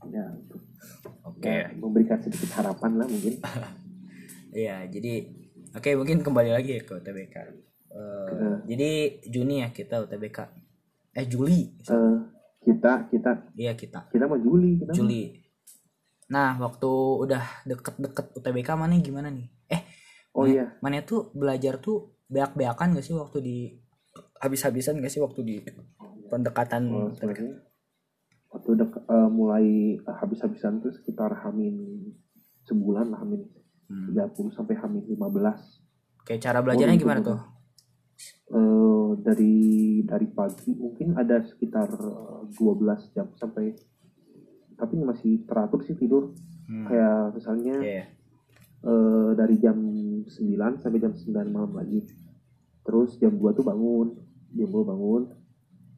ya 0.09 0.25
Oke. 1.23 1.49
ya, 1.49 1.69
memberikan 1.73 2.19
sedikit 2.19 2.51
harapan 2.55 2.97
lah 2.97 3.07
mungkin 3.07 3.35
Iya, 4.57 4.89
jadi 4.89 5.29
oke 5.73 5.91
mungkin 5.95 6.23
kembali 6.23 6.51
lagi 6.51 6.71
ya 6.73 6.83
ke 6.83 6.93
UTBK. 6.95 7.37
Eh, 7.37 8.29
Nah. 8.29 8.59
Jadi 8.65 8.91
Juni 9.27 9.61
ya 9.61 9.69
kita 9.69 10.01
UTBK. 10.01 10.39
Eh 11.13 11.25
Juli. 11.25 11.77
Eh, 11.83 12.17
kita 12.63 13.07
kita 13.07 13.31
Iya 13.55 13.73
kita. 13.73 14.09
kita 14.09 14.25
mau 14.25 14.37
Juli 14.37 14.77
kita. 14.77 14.93
Juli. 14.93 15.33
Nah, 16.27 16.57
waktu 16.57 16.91
udah 17.23 17.43
deket-deket 17.65 18.35
UTBK 18.35 18.69
mana 18.75 18.99
gimana 18.99 19.29
nih? 19.29 19.47
Eh, 19.69 19.83
oh 20.33 20.43
mana, 20.43 20.53
iya 20.53 20.65
mana 20.79 21.01
tuh 21.01 21.31
belajar 21.33 21.79
tuh 21.79 22.17
beak-beakan 22.27 22.93
gak 22.93 23.05
sih 23.05 23.15
waktu 23.15 23.39
di 23.39 23.57
habis-habisan 24.37 24.99
gak 24.99 25.09
sih 25.09 25.23
waktu 25.23 25.41
di 25.41 25.57
pendekatan 26.27 26.83
Oh, 26.91 27.09
UTBK? 27.09 27.41
Waktu 28.49 28.71
dek- 28.75 29.05
eh, 29.05 29.29
mulai 29.29 29.67
habis-habisan 30.01 30.79
tuh 30.79 30.93
sekitar 30.93 31.35
hamin 31.43 32.07
sebulan 32.63 33.09
lah 33.09 33.21
hamin 33.21 33.43
Hmm. 33.87 34.11
30 34.11 34.51
sampai 34.51 34.75
hamin 34.75 35.07
15 35.07 35.63
Kayak 36.23 36.43
cara 36.43 36.59
belajarnya 36.59 36.97
Oh, 36.97 37.01
gimana 37.01 37.21
gitu. 37.21 37.31
tuh? 37.33 37.41
eh 38.49 38.77
dari 39.19 39.55
dari 40.03 40.27
pagi 40.29 40.73
mungkin 40.73 41.15
ada 41.15 41.39
sekitar 41.41 41.87
eh, 41.89 42.43
12 42.53 43.11
jam 43.13 43.31
sampai 43.33 43.75
tapi 44.73 44.95
masih 44.99 45.45
teratur 45.45 45.83
sih 45.83 45.95
tidur 45.95 46.35
Hmm. 46.65 46.83
kayak 46.85 47.31
misalnya 47.33 47.77
Iya. 47.79 48.05
eh, 48.83 49.31
dari 49.35 49.55
jam 49.57 49.79
9 50.25 50.27
sampai 50.77 50.99
jam 50.99 51.15
9 51.15 51.47
malam 51.47 51.73
lagi 51.73 52.03
terus 52.83 53.15
jam 53.17 53.31
2 53.33 53.51
tuh 53.53 53.63
bangun 53.63 54.19
jam 54.53 54.69
2 54.69 54.83
bangun 54.85 55.31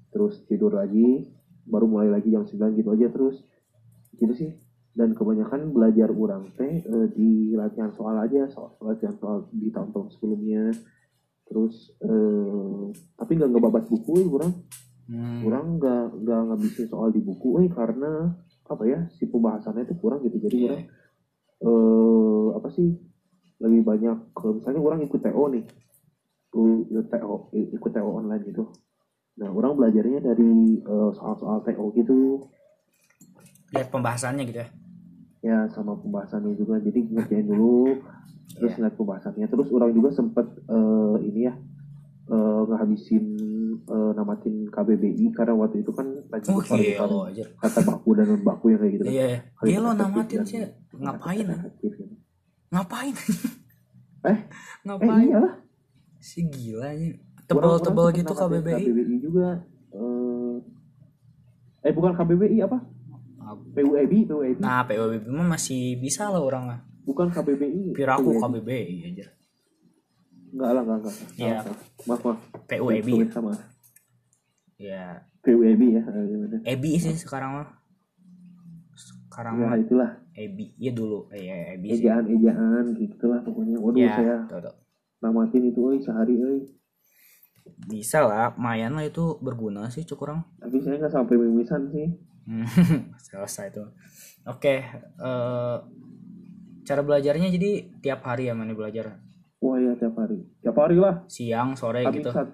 terus 0.09 0.45
tidur 0.45 0.73
lagi 0.75 1.25
baru 1.69 1.87
mulai 1.87 2.09
lagi 2.09 2.33
jam 2.33 2.43
9 2.43 2.75
gitu 2.75 2.89
aja 2.91 3.07
terus. 3.13 3.37
Gitu 4.17 4.33
sih. 4.35 4.51
Dan 4.93 5.15
kebanyakan 5.15 5.71
belajar 5.71 6.11
urang 6.11 6.51
teh 6.59 6.83
eh, 6.83 7.07
di 7.15 7.55
latihan 7.55 7.95
soal 7.95 8.19
aja 8.19 8.49
soal 8.51 8.75
latihan 8.83 9.15
soal 9.17 9.47
di 9.53 9.71
tahun-tahun 9.71 10.09
sebelumnya. 10.17 10.73
Terus 11.47 11.95
eh, 12.01 12.85
tapi 13.15 13.37
nggak 13.37 13.51
ngebabat 13.53 13.85
buku 13.87 14.13
eh, 14.19 14.27
urang. 14.27 14.55
Hmm. 15.09 15.41
kurang 15.41 15.81
nggak 15.81 16.21
nggak 16.21 16.41
ngabisin 16.53 16.85
soal 16.85 17.09
di 17.09 17.25
buku 17.25 17.65
eh 17.65 17.73
karena 17.73 18.29
apa 18.69 18.85
ya 18.85 19.09
si 19.09 19.25
pembahasannya 19.25 19.89
itu 19.89 19.97
kurang 19.97 20.21
gitu. 20.21 20.37
Jadi 20.37 20.57
Iya. 20.61 20.69
orang 20.69 20.83
eh 21.59 22.47
apa 22.53 22.69
sih 22.77 22.89
lebih 23.59 23.83
banyak 23.89 24.19
misalnya 24.37 24.81
orang 24.85 25.01
ikut 25.03 25.19
TO 25.19 25.45
nih 25.49 25.65
ikut 26.93 27.07
TO 27.09 27.35
ikut 27.57 27.91
TO 27.91 28.11
online 28.13 28.45
gitu 28.47 28.69
nah 29.39 29.49
orang 29.49 29.73
belajarnya 29.73 30.21
dari 30.21 30.51
eh, 30.79 31.11
soal-soal 31.15 31.63
TO 31.63 31.95
gitu 31.95 32.43
Lihat 33.69 33.89
pembahasannya 33.89 34.43
gitu 34.45 34.59
ya. 34.59 34.69
ya 35.39 35.59
sama 35.69 35.95
pembahasannya 35.95 36.57
juga 36.57 36.81
jadi 36.81 36.99
ngerjain 37.07 37.47
dulu 37.47 37.95
terus 38.51 38.75
Iya. 38.75 38.77
ngeliat 38.81 38.97
pembahasannya 38.97 39.47
terus 39.47 39.69
orang 39.71 39.93
juga 39.93 40.11
sempet 40.11 40.47
eh, 40.67 41.17
ini 41.23 41.47
ya 41.47 41.55
eh, 42.27 42.61
ngehabisin 42.67 43.25
eh, 43.87 44.13
namatin 44.13 44.67
KBBI 44.67 45.31
karena 45.31 45.55
waktu 45.55 45.81
itu 45.81 45.93
kan 45.93 46.09
lagi 46.27 46.49
Oh 46.49 46.65
iya, 46.75 47.05
lo 47.05 47.31
kata 47.55 47.81
baku 47.85 48.11
dan 48.13 48.27
non 48.27 48.43
baku 48.43 48.73
yang 48.73 48.81
kayak 48.83 48.93
gitu 48.97 49.03
kan. 49.05 49.13
Iya, 49.13 49.25
iya. 49.29 49.41
Kali 49.55 49.69
Iya 49.69 49.79
lo 49.79 49.89
efektif 49.89 50.03
namatin 50.03 50.41
sih. 50.43 50.59
Ngapain? 50.97 51.45
ah? 51.47 51.59
efektif 51.63 51.91
gitu. 51.95 52.15
Ngapain? 52.69 53.15
Eh, 53.15 54.29
eh 54.35 54.39
Ngapain? 54.83 55.25
iyalah 55.25 55.55
Si 56.19 56.41
gila 56.43 56.91
nya. 56.91 57.15
Tebel-tebel 57.49 58.07
gitu 58.15 58.33
KBBI. 58.33 58.83
KBBI 58.83 59.17
juga 59.19 59.49
eh 59.91 60.57
eh 61.81 61.93
bukan 61.93 62.13
KBBI 62.13 62.59
apa 62.61 62.79
PUEBI 63.71 64.29
PUEBI 64.29 64.61
Nah, 64.61 64.85
PWB 64.85 65.25
mah 65.27 65.49
masih 65.51 65.97
bisa 65.97 66.29
lah 66.29 66.39
orang 66.39 66.63
mah. 66.67 66.81
bukan 67.03 67.33
KBBI 67.33 67.97
Piraku. 67.97 68.37
KBBI 68.37 69.09
aja. 69.09 69.27
enggak 70.49 70.71
lah 70.71 70.83
enggak 70.83 70.99
enggak 71.01 71.15
Iya. 71.35 71.57
Salah. 71.63 71.79
maaf 72.07 72.21
maaf. 72.23 72.39
Tulis 72.69 73.31
sama 73.31 73.53
Ya, 74.77 75.25
PUEBI 75.41 75.87
ya 75.91 76.03
eh, 76.05 76.25
gimana? 76.25 76.57
EBI 76.63 76.99
sih 76.99 77.17
sekarang 77.17 77.51
mah. 77.57 77.69
Sekarang 78.95 79.55
ya 79.57 79.65
mah 79.65 79.77
itulah 79.77 80.11
EBI. 80.33 80.77
Iya 80.77 80.93
dulu. 80.93 81.27
Eh, 81.31 81.43
ya, 81.43 81.57
EBI 81.73 81.89
sih. 81.89 82.05
ejaan 82.05 82.25
ejaan 82.29 82.85
gitu 82.93 83.25
lah 83.25 83.41
pokoknya 83.41 83.77
waduh 83.77 83.99
Ya, 83.99 84.13
saya 84.13 84.35
tuh, 84.45 84.61
tuh. 84.63 84.75
namatin 85.19 85.63
itu 85.65 85.81
euy 85.83 85.99
sehari 85.99 86.37
euy 86.37 86.63
Bisa 87.79 88.21
lah, 88.21 88.53
lumayan 88.53 88.93
lah 88.93 89.05
itu 89.05 89.37
berguna 89.39 89.89
sih 89.89 90.03
cukup 90.03 90.25
orang. 90.27 90.41
tapi 90.57 90.77
saya 90.79 90.97
nggak 90.97 91.13
sampai 91.13 91.35
mimisan 91.37 91.83
sih 91.89 92.09
Hmm, 92.45 92.65
selesai 93.23 93.69
itu. 93.69 93.85
Oke, 94.45 94.81
eh, 94.81 95.77
cara 96.83 97.01
belajarnya 97.03 97.49
jadi 97.51 97.71
tiap 97.99 98.25
hari 98.25 98.49
ya 98.49 98.55
mana 98.55 98.73
belajar 98.73 99.21
wah 99.59 99.77
ya 99.77 99.93
tiap 99.93 100.17
hari 100.17 100.41
tiap 100.59 100.73
hari 100.73 100.97
lah 100.97 101.21
siang 101.27 101.75
sore 101.75 102.01
tapi 102.01 102.19
gitu. 102.19 102.31
saat 102.31 102.49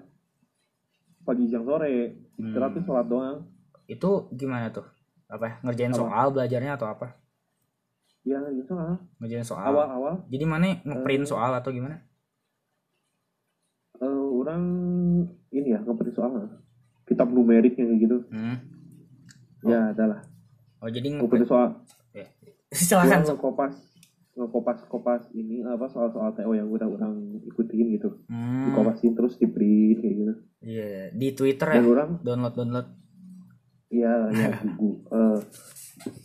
pagi 1.21 1.45
siang 1.45 1.63
sore 1.63 1.87
istirahat 2.35 2.73
Hmm. 2.73 2.83
sholat 2.83 3.07
doang 3.07 3.37
Itu 3.85 4.27
gimana 4.31 4.67
tuh? 4.69 4.83
Apa 5.25 5.45
ya? 5.45 5.53
ngerjain 5.63 5.89
Apa? 5.89 5.99
soal 6.01 6.25
belajarnya 6.29 6.75
atau 6.75 6.87
apa? 6.87 7.07
ya 8.23 8.41
gitu 8.51 8.73
lah 8.73 8.97
Ngerjain 9.21 9.45
soal. 9.45 9.69
awal 9.69 9.87
awal 9.87 10.13
Jadi 10.27 10.43
mana 10.43 10.81
ngeprint 10.81 11.23
Eh. 11.23 11.29
soal 11.29 11.53
atau 11.53 11.69
gimana? 11.69 12.01
Orang 14.45 14.63
ini 15.49 15.67
ya 15.67 15.79
ngeprint 15.79 16.13
soal 16.13 16.45
kitab 17.03 17.27
numerik 17.27 17.73
yang 17.73 17.97
gitu 17.97 18.21
Hmm. 18.27 18.61
ya 19.61 19.89
adalah 19.89 20.21
Oh 20.77 20.87
jadi 20.87 21.09
ngeprint. 21.11 21.45
soal 21.45 21.81
Ya. 22.11 22.29
Silakan. 22.69 23.09
Orang 23.09 23.25
Sob. 23.25 23.37
ngekopas 24.35 24.79
kopas 24.85 25.23
ini 25.31 25.63
apa 25.63 25.87
soal 25.87 26.09
soal 26.09 26.31
TO 26.31 26.51
yang 26.51 26.67
udah 26.67 26.85
orang 26.85 27.15
ikutin 27.41 27.87
gitu 27.93 28.19
Hmm. 28.25 28.67
dikopasin 28.67 29.11
terus 29.13 29.35
di 29.35 29.47
print 29.47 29.97
kayak 29.97 30.15
gitu 30.15 30.33
Iya, 30.61 31.09
di 31.11 31.27
Twitter 31.31 31.67
ya. 31.67 31.75
dan 31.75 31.85
orang 31.87 32.09
Download 32.19 32.53
download. 32.53 32.87
Iya, 33.87 34.13
ya 34.35 34.49
buku. 34.61 34.89
Eh, 35.07 35.39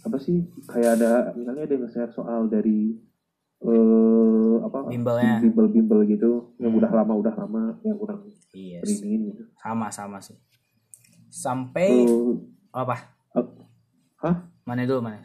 apa 0.02 0.16
sih 0.16 0.36
kayak 0.64 0.90
ada 0.96 1.10
misalnya 1.32 1.62
ada 1.62 1.72
yang 1.72 1.84
nge-share 1.84 2.10
soal 2.10 2.46
dari 2.46 2.98
eh 3.60 4.56
apa 4.60 4.78
Bimbelnya. 4.86 5.36
bimbel-bimbel 5.38 6.00
gitu 6.06 6.30
yang 6.56 6.72
udah 6.72 6.90
lama 6.90 7.12
udah 7.14 7.34
lama 7.34 7.62
yang 7.82 7.96
kurang 7.96 8.24
Iya. 8.50 8.80
sih. 8.80 8.98
printin 8.98 9.20
gitu. 9.28 9.42
Sama 9.54 9.88
sama 9.88 10.18
sih. 10.18 10.36
Sampai 11.28 12.02
Eh, 12.02 12.34
apa? 12.72 12.96
eh, 13.32 13.46
hah? 14.18 14.36
Mana 14.62 14.82
dulu 14.82 15.00
mana? 15.02 15.20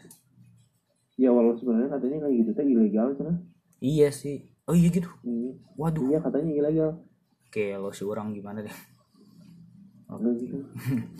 Ya 1.16 1.32
walau 1.32 1.56
sebenarnya 1.56 1.88
katanya 1.90 2.22
kayak 2.22 2.34
gitu 2.36 2.50
teh 2.52 2.64
ilegal 2.64 3.08
cina. 3.12 3.32
Iya 3.78 4.08
sih. 4.10 4.44
Oh 4.64 4.72
iya 4.72 4.88
gitu. 4.88 5.08
Hmm. 5.22 5.56
Waduh. 5.74 6.04
Iya 6.06 6.20
katanya 6.20 6.52
ilegal. 6.52 6.90
Oke, 7.46 7.72
lo 7.72 7.88
si 7.90 8.02
orang 8.02 8.30
gimana 8.30 8.60
deh? 8.60 8.76
Apa 10.06 10.28
gitu. 10.34 10.60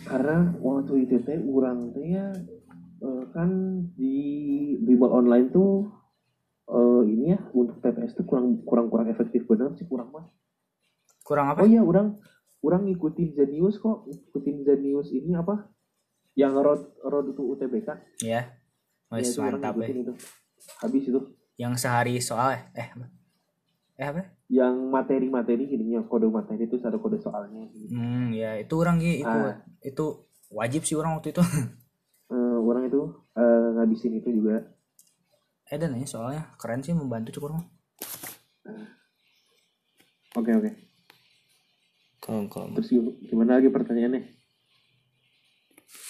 Karena 0.01 0.53
waktu 0.55 0.93
itu 1.01 1.17
teh 1.19 1.39
urang 1.41 1.89
teh 1.91 2.05
ya 2.07 2.29
eh, 2.99 3.23
kan 3.27 3.49
di 3.91 4.15
bimbel 4.79 5.09
online 5.11 5.49
tuh 5.49 5.89
eh, 6.67 7.01
ini 7.07 7.31
ya 7.31 7.39
untuk 7.51 7.79
TPS 7.79 8.13
tuh 8.13 8.25
kurang 8.25 8.61
kurang 8.63 8.87
kurang 8.87 9.07
efektif. 9.07 9.43
Bener 9.43 9.73
sih? 9.73 9.87
Kurang 9.87 10.11
mah. 10.11 10.27
Kurang 11.23 11.51
apa? 11.51 11.63
Oh 11.63 11.67
iya, 11.67 11.83
orang 11.83 12.19
orang 12.61 12.85
ngikutin 12.85 13.33
Zenius 13.33 13.77
kok. 13.77 14.05
Ngikutin 14.05 14.63
Zenius 14.63 15.09
ini 15.11 15.33
apa? 15.33 15.67
Yang 16.35 16.53
road 16.61 16.81
road 17.01 17.25
to 17.33 17.43
UTBK 17.43 17.89
ya 18.21 18.45
Ya, 19.07 19.15
Wes 19.17 19.31
itu 19.31 19.41
orang 19.41 19.57
mantap 19.57 19.75
ya 19.81 19.87
itu. 19.89 20.13
Habis 20.77 21.03
itu. 21.07 21.19
Yang 21.57 21.73
sehari 21.81 22.19
soal 22.19 22.53
eh 22.53 22.63
eh 22.75 22.87
apa? 22.93 23.07
Eh 23.97 24.05
apa? 24.05 24.21
Yang 24.47 24.75
materi-materi 24.87 25.63
gini 25.65 25.97
yang 25.97 26.05
kode 26.05 26.29
materi 26.29 26.63
itu 26.63 26.77
ada 26.79 26.95
kode 26.95 27.17
soalnya. 27.17 27.65
Gitu. 27.73 27.89
hmm 27.89 28.31
ya 28.31 28.53
itu 28.55 28.73
orang 28.77 29.01
Gi, 29.01 29.23
itu 29.23 29.27
Ah. 29.27 29.57
itu 29.81 30.05
wajib 30.47 30.81
sih 30.83 30.95
orang 30.95 31.17
waktu 31.17 31.31
itu. 31.31 31.41
Eh, 32.27 32.57
orang 32.59 32.91
itu 32.91 33.07
eh, 33.33 33.67
ngabisin 33.73 34.19
itu 34.19 34.27
juga 34.29 34.59
eh 35.67 35.77
dan 35.77 35.91
nanya 35.91 36.05
soalnya 36.05 36.55
keren 36.55 36.79
sih 36.79 36.91
membantu 36.91 37.31
cukup 37.33 37.51
orang 37.51 37.63
oke 40.33 40.51
oke. 40.53 40.71
Kalau 42.19 42.45
kalau 42.47 42.67
terus 42.73 42.89
gim- 42.89 43.17
gimana 43.21 43.57
lagi 43.57 43.67
pertanyaannya? 43.67 44.21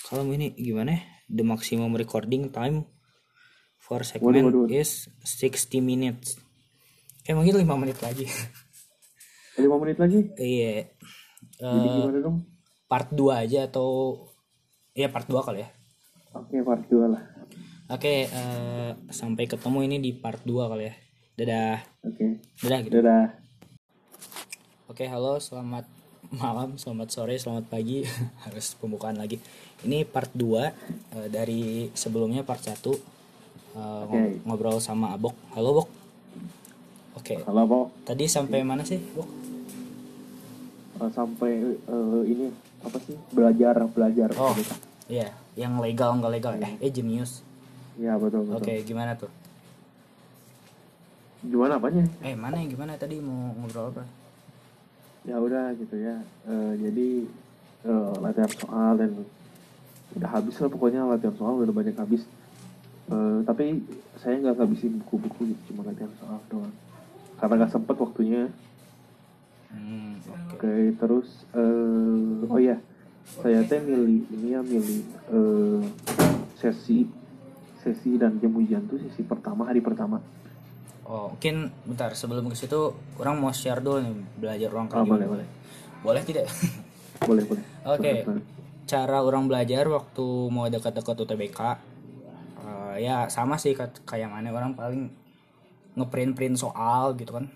Kalau 0.03 0.23
ini 0.27 0.53
gimana? 0.53 0.93
Ya? 0.93 1.01
the 1.27 1.43
maximum 1.43 1.91
recording 1.91 2.47
time 2.49 2.87
for 3.77 3.99
Waduh, 3.99 4.07
segment 4.07 4.47
waduh, 4.47 4.63
waduh. 4.63 4.71
is 4.73 5.11
60 5.21 5.83
minutes. 5.83 6.39
Eh 7.21 7.35
mungkin 7.35 7.59
5 7.59 7.75
menit 7.75 7.99
lagi. 7.99 8.23
Lima 9.59 9.75
menit 9.75 9.99
lagi? 9.99 10.23
Iya. 10.39 10.87
Jadi 11.59 11.67
Eh, 11.83 11.95
gimana 11.99 12.19
dong? 12.23 12.37
part 12.87 13.11
2 13.11 13.43
aja 13.43 13.67
atau 13.67 14.15
ya 14.93 15.11
part 15.11 15.27
2 15.27 15.43
kali 15.43 15.59
ya. 15.61 15.69
Oke 16.31 16.61
part 16.61 16.85
dua 16.85 17.05
lah 17.09 17.23
Oke, 17.87 18.27
eh, 18.27 18.91
sampai 19.09 19.47
ketemu 19.47 19.79
ini 19.87 19.97
di 19.97 20.11
part 20.11 20.43
2 20.43 20.67
kali 20.67 20.91
ya. 20.91 20.93
Dadah. 21.37 21.77
oke 22.03 22.25
Dadah 22.59 22.79
gitu. 22.83 22.93
dadah 22.99 23.25
Oke, 24.87 25.05
halo, 25.05 25.37
selamat 25.37 25.85
malam, 26.33 26.75
selamat 26.75 27.07
sore, 27.07 27.35
selamat 27.37 27.69
pagi. 27.69 28.03
Harus 28.43 28.75
pembukaan 28.75 29.15
lagi. 29.15 29.39
Ini 29.87 30.03
part 30.03 30.27
2 30.33 30.67
eh, 31.15 31.27
dari 31.29 31.87
sebelumnya 31.93 32.43
part 32.43 32.59
1 32.59 32.75
eh, 32.91 32.95
ngob- 34.03 34.03
Oke. 34.03 34.43
ngobrol 34.43 34.77
sama 34.79 35.15
Abok. 35.15 35.35
Halo, 35.55 35.79
Bok. 35.79 35.89
Oke, 37.17 37.43
halo 37.43 37.65
Bo 37.65 37.79
tadi 38.03 38.29
sampai 38.29 38.61
mana 38.61 38.83
sih, 38.83 38.99
Bok? 39.01 39.25
Eh, 40.97 41.09
sampai 41.11 41.51
eh, 41.65 42.21
ini 42.23 42.51
apa 42.83 42.99
sih 42.99 43.15
belajar 43.31 43.79
belajar 43.89 44.29
Oh, 44.35 44.53
iya, 45.07 45.31
yang 45.55 45.79
legal 45.79 46.13
nggak 46.13 46.33
legal 46.35 46.53
eh 46.57 46.77
eh 46.77 46.91
jenius. 46.91 47.46
Ya 47.97 48.13
betul 48.17 48.45
betul. 48.45 48.61
Oke, 48.61 48.73
gimana 48.85 49.13
tuh? 49.17 49.31
gimana 51.47 51.77
apanya? 51.77 52.03
Eh, 52.25 52.33
mana 52.33 52.59
yang 52.59 52.73
gimana? 52.73 52.97
Tadi 52.97 53.21
mau 53.21 53.53
ngobrol 53.55 53.93
apa? 53.93 54.03
ya 55.27 55.35
udah 55.43 55.75
gitu 55.75 55.95
ya. 55.99 56.23
Eh, 56.47 56.73
jadi 56.79 57.09
eh, 57.83 58.13
latihan 58.23 58.51
soal 58.55 58.95
dan 58.95 59.11
udah 60.15 60.29
habis 60.31 60.55
lah 60.63 60.71
pokoknya 60.71 61.03
latihan 61.03 61.35
soal 61.35 61.59
udah 61.59 61.75
banyak 61.75 61.99
habis. 61.99 62.23
Eh, 63.11 63.39
tapi 63.43 63.83
saya 64.23 64.39
nggak 64.39 64.55
ngabisin 64.55 65.03
buku-buku 65.03 65.51
gitu, 65.51 65.75
cuma 65.75 65.83
latihan 65.83 66.09
soal 66.23 66.39
doang. 66.47 66.71
Karena 67.37 67.53
nggak 67.59 67.73
sempet 67.75 67.95
waktunya. 67.99 68.47
Hmm, 69.67 70.15
oke. 70.23 70.63
oke 70.63 70.73
terus 70.95 71.27
eh, 71.51 72.47
oh 72.47 72.59
ya 72.63 72.79
saya 73.43 73.59
teh 73.67 73.83
milih 73.83 74.23
ini 74.31 74.55
ya 74.55 74.63
milih 74.63 75.03
eh, 75.27 75.81
sesi 76.55 77.03
sesi 77.87 78.19
dan 78.19 78.37
jam 78.43 78.51
ujian 78.51 78.83
tuh 78.85 78.99
sesi 78.99 79.23
pertama 79.23 79.67
hari 79.67 79.79
pertama 79.79 80.19
Oh, 81.07 81.31
mungkin 81.31 81.71
bentar 81.87 82.11
sebelum 82.19 82.51
ke 82.51 82.55
situ 82.59 82.91
orang 83.15 83.39
mau 83.39 83.55
share 83.55 83.79
dulu 83.79 84.03
nih 84.03 84.11
belajar 84.43 84.69
orang 84.75 84.91
Oh, 84.91 84.91
kayak 84.91 85.07
boleh, 85.07 85.27
boleh. 85.31 85.47
Boleh 86.03 86.21
tidak? 86.27 86.51
boleh 87.31 87.47
boleh 87.47 87.63
Oke. 87.87 88.27
Terus, 88.27 88.43
Cara 88.83 89.23
orang 89.23 89.47
belajar 89.47 89.87
waktu 89.87 90.27
mau 90.51 90.67
dekat-dekat 90.67 91.15
UTBK 91.15 91.59
eh, 92.59 92.95
ya 93.07 93.31
sama 93.31 93.55
sih 93.55 93.71
kayak 93.79 94.27
mana 94.27 94.51
orang 94.51 94.75
paling 94.75 95.07
ngeprint-print 95.95 96.59
soal 96.59 97.15
gitu 97.15 97.39
kan. 97.39 97.47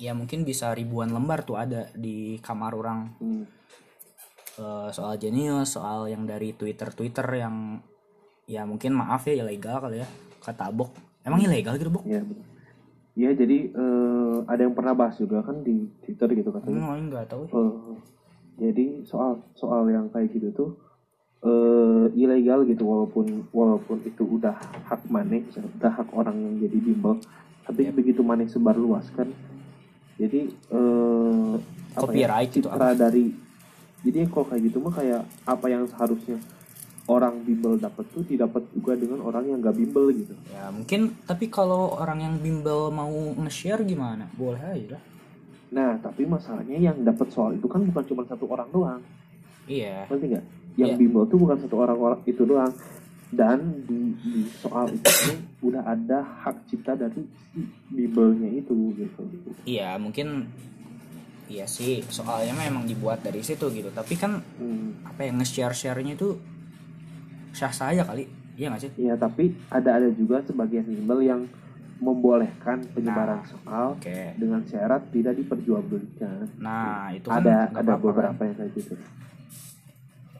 Ya 0.00 0.16
mungkin 0.16 0.48
bisa 0.48 0.72
ribuan 0.72 1.12
lembar 1.12 1.44
tuh 1.44 1.60
ada 1.60 1.92
di 1.92 2.40
kamar 2.40 2.72
orang 2.72 3.12
hmm, 3.20 3.44
Eh, 4.52 4.88
soal 4.92 5.16
jenius, 5.16 5.80
soal 5.80 6.12
yang 6.12 6.28
dari 6.28 6.52
Twitter-Twitter 6.52 7.24
yang 7.40 7.80
ya 8.44 8.62
mungkin 8.62 8.92
maaf 8.92 9.22
ya 9.24 9.38
ilegal 9.38 9.78
kali 9.80 10.02
ya 10.02 10.08
kata 10.38 10.68
Bok. 10.68 10.90
Emang 11.22 11.38
ilegal 11.40 11.76
gitu 11.76 11.90
Bok? 11.90 12.04
ya 12.04 12.22
Iya 13.12 13.36
jadi 13.36 13.68
eh, 13.68 14.36
ada 14.48 14.60
yang 14.62 14.72
pernah 14.72 14.96
bahas 14.96 15.14
juga 15.14 15.44
kan 15.44 15.60
di 15.60 15.84
Twitter 16.00 16.32
gitu 16.32 16.48
katanya 16.48 16.80
Hmm, 16.80 16.88
orang 16.88 17.04
nggak 17.06 17.28
tahu. 17.28 17.44
Eh, 17.44 17.94
jadi 18.58 18.86
soal 19.04 19.44
soal 19.52 19.84
yang 19.86 20.08
kayak 20.08 20.32
gitu 20.32 20.48
tuh 20.50 20.70
eh 21.42 22.06
ilegal 22.14 22.62
gitu 22.64 22.86
walaupun 22.86 23.50
walaupun 23.50 23.98
itu 24.02 24.22
udah 24.22 24.54
hak 24.86 25.02
maneh 25.06 25.42
udah 25.50 25.90
hak 25.92 26.08
orang 26.12 26.38
yang 26.38 26.54
jadi 26.62 26.78
bimbel 26.80 27.18
tapi 27.62 27.82
Yep. 27.84 27.94
begitu 27.94 28.20
maneh 28.22 28.46
sebar 28.46 28.74
luaskan 28.74 29.34
jadi 30.14 30.46
eh 30.48 31.52
apa 31.92 32.08
ya, 32.08 32.30
Copyright 32.30 32.50
gitu, 32.52 32.70
citra 32.70 32.94
dari 32.94 33.34
jadi 34.00 34.24
kalau 34.26 34.46
kayak 34.46 34.62
gitu 34.64 34.78
mah 34.78 34.94
kayak 34.94 35.22
apa 35.42 35.66
yang 35.66 35.82
seharusnya 35.84 36.38
orang 37.12 37.40
bimbel 37.40 37.76
dapat 37.76 38.04
tuh 38.08 38.22
didapat 38.22 38.64
juga 38.70 38.92
dengan 38.94 39.20
orang 39.20 39.44
yang 39.46 39.58
gak 39.60 39.74
bimbel 39.74 40.08
gitu 40.10 40.32
Ya 40.48 40.68
mungkin 40.68 41.00
tapi 41.22 41.46
kalau 41.46 41.92
orang 41.94 42.20
yang 42.20 42.34
bimbel 42.36 42.88
mau 42.88 43.12
nge-share 43.38 43.82
gimana? 43.82 44.26
Boleh 44.32 44.60
aja 44.62 44.96
lah. 44.96 45.02
nah 45.68 45.96
tapi 45.96 46.24
masalahnya 46.24 46.76
yang 46.76 47.00
dapat 47.00 47.28
soal 47.28 47.52
itu 47.52 47.64
kan 47.64 47.80
bukan 47.82 48.04
cuma 48.04 48.22
satu 48.24 48.44
orang 48.46 48.68
doang 48.68 49.00
Iya. 49.64 50.04
ngerti 50.06 50.26
nggak 50.28 50.44
yang 50.74 50.90
Iya. 50.90 50.98
bimbel 50.98 51.24
tuh 51.26 51.38
bukan 51.38 51.56
satu 51.58 51.76
orang 51.78 51.96
orang 51.96 52.20
itu 52.24 52.42
doang 52.42 52.72
dan 53.30 53.58
di, 53.82 54.12
di 54.18 54.34
soal 54.54 54.88
itu 54.88 55.08
udah 55.62 55.80
ada 55.86 56.20
hak 56.42 56.66
cipta 56.66 56.92
dari 56.92 57.24
si 57.46 57.64
bimbelnya 57.88 58.48
itu 58.50 58.72
gitu 58.92 59.22
Iya 59.64 59.96
mungkin 59.96 60.52
iya 61.46 61.64
sih 61.64 62.00
soalnya 62.06 62.52
memang 62.54 62.84
dibuat 62.84 63.20
dari 63.20 63.40
situ 63.40 63.68
gitu. 63.68 63.88
Tapi 63.90 64.14
kan 64.14 64.40
Hmm, 64.56 65.00
apa 65.02 65.20
yang 65.22 65.36
nge-share 65.36 65.72
sharenya 65.72 66.14
itu 66.14 66.36
sah 67.52 67.70
saja 67.70 68.02
kali. 68.02 68.24
Iya 68.52 68.68
nggak 68.68 68.82
sih? 68.82 68.90
ya 68.98 69.14
tapi 69.14 69.56
ada 69.68 69.96
ada 69.96 70.08
juga 70.10 70.40
sebagian 70.40 70.84
bimbel 70.84 71.20
yang 71.20 71.40
membolehkan 71.96 72.82
penyebaran 72.90 73.38
Nah, 73.38 73.46
soal 73.46 73.86
Oke. 73.94 74.34
dengan 74.34 74.60
syarat 74.62 75.06
tidak 75.08 75.38
diperjualbelikan 75.38 76.50
Nah 76.58 77.08
itu 77.10 77.24
kan 77.24 77.40
ada 77.40 77.56
nggak 77.64 77.78
ada 77.78 77.80
apa-apa 77.86 77.96
kan? 77.96 78.02
beberapa 78.04 78.40
yang 78.42 78.56
kayak 78.56 78.72
gitu 78.74 78.94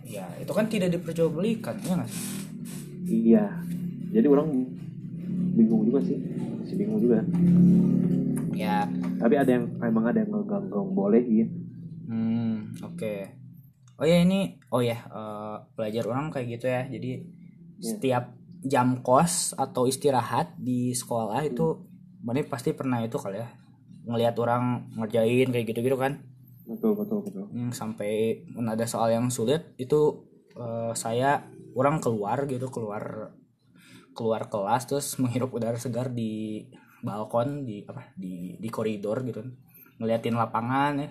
Ya 0.03 0.27
itu 0.37 0.51
kan 0.51 0.67
tidak 0.67 0.91
diperjualbelikan 0.93 1.75
ya 1.81 1.93
nggak 1.95 2.11
sih? 2.11 2.25
iya 3.05 3.45
jadi 4.11 4.27
orang 4.27 4.49
bingung 5.53 5.85
juga 5.85 6.03
sih 6.03 6.19
masih 6.59 6.77
bingung 6.77 6.99
juga 6.99 7.23
Ya. 8.53 8.85
tapi 9.17 9.35
ada 9.35 9.51
yang 9.51 9.65
emang 9.81 10.05
ada 10.05 10.21
yang 10.21 10.31
ngeganggong 10.31 10.93
bolehin 10.93 11.49
Hmm 12.05 12.77
oke. 12.83 13.15
Oh 14.03 14.07
ya 14.11 14.19
ini 14.19 14.59
oh 14.75 14.83
ya 14.83 14.99
eh, 14.99 15.57
belajar 15.79 16.03
orang 16.11 16.35
kayak 16.35 16.59
gitu 16.59 16.67
ya. 16.67 16.83
Jadi 16.91 17.23
setiap 17.79 18.35
jam 18.67 18.99
kos 18.99 19.55
atau 19.55 19.87
istirahat 19.87 20.59
di 20.59 20.91
sekolah 20.91 21.39
itu 21.47 21.87
mana 22.23 22.43
pasti 22.47 22.75
pernah 22.75 22.99
itu 23.03 23.15
kali 23.15 23.39
ya 23.39 23.51
ngelihat 24.07 24.35
orang 24.43 24.91
ngerjain 24.99 25.55
kayak 25.55 25.67
gitu-gitu 25.71 25.95
kan. 25.95 26.19
betul 26.67 26.99
betul 26.99 27.23
betul. 27.23 27.47
Hmm, 27.51 27.71
sampai 27.71 28.43
ada 28.59 28.87
soal 28.91 29.15
yang 29.15 29.31
sulit 29.31 29.71
itu 29.79 30.27
eh, 30.59 30.91
saya 30.99 31.47
orang 31.79 32.03
keluar 32.03 32.43
gitu 32.51 32.67
keluar 32.75 33.35
keluar 34.19 34.51
kelas 34.51 34.83
terus 34.91 35.15
menghirup 35.23 35.55
udara 35.55 35.79
segar 35.79 36.11
di 36.11 36.67
balkon 37.07 37.63
di 37.63 37.87
apa 37.87 38.11
di 38.19 38.59
di 38.59 38.69
koridor 38.71 39.23
gitu. 39.23 39.47
Ngeliatin 40.03 40.35
lapangan 40.35 40.99
ya. 40.99 41.11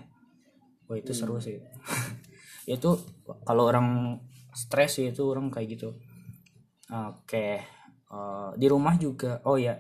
Wah 0.92 1.00
itu 1.00 1.16
seru 1.16 1.40
sih 1.40 1.56
itu 2.78 2.96
kalau 3.48 3.68
orang 3.68 4.20
stres 4.56 5.00
sih 5.00 5.12
itu 5.12 5.24
orang 5.28 5.52
kayak 5.52 5.80
gitu. 5.80 5.90
Oke 6.92 7.64
Eh, 8.12 8.52
di 8.60 8.68
rumah 8.68 9.00
juga 9.00 9.40
oh 9.48 9.56
ya 9.56 9.80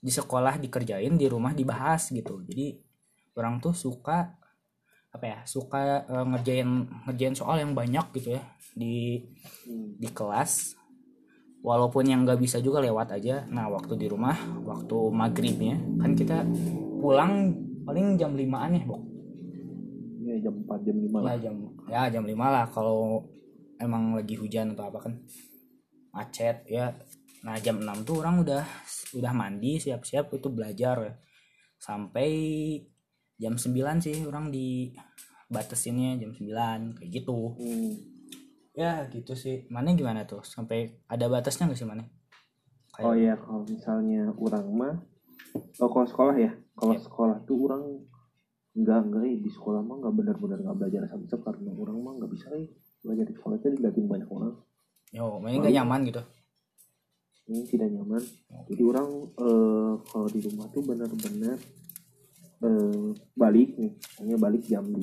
di 0.00 0.08
sekolah 0.08 0.56
dikerjain 0.56 1.20
di 1.20 1.26
rumah 1.28 1.52
dibahas 1.52 2.08
gitu. 2.08 2.40
Jadi 2.48 2.80
orang 3.36 3.60
tuh 3.60 3.76
suka 3.76 4.32
apa 5.12 5.24
ya 5.24 5.38
suka 5.44 6.08
eh, 6.08 6.26
ngerjain 6.32 6.68
ngerjain 7.04 7.36
soal 7.36 7.60
yang 7.60 7.76
banyak 7.76 8.08
gitu 8.16 8.40
ya 8.40 8.42
di 8.72 9.20
di 10.00 10.08
kelas. 10.08 10.80
Walaupun 11.60 12.08
yang 12.08 12.24
nggak 12.24 12.40
bisa 12.40 12.56
juga 12.64 12.80
lewat 12.80 13.20
aja. 13.20 13.44
Nah 13.52 13.68
waktu 13.68 14.00
di 14.00 14.08
rumah 14.08 14.38
waktu 14.64 14.96
maghribnya 15.12 15.76
kan 16.00 16.16
kita 16.16 16.48
pulang 17.04 17.52
paling 17.84 18.16
jam 18.16 18.32
5an 18.32 18.80
ya 18.80 18.82
Bok? 18.88 19.02
Iya 20.24 20.34
jam 20.48 20.54
4 20.64 20.86
jam 20.88 20.96
5 21.04 21.04
ya 21.04 21.20
lah. 21.20 21.36
jam 21.36 21.56
ya 21.88 22.08
jam 22.08 22.24
5 22.24 22.32
lah 22.36 22.66
kalau 22.68 23.24
emang 23.78 24.14
lagi 24.14 24.36
hujan 24.36 24.72
atau 24.72 24.88
apa 24.88 24.98
kan. 25.08 25.14
Macet 26.12 26.64
ya. 26.66 26.92
Nah 27.44 27.56
jam 27.58 27.78
6 27.80 28.04
tuh 28.04 28.20
orang 28.20 28.42
udah 28.42 28.64
udah 29.14 29.32
mandi 29.32 29.78
siap-siap 29.78 30.32
itu 30.32 30.48
belajar 30.48 30.96
ya. 31.02 31.14
sampai 31.78 32.28
jam 33.38 33.54
9 33.54 33.70
sih 34.02 34.26
orang 34.26 34.50
di 34.50 34.90
batasinnya 35.46 36.18
jam 36.18 36.34
9 36.34 36.98
kayak 36.98 37.10
gitu. 37.12 37.54
Hmm. 37.54 37.94
ya 38.74 39.06
gitu 39.10 39.34
sih. 39.34 39.66
Mana 39.70 39.90
gimana 39.94 40.22
tuh? 40.22 40.42
Sampai 40.42 41.02
ada 41.06 41.26
batasnya 41.26 41.66
nggak 41.66 41.78
sih 41.78 41.86
mana? 41.86 42.06
Oh 42.98 43.14
iya. 43.14 43.34
Kalau 43.34 43.62
misalnya 43.62 44.30
orang 44.34 44.66
mah 44.70 44.94
oh 45.78 45.88
kalau 45.88 46.06
sekolah 46.06 46.34
ya. 46.34 46.50
Kalau 46.74 46.94
Iya. 46.94 47.02
sekolah 47.02 47.36
tuh 47.42 47.58
orang 47.66 47.82
nggak 48.78 49.00
nggak 49.10 49.24
eh, 49.26 49.38
di 49.42 49.50
sekolah 49.50 49.82
mah 49.82 49.96
nggak 49.98 50.14
benar-benar 50.14 50.58
nggak 50.62 50.78
belajar 50.78 51.00
sampai 51.10 51.38
karena 51.42 51.70
orang 51.74 51.96
mah 51.98 52.12
nggak 52.22 52.30
bisa 52.30 52.46
eh 52.54 52.70
belajar 53.02 53.24
di 53.26 53.34
sekolah 53.34 53.54
itu 53.58 53.66
dilihatin 53.74 54.06
banyak 54.06 54.28
orang. 54.30 54.54
Yo 55.10 55.42
mainnya 55.42 55.58
nggak 55.66 55.76
nyaman 55.82 56.00
gitu? 56.06 56.22
Ini 57.48 57.60
tidak 57.66 57.88
nyaman. 57.90 58.22
Jadi 58.70 58.82
orang 58.86 59.08
eh, 59.34 59.92
kalau 60.06 60.28
di 60.30 60.40
rumah 60.46 60.66
tuh 60.70 60.82
benar-benar 60.86 61.58
eh, 62.62 63.08
balik 63.34 63.70
nih. 63.74 63.92
Hanya 64.22 64.36
balik 64.38 64.62
jam 64.66 64.86
5 64.86 64.94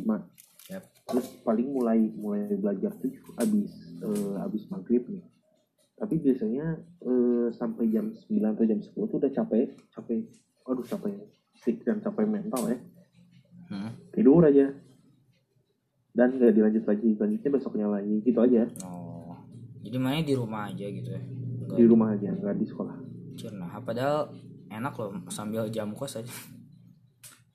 Yap. 0.66 0.82
terus 1.06 1.28
paling 1.46 1.70
mulai 1.70 2.10
mulai 2.18 2.50
belajar 2.58 2.90
tuh 2.98 3.12
abis 3.38 3.72
eh, 4.00 4.36
abis 4.40 4.64
maghrib 4.72 5.04
nih. 5.12 5.26
Tapi 6.00 6.16
biasanya 6.24 6.80
eh, 7.04 7.48
sampai 7.52 7.92
jam 7.92 8.08
9 8.08 8.40
atau 8.40 8.64
jam 8.64 8.80
10 8.80 8.94
tuh 8.94 9.18
udah 9.20 9.32
capek 9.36 9.76
capek. 9.92 10.22
Aduh 10.64 10.86
capek. 10.88 11.28
Fisik 11.56 11.84
dan 11.88 12.04
capek 12.04 12.28
mental 12.28 12.72
ya 12.72 12.78
Hmm. 13.70 13.92
tidur 14.14 14.46
aja. 14.46 14.70
Dan 16.16 16.40
nggak 16.40 16.54
dilanjut 16.56 16.84
lagi 16.88 17.10
lanjutnya 17.20 17.50
besoknya 17.52 17.88
lagi 17.92 18.24
gitu 18.24 18.40
aja. 18.40 18.64
Oh. 18.88 19.36
Jadi 19.84 19.98
mainnya 20.00 20.24
di 20.26 20.36
rumah 20.38 20.72
aja 20.72 20.86
gitu 20.88 21.10
ya? 21.12 21.22
Nggak 21.66 21.78
di 21.78 21.86
rumah 21.86 22.08
aja 22.16 22.30
nggak 22.32 22.56
di 22.56 22.66
sekolah. 22.66 22.96
Nah, 23.52 23.84
padahal 23.84 24.32
enak 24.72 24.94
loh 24.96 25.10
sambil 25.28 25.68
jam 25.68 25.92
kos 25.92 26.18
aja. 26.18 26.34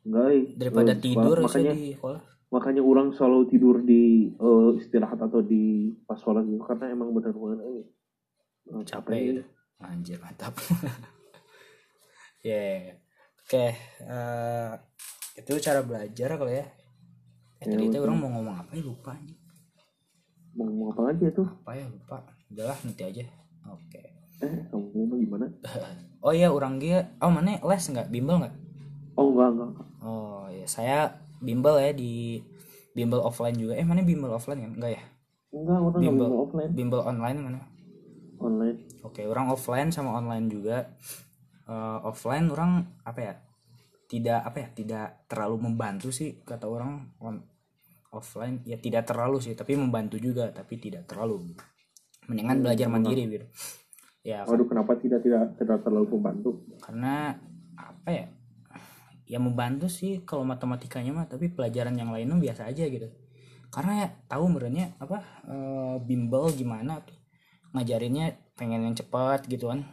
Nggak 0.04 0.26
eh. 0.28 0.44
daripada 0.56 0.92
sekolah- 0.92 1.02
tidur 1.02 1.36
makanya 1.40 1.72
di 1.74 1.88
sekolah. 1.96 2.20
makanya 2.50 2.82
orang 2.82 3.08
selalu 3.14 3.40
tidur 3.48 3.76
di 3.80 4.34
eh, 4.34 4.70
istirahat 4.82 5.18
atau 5.22 5.40
di 5.40 5.94
pas 6.04 6.18
sholat 6.18 6.44
gitu 6.44 6.60
karena 6.66 6.90
emang 6.92 7.14
benar-benar 7.14 7.62
eh, 7.64 7.84
eh, 8.76 8.82
capek 8.84 9.18
gitu. 9.24 9.42
Anjir 9.80 10.18
mantap. 10.20 10.52
Ya 12.40 12.96
oke 13.44 13.66
eh, 14.00 14.72
itu 15.40 15.52
cara 15.58 15.80
belajar 15.80 16.28
kalau 16.36 16.52
ya. 16.52 16.66
Eh, 17.58 17.66
Ya, 17.66 17.76
tadi 17.76 17.88
betul. 17.88 18.04
orang 18.04 18.16
mau 18.16 18.30
ngomong 18.30 18.56
apa 18.56 18.70
ya? 18.72 18.82
Lupa 18.82 19.10
anjing. 19.12 19.36
mau 20.50 20.64
ngomong 20.66 20.88
apa 20.90 21.00
lagi 21.08 21.22
ya 21.24 21.32
tuh? 21.32 21.46
Apa 21.46 21.70
ya? 21.72 21.84
Lupa. 21.86 22.16
Udahlah 22.48 22.78
nanti 22.82 23.02
aja. 23.02 23.24
Oke. 23.68 24.02
Eh 24.40 24.54
kamu 24.68 25.04
mau 25.06 25.16
gimana? 25.16 25.46
Oh 26.20 26.36
iya 26.36 26.52
orang 26.52 26.76
dia. 26.76 27.16
Oh 27.16 27.32
mana? 27.32 27.56
Les 27.56 27.80
nggak? 27.82 28.12
Bimbel 28.12 28.44
nggak? 28.44 28.54
Oh 29.16 29.32
enggak 29.32 29.48
enggak, 29.56 29.88
oh 30.00 30.44
ya 30.48 30.64
saya 30.64 30.98
bimbel 31.40 31.80
ya 31.80 31.96
di 31.96 32.40
bimbel 32.92 33.20
offline 33.20 33.56
juga. 33.56 33.72
Eh 33.72 33.84
mana 33.84 34.04
bimbel 34.04 34.28
offline 34.28 34.60
kan 34.60 34.72
enggak 34.76 34.92
ya? 35.00 35.02
Enggak 35.50 35.78
orang 35.80 36.00
Bimbel. 36.04 36.28
mau 36.28 36.44
offline. 36.44 36.70
bimbel 36.76 37.00
online 37.00 37.38
mana? 37.40 37.60
Online. 38.36 38.76
Oke, 39.00 39.24
orang 39.24 39.48
offline 39.48 39.88
sama 39.88 40.12
online 40.12 40.48
juga. 40.48 40.92
Eh, 41.64 41.98
offline 42.04 42.52
orang 42.52 42.84
apa 43.00 43.20
ya? 43.20 43.34
Tidak 44.10 44.40
apa 44.42 44.58
ya? 44.58 44.68
Tidak 44.74 45.30
terlalu 45.30 45.70
membantu 45.70 46.10
sih 46.10 46.42
kata 46.42 46.66
orang 46.66 47.14
on 47.22 47.38
offline 48.10 48.58
ya 48.66 48.74
tidak 48.74 49.06
terlalu 49.06 49.38
sih, 49.38 49.54
tapi 49.54 49.78
membantu 49.78 50.18
juga, 50.18 50.50
tapi 50.50 50.82
tidak 50.82 51.06
terlalu. 51.06 51.54
Mendingan 52.26 52.58
belajar 52.58 52.90
mandiri 52.90 53.22
gitu. 53.30 53.46
Ya, 54.20 54.44
waduh 54.44 54.68
kenapa 54.68 55.00
tidak 55.00 55.24
tidak 55.24 55.56
tidak 55.56 55.80
terlalu 55.80 56.20
membantu 56.20 56.60
karena 56.84 57.40
apa 57.72 58.10
ya? 58.12 58.26
Ya 59.30 59.38
membantu 59.38 59.86
sih 59.86 60.26
kalau 60.26 60.42
matematikanya 60.42 61.14
mah, 61.14 61.26
tapi 61.30 61.48
pelajaran 61.48 61.94
yang 61.94 62.10
lainnya 62.10 62.36
biasa 62.36 62.66
aja 62.66 62.84
gitu. 62.90 63.08
Karena 63.70 64.04
ya 64.04 64.08
tahu 64.26 64.50
merenya 64.50 64.92
apa 64.98 65.22
eh, 65.46 65.96
bimbel 66.02 66.50
gimana 66.50 66.98
tuh 67.06 67.14
ngajarinnya 67.70 68.58
pengen 68.58 68.90
yang 68.90 68.96
cepat 68.98 69.46
gitu 69.46 69.70
kan. 69.70 69.86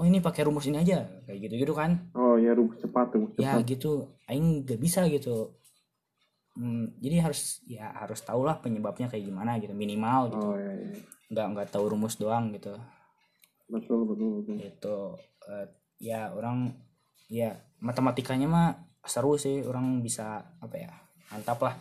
Oh 0.00 0.08
ini 0.08 0.24
pakai 0.24 0.48
rumus 0.48 0.64
ini 0.64 0.80
aja 0.80 1.04
kayak 1.28 1.38
gitu 1.48 1.54
gitu 1.68 1.72
kan. 1.76 2.08
oh 2.16 2.40
ya 2.40 2.56
rumus 2.56 2.80
cepat 2.80 3.12
rumus 3.12 3.36
Ya 3.36 3.60
gitu, 3.60 4.16
aing 4.24 4.64
gak 4.64 4.80
bisa 4.80 5.04
gitu. 5.08 5.52
Hmm, 6.52 6.92
jadi 7.00 7.24
harus 7.24 7.64
ya 7.64 7.92
harus 7.96 8.20
tahu 8.20 8.44
lah 8.44 8.60
penyebabnya 8.60 9.08
kayak 9.08 9.24
gimana 9.24 9.56
gitu 9.56 9.72
minimal 9.72 10.32
gitu. 10.32 10.48
oh 10.52 10.56
ya, 10.56 10.72
ya. 10.72 11.00
Nggak 11.32 11.46
nggak 11.56 11.68
tahu 11.72 11.84
rumus 11.96 12.16
doang 12.20 12.52
gitu. 12.52 12.76
betul 13.72 14.04
betul 14.04 14.44
betul 14.44 14.56
itu 14.60 14.96
eh, 15.48 15.66
ya 15.96 16.28
orang 16.36 16.76
ya 17.32 17.56
matematikanya 17.80 18.44
mah 18.44 18.68
seru 19.00 19.40
sih 19.40 19.64
orang 19.64 20.04
bisa 20.04 20.44
apa 20.60 20.76
ya 20.76 20.92
mantap 21.32 21.56
lah 21.64 21.74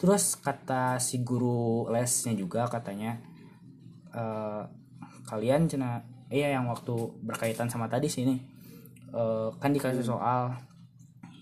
terus 0.00 0.40
kata 0.40 0.96
si 0.96 1.20
guru 1.20 1.84
lesnya 1.92 2.32
juga 2.32 2.64
katanya 2.72 3.20
eh, 4.16 4.62
kalian 5.28 5.68
cina 5.68 6.00
iya 6.28 6.54
yang 6.56 6.68
waktu 6.68 6.94
berkaitan 7.24 7.68
sama 7.72 7.88
tadi 7.88 8.08
sih 8.10 8.24
ini. 8.26 8.36
Eh, 9.14 9.48
kan 9.60 9.70
dikasih 9.72 10.04
soal 10.04 10.52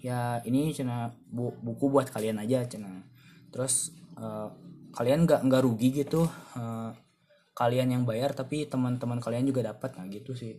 ya 0.04 0.38
ini 0.46 0.70
cina 0.70 1.10
bu- 1.26 1.56
buku 1.62 1.90
buat 1.90 2.08
kalian 2.14 2.38
aja 2.42 2.62
cina. 2.70 2.90
Terus 3.50 3.92
eh, 4.18 4.48
kalian 4.96 5.26
nggak 5.26 5.40
nggak 5.46 5.62
rugi 5.66 5.88
gitu 6.04 6.24
eh, 6.56 6.90
kalian 7.56 7.88
yang 7.94 8.02
bayar 8.04 8.36
tapi 8.36 8.68
teman-teman 8.68 9.18
kalian 9.18 9.46
juga 9.48 9.66
dapat. 9.74 9.96
Nah 9.98 10.06
gitu 10.10 10.32
sih. 10.36 10.54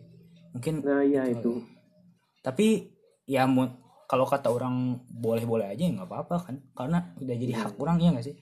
Mungkin 0.55 0.83
nah 0.83 1.01
iya 1.03 1.23
itu. 1.29 1.63
Tapi 2.43 2.91
ya 3.27 3.43
mu- 3.47 3.75
kalau 4.07 4.23
kata 4.23 4.47
orang 4.47 5.03
boleh-boleh 5.11 5.67
aja 5.67 5.83
ya 5.83 5.91
nggak 5.91 6.09
apa-apa 6.09 6.35
kan? 6.51 6.55
Karena 6.75 7.11
udah 7.19 7.35
jadi 7.35 7.53
hak 7.55 7.75
orang 7.79 7.97
ya 8.03 8.09
nggak 8.15 8.27
sih? 8.27 8.35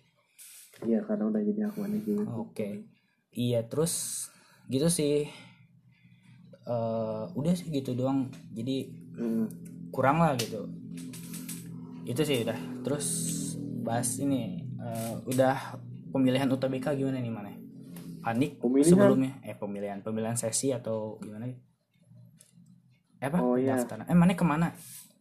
Iya 0.86 1.00
karena 1.08 1.24
udah 1.32 1.42
jadi 1.42 1.62
aku 1.72 1.80
gitu 2.02 2.14
oke. 2.28 2.70
Iya 3.36 3.60
terus 3.68 4.28
gitu 4.72 4.88
sih 4.90 5.28
Eh, 6.66 7.24
udah 7.32 7.54
sih 7.54 7.70
gitu 7.70 7.94
doang. 7.94 8.26
Jadi 8.50 8.90
Hmm. 9.16 9.46
kurang 9.90 10.18
lah 10.20 10.34
gitu. 10.36 10.66
Itu 12.04 12.22
sih 12.22 12.42
udah. 12.42 12.58
Terus 12.82 13.06
bahas 13.82 14.18
ini 14.18 14.66
eh, 14.76 15.16
udah 15.26 15.78
pemilihan 16.10 16.46
UTBK 16.48 16.96
gimana 16.96 17.18
nih 17.18 17.30
mana 17.30 17.52
panik 18.20 18.58
Pemilihan? 18.58 18.90
sebelumnya. 18.90 19.32
Eh 19.42 19.54
pemilihan 19.54 20.02
pemilihan 20.02 20.34
sesi 20.34 20.70
atau 20.70 21.18
gimana? 21.20 21.46
Eh 21.46 21.58
apa? 23.22 23.38
Oh, 23.38 23.54
iya. 23.56 23.78
pendaftaran. 23.78 24.06
Eh 24.06 24.14
mana 24.14 24.34
ke 24.34 24.42
mana? 24.42 24.74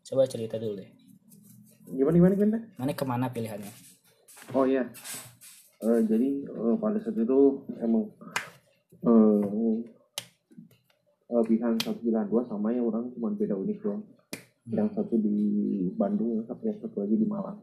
Coba 0.03 0.25
cerita 0.25 0.57
dulu 0.57 0.81
deh. 0.81 0.89
Gimana 1.87 2.17
gimana 2.17 2.35
gimana? 2.35 2.59
Mana 2.75 2.93
ke 2.93 3.05
mana 3.05 3.29
pilihannya? 3.29 3.73
Oh 4.53 4.65
iya. 4.65 4.89
Eh, 5.79 6.01
jadi 6.03 6.29
eh, 6.43 6.75
pada 6.79 6.97
saat 6.97 7.17
itu 7.17 7.41
emang 7.79 8.09
eh 9.05 9.94
eh, 11.35 11.45
pilihan 11.45 11.75
satu 11.77 11.99
pilihan 11.99 12.25
dua 12.25 12.43
sama 12.45 12.71
yang 12.71 12.87
orang 12.87 13.11
cuma 13.11 13.29
beda 13.31 13.55
univ 13.55 13.79
doang. 13.81 14.03
Yang 14.65 14.89
satu 14.95 15.15
di 15.17 15.37
Bandung, 15.93 16.41
tapi 16.43 16.71
yang 16.71 16.79
satu 16.79 16.97
lagi 16.99 17.15
di 17.15 17.27
Malang. 17.27 17.59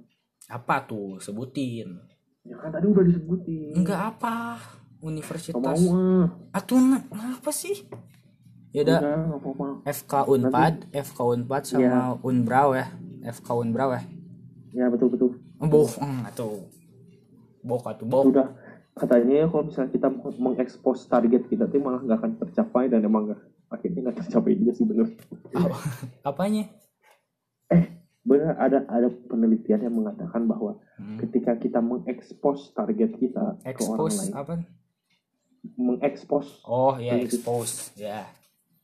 apa 0.48 0.84
tuh 0.84 1.16
sebutin 1.18 1.96
Ya 2.42 2.58
kan 2.58 2.70
tadi 2.70 2.86
udah 2.86 3.02
disebutin. 3.02 3.72
enggak 3.74 4.02
apa 4.12 4.58
Gak 4.58 5.00
universitas 5.00 5.78
mau 5.78 5.94
ah. 5.94 6.26
atuh 6.52 6.78
nah, 6.78 7.02
apa 7.32 7.52
sih 7.52 7.86
ya 8.70 8.82
udah 8.82 9.00
Enggak, 9.00 9.18
nggak 9.22 9.40
apa-apa. 9.40 9.66
FK 9.86 10.14
Unpad, 10.28 10.76
FK 10.92 11.20
Unpad 11.22 11.62
sama 11.64 11.82
Iya. 11.82 11.98
Unbrau 12.20 12.70
ya. 12.74 12.86
FK 13.24 13.48
Unbrau 13.54 13.90
ya. 13.92 14.02
Ya 14.72 14.86
betul 14.88 15.08
betul. 15.10 15.30
Bohong 15.58 16.26
atau 16.26 16.66
bok 17.62 17.84
atau 17.86 18.04
bok. 18.04 18.24
Udah 18.28 18.48
katanya 18.92 19.46
kalau 19.46 19.64
misalnya 19.64 19.92
kita 19.92 20.08
mengekspos 20.36 21.06
target 21.06 21.46
kita 21.48 21.64
tuh 21.66 21.80
malah 21.80 22.02
nggak 22.02 22.18
akan 22.18 22.32
tercapai 22.40 22.88
dan 22.88 23.02
emang 23.02 23.30
nggak 23.30 23.42
akhirnya 23.72 24.00
nggak 24.04 24.18
tercapai 24.20 24.54
juga 24.54 24.72
sih 24.74 24.84
bener. 24.84 25.08
Apanya? 26.22 26.68
Bener 28.22 28.54
ada 28.56 28.86
ada 28.86 29.10
penelitian 29.26 29.82
yang 29.82 29.96
mengatakan 29.96 30.46
bahwa 30.46 30.78
Hmm. 30.94 31.18
ketika 31.18 31.56
kita 31.56 31.82
mengekspos 31.82 32.70
target 32.72 33.18
kita 33.18 33.58
ke 33.58 33.82
orang 33.82 34.06
Expose 34.06 34.18
lain, 34.22 34.34
apa? 34.36 34.54
mengekspos 35.74 36.48
Oh 36.64 36.94
ya 36.96 37.16
Iya. 37.16 37.26
expose. 37.26 37.90
Ya. 37.96 38.30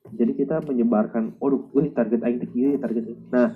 jadi 0.07 0.33
kita 0.33 0.63
menyebarkan 0.63 1.35
oh 1.38 1.69
wih 1.69 1.91
target 1.91 2.23
aing 2.23 2.41
kieu, 2.47 2.79
target 2.79 3.05
aing." 3.05 3.21
nah 3.27 3.53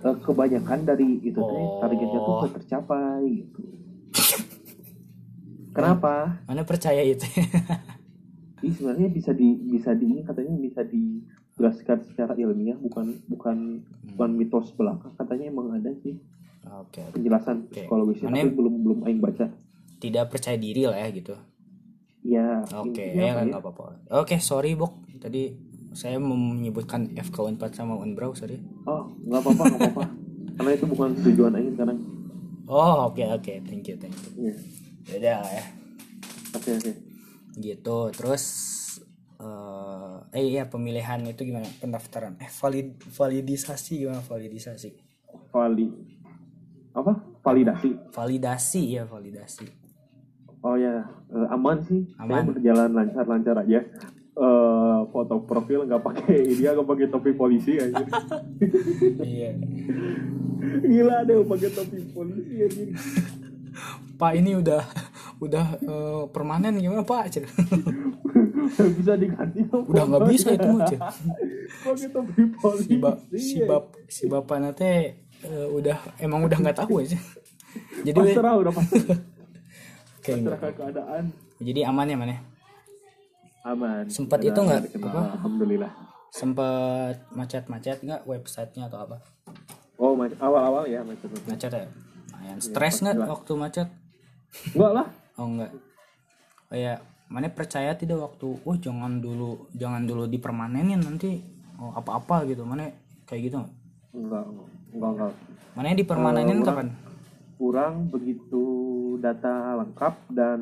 eh, 0.00 0.16
kebanyakan 0.18 0.86
dari 0.86 1.20
itu 1.20 1.36
teh 1.36 1.44
Oh. 1.60 1.78
targetnya 1.78 2.18
tuh 2.18 2.32
nggak 2.38 2.52
tercapai 2.56 3.20
gitu 3.26 3.60
kenapa 5.70 6.40
Mana 6.46 6.62
percaya 6.62 7.02
itu? 7.02 7.26
Ih, 8.60 8.70
sebenarnya 8.70 9.08
bisa 9.08 9.32
di 9.32 9.48
bisa 9.58 9.90
di 9.92 10.04
ini 10.06 10.20
katanya 10.20 10.52
bisa 10.54 10.80
dijelaskan 10.82 11.98
secara 12.04 12.32
ilmiah 12.34 12.76
bukan 12.76 13.16
bukan 13.26 13.56
Hmm. 13.80 14.08
bukan 14.12 14.30
mitos 14.34 14.68
belaka 14.72 15.08
katanya 15.14 15.48
emang 15.48 15.72
ada 15.72 15.88
sih 15.96 16.16
Oke. 16.62 17.00
penjelasan 17.10 17.64
Oke. 17.64 17.84
psikologisnya 17.84 18.28
Mana- 18.28 18.44
tapi 18.44 18.52
belum 18.52 18.74
belum 18.78 18.98
aing 19.02 19.18
baca 19.18 19.46
Tidak 19.96 20.24
percaya 20.26 20.56
diri 20.56 20.84
lah 20.84 20.96
ya 20.96 21.08
gitu. 21.10 21.36
ya 22.22 22.64
Oke, 22.74 23.00
intinya 23.00 23.20
ya 23.22 23.32
kan 23.34 23.44
ya? 23.44 23.50
nggak 23.50 23.62
apa-apa. 23.62 23.84
Oke, 24.14 24.36
sorry 24.38 24.72
Bok. 24.72 24.92
Tadi 25.16 25.52
saya 25.92 26.16
menyebutkan 26.16 27.12
FK 27.12 27.36
Unpad 27.46 27.72
sama 27.72 27.96
Unbrau, 27.96 28.32
sorry. 28.32 28.60
oh 28.84 29.08
nggak 29.22 29.40
apa-apa 29.40 29.62
nggak 29.66 29.80
apa-apa 29.82 30.04
karena 30.56 30.70
itu 30.70 30.84
bukan 30.86 31.08
tujuan 31.18 31.52
aing 31.54 31.72
sekarang 31.74 31.98
Oh 32.64 33.08
oke 33.08 33.24
oke 33.26 33.52
thank 33.64 33.84
you 33.84 33.96
thank 33.96 34.14
you. 34.36 34.52
Beda 35.02 35.40
lah 35.40 35.50
ya. 35.50 35.64
Oke 36.54 36.70
oke. 36.72 37.09
Gitu 37.56 37.98
terus 38.14 38.44
eh 39.40 40.16
eh 40.36 40.44
iya 40.44 40.68
pemilihan 40.68 41.24
itu 41.24 41.42
gimana 41.42 41.64
pendaftaran 41.80 42.36
eh 42.38 42.50
valid 42.52 43.00
validisasi 43.10 44.04
gimana 44.04 44.20
validisasi 44.20 44.90
Vali 45.50 45.88
apa? 46.92 47.16
Validasi. 47.40 47.90
validasi 48.12 48.82
ya 48.92 49.02
validasi 49.04 49.66
Oh 50.60 50.76
ya, 50.76 51.08
eh, 51.32 51.48
aman 51.48 51.80
sih. 51.80 52.04
Saya 52.20 52.44
Aman. 52.44 52.52
berjalan 52.52 52.92
lancar-lancar 52.92 53.64
aja. 53.64 53.80
Eh, 54.30 55.00
foto 55.08 55.40
profil 55.40 55.88
nggak 55.88 56.04
pakai 56.04 56.36
dia 56.60 56.76
nggak 56.76 56.84
pakai 56.84 57.06
topi 57.08 57.32
polisi 57.32 57.80
aja. 57.80 58.04
iya 59.24 59.56
Gila 60.84 61.24
deh 61.24 61.40
pakai 61.42 61.70
topi 61.72 61.98
polisi 62.12 62.54
aja. 62.60 62.82
pak 64.14 64.36
ini 64.36 64.60
udah 64.60 64.84
udah 65.40 65.66
eh, 65.78 66.22
permanen 66.28 66.76
gimana 66.76 67.02
pak 67.02 67.28
Cen? 67.30 67.44
bisa 68.96 69.12
diganti 69.14 69.66
udah 69.66 70.04
nggak 70.06 70.22
bisa 70.28 70.48
itu 70.52 70.68
mah 70.68 70.86
polisi. 72.62 72.86
si 72.86 72.94
bap 72.96 73.16
si 73.32 73.56
bap 73.60 73.84
si 74.06 74.22
bapak 74.26 74.56
nate 74.58 74.92
eh, 75.40 75.66
udah 75.66 75.96
emang 76.18 76.44
udah 76.44 76.58
nggak 76.60 76.78
tahu 76.78 77.00
aja 77.00 77.16
jadi 78.06 78.14
Pasrah 78.16 78.54
udah 78.56 78.72
pasrah. 78.72 79.18
kayak 80.20 80.36
Pasrah 80.38 80.56
nggak- 80.56 80.60
ke 80.62 80.78
keadaan. 80.78 81.24
jadi 81.58 81.80
aman 81.86 82.06
ya 82.06 82.16
mana 82.16 82.36
Aman. 83.60 84.08
Sempat 84.08 84.40
itu 84.40 84.56
nggak, 84.56 84.88
apa? 85.04 85.36
Alhamdulillah. 85.36 85.92
sempet 86.30 87.20
macet-macet 87.28 88.00
nggak 88.00 88.24
websitenya 88.24 88.88
atau 88.88 89.02
apa 89.02 89.20
Oh, 89.98 90.16
awal-awal 90.16 90.88
ya 90.88 91.04
macam 91.04 91.28
itu. 91.28 91.44
macet 91.44 91.68
ya 91.70 91.84
lumayan 92.30 92.56
stres 92.56 93.04
nggak 93.04 93.20
waktu 93.20 93.52
macet 93.54 93.88
Enggak 94.72 94.92
lah. 94.94 95.06
Oh 95.40 95.48
enggak 95.48 95.72
oh 96.70 96.76
ya 96.76 97.00
mana 97.32 97.48
percaya 97.48 97.96
tidak 97.96 98.20
waktu 98.20 98.60
oh 98.60 98.76
jangan 98.76 99.18
dulu 99.24 99.70
jangan 99.72 100.04
dulu 100.04 100.28
dipermanenin 100.28 101.00
nanti 101.00 101.40
oh, 101.80 101.96
apa-apa 101.96 102.44
gitu 102.44 102.66
mana 102.68 102.92
kayak 103.24 103.48
gitu 103.48 103.56
nggak? 103.62 103.74
Enggak, 104.10 104.44
enggak, 104.92 105.10
enggak. 105.16 105.32
mana 105.78 105.96
dipermanenin 105.96 106.58
Eh, 106.60 106.66
kapan 106.66 106.88
kurang 107.56 107.94
begitu 108.12 108.62
data 109.22 109.78
lengkap 109.80 110.14
dan 110.32 110.60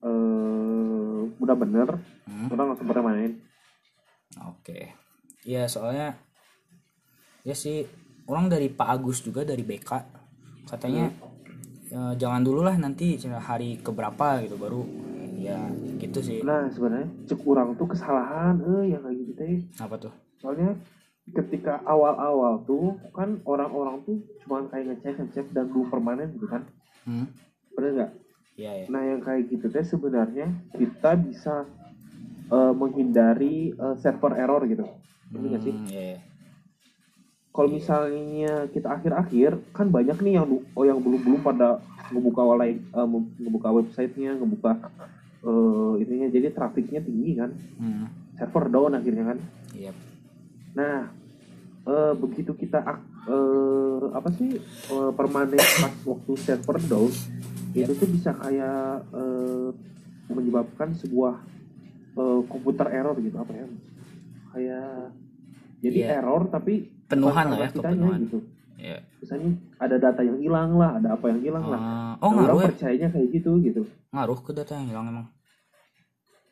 eh, 0.00 1.20
udah 1.36 1.56
bener 1.56 1.88
Hmm. 2.26 2.50
kurang 2.50 2.74
langsung 2.74 2.90
main 2.90 3.38
Oke. 4.50 4.92
Ya 5.46 5.70
soalnya 5.70 6.18
ya 7.46 7.54
sih 7.54 7.86
orang 8.26 8.50
dari 8.50 8.66
Pak 8.66 8.88
Agus 8.98 9.22
juga 9.22 9.46
dari 9.46 9.62
BK 9.62 9.90
katanya 10.66 11.14
eh, 11.88 12.12
jangan 12.16 12.42
dulu 12.42 12.60
lah 12.62 12.76
nanti 12.76 13.14
hari 13.38 13.78
keberapa 13.78 14.42
gitu 14.42 14.56
baru 14.56 14.82
ya 15.36 15.70
gitu 15.96 16.18
sih. 16.18 16.40
nah 16.42 16.66
sebenarnya 16.66 17.06
cek 17.24 17.38
kurang 17.38 17.74
tuh 17.74 17.86
kesalahan 17.86 18.58
eh 18.58 18.90
yang 18.90 19.02
kayak 19.02 19.16
gitu 19.20 19.32
teh 19.32 19.56
Apa 19.78 19.94
tuh? 19.96 20.12
soalnya 20.36 20.74
ketika 21.26 21.82
awal-awal 21.84 22.62
tuh 22.62 22.94
kan 23.10 23.42
orang-orang 23.42 24.02
tuh 24.02 24.16
cuma 24.40 24.62
kayak 24.66 24.94
ngecek 24.94 25.14
ngecek 25.18 25.46
dan 25.50 25.68
belum 25.68 25.88
permanen 25.88 26.30
gitu 26.32 26.46
kan 26.46 26.62
Hmm? 27.06 27.30
bener 27.72 27.90
nggak 27.94 28.12
Ya 28.56 28.72
ya. 28.74 28.86
nah 28.88 28.98
yang 29.00 29.20
kayak 29.20 29.46
gitu 29.46 29.68
teh 29.68 29.82
sebenarnya 29.82 30.50
kita 30.72 31.14
bisa 31.14 31.62
eh, 32.48 32.72
menghindari 32.72 33.70
eh, 33.70 33.94
server 33.96 34.34
error 34.34 34.62
gitu 34.64 34.82
Ngerti 35.30 35.46
nggak 35.46 35.62
sih 35.62 35.74
Hmm, 35.74 35.86
ya, 35.86 36.02
ya. 36.14 36.18
Kalau 37.56 37.72
misalnya 37.72 38.68
kita 38.68 38.92
akhir-akhir 38.92 39.56
kan 39.72 39.88
banyak 39.88 40.20
nih 40.20 40.36
yang 40.36 40.44
oh 40.70 40.84
yang 40.84 41.00
belum 41.00 41.18
belum 41.18 41.40
pada 41.40 41.80
ngebuka 42.06 42.42
walai 42.44 42.76
eh, 42.76 43.06
ngebuka 43.40 43.72
websitenya 43.72 44.36
ngebuka 44.36 44.76
ininya 45.96 46.28
jadi 46.28 46.50
trafiknya 46.50 47.00
tinggi 47.00 47.32
kan 47.34 47.50
Hmm. 47.76 48.06
server 48.34 48.66
down 48.66 48.92
akhirnya 48.92 49.24
kan 49.26 49.38
Iya. 49.72 49.92
nah 50.72 51.08
eh, 51.84 52.12
begitu 52.14 52.52
kita 52.52 52.82
eh, 53.24 54.00
apa 54.12 54.28
sih 54.32 54.60
eh, 54.90 55.10
permanen 55.12 55.56
pas 55.56 55.94
waktu 56.04 56.32
server 56.36 56.76
down 56.82 57.12
itu 57.72 57.92
tuh 57.92 58.08
bisa 58.08 58.34
kayak 58.34 59.06
eh, 59.10 59.68
menyebabkan 60.28 60.92
sebuah 60.92 61.40
eh, 62.14 62.40
komputer 62.44 62.90
error 62.90 63.16
gitu 63.16 63.36
apa 63.36 63.52
ya 63.54 63.66
kayak 64.52 64.92
jadi 65.78 65.98
Iya. 66.02 66.12
error 66.18 66.48
tapi 66.48 66.90
Penuhan 67.06 67.46
lah 67.48 67.58
ya, 67.58 67.68
kepenuhan. 67.70 68.18
gitu 68.22 68.38
Ya. 68.76 69.00
misalnya 69.18 69.50
ada 69.78 69.96
data 69.96 70.20
yang 70.20 70.36
hilang 70.36 70.76
lah 70.76 71.00
ada 71.00 71.16
apa 71.16 71.32
yang 71.32 71.40
hilang 71.40 71.64
lah 71.64 71.80
Ah, 71.80 72.12
oh 72.20 72.28
Nah, 72.28 72.36
ngaruh 72.36 72.52
orang 72.52 72.60
ya? 72.60 72.68
percayanya 72.70 73.08
kayak 73.08 73.28
gitu 73.32 73.50
gitu 73.58 73.82
Ngaruh 74.10 74.38
ke 74.38 74.52
data 74.52 74.72
yang 74.74 74.86
hilang 74.86 75.06
emang. 75.08 75.26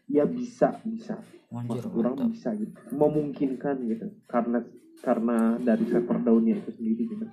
ya 0.06 0.24
bisa 0.24 0.72
bisa 0.82 1.20
Anjir, 1.48 1.80
maksud 1.80 1.92
orang 1.94 2.14
mantap. 2.16 2.28
bisa 2.30 2.48
gitu 2.54 2.72
memungkinkan 2.90 3.76
gitu 3.84 4.06
karena 4.24 4.58
karena 4.98 5.36
dari 5.58 5.84
server 5.84 6.18
downnya 6.18 6.56
itu 6.56 6.70
sendiri 6.72 7.02
gitu 7.08 7.26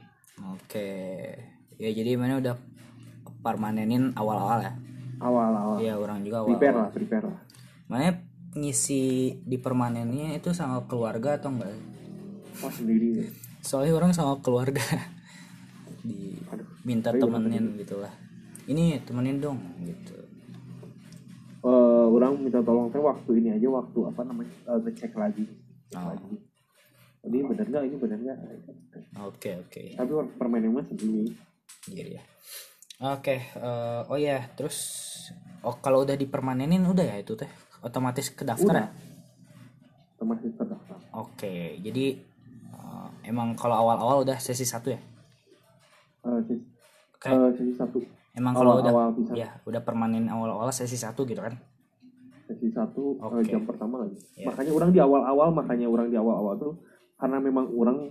Oke. 0.51 0.91
Ya 1.74 1.89
jadi 1.89 2.13
mana 2.15 2.38
udah 2.38 2.55
permanenin 3.39 4.11
awal-awal 4.13 4.59
ya. 4.61 4.74
awal-awal 5.17 5.78
Iya, 5.80 5.93
orang 5.95 6.19
juga 6.22 6.43
prepare 6.43 6.51
awal-awal. 6.69 6.84
lah 6.84 6.89
prepare 6.91 7.26
lah 7.28 7.39
Mana 7.88 8.03
ngisi 8.53 9.01
di 9.39 9.55
permanennya 9.55 10.36
itu 10.36 10.51
sama 10.51 10.84
keluarga 10.84 11.36
atau 11.36 11.49
enggak? 11.49 11.72
Wah 12.62 12.72
sendiri 12.72 13.07
ya. 13.18 13.28
Soalnya 13.59 13.93
orang 13.93 14.12
sama 14.12 14.38
keluarga 14.39 14.82
di 16.07 16.38
Aduh, 16.47 16.66
minta 16.82 17.09
tapi 17.09 17.20
temenin 17.20 17.78
gitu 17.78 17.97
lah. 17.97 18.14
Ini 18.64 19.01
temenin 19.01 19.38
dong 19.38 19.59
gitu. 19.82 20.18
Eh, 21.62 21.68
orang 22.07 22.41
minta 22.41 22.57
tolong 22.59 22.89
teh 22.89 22.97
waktu 22.97 23.32
ini 23.38 23.53
aja 23.53 23.70
waktu 23.70 23.99
apa 24.03 24.22
namanya 24.24 24.49
eh, 24.66 24.80
ngecek 24.82 25.14
lagi 25.14 25.45
Cek 25.88 25.93
Oh. 25.93 26.09
lagi 26.09 26.36
ini 27.22 27.38
bener 27.45 27.66
nggak 27.68 27.84
ini 27.86 27.95
bener 27.95 28.18
nggak 28.18 28.38
Oke 29.22 29.62
oke. 29.62 29.84
tapi 29.93 30.09
permainan 30.36 30.74
mah 30.74 30.82
sendiri 30.82 31.30
Iya 31.86 32.18
ya. 32.18 32.22
Oke. 33.14 33.45
eh, 33.45 34.01
oh 34.09 34.18
ya 34.18 34.41
terus 34.51 34.78
oh 35.62 35.78
kalau 35.78 36.01
udah 36.01 36.18
dipermanenin 36.18 36.82
udah 36.82 37.05
ya 37.05 37.22
itu 37.22 37.38
teh 37.38 37.51
otomatis 37.82 38.34
ke 38.34 38.41
daftar 38.41 38.74
ya? 38.74 38.80
udah 38.80 38.89
termasuk 40.18 40.49
terdaftar 40.55 40.97
Oke. 41.14 41.78
Jadi 41.78 42.05
eh, 42.92 43.32
emang 43.32 43.56
kalau 43.56 43.76
awal-awal 43.80 44.28
udah 44.28 44.36
sesi 44.38 44.68
satu 44.68 44.92
ya? 44.92 45.00
Sis- 46.48 46.68
Kayak 47.22 47.38
eh, 47.38 47.52
sesi 47.58 47.74
satu 47.78 48.00
emang 48.34 48.54
kalau 48.54 48.80
udah 48.80 48.92
awal-awal 48.94 49.10
bisa 49.18 49.32
ya 49.38 49.50
udah 49.64 49.82
permanen 49.82 50.26
awal-awal 50.28 50.70
sesi 50.74 50.98
satu 50.98 51.24
gitu 51.24 51.39
kan? 51.39 51.56
sesi 52.50 52.68
satu 52.74 53.16
Oke. 53.22 53.48
jam 53.48 53.64
pertama 53.64 54.04
lagi 54.04 54.18
Ya. 54.36 54.52
makanya 54.52 54.72
orang 54.76 54.89
di 54.92 55.00
awal-awal 55.00 55.50
makanya 55.56 55.88
orang 55.88 56.08
di 56.12 56.18
awal-awal 56.20 56.55
tuh 56.59 56.74
karena 57.16 57.38
memang 57.39 57.70
orang 57.72 58.09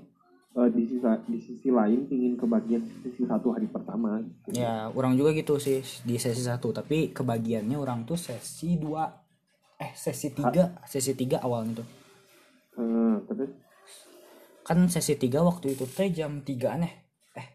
eh, 0.57 0.69
di 0.71 0.83
sisi 0.87 1.03
di 1.27 1.39
sisi 1.43 1.69
lain 1.69 2.07
ingin 2.09 2.39
kebagian 2.39 2.83
sesi 3.03 3.27
satu 3.27 3.51
hari 3.53 3.67
pertama 3.69 4.19
gitu. 4.23 4.55
Ya, 4.55 4.91
orang 4.91 5.15
juga 5.15 5.31
gitu 5.35 5.59
sih 5.63 5.79
di 6.03 6.19
sesi 6.19 6.43
satu, 6.43 6.75
tapi 6.75 7.15
kebagiannya 7.15 7.79
orang 7.79 8.03
tuh 8.03 8.19
sesi 8.19 8.75
dua, 8.75 9.07
eh 9.79 9.95
sesi 9.95 10.35
tiga, 10.35 10.75
sesi 10.87 11.15
tiga 11.15 11.39
awalnya 11.39 11.83
tuh. 11.83 11.89
Eh, 12.79 13.15
terus 13.31 13.51
Kan 14.71 14.87
sesi 14.87 15.19
tiga 15.19 15.43
waktu 15.43 15.75
itu 15.75 15.83
teh 15.85 16.07
jam 16.09 16.47
tigaan 16.47 16.87
ya, 16.87 16.91
eh 17.35 17.47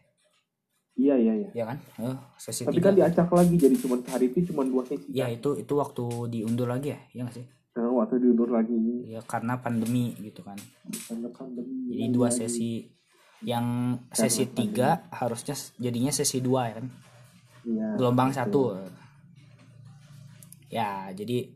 iya 0.94 1.14
iya 1.16 1.32
iya 1.34 1.48
ya 1.54 1.64
kan? 1.64 1.78
Eh, 1.96 2.16
sesi 2.36 2.62
tapi 2.62 2.76
tiga. 2.76 2.92
kan 2.92 2.94
diacak 2.94 3.28
lagi 3.32 3.56
jadi 3.56 3.72
cuma 3.80 3.96
sehari 3.98 4.28
itu 4.28 4.52
cuma 4.52 4.62
dua 4.62 4.84
sesi 4.84 5.08
Ya 5.08 5.24
itu 5.26 5.56
itu 5.56 5.72
waktu 5.72 6.04
diundur 6.28 6.68
lagi 6.68 6.92
ya, 6.92 7.00
ya 7.10 7.20
nggak 7.24 7.34
sih? 7.34 7.46
nah, 7.72 7.88
waktu 7.90 8.20
diundur 8.20 8.52
lagi 8.52 8.76
Ya 9.06 9.24
karena 9.24 9.56
pandemi 9.56 10.12
gitu 10.18 10.44
kan. 10.44 10.60
karena 11.08 11.28
pandemi 11.32 11.88
Jadi 11.88 12.04
dua 12.12 12.28
lagi. 12.28 12.36
sesi, 12.38 12.70
yang 13.40 13.96
sesi 14.12 14.44
Karena 14.44 14.56
tiga 14.58 14.88
harusnya 15.10 15.52
s- 15.52 15.72
jadinya 15.76 16.12
sesi 16.12 16.44
dua 16.44 16.68
ya 16.68 16.74
kan? 16.76 16.86
iya 17.64 17.88
gelombang 17.96 18.30
satu 18.30 18.76
ya 20.68 21.08
jadi 21.12 21.48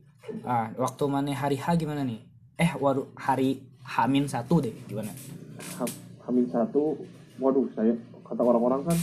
ah, 0.43 0.71
waktu 0.75 1.05
mana 1.05 1.31
hari 1.33 1.59
H 1.59 1.75
gimana 1.77 2.01
nih 2.01 2.21
eh 2.57 2.71
waduh 2.77 3.11
hari 3.17 3.61
Hamin 3.85 4.25
satu 4.25 4.63
deh 4.63 4.75
gimana 4.87 5.11
Ham- 5.79 5.99
Hamin 6.25 6.47
satu 6.49 6.97
waduh 7.37 7.67
saya 7.73 7.93
kata 8.23 8.41
orang-orang 8.41 8.85
kan 8.85 8.99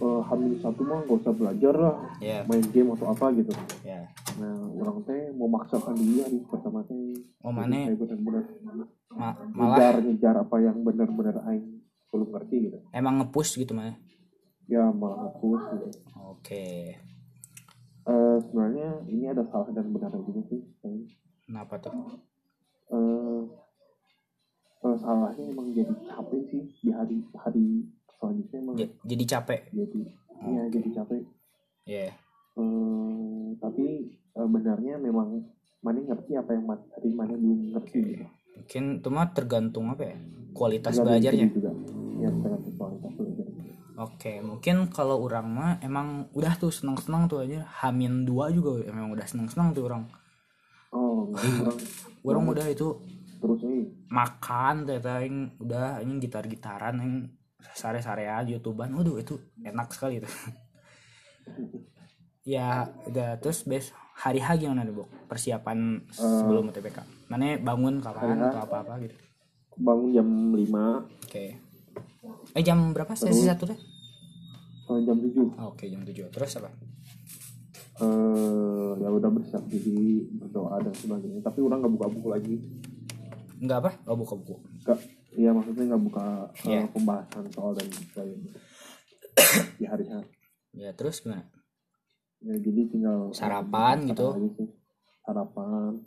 eh, 0.00 0.20
Hamin 0.26 0.58
satu 0.58 0.80
mah 0.82 1.02
gak 1.04 1.18
usah 1.20 1.32
belajar 1.32 1.74
lah 1.74 1.94
ya 2.18 2.42
main 2.44 2.64
game 2.70 2.90
atau 2.94 3.10
apa 3.10 3.30
gitu. 3.34 3.52
Ya 3.82 4.08
nah 4.38 4.56
orang 4.72 5.04
teh 5.04 5.34
memaksakan 5.34 5.94
diri 5.94 6.22
hari 6.22 6.38
pertama 6.46 6.80
teh. 6.86 7.18
Oh 7.42 7.52
mana? 7.52 7.76
Saya 7.84 7.96
benar-benar 7.98 8.44
ma- 9.10 9.36
malah? 9.52 9.76
ngejar 9.76 9.94
ngejar 10.00 10.34
apa 10.38 10.56
yang 10.58 10.76
benar-benar 10.80 11.36
aing 11.46 11.82
belum 12.10 12.28
ngerti 12.30 12.56
gitu. 12.66 12.78
Emang 12.90 13.20
ngepush 13.20 13.58
gitu 13.58 13.74
mana? 13.74 13.94
Ya 14.66 14.86
malah 14.86 15.26
ngapus 15.26 15.62
gitu. 15.74 15.86
Oke. 16.30 16.94
Eh, 18.00 18.36
sebenarnya 18.40 19.02
ini 19.06 19.28
ada 19.28 19.44
salah 19.46 19.70
dan 19.70 19.90
benar 19.90 20.10
juga 20.10 20.40
sih 20.48 20.62
Aing. 20.82 21.04
kenapa 21.44 21.74
tuh? 21.78 21.92
Eh, 22.90 23.40
salahnya 24.80 25.44
emang 25.46 25.68
jadi 25.70 25.94
capek 26.08 26.40
sih 26.48 26.62
di 26.80 26.88
hari 26.90 27.20
hari 27.36 27.66
selanjutnya 28.16 28.58
emang 28.58 28.74
jadi 29.04 29.24
capek. 29.28 29.60
Jadi 29.70 30.00
iya 30.40 30.62
jadi 30.68 30.88
capek. 30.96 31.22
Ya 31.84 32.08
Eh, 32.50 33.46
tapi 33.56 33.86
eh, 34.10 34.48
benarnya 34.48 34.98
memang 34.98 35.40
mana 35.80 35.98
ngerti 35.98 36.34
apa 36.34 36.50
yang 36.52 36.66
tadi 36.66 37.08
mana 37.14 37.32
belum 37.32 37.72
ngerti 37.72 38.00
gitu. 38.04 38.26
mungkin 38.52 38.84
itu 39.00 39.08
mah 39.08 39.28
tergantung 39.32 39.86
apa 39.88 40.02
ya? 40.04 40.16
Kualitas 40.52 40.92
Tergantung 40.92 41.14
belajarnya. 41.14 41.46
juga. 41.48 41.70
Ya 42.20 42.28
tergantung 42.28 42.74
kualitas 42.76 43.12
belajar 43.16 43.46
oke 44.00 44.32
mungkin 44.40 44.88
kalau 44.88 45.20
orang 45.20 45.44
mah 45.44 45.72
emang 45.84 46.24
udah 46.32 46.56
tuh 46.56 46.72
senang 46.72 46.96
tuh 47.28 47.44
aja. 47.44 47.68
Hamin 47.84 48.24
dua 48.24 48.48
juga 48.48 48.80
emang 48.84 49.12
udah 49.12 49.26
senang 49.28 49.72
tuh 49.72 49.84
orang. 49.84 50.08
Oh 50.90 51.28
orang 51.36 51.76
orang 52.24 52.44
udah 52.48 52.66
itu 52.66 52.96
terus 53.40 53.64
eh 53.64 53.88
makan 54.12 54.84
teh 54.84 55.00
aing 55.00 55.56
udah 55.58 56.04
ini 56.04 56.20
gitar 56.20 56.44
gitaran 56.44 57.00
yang 57.00 57.12
sare 57.74 58.00
sare 58.04 58.28
aja 58.28 58.48
youtubean 58.48 58.92
waduh 58.92 59.16
itu 59.20 59.40
enak 59.64 59.88
sekali 59.92 60.20
itu. 60.20 60.28
Ya 62.40 62.88
udah 63.04 63.36
terus 63.36 63.68
bes 63.68 63.92
hari 64.16 64.40
H 64.40 64.56
gimana 64.56 64.80
nih 64.80 64.96
bu 64.96 65.04
persiapan 65.28 66.08
sebelum 66.08 66.72
UTBK 66.72 67.28
mana 67.28 67.60
bangun 67.60 68.00
kapan 68.00 68.40
atau 68.40 68.64
apa 68.64 68.76
apa 68.80 68.94
gitu? 69.04 69.12
Bangun 69.76 70.08
jam 70.12 70.28
5 70.56 71.28
oke. 71.28 71.44
Eh 72.56 72.62
jam 72.64 72.96
berapa 72.96 73.12
sesi 73.12 73.44
satu 73.44 73.68
deh? 73.68 73.78
Eh, 74.88 75.00
jam 75.04 75.20
7 75.20 75.52
oke 75.52 75.84
jam 75.84 76.00
7 76.00 76.32
terus 76.32 76.52
apa? 76.58 76.72
Eh 78.00 78.92
ya 79.04 79.08
udah 79.12 79.30
bersiap 79.30 79.64
diri 79.68 80.24
berdoa 80.32 80.80
dan 80.80 80.96
sebagainya. 80.96 81.44
Tapi 81.44 81.60
orang 81.60 81.84
nggak 81.84 81.92
buka 81.92 82.06
buku 82.08 82.28
lagi 82.32 82.56
nggak 83.60 83.78
apa 83.78 83.90
oh 84.08 84.16
buka 84.16 84.34
buku 84.34 84.54
nggak 84.82 84.98
iya 85.36 85.50
maksudnya 85.52 85.84
nggak 85.92 86.02
buka 86.02 86.24
eh, 86.64 86.66
Iya. 86.66 86.82
pembahasan 86.90 87.44
soal 87.52 87.72
dan 87.76 87.86
sebagainya 87.86 88.50
di 89.80 89.84
hari 89.84 90.04
H 90.08 90.14
ya 90.72 90.90
terus 90.92 91.20
gimana 91.20 91.44
ya, 92.40 92.56
jadi 92.56 92.80
tinggal 92.88 93.30
Sarapan 93.30 94.08
gitu? 94.08 94.32
sarapan 95.20 96.00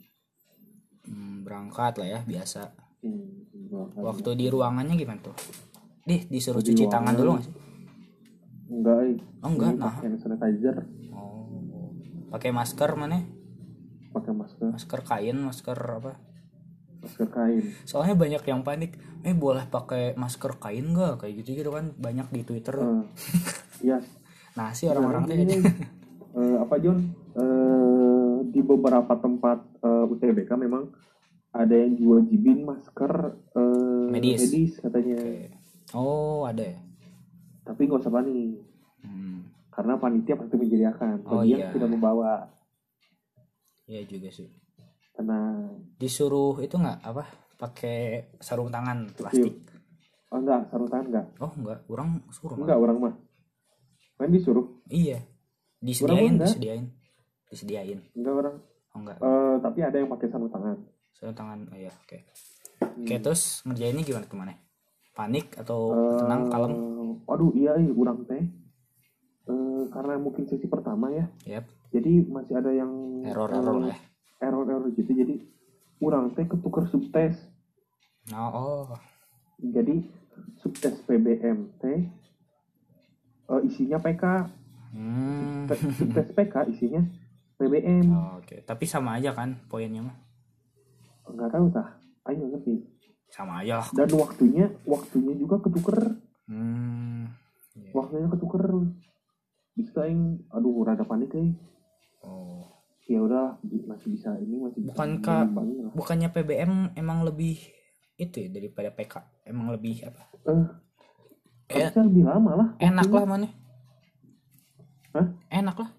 Hmm, 1.03 1.43
berangkat 1.43 1.99
lah 1.99 2.07
ya 2.07 2.19
biasa 2.23 2.71
hmm, 3.03 3.67
berangkat. 3.67 4.01
waktu 4.01 4.30
di 4.34 4.45
ruangannya 4.47 4.95
gimana 4.95 5.19
tuh 5.21 5.35
Dih, 6.03 6.27
disuruh 6.27 6.59
Di 6.59 6.71
cuci 6.71 6.84
ruangan. 6.84 6.95
tangan 6.95 7.13
dulu 7.15 7.30
nggak 7.34 7.43
sih? 7.43 7.53
enggak 8.65 8.97
eh. 9.03 9.17
Oh, 9.39 9.49
enggak, 9.51 9.71
nah. 9.77 9.93
pakai 9.93 10.15
sanitizer 10.17 10.75
Oh, 11.11 11.91
pakai 12.27 12.49
masker 12.49 12.89
mana? 12.95 13.19
pakai 14.09 14.31
masker 14.31 14.67
Masker 14.71 14.99
kain, 15.03 15.38
masker 15.38 15.75
apa? 15.75 16.13
Masker 17.03 17.27
kain 17.27 17.63
Soalnya 17.84 18.15
banyak 18.15 18.43
yang 18.43 18.61
panik. 18.61 18.95
Eh 19.21 19.31
boleh 19.31 19.63
pakai 19.65 20.15
masker 20.15 20.55
kain 20.57 20.89
nggak? 20.89 21.19
Kayak 21.19 21.34
gitu 21.39 21.49
gitu 21.55 21.69
kan 21.69 21.91
banyak 21.93 22.27
di 22.30 22.41
Twitter. 22.41 22.75
Eh, 22.75 23.03
iya 23.84 23.99
Nah 24.57 24.69
sih 24.71 24.85
orang-orang 24.85 25.25
tuh 25.25 25.35
ini, 25.35 25.55
eh, 26.34 26.55
apa 26.57 26.75
John 26.77 26.99
Eh, 27.34 28.35
di 28.47 28.61
beberapa 28.61 29.09
tempat 29.15 29.57
eh, 29.80 30.05
UTBK 30.05 30.53
memang 30.55 30.93
ada 31.49 31.73
yang 31.73 31.93
diwajibin 31.93 32.61
masker 32.61 33.13
eh, 33.51 34.05
Medis. 34.07 34.77
katanya 34.77 35.17
Oke. 35.17 35.49
Oh 35.91 36.45
ada 36.45 36.63
ya. 36.63 36.77
tapi 37.63 37.85
nggak 37.85 38.01
usah 38.01 38.11
panik 38.11 38.61
Hmm, 38.99 39.43
karena 39.67 39.97
panitia 39.97 40.35
pasti 40.35 40.55
menyediakan 40.55 41.25
Oh, 41.25 41.41
bagi 41.41 41.51
iya. 41.51 41.57
yang 41.59 41.73
tidak 41.73 41.89
membawa 41.89 42.47
iya 43.84 43.99
juga 44.03 44.30
sih. 44.30 44.47
Karena 45.14 45.40
Disuruh 45.95 46.60
itu 46.60 46.73
nggak 46.73 46.99
apa? 47.02 47.23
Pakai 47.56 47.98
sarung 48.38 48.68
tangan 48.68 49.07
plastik. 49.10 49.56
oh 50.27 50.38
enggak 50.38 50.65
sarung 50.68 50.88
tangan 50.88 51.06
enggak 51.07 51.26
Oh 51.38 51.52
enggak, 51.53 51.80
orang 51.88 52.10
suruh. 52.27 52.57
enggak 52.57 52.76
orang 52.76 52.98
mah 52.99 53.14
kan 54.15 54.30
disuruh 54.30 54.65
Iya. 54.85 55.22
Disediain, 55.77 56.35
disediain. 56.35 56.85
Disediain. 57.45 57.99
enggak 58.14 58.34
orang 58.35 58.56
Oh 58.90 58.99
enggak. 58.99 59.18
Eh, 59.18 59.56
tapi 59.60 59.80
ada 59.80 59.95
yang 59.95 60.07
pakai 60.07 60.27
sarung 60.27 60.49
tangan 60.49 60.77
Sarung 61.14 61.34
tangan. 61.34 61.60
Oh 61.68 61.77
iya, 61.77 61.90
oke. 61.91 62.18
Hmm. 62.80 63.02
Oke, 63.02 63.15
terus 63.18 63.41
ngerjainnya 63.64 64.02
gimana 64.02 64.26
tuh 64.26 64.35
mana? 64.35 64.53
Panik 65.11 65.53
atau 65.56 65.94
Eh, 65.94 66.18
tenang, 66.19 66.41
kalem? 66.48 66.73
waduh 67.23 67.53
iya 67.53 67.73
iya 67.76 67.90
orang 67.91 68.22
teh 68.23 68.44
Eh, 69.44 69.84
karena 69.88 70.15
mungkin 70.15 70.44
sesi 70.44 70.65
pertama 70.65 71.07
ya 71.10 71.27
Yap. 71.45 71.68
jadi 71.90 72.26
masih 72.26 72.53
ada 72.56 72.72
yang 72.72 72.90
Error-error 73.22 73.76
lah 73.81 73.91
ya. 73.91 73.98
Error-error 74.38 74.89
gitu 74.91 75.11
jadi 75.11 75.35
kurang 75.95 76.31
teh 76.31 76.43
ketukar 76.43 76.85
subtes 76.85 77.38
Oh, 78.30 78.49
oh. 78.49 78.88
jadi 79.60 79.99
subtes 80.57 80.95
PBM 81.01 81.76
teh 81.77 82.07
eh, 83.45 83.61
isinya 83.64 83.99
PK 83.99 84.23
Hmm. 84.93 85.65
Te- 85.65 85.89
subtes 85.91 86.30
PK 86.31 86.69
isinya 86.69 87.01
PBM 87.55 88.05
Oh, 88.07 88.38
Oke, 88.38 88.61
tapi 88.61 88.85
sama 88.85 89.18
aja 89.18 89.31
kan 89.31 89.57
poinnya 89.65 90.01
mah. 90.01 90.18
nggak 91.26 91.49
tahu 91.49 91.65
tah 91.69 91.97
ayo 92.26 92.45
ngerti 92.47 92.84
Sama 93.27 93.60
aja 93.60 93.80
lah. 93.80 93.88
dan 93.91 94.10
waktunya 94.14 94.65
waktunya 94.84 95.34
juga 95.34 95.57
ketuker 95.60 96.14
Hmm. 96.45 97.26
Iya. 97.73 97.89
waktunya 97.91 98.27
ketuker 98.30 98.64
bisa 99.73 100.05
yang 100.05 100.22
aduh 100.47 100.84
rada 100.84 101.01
panik 101.01 101.34
eh 101.34 101.51
Oh. 102.22 102.69
Ya 103.03 103.19
udah 103.19 103.59
masih 103.63 104.15
bisa 104.15 104.31
ini 104.39 104.63
masih 104.63 104.80
bisa 104.80 104.95
Bukankah-. 104.95 105.47
Bukannya 105.91 106.30
PBM 106.31 106.95
emang 106.95 107.27
lebih 107.27 107.59
itu 108.15 108.47
ya 108.47 108.49
daripada 108.49 108.89
PK? 108.93 109.13
Emang 109.43 109.73
lebih 109.73 110.07
apa? 110.07 110.23
eh 110.47 110.63
Eh, 111.73 111.89
lebih 111.95 112.23
lama 112.27 112.51
lah 112.53 112.67
enak 112.77 113.07
lah 113.09 113.25
mana? 113.25 113.47
Hah? 115.13 115.27
Enak 115.49 115.77
lah. 115.80 115.89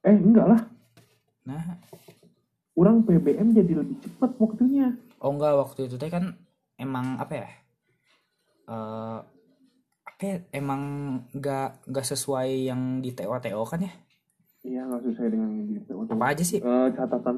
eh 0.00 0.16
enggak 0.16 0.46
lah 0.48 0.60
Nah, 1.44 1.76
orang 2.76 3.04
PBM 3.04 3.52
jadi 3.52 3.72
lebih 3.80 3.96
cepat 4.00 4.32
waktunya 4.40 4.96
oh 5.18 5.32
enggak 5.32 5.56
waktu 5.56 5.88
itu 5.88 5.96
teh 5.96 6.08
kan 6.08 6.36
emang 6.76 7.16
apa 7.20 7.32
ya? 7.36 7.48
Eh 8.68 9.18
apa 10.04 10.22
ya, 10.24 10.36
emang 10.52 10.82
enggak 11.32 11.80
enggak 11.88 12.06
sesuai 12.06 12.68
yang 12.68 13.00
di 13.00 13.12
TO 13.12 13.32
TO 13.40 13.62
kan 13.64 13.80
ya? 13.84 13.92
Iya 14.62 14.80
nggak 14.82 15.02
sesuai 15.02 15.28
dengan 15.28 15.48
di 15.64 15.80
PO. 15.80 16.00
Apa 16.06 16.24
aja 16.30 16.42
sih? 16.42 16.58
Eh, 16.58 16.88
catatan 16.92 17.36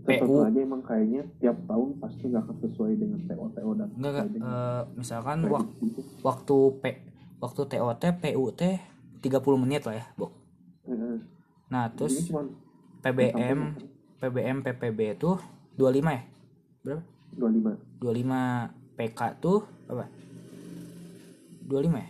PU. 0.00 0.40
aja 0.40 0.58
emang 0.58 0.80
kayaknya 0.80 1.22
tiap 1.36 1.58
tahun 1.64 1.98
pasti 1.98 2.24
nggak 2.24 2.42
akan 2.42 2.56
sesuai 2.58 2.92
dengan 2.94 3.20
PO 3.22 3.44
TO 3.52 3.70
dan 3.74 3.88
dengan 4.26 4.48
eh, 4.48 4.82
misalkan 4.94 5.38
wak- 5.44 5.68
itu. 5.78 6.00
waktu 6.20 6.56
P 6.78 6.84
waktu 7.38 7.60
TOT 7.66 8.02
PUT 8.16 8.60
30 9.20 9.30
menit 9.58 9.82
lah 9.84 9.94
ya, 9.94 10.06
Bu. 10.14 10.30
Eh, 10.84 11.18
Nah, 11.68 11.86
terus 11.88 12.26
PBM 12.98 13.78
PBM 14.18 14.56
PPB 14.60 15.14
itu 15.14 15.38
25 15.74 16.10
ya? 16.10 16.22
Berapa? 16.82 17.02
25 17.32 17.78
25 18.00 18.74
PK 18.96 19.20
tuh 19.38 19.58
apa? 19.86 20.04
25 21.62 21.94
ya? 21.94 22.08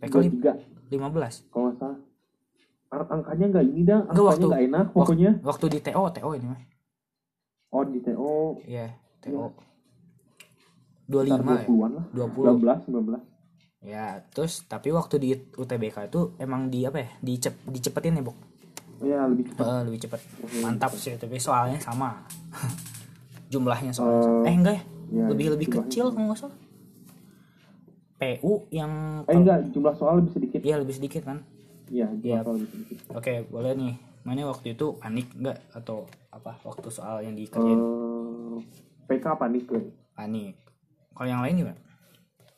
PK 0.00 0.14
lim- 0.16 0.38
23 0.38 0.54
15. 0.90 1.34
kalau 1.48 1.64
nggak 1.66 1.76
salah 1.76 1.98
angkanya 2.90 3.46
nggak 3.48 3.64
ini 3.64 3.82
dah 3.82 3.98
angkanya 4.04 4.26
waktu- 4.26 4.48
nggak 4.48 4.64
enak 4.66 4.86
pokoknya 4.90 5.30
Waktu 5.40 5.66
di 5.68 5.78
TO 5.80 6.02
TO 6.10 6.30
ini 6.32 6.46
mah. 6.46 6.60
oh 7.70 7.84
di 7.84 7.98
TO 8.00 8.32
Iya, 8.64 8.86
TO. 9.20 9.30
Iya. 9.30 9.46
25 11.06 11.42
ya? 11.52 11.62
20-an 11.64 11.90
lah 11.92 12.04
20. 12.12 12.54
19 12.56 12.86
19 12.86 13.18
Ya, 13.80 14.06
terus 14.28 14.62
tapi 14.64 14.90
waktu 14.90 15.16
di 15.16 15.28
UTBK 15.32 16.04
itu 16.04 16.36
emang 16.36 16.68
di 16.68 16.84
apa 16.84 17.00
ya? 17.00 17.08
Dicep, 17.18 17.56
dicepetin 17.64 18.12
ya, 18.12 18.22
Bu? 18.22 18.34
ya 19.00 19.24
lebih 19.24 19.48
cepat 19.48 19.64
Eh, 19.64 19.80
lebih 19.82 19.98
cepet. 19.98 20.20
Hmm. 20.20 20.60
Mantap 20.62 20.92
sih, 20.92 21.16
tapi 21.16 21.40
soalnya 21.40 21.80
sama. 21.80 22.20
Jumlahnya 23.48 23.88
soalnya. 23.90 24.20
sama. 24.20 24.36
Eh, 24.36 24.44
Eh, 24.44 24.54
enggak 24.54 24.74
ya? 24.74 24.82
ya, 25.10 25.24
lebih 25.26 25.46
lebih 25.50 25.68
kecil 25.72 26.12
kalau 26.12 26.26
nggak 26.28 26.38
salah. 26.38 26.58
PU 28.14 28.68
yang 28.68 28.92
eh 29.24 29.32
enggak 29.32 29.72
jumlah 29.72 29.94
soal 29.96 30.20
lebih 30.20 30.32
sedikit 30.34 30.60
Iya 30.60 30.76
lebih 30.76 30.94
sedikit 30.94 31.22
kan. 31.24 31.40
Iya 31.90 32.06
Iya. 32.16 32.40
Oke, 33.10 33.44
boleh 33.44 33.74
nih. 33.74 33.94
Mana 34.20 34.46
waktu 34.46 34.72
itu 34.72 34.94
panik 34.94 35.26
nggak 35.32 35.74
atau 35.74 36.04
apa 36.30 36.54
waktu 36.62 36.88
soal 36.88 37.20
yang 37.20 37.34
dikerjain 37.34 37.76
Eh, 37.76 38.56
PK 39.06 39.26
panik 39.34 39.64
gue 39.64 39.90
panik. 40.12 40.54
Kalau 41.10 41.26
yang 41.26 41.40
lain 41.40 41.56
gimana? 41.58 41.80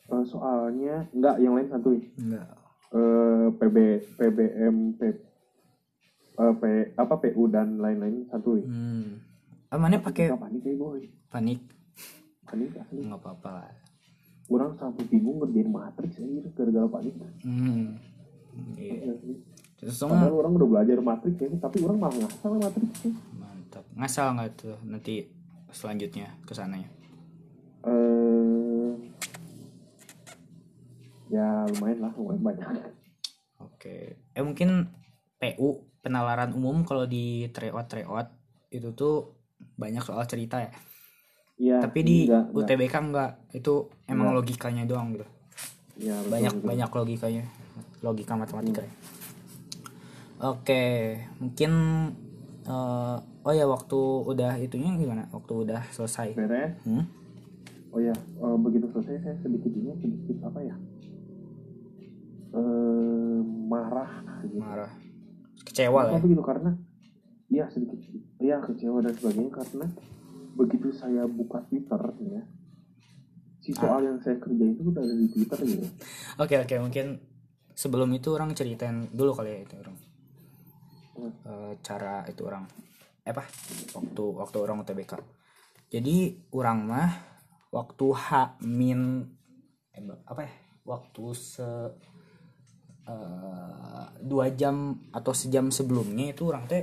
Eh, 0.05 0.23
soalnya 0.23 1.07
enggak 1.09 1.35
yang 1.37 1.53
lain 1.53 1.67
santuy 1.67 1.99
Enggak. 2.15 2.47
eh 2.91 3.47
PB 3.51 3.77
PBM 4.13 4.75
P, 4.93 5.01
eh, 6.35 6.53
P 6.53 6.63
apa 6.93 7.13
PU 7.17 7.47
dan 7.47 7.77
lain-lain 7.77 8.27
santuy 8.27 8.61
Hmm. 8.61 9.17
Ah, 9.67 9.79
mana 9.79 9.97
pakai 9.97 10.29
panik 10.29 10.61
ya 10.61 10.75
boy 10.75 11.01
panik? 11.27 11.59
panik 12.43 12.69
asli 12.75 13.01
Nggak 13.01 13.17
apa-apa 13.19 13.49
lah. 13.55 13.73
orang 14.45 14.75
sampai 14.75 15.07
bingung 15.07 15.39
ngerjain 15.39 15.65
matrix 15.65 16.19
aja 16.19 16.43
gara-gara 16.51 16.87
panik 16.91 17.15
Hmm. 17.41 17.97
Iya. 18.75 19.11
Asli. 19.11 19.33
Terus 19.75 19.95
padahal 19.99 20.23
semua 20.23 20.39
orang 20.39 20.53
udah 20.55 20.67
belajar 20.69 20.97
matrix 20.99 21.35
ya 21.37 21.49
tapi 21.59 21.77
orang 21.81 21.97
malah 21.99 22.17
ngasal 22.17 22.51
matrix 22.55 22.89
ya. 23.03 23.11
mantap. 23.35 23.83
Ngasal 23.93 24.27
nggak 24.33 24.49
tuh 24.55 24.77
nanti 24.83 25.13
selanjutnya 25.69 26.27
ke 26.43 26.53
sananya? 26.53 26.89
eh 27.83 28.91
ya 31.27 31.67
lumayan 31.67 31.99
lah 31.99 32.11
lumayan 32.15 32.41
banyak 32.41 32.67
Oke. 33.59 34.15
Eh 34.31 34.43
mungkin 34.43 34.87
PU 35.35 35.69
penalaran 35.99 36.51
umum 36.53 36.83
kalau 36.83 37.03
di 37.03 37.51
tryout 37.51 37.87
tryout 37.87 38.31
itu 38.69 38.91
tuh 38.93 39.35
banyak 39.75 39.99
soal 39.99 40.23
cerita 40.23 40.63
ya. 40.63 40.71
ya 41.57 41.77
Tapi 41.79 41.99
di 41.99 42.17
enggak, 42.27 42.43
enggak. 42.47 42.63
UTBK 42.63 42.95
enggak. 43.01 43.31
Itu 43.51 43.73
emang 44.05 44.31
Enggak. 44.31 44.39
logikanya 44.39 44.83
doang 44.83 45.11
gitu. 45.11 45.27
ya, 45.99 46.15
betul, 46.17 46.31
Banyak 46.31 46.53
betul. 46.55 46.67
banyak 46.67 46.89
logikanya. 46.91 47.43
Logika 48.03 48.35
matematika. 48.35 48.83
ya. 48.83 48.91
Oke, 50.43 50.83
mungkin 51.39 51.71
eh, 52.63 53.17
oh 53.41 53.53
ya 53.55 53.63
waktu 53.63 53.99
udah 54.27 54.59
itunya 54.59 54.91
gimana? 54.93 55.31
Waktu 55.31 55.53
udah 55.63 55.81
selesai. 55.89 56.35
beres 56.35 56.75
Hmm? 56.83 57.07
oh 57.93 58.01
ya 58.01 58.11
eh, 58.11 58.57
begitu 58.59 58.89
selesai 58.89 59.21
saya 59.21 59.35
sedikit 59.39 59.69
ini 59.69 59.93
sedikit 60.01 60.41
apa 60.43 60.59
ya 60.59 60.73
eh 62.53 63.39
marah 63.69 64.11
gitu. 64.43 64.57
Marah. 64.57 64.91
Kecewa 65.63 66.01
lah. 66.05 66.13
Ya. 66.13 66.21
begitu 66.21 66.41
karena 66.41 66.71
ya 67.49 67.65
sedikit 67.69 67.97
ya 68.37 68.57
kecewa 68.59 68.99
dan 68.99 69.13
sebagainya 69.13 69.51
karena 69.53 69.85
begitu 70.53 70.89
saya 70.89 71.25
buka 71.25 71.61
Twitter 71.65 72.01
ya 72.27 72.41
si 73.61 73.71
Ah. 73.73 73.79
soal 73.79 74.01
yang 74.03 74.17
saya 74.19 74.37
kerjain 74.37 74.73
itu 74.73 74.81
udah 74.83 75.01
ada 75.01 75.15
di 75.15 75.27
Twitter 75.29 75.57
gitu 75.63 75.85
Oke 76.37 76.55
oke 76.59 76.75
mungkin 76.81 77.05
sebelum 77.73 78.09
itu 78.13 78.33
orang 78.33 78.53
ceritain 78.53 79.09
dulu 79.09 79.33
kali 79.37 79.49
ya 79.49 79.59
itu 79.65 79.75
orang. 79.81 79.95
Hmm. 81.13 81.33
Eh, 81.45 81.73
cara 81.81 82.25
itu 82.25 82.41
orang. 82.45 82.65
Eh, 83.25 83.31
apa? 83.33 83.45
Waktu 83.93 84.23
waktu 84.37 84.57
orang 84.61 84.81
UTBK 84.81 85.43
jadi 85.93 86.33
orang 86.57 86.89
mah 86.89 87.09
waktu 87.69 88.05
H 88.17 88.57
min 88.65 89.29
eh, 89.93 90.01
apa 90.25 90.41
ya? 90.41 90.51
Waktu 90.89 91.23
se 91.37 91.69
eh, 93.05 94.05
dua 94.25 94.49
jam 94.57 94.97
atau 95.13 95.37
sejam 95.37 95.69
sebelumnya 95.69 96.33
itu 96.33 96.49
orang 96.49 96.65
teh 96.65 96.81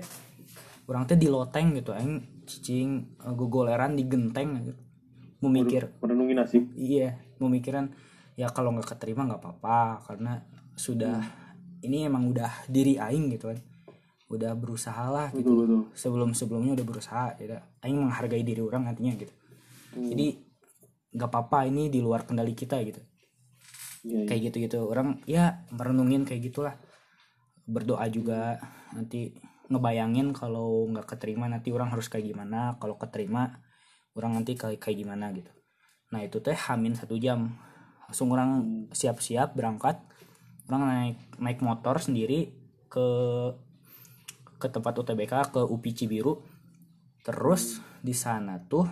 orang 0.87 1.11
teh 1.11 1.19
di 1.19 1.27
loteng 1.27 1.75
gitu 1.75 1.91
aing 1.91 2.47
cicing 2.47 3.19
eh, 3.19 3.35
gogoleran 3.35 3.99
di 3.99 4.07
genteng 4.07 4.63
gitu 4.63 4.79
memikir 5.43 5.91
merenungi 5.99 6.35
nasib. 6.39 6.63
Iya 6.79 7.19
memikiran 7.43 7.91
ya 8.39 8.47
kalau 8.55 8.71
nggak 8.71 8.95
keterima 8.95 9.27
nggak 9.27 9.43
apa-apa 9.43 10.07
karena 10.07 10.39
sudah 10.81 11.21
ini 11.85 12.09
emang 12.09 12.33
udah 12.33 12.65
diri 12.65 12.97
aing 12.97 13.37
gitu 13.37 13.53
kan. 13.53 13.61
Udah 14.33 14.57
berusaha 14.57 15.05
lah 15.13 15.29
gitu. 15.37 15.45
Betul 15.45 15.57
betul. 15.61 15.81
Sebelum 15.93 16.31
sebelumnya 16.33 16.73
udah 16.81 16.87
berusaha 16.89 17.25
ya 17.37 17.61
aing 17.85 18.01
menghargai 18.01 18.41
diri 18.41 18.65
orang 18.65 18.89
nantinya 18.89 19.13
gitu. 19.21 19.35
Jadi 19.93 20.27
nggak 21.11 21.29
apa-apa 21.29 21.67
ini 21.69 21.93
di 21.93 22.01
luar 22.01 22.25
kendali 22.25 22.57
kita 22.57 22.81
gitu. 22.81 23.03
Iya, 24.01 24.25
iya. 24.25 24.27
kayak 24.33 24.41
gitu 24.49 24.57
gitu 24.65 24.79
orang 24.89 25.21
ya 25.29 25.69
merenungin 25.77 26.25
kayak 26.25 26.49
gitulah. 26.49 26.75
Berdoa 27.69 28.09
juga 28.09 28.57
nanti 28.97 29.37
ngebayangin 29.71 30.33
kalau 30.35 30.89
nggak 30.91 31.07
keterima 31.15 31.47
nanti 31.47 31.71
orang 31.75 31.93
harus 31.93 32.09
kayak 32.09 32.33
gimana. 32.33 32.81
Kalau 32.81 32.97
keterima 32.97 33.61
orang 34.17 34.41
nanti 34.41 34.57
kayak 34.57 34.81
kayak 34.81 34.97
gimana 35.05 35.31
gitu. 35.37 35.53
Nah 36.11 36.25
itu 36.25 36.39
teh 36.41 36.57
hamin 36.57 36.97
satu 36.97 37.19
jam. 37.19 37.51
Langsung 38.07 38.31
orang 38.35 38.51
siap-siap 38.91 39.55
berangkat 39.55 40.10
orang 40.71 40.87
naik 40.87 41.19
naik 41.43 41.59
motor 41.67 41.99
sendiri 41.99 42.55
ke 42.87 43.09
ke 44.63 44.69
tempat 44.71 44.95
UTBK 45.03 45.51
ke 45.51 45.61
UPI 45.67 45.93
Cibiru. 45.99 46.39
Terus 47.27 47.83
di 47.99 48.15
sana 48.15 48.63
tuh 48.63 48.87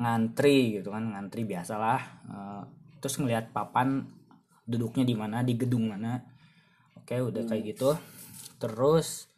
ngantri 0.00 0.80
gitu 0.80 0.88
kan 0.88 1.12
ngantri 1.12 1.44
biasalah 1.44 2.00
Eh, 2.30 2.62
terus 3.04 3.20
ngelihat 3.20 3.52
papan 3.52 4.06
duduknya 4.64 5.04
di 5.04 5.12
mana 5.12 5.44
di 5.44 5.58
gedung 5.60 5.92
mana. 5.92 6.16
Oke 6.96 7.20
udah 7.20 7.44
kayak 7.44 7.76
gitu. 7.76 7.92
Terus 8.56 9.28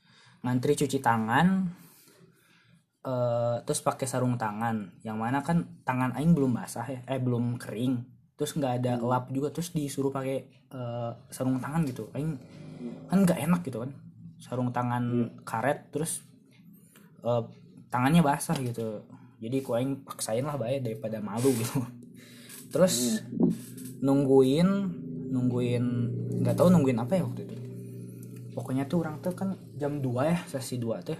ngantri 0.46 0.78
cuci 0.78 1.02
tangan 1.02 1.66
eh 3.02 3.56
terus 3.66 3.82
pakai 3.82 4.06
sarung 4.06 4.38
tangan. 4.38 5.02
Yang 5.02 5.18
mana 5.18 5.38
kan 5.42 5.82
tangan 5.82 6.14
aing 6.14 6.36
belum 6.36 6.54
basah 6.54 6.86
ya 6.86 7.00
eh 7.10 7.18
belum 7.18 7.58
kering 7.58 8.11
terus 8.42 8.58
nggak 8.58 8.82
ada 8.82 8.98
lap 8.98 9.30
juga 9.30 9.54
terus 9.54 9.70
disuruh 9.70 10.10
pakai 10.10 10.42
eh, 10.50 11.10
sarung 11.30 11.62
tangan 11.62 11.86
gitu. 11.86 12.10
Aing 12.10 12.34
kan 13.06 13.22
nggak 13.22 13.38
enak 13.38 13.62
gitu 13.62 13.86
kan. 13.86 13.94
Sarung 14.42 14.74
tangan 14.74 15.30
karet 15.46 15.94
terus 15.94 16.26
eh, 17.22 17.42
tangannya 17.86 18.18
basah 18.18 18.58
gitu. 18.58 19.06
Jadi 19.38 19.62
ku 19.62 19.78
aing 19.78 20.02
paksain 20.02 20.42
lah 20.42 20.58
bae 20.58 20.82
daripada 20.82 21.22
malu 21.22 21.54
gitu. 21.54 21.86
Terus 22.74 23.22
nungguin 24.02 24.66
nungguin 25.30 25.84
nggak 26.42 26.58
tahu 26.58 26.66
nungguin 26.74 26.98
apa 26.98 27.14
ya 27.14 27.22
waktu 27.22 27.46
itu. 27.46 27.54
Pokoknya 28.58 28.90
tuh 28.90 29.06
orang 29.06 29.22
tuh 29.22 29.38
kan 29.38 29.54
jam 29.78 30.02
2 30.02 30.10
ya 30.26 30.42
sesi 30.50 30.82
2 30.82 30.98
tuh. 31.06 31.18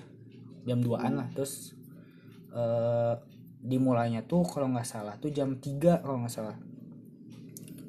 Jam 0.66 0.82
2an 0.82 1.23
lah 1.23 1.31
terus 1.31 1.70
eh 2.51 3.15
dimulainya 3.62 4.27
tuh 4.27 4.43
kalau 4.43 4.74
nggak 4.74 4.82
salah 4.82 5.15
tuh 5.23 5.31
jam 5.31 5.55
3 5.55 6.03
kalau 6.03 6.19
nggak 6.27 6.35
salah 6.35 6.59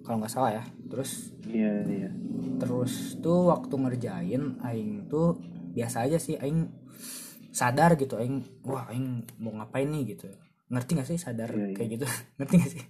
kalau 0.03 0.19
nggak 0.19 0.33
salah 0.33 0.51
ya. 0.59 0.63
Terus 0.91 1.31
iya 1.49 1.71
iya. 1.87 2.09
terus 2.59 3.17
tuh 3.23 3.49
waktu 3.49 3.73
ngerjain 3.75 4.43
aing 4.61 5.07
tuh 5.09 5.39
biasa 5.73 6.05
aja 6.05 6.21
sih 6.21 6.37
aing 6.37 6.69
sadar 7.49 7.95
gitu 7.97 8.19
aing 8.19 8.43
wah 8.67 8.85
aing 8.91 9.23
mau 9.41 9.55
ngapain 9.57 9.87
nih? 9.89 10.13
gitu. 10.15 10.27
Ngerti 10.69 10.91
gak 10.97 11.07
sih 11.07 11.17
sadar 11.21 11.49
Iya, 11.53 11.69
iya. 11.69 11.75
kayak 11.75 11.89
gitu? 11.99 12.05
Ngerti 12.39 12.53
gak 12.59 12.71
sih? 12.71 12.83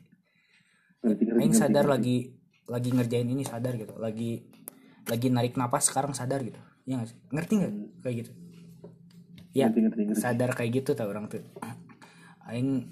Ngerti 1.03 1.21
ngerti 1.27 1.41
aing 1.41 1.53
sadar 1.55 1.85
ngerti. 1.85 1.95
lagi 1.95 2.17
lagi 2.63 2.89
ngerjain 2.95 3.27
ini 3.27 3.43
sadar 3.43 3.75
gitu 3.75 3.91
lagi 3.99 4.47
lagi 5.03 5.27
narik 5.27 5.59
napas 5.59 5.91
sekarang 5.91 6.15
sadar 6.15 6.39
gitu. 6.41 6.59
Ya 6.87 6.99
gak 6.99 7.11
sih? 7.11 7.17
Ngerti 7.31 7.53
nggak 7.59 7.71
kayak 8.03 8.15
gitu? 8.23 8.31
Ya 9.53 9.67
ngerti 9.69 9.79
ngerti 9.85 10.01
ngerti. 10.09 10.21
sadar 10.23 10.49
kayak 10.55 10.71
gitu 10.83 10.91
tau 10.95 11.11
orang 11.11 11.27
tuh. 11.27 11.43
Aing 12.47 12.87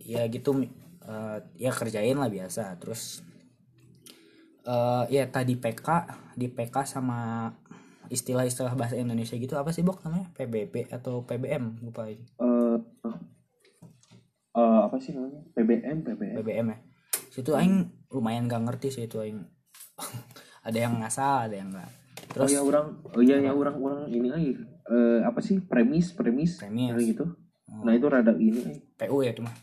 ya 0.00 0.24
gitu 0.26 0.64
eh, 1.04 1.38
ya 1.60 1.70
kerjain 1.70 2.16
lah 2.16 2.32
biasa. 2.32 2.80
Terus 2.80 3.20
eh 4.64 5.04
ya 5.08 5.24
tadi 5.32 5.56
PK 5.56 5.88
di 6.36 6.46
PK 6.52 6.76
sama 6.84 7.50
istilah-istilah 8.10 8.74
bahasa 8.74 8.98
Indonesia 8.98 9.38
gitu 9.38 9.54
apa 9.54 9.70
sih 9.70 9.86
bok 9.86 10.02
namanya? 10.02 10.28
PBB 10.34 10.90
atau 10.90 11.22
PBM 11.22 11.78
lupa. 11.86 12.10
Eh, 12.10 12.18
eh, 12.18 13.16
eh, 14.58 14.80
apa 14.82 14.96
sih 14.98 15.14
namanya? 15.14 15.40
PBM 15.54 15.96
PBM 16.02 16.36
PBM 16.42 16.66
ya. 16.74 16.78
Situ 17.30 17.54
aing 17.54 17.86
lumayan 18.10 18.50
gak 18.50 18.66
ngerti 18.66 18.90
sih 18.90 19.06
itu 19.06 19.22
aing. 19.22 19.46
Ada 20.66 20.78
yang 20.90 21.00
ngasal 21.00 21.48
ada 21.48 21.56
yang 21.56 21.72
enggak 21.72 21.88
oh 21.88 22.36
terus 22.36 22.52
ya 22.52 22.60
orang 22.60 23.00
oh 23.00 23.22
iya 23.24 23.40
ya 23.40 23.50
orang 23.56 23.80
orang 23.80 24.06
ini 24.12 24.28
lagi. 24.28 24.52
Eh, 24.86 25.20
apa 25.24 25.40
sih? 25.40 25.56
Premis 25.64 26.12
premis 26.12 26.60
Premis. 26.60 26.94
gitu. 27.00 27.26
Nah 27.80 27.96
itu 27.96 28.06
rada 28.06 28.36
ini 28.36 28.60
eh, 28.70 28.78
PU 29.08 29.24
ya 29.24 29.32
itu 29.32 29.40
mah. 29.40 29.54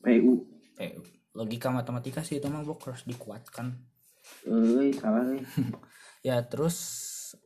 PU 0.00 0.32
PU 0.78 1.00
logika 1.34 1.68
matematika 1.74 2.22
sih 2.22 2.38
itu 2.38 2.46
mah 2.46 2.62
bok 2.62 2.86
harus 2.88 3.02
dikuatkan 3.04 3.74
eh 4.44 4.92
salah 4.96 5.24
eh 5.32 5.42
ya 6.28 6.40
terus 6.44 6.76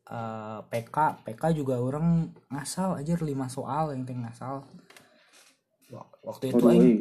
eh, 0.07 0.61
PK 0.67 0.97
PK 1.27 1.43
juga 1.55 1.79
orang 1.79 2.31
ngasal 2.51 2.99
aja 2.99 3.15
lima 3.23 3.47
soal 3.51 3.95
yang 3.95 4.03
penting 4.07 4.23
ngasal. 4.27 4.67
Wak- 5.89 6.21
waktu 6.21 6.45
itu 6.53 6.63
Waduh, 6.63 6.73
aing 6.77 6.99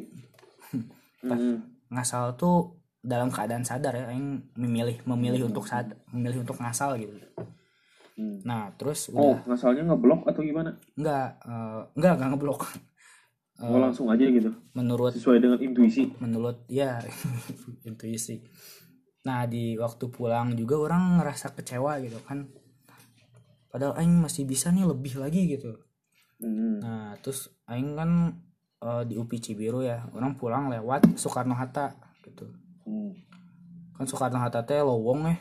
ngasal 1.93 2.35
tuh 2.39 2.79
dalam 3.03 3.31
keadaan 3.31 3.63
sadar 3.63 3.95
ya 3.95 4.05
aing 4.11 4.51
memilih 4.59 4.99
memilih 5.07 5.47
untuk 5.47 5.63
sad 5.67 5.95
memilih 6.11 6.43
untuk 6.43 6.59
ngasal 6.59 6.99
gitu. 6.99 7.15
Hmm. 8.17 8.41
nah 8.41 8.73
terus 8.73 9.13
oh 9.13 9.37
udah. 9.37 9.45
ngasalnya 9.45 9.93
ngeblok 9.93 10.25
atau 10.25 10.41
gimana? 10.41 10.73
Enggak 10.97 11.37
eh, 11.45 11.81
enggak 11.97 12.13
enggak 12.17 12.29
ngeblok. 12.35 12.61
Oh 13.57 13.81
langsung 13.81 14.05
aja 14.13 14.21
gitu? 14.21 14.53
Menurut 14.77 15.17
sesuai 15.17 15.41
dengan 15.41 15.57
intuisi? 15.57 16.13
menurut 16.21 16.61
ya 16.69 17.01
intuisi 17.89 18.45
nah 19.27 19.43
di 19.43 19.75
waktu 19.75 20.07
pulang 20.07 20.55
juga 20.55 20.79
orang 20.79 21.19
ngerasa 21.19 21.51
kecewa 21.51 21.99
gitu 21.99 22.23
kan. 22.23 22.47
Padahal 23.67 23.99
aing 23.99 24.23
masih 24.23 24.47
bisa 24.47 24.71
nih 24.71 24.87
lebih 24.87 25.19
lagi 25.19 25.43
gitu. 25.51 25.75
Hmm, 26.39 26.79
nah 26.79 27.11
terus 27.19 27.51
aing 27.67 27.99
kan 27.99 28.11
eh, 28.79 29.03
di 29.03 29.19
UPI 29.19 29.37
Cibiru 29.43 29.83
ya 29.83 30.07
orang 30.15 30.39
pulang 30.39 30.71
lewat 30.71 31.19
Soekarno 31.19 31.59
Hatta 31.59 31.91
gitu. 32.23 32.47
Hmm. 32.87 33.11
kan 33.99 34.07
Soekarno 34.07 34.39
Hatta 34.39 34.63
teh 34.63 34.79
lowong 34.79 35.27
ya. 35.27 35.35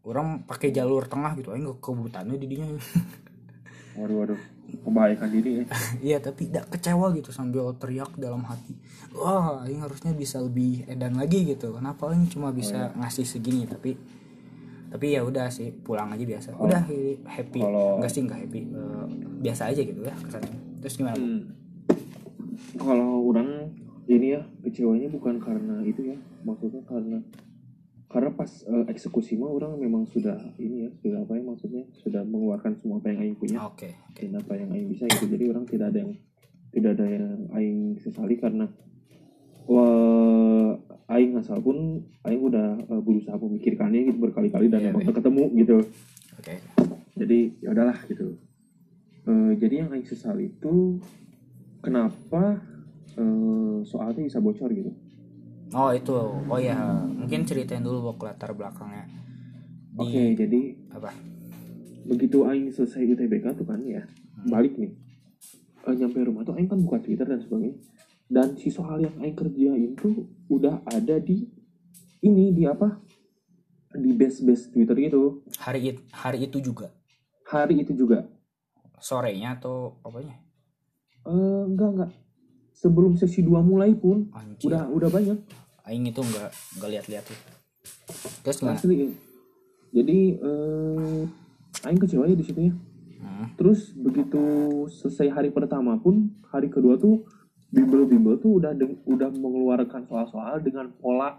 Orang 0.00 0.48
pakai 0.48 0.72
jalur 0.72 1.04
tengah 1.04 1.36
gitu 1.36 1.52
aing 1.52 1.68
ke 1.68 1.76
kebutannya 1.76 2.40
di 2.40 2.48
dinya 2.48 2.72
waduh 4.00 4.16
waduh 4.24 4.40
membahayakan 4.82 5.28
diri 5.32 5.50
eh. 5.62 5.66
iya 6.12 6.18
tapi 6.22 6.48
tidak 6.50 6.70
kecewa 6.70 7.10
gitu 7.16 7.30
sambil 7.34 7.72
teriak 7.76 8.14
dalam 8.16 8.44
hati. 8.46 8.74
Wah 9.14 9.66
ini 9.66 9.82
harusnya 9.82 10.14
bisa 10.14 10.38
lebih 10.38 10.86
edan 10.86 11.18
lagi 11.18 11.42
gitu. 11.46 11.74
Kenapa 11.74 12.10
ini 12.14 12.30
cuma 12.30 12.54
bisa 12.54 12.94
ngasih 12.94 13.26
segini 13.26 13.66
tapi 13.66 13.98
tapi 14.90 15.14
ya 15.14 15.22
udah 15.22 15.46
sih 15.54 15.70
pulang 15.70 16.10
aja 16.10 16.24
biasa. 16.26 16.48
Udah 16.58 16.82
happy. 17.30 17.60
Kalau- 17.62 18.02
enggak 18.02 18.10
sih 18.10 18.22
enggak 18.26 18.40
happy. 18.42 18.60
Eh, 18.66 19.06
biasa 19.40 19.62
aja 19.70 19.80
gitu 19.86 20.00
ya 20.02 20.14
kesannya. 20.18 20.58
Terus 20.82 20.94
gimana? 20.98 21.16
Hmm. 21.16 21.42
Kalau 22.74 23.10
orang 23.30 23.70
ini 24.10 24.34
ya 24.34 24.42
kecewanya 24.66 25.06
bukan 25.14 25.38
karena 25.38 25.78
itu 25.86 26.10
ya, 26.10 26.18
maksudnya 26.42 26.82
karena 26.90 27.22
karena 28.10 28.34
pas 28.34 28.50
eh, 28.66 28.84
eksekusi 28.90 29.38
mah 29.38 29.54
orang 29.54 29.78
memang 29.78 30.02
sudah 30.10 30.34
ini 30.58 30.82
ya 30.82 30.90
sudah 30.98 31.22
apa 31.22 31.38
ya 31.38 31.42
maksudnya 31.46 31.82
sudah 32.02 32.26
mengeluarkan 32.26 32.74
semua 32.82 32.98
apa 32.98 33.14
yang 33.14 33.22
aing 33.22 33.38
punya. 33.38 33.62
Oke 33.70 33.94
oke. 33.94 34.18
Dan 34.18 34.34
apa 34.34 34.52
yang 34.58 34.68
aing 34.74 34.88
bisa 34.90 35.06
gitu. 35.06 35.30
Jadi 35.30 35.44
orang 35.46 35.64
tidak 35.70 35.94
ada 35.94 35.98
yang 36.02 36.12
tidak 36.74 36.90
ada 36.98 37.06
yang 37.06 37.38
aing 37.54 37.80
sesali 38.02 38.34
karena 38.34 38.66
wah 39.70 40.74
aing 41.14 41.38
asal 41.38 41.62
pun 41.62 42.02
aing 42.26 42.42
udah 42.42 42.82
eh, 42.82 43.02
berusaha 43.02 43.38
memikirkannya 43.38 44.10
gitu 44.10 44.18
berkali-kali 44.18 44.66
dan 44.66 44.82
Iya, 44.82 44.90
emang 44.90 45.06
iya. 45.06 45.14
ketemu 45.14 45.44
gitu. 45.62 45.76
Oke. 46.34 46.54
Jadi 47.14 47.38
ya 47.62 47.68
udahlah 47.70 47.98
gitu. 48.10 48.26
Eh, 49.30 49.52
jadi 49.54 49.86
yang 49.86 49.94
aing 49.94 50.06
sesal 50.10 50.34
itu 50.42 50.98
kenapa 51.78 52.58
eh, 53.14 53.78
soalnya 53.86 54.26
bisa 54.26 54.42
bocor 54.42 54.74
gitu 54.74 54.90
oh 55.74 55.90
itu. 55.94 56.12
Oh 56.48 56.60
ya 56.60 56.76
mungkin 57.06 57.46
ceritain 57.46 57.82
dulu 57.82 58.12
bok 58.12 58.26
latar 58.26 58.54
belakangnya. 58.54 59.06
Oke 59.98 60.34
jadi 60.38 60.60
apa? 60.94 61.10
begitu 62.00 62.42
aing 62.42 62.72
selesai 62.74 63.06
UTBK 63.06 63.54
tuh 63.54 63.66
kan 63.68 63.78
ya 63.86 64.02
balik 64.48 64.74
nih. 64.74 64.90
Eh, 65.86 65.94
nyampe 65.94 66.18
rumah 66.26 66.42
tuh 66.42 66.56
aing 66.58 66.66
kan 66.66 66.80
buka 66.80 66.98
Twitter 66.98 67.28
dan 67.28 67.38
sebagainya. 67.38 67.78
Dan 68.26 68.58
si 68.58 68.72
soal 68.72 69.04
yang 69.04 69.14
aing 69.20 69.36
kerjain 69.36 69.94
tuh 69.94 70.26
udah 70.50 70.82
ada 70.90 71.22
di 71.22 71.46
ini 72.24 72.50
di 72.50 72.66
apa? 72.66 72.98
Di 73.94 74.10
base 74.16 74.42
base 74.42 74.74
Twitter 74.74 74.96
gitu. 74.98 75.44
Hari 75.60 75.80
it- 75.94 76.04
hari 76.10 76.50
itu 76.50 76.58
juga? 76.58 76.90
Hari 77.46 77.84
itu 77.84 77.92
juga. 77.94 78.26
Sorenya 78.98 79.60
atau 79.60 80.00
apanya? 80.02 80.34
Eh 81.26 81.62
enggak 81.68 81.88
enggak 81.94 82.10
sebelum 82.80 83.20
sesi 83.20 83.44
2 83.44 83.60
mulai 83.60 83.92
pun 83.92 84.32
anjir 84.32 84.72
udah 84.72 84.88
udah 84.88 85.10
banyak. 85.12 85.38
Aing 85.84 86.08
itu 86.08 86.20
nggak 86.24 86.50
nggak 86.80 86.90
lihat-lihat 86.96 87.24
tuh 87.28 87.60
terus 88.44 88.56
gimana? 88.60 88.76
Asli 88.76 89.12
jadi 89.90 90.18
eh 90.38 91.22
aing 91.86 92.00
kecewa 92.00 92.24
ya 92.30 92.36
di 92.36 92.44
situ 92.46 92.60
ya. 92.70 92.74
Hmm, 93.20 93.52
terus 93.58 93.92
begitu 93.92 94.40
selesai 94.88 95.28
hari 95.28 95.50
pertama 95.52 95.98
pun 96.00 96.32
hari 96.48 96.72
kedua 96.72 96.96
tuh 96.96 97.26
bimbel-bimbel 97.70 98.40
tuh 98.40 98.58
udah 98.62 98.72
udah 99.06 99.30
mengeluarkan 99.30 100.08
soal-soal 100.08 100.58
dengan 100.62 100.90
pola 100.98 101.38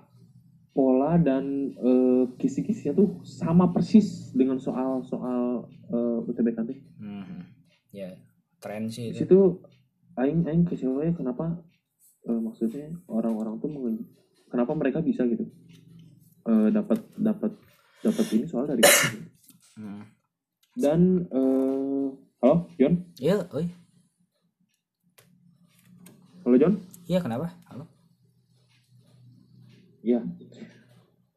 pola 0.71 1.19
dan 1.19 1.75
eh, 1.75 2.23
kisi-kisinya 2.39 2.95
tuh 2.95 3.19
sama 3.27 3.71
persis 3.75 4.31
dengan 4.31 4.59
soal-soal 4.61 5.67
eh, 5.91 6.29
UTBK 6.29 6.57
nanti. 6.59 6.75
hmm, 7.01 7.39
ya 7.91 8.15
tren 8.61 8.87
sih 8.87 9.11
itu. 9.11 9.25
Situ 9.25 9.39
aing 10.17 10.43
aing 10.43 10.63
kecewa 10.65 11.03
ya 11.03 11.13
kenapa 11.13 11.61
eh, 12.25 12.35
maksudnya 12.35 12.91
orang-orang 13.07 13.57
tuh 13.57 13.69
mengen- 13.69 14.07
kenapa 14.47 14.75
mereka 14.75 14.99
bisa 14.99 15.23
gitu? 15.25 15.47
Eh, 16.43 16.67
dapat 16.69 16.99
dapat 17.15 17.51
dapat 18.01 18.25
ini 18.33 18.45
soal 18.45 18.65
dari 18.65 18.83
Hmm. 19.71 20.03
dan 20.75 20.99
eh, 21.31 22.07
halo 22.43 22.67
John? 22.75 23.07
Iya 23.17 23.47
oi. 23.49 23.71
Halo 26.43 26.55
John? 26.59 26.75
Iya 27.07 27.23
kenapa? 27.23 27.55
Halo. 27.71 27.87
Iya. 30.03 30.19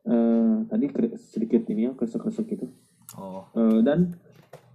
Eh, 0.05 0.57
tadi 0.67 0.85
sedikit 1.17 1.63
ini 1.71 1.87
ya 1.87 1.93
kesek-kesek 1.95 2.47
gitu. 2.51 2.67
oh. 3.15 3.47
Eh, 3.55 3.81
dan 3.87 4.19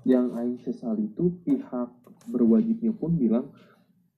yang 0.08 0.32
Aing 0.34 0.58
sesal 0.64 0.96
itu 0.98 1.36
pihak 1.44 1.92
berwajibnya 2.26 2.96
pun 2.96 3.20
bilang 3.20 3.52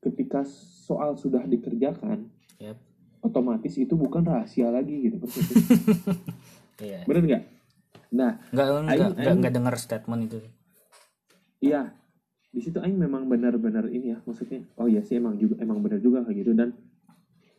ketika 0.01 0.43
soal 0.85 1.15
sudah 1.15 1.45
dikerjakan, 1.45 2.27
Yap. 2.57 2.77
otomatis 3.21 3.77
itu 3.77 3.93
bukan 3.93 4.25
rahasia 4.25 4.73
lagi 4.73 5.09
gitu. 5.09 5.17
iya 6.85 7.05
Bener 7.05 7.23
nggak? 7.25 7.43
Nah, 8.11 8.41
nggak 8.51 8.67
nggak 9.15 9.33
nggak 9.39 9.53
dengar 9.55 9.75
statement 9.79 10.27
itu 10.27 10.41
iya 11.61 11.93
di 12.51 12.59
situ 12.59 12.83
Aing 12.83 12.99
memang 12.99 13.31
benar-benar 13.31 13.87
ini 13.87 14.11
ya 14.11 14.19
maksudnya. 14.27 14.67
Oh 14.75 14.89
iya 14.89 14.99
sih 15.05 15.15
emang 15.15 15.39
juga 15.39 15.55
emang 15.63 15.79
benar 15.79 16.03
juga 16.03 16.25
kayak 16.27 16.37
gitu 16.43 16.51
dan 16.51 16.75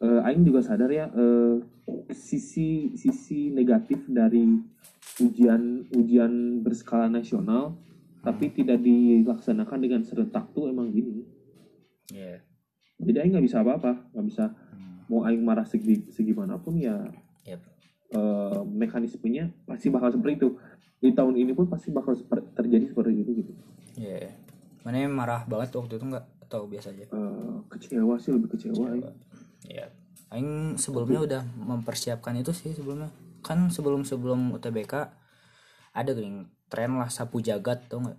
eh, 0.05 0.27
Aing 0.29 0.45
juga 0.45 0.61
sadar 0.61 0.91
ya 0.93 1.09
eh, 1.09 1.57
sisi 2.13 2.93
sisi 2.99 3.49
negatif 3.49 4.05
dari 4.11 4.45
ujian 5.23 5.89
ujian 5.97 6.61
berskala 6.61 7.09
nasional 7.09 7.73
tapi 8.21 8.53
tidak 8.53 8.85
dilaksanakan 8.85 9.79
dengan 9.81 10.01
serentak 10.05 10.53
tuh 10.53 10.69
emang 10.69 10.93
gini 10.93 11.25
iya 12.09 12.43
jadi 12.97 13.23
Aing 13.23 13.33
nggak 13.33 13.47
bisa 13.47 13.61
apa-apa 13.61 14.11
nggak 14.11 14.27
bisa 14.27 14.45
Hmm, 14.73 15.05
mau 15.07 15.23
Aing 15.23 15.43
marah 15.43 15.63
segi 15.63 16.09
segimanapun 16.09 16.75
ya 16.77 16.97
Yap. 17.45 17.61
eh, 18.11 18.61
mekanismenya 18.65 19.51
pasti 19.63 19.87
bakal 19.89 20.11
seperti 20.11 20.39
itu 20.39 20.49
di 20.99 21.11
tahun 21.11 21.35
ini 21.37 21.53
pun 21.53 21.67
pasti 21.67 21.91
bakal 21.91 22.15
seper- 22.15 22.47
terjadi 22.53 22.87
seperti 22.87 23.13
itu 23.17 23.31
gitu 23.37 23.53
iya 23.97 24.31
mana 24.83 25.07
marah 25.07 25.43
banget 25.45 25.71
waktu 25.73 25.95
itu 25.95 26.07
nggak 26.07 26.27
atau 26.43 26.67
biasa 26.67 26.91
aja 26.91 27.07
Eh, 27.07 27.57
kecewa 27.69 28.15
sih 28.17 28.31
lebih 28.31 28.49
kecewa 28.51 28.91
Aing. 28.91 29.07
Iya. 29.63 29.87
Aing 30.29 30.51
sebelumnya 30.75 31.21
udah 31.21 31.43
mempersiapkan 31.57 32.33
itu 32.35 32.51
sih 32.51 32.73
sebelumnya. 32.73 33.09
Kan 33.41 33.69
sebelum 33.69 34.03
sebelum 34.03 34.51
UTBK 34.51 34.93
ada 35.93 36.11
gini 36.11 36.45
tren 36.67 36.93
lah 36.93 37.09
sapu 37.09 37.39
jagat 37.39 37.85
tuh 37.87 38.01
nggak? 38.01 38.19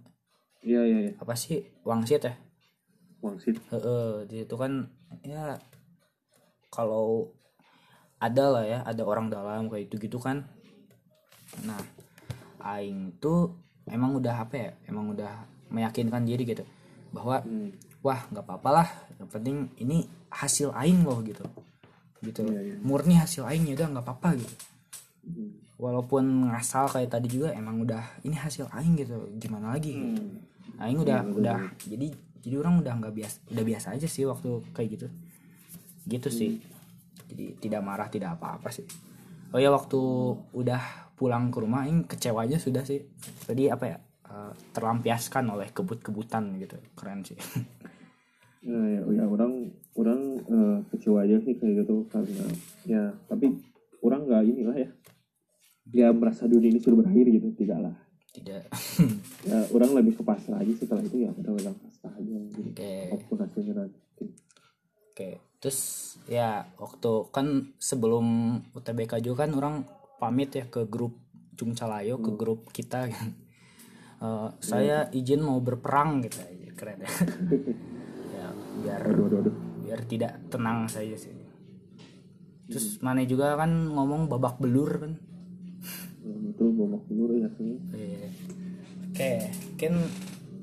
iya 0.62 0.82
iya 0.82 0.98
iya 1.02 1.12
Apa 1.18 1.34
sih 1.34 1.66
wangsit 1.82 2.22
ya? 2.22 2.34
Wangsit 3.24 3.56
Heeh, 3.72 4.28
di 4.28 4.44
situ 4.44 4.56
kan 4.60 4.86
ya 5.24 5.56
kalau 6.68 7.32
ada 8.18 8.45
lah 8.50 8.64
ya, 8.64 8.80
ada 8.84 9.04
orang 9.04 9.28
dalam 9.28 9.68
kayak 9.68 9.91
itu 9.91 10.08
gitu 10.08 10.16
kan. 10.18 10.48
Nah, 11.62 11.80
aing 12.64 13.20
tuh 13.20 13.52
emang 13.86 14.16
udah 14.16 14.48
apa 14.48 14.56
ya? 14.56 14.70
Emang 14.88 15.12
udah 15.12 15.44
meyakinkan 15.70 16.24
diri 16.24 16.44
gitu 16.45 16.64
bahwa 17.10 17.41
Hmm. 17.41 17.70
wah 18.02 18.26
nggak 18.30 18.41
apa-apa 18.41 18.70
lah 18.74 18.88
yang 19.18 19.30
penting 19.30 19.58
ini 19.78 20.02
hasil 20.30 20.74
aing 20.74 21.06
loh 21.06 21.22
gitu 21.22 21.45
gitu 22.22 22.41
Iya, 22.50 22.62
iya. 22.62 22.76
murni 22.82 23.18
hasil 23.18 23.45
aing 23.45 23.70
ya 23.70 23.78
udah 23.78 23.88
nggak 23.94 24.06
apa-apa 24.06 24.30
gitu 24.38 24.56
Hmm. 25.24 25.54
walaupun 25.78 26.50
ngasal 26.50 26.90
kayak 26.90 27.10
tadi 27.10 27.28
juga 27.30 27.54
emang 27.54 27.82
udah 27.82 28.02
ini 28.22 28.34
hasil 28.34 28.66
aing 28.70 28.98
gitu 28.98 29.18
gimana 29.38 29.78
lagi 29.78 29.94
Hmm. 29.94 30.41
aing 30.82 31.00
udah 31.00 31.22
betul, 31.22 31.38
udah 31.41 31.58
jadi 31.86 32.08
jadi 32.44 32.60
orang 32.60 32.84
udah 32.84 32.94
nggak 32.99 33.15
biasa 33.15 33.38
udah 33.56 33.64
biasa 33.64 33.88
aja 33.95 34.07
sih 34.11 34.28
waktu 34.28 34.49
kayak 34.76 34.90
gitu. 34.99 35.07
Gitu 36.03 36.28
sih. 36.28 36.52
Jadi 37.32 37.56
tidak 37.64 37.82
marah 37.88 38.11
tidak 38.11 38.36
apa-apa 38.36 38.68
sih. 38.68 38.84
Oh 39.56 39.60
ya 39.64 39.72
waktu 39.72 39.99
udah 40.52 41.15
pulang 41.15 41.48
ke 41.48 41.57
rumah 41.64 41.88
aing 41.88 42.03
kecewa 42.03 42.44
aja 42.44 42.60
sudah 42.60 42.84
sih. 42.84 42.99
Tadi 43.48 43.72
apa 43.72 43.86
ya 43.88 43.98
eh, 44.28 44.52
terlampiaskan 44.76 45.56
oleh 45.56 45.72
kebut-kebutan 45.72 46.60
gitu. 46.60 46.78
Keren 46.94 47.24
sih. 47.24 47.40
Ya, 48.64 48.80
ya, 48.80 49.03
ya 49.03 49.28
orang 49.28 49.76
orang 49.99 50.40
eh, 50.40 50.78
kecewa 50.88 51.28
aja 51.28 51.36
sih 51.44 51.60
kayak 51.60 51.84
gitu 51.84 52.07
karena 52.07 52.48
ya 52.88 53.11
tapi 53.28 53.60
orang 53.99 54.24
nggak 54.24 54.44
inilah 54.56 54.78
ya. 54.80 54.90
Ya 55.91 56.07
merasa 56.15 56.48
dunia 56.48 56.72
ini 56.72 56.80
sudah 56.80 57.03
berakhir 57.03 57.28
gitu 57.28 57.52
tidak 57.60 57.91
lah 57.91 57.95
tidak. 58.34 58.66
Ya 59.46 59.60
orang 59.70 59.92
lebih 60.02 60.20
ke 60.20 60.24
pasrah 60.26 60.60
aja 60.60 60.74
setelah 60.74 61.06
itu 61.06 61.24
ya 61.24 61.32
udah 61.32 61.54
orang 61.54 61.76
pasrah 61.78 62.14
aja. 62.18 62.36
Oke. 62.58 62.94
hasilnya 63.38 63.74
nanti. 63.78 64.26
Oke 65.14 65.30
terus 65.64 66.20
ya 66.28 66.68
waktu 66.76 67.32
kan 67.32 67.72
sebelum 67.80 68.60
UTBK 68.76 69.24
juga 69.24 69.48
kan 69.48 69.56
orang 69.56 69.76
pamit 70.20 70.52
ya 70.52 70.68
ke 70.68 70.84
grup 70.92 71.16
Cungcalayo 71.56 72.20
ke 72.20 72.36
grup 72.36 72.68
kita 72.76 73.08
Eh, 74.24 74.50
saya 74.64 75.12
izin 75.12 75.44
mau 75.44 75.60
berperang 75.60 76.24
gitu 76.24 76.40
aja 76.40 76.72
keren 76.80 77.04
ya. 77.04 77.12
Ya 78.34 78.48
biar 78.80 79.02
aduh 79.04 79.28
aduh 79.28 79.40
aduh. 79.44 79.56
biar 79.84 80.00
tidak 80.08 80.40
tenang 80.48 80.88
saja 80.88 81.12
sih. 81.20 81.36
Terus 82.72 83.04
mana 83.04 83.28
juga 83.28 83.60
kan 83.60 83.92
ngomong 83.92 84.32
babak 84.32 84.64
belur 84.64 84.92
kan 84.96 85.14
Hmm, 86.24 86.50
itu 86.50 86.64
bomak 86.72 87.04
dulu 87.06 87.36
ya 87.36 87.50
sih 87.60 87.76
Iya. 87.91 88.28
oke 89.12 89.32
kan 89.76 89.94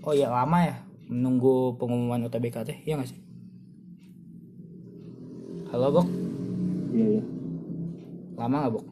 oh 0.02 0.14
ya 0.16 0.32
lama 0.32 0.58
ya 0.64 0.74
menunggu 1.06 1.76
pengumuman 1.76 2.24
UTBK 2.24 2.56
teh 2.64 2.78
ya 2.86 2.96
nggak 2.96 3.10
sih? 3.10 3.18
Halo 5.70 5.92
bok. 5.92 6.06
Iya 6.90 7.06
iya. 7.18 7.22
Lama 8.34 8.56
nggak 8.58 8.72
bok? 8.72 8.84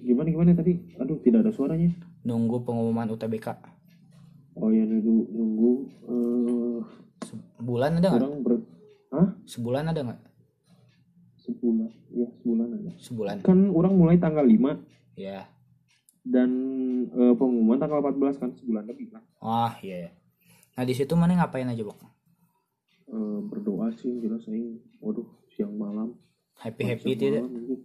Gimana 0.00 0.28
gimana 0.28 0.50
tadi? 0.54 0.72
Aduh 0.96 1.18
tidak 1.20 1.44
ada 1.44 1.52
suaranya. 1.52 1.90
Nunggu 2.22 2.62
pengumuman 2.62 3.10
UTBK 3.10 3.48
oh 4.60 4.68
ya 4.68 4.84
nunggu 4.84 5.14
nunggu 5.32 5.72
eh 6.04 6.78
sebulan 7.24 7.96
ada 7.96 8.06
nggak? 8.12 8.20
orang 8.20 8.34
ber 8.44 8.52
Hah? 9.10 9.28
sebulan 9.48 9.84
ada 9.88 10.00
nggak? 10.04 10.20
Sebulan 11.40 11.88
ya 12.12 12.28
sebulan 12.38 12.66
aja 12.76 12.90
sebulan. 13.00 13.36
Kan 13.40 13.58
orang 13.72 13.92
mulai 13.96 14.20
tanggal 14.20 14.44
5 14.44 14.99
ya 15.20 15.44
dan 16.24 16.50
eh, 17.08 17.34
pengumuman 17.36 17.80
tanggal 17.80 18.04
14 18.04 18.40
kan 18.40 18.50
sebulan 18.52 18.84
lebih 18.84 19.12
lah. 19.12 19.24
Wah 19.40 19.72
iya 19.80 20.08
ya. 20.08 20.10
nah 20.76 20.84
di 20.86 20.94
situ 20.96 21.12
mana 21.16 21.36
ngapain 21.36 21.68
aja 21.68 21.80
bok? 21.80 21.96
Eh, 23.10 23.38
berdoa 23.48 23.88
sih 23.96 24.20
jelas 24.20 24.44
saya 24.44 24.60
waduh 25.00 25.26
siang 25.52 25.74
malam. 25.76 26.16
Happy 26.60 26.84
happy 26.84 27.16
siang 27.16 27.20
tidak? 27.20 27.42
malam, 27.48 27.64
gitu. 27.64 27.84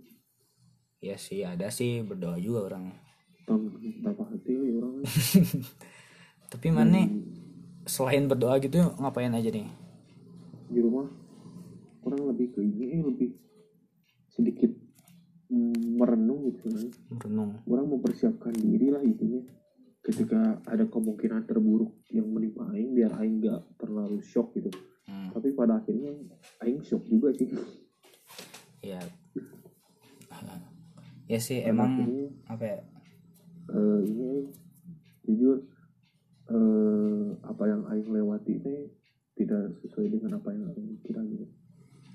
ya 0.99 1.15
sih 1.15 1.39
ada 1.47 1.71
sih 1.71 2.03
berdoa 2.03 2.35
juga 2.39 2.75
orang. 2.75 2.85
Tanpa 3.45 4.25
hati 4.25 4.51
ya 4.51 4.73
orang 4.81 5.05
tapi 6.51 6.67
mana? 6.73 7.07
Selain 7.85 8.25
berdoa 8.25 8.57
gitu 8.59 8.81
ngapain 8.97 9.31
aja 9.31 9.49
nih? 9.49 9.69
Di 10.69 10.79
rumah. 10.81 11.07
Orang 12.05 12.21
lebih 12.29 12.53
ke 12.53 12.61
ini 12.61 12.99
eh, 12.99 13.01
lebih 13.01 13.33
sedikit 14.29 14.69
merenung 15.95 16.51
gitu 16.51 16.67
kan. 16.67 16.87
Merenung. 17.15 17.51
Orang 17.65 17.87
mempersiapkan 17.95 18.51
diri 18.51 18.91
lah 18.91 19.01
intinya. 19.01 19.41
Ketika 20.05 20.61
ada 20.69 20.85
kemungkinan 20.85 21.49
terburuk 21.49 22.05
yang 22.13 22.29
menimpa 22.29 22.69
Aing 22.69 22.93
biar 22.93 23.17
Aing 23.17 23.41
gak 23.41 23.65
terlalu 23.81 24.21
shock 24.21 24.53
gitu. 24.53 24.69
Hmm, 25.09 25.33
tapi 25.33 25.49
pada 25.57 25.81
akhirnya 25.81 26.13
Aing 26.61 26.85
shock 26.85 27.09
juga 27.09 27.33
sih. 27.33 27.49
Ya 28.85 29.01
ya 31.31 31.39
sih 31.41 31.57
Pada 31.65 31.73
emang 31.73 31.89
akhirnya, 31.97 32.27
apa 32.45 32.63
ya? 32.69 32.79
eh, 33.73 33.99
ini 34.05 34.29
jujur 35.25 35.57
eh, 36.53 37.25
apa 37.41 37.63
yang 37.65 37.81
Aing 37.89 38.09
lewati 38.13 38.61
teh 38.61 38.93
tidak 39.33 39.73
sesuai 39.81 40.13
dengan 40.13 40.37
apa 40.37 40.53
yang 40.53 40.69
Aing 40.69 41.01
kira 41.01 41.25
gitu. 41.25 41.49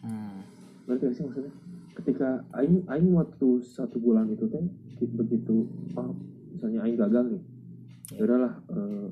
Hmm, 0.06 0.46
ngerti 0.86 1.10
gak 1.10 1.14
sih 1.18 1.22
maksudnya 1.26 1.52
ketika 2.00 2.28
Aing 2.52 2.82
Aing 2.86 3.12
waktu 3.12 3.48
satu 3.62 3.96
bulan 3.96 4.28
itu 4.28 4.44
teh 4.46 4.64
begitu 5.12 5.68
oh, 5.94 6.12
misalnya 6.50 6.80
Aing 6.82 6.96
gagal 6.96 7.24
nih 7.30 7.42
ya 8.10 8.22
udahlah 8.24 8.52
eh, 8.68 9.08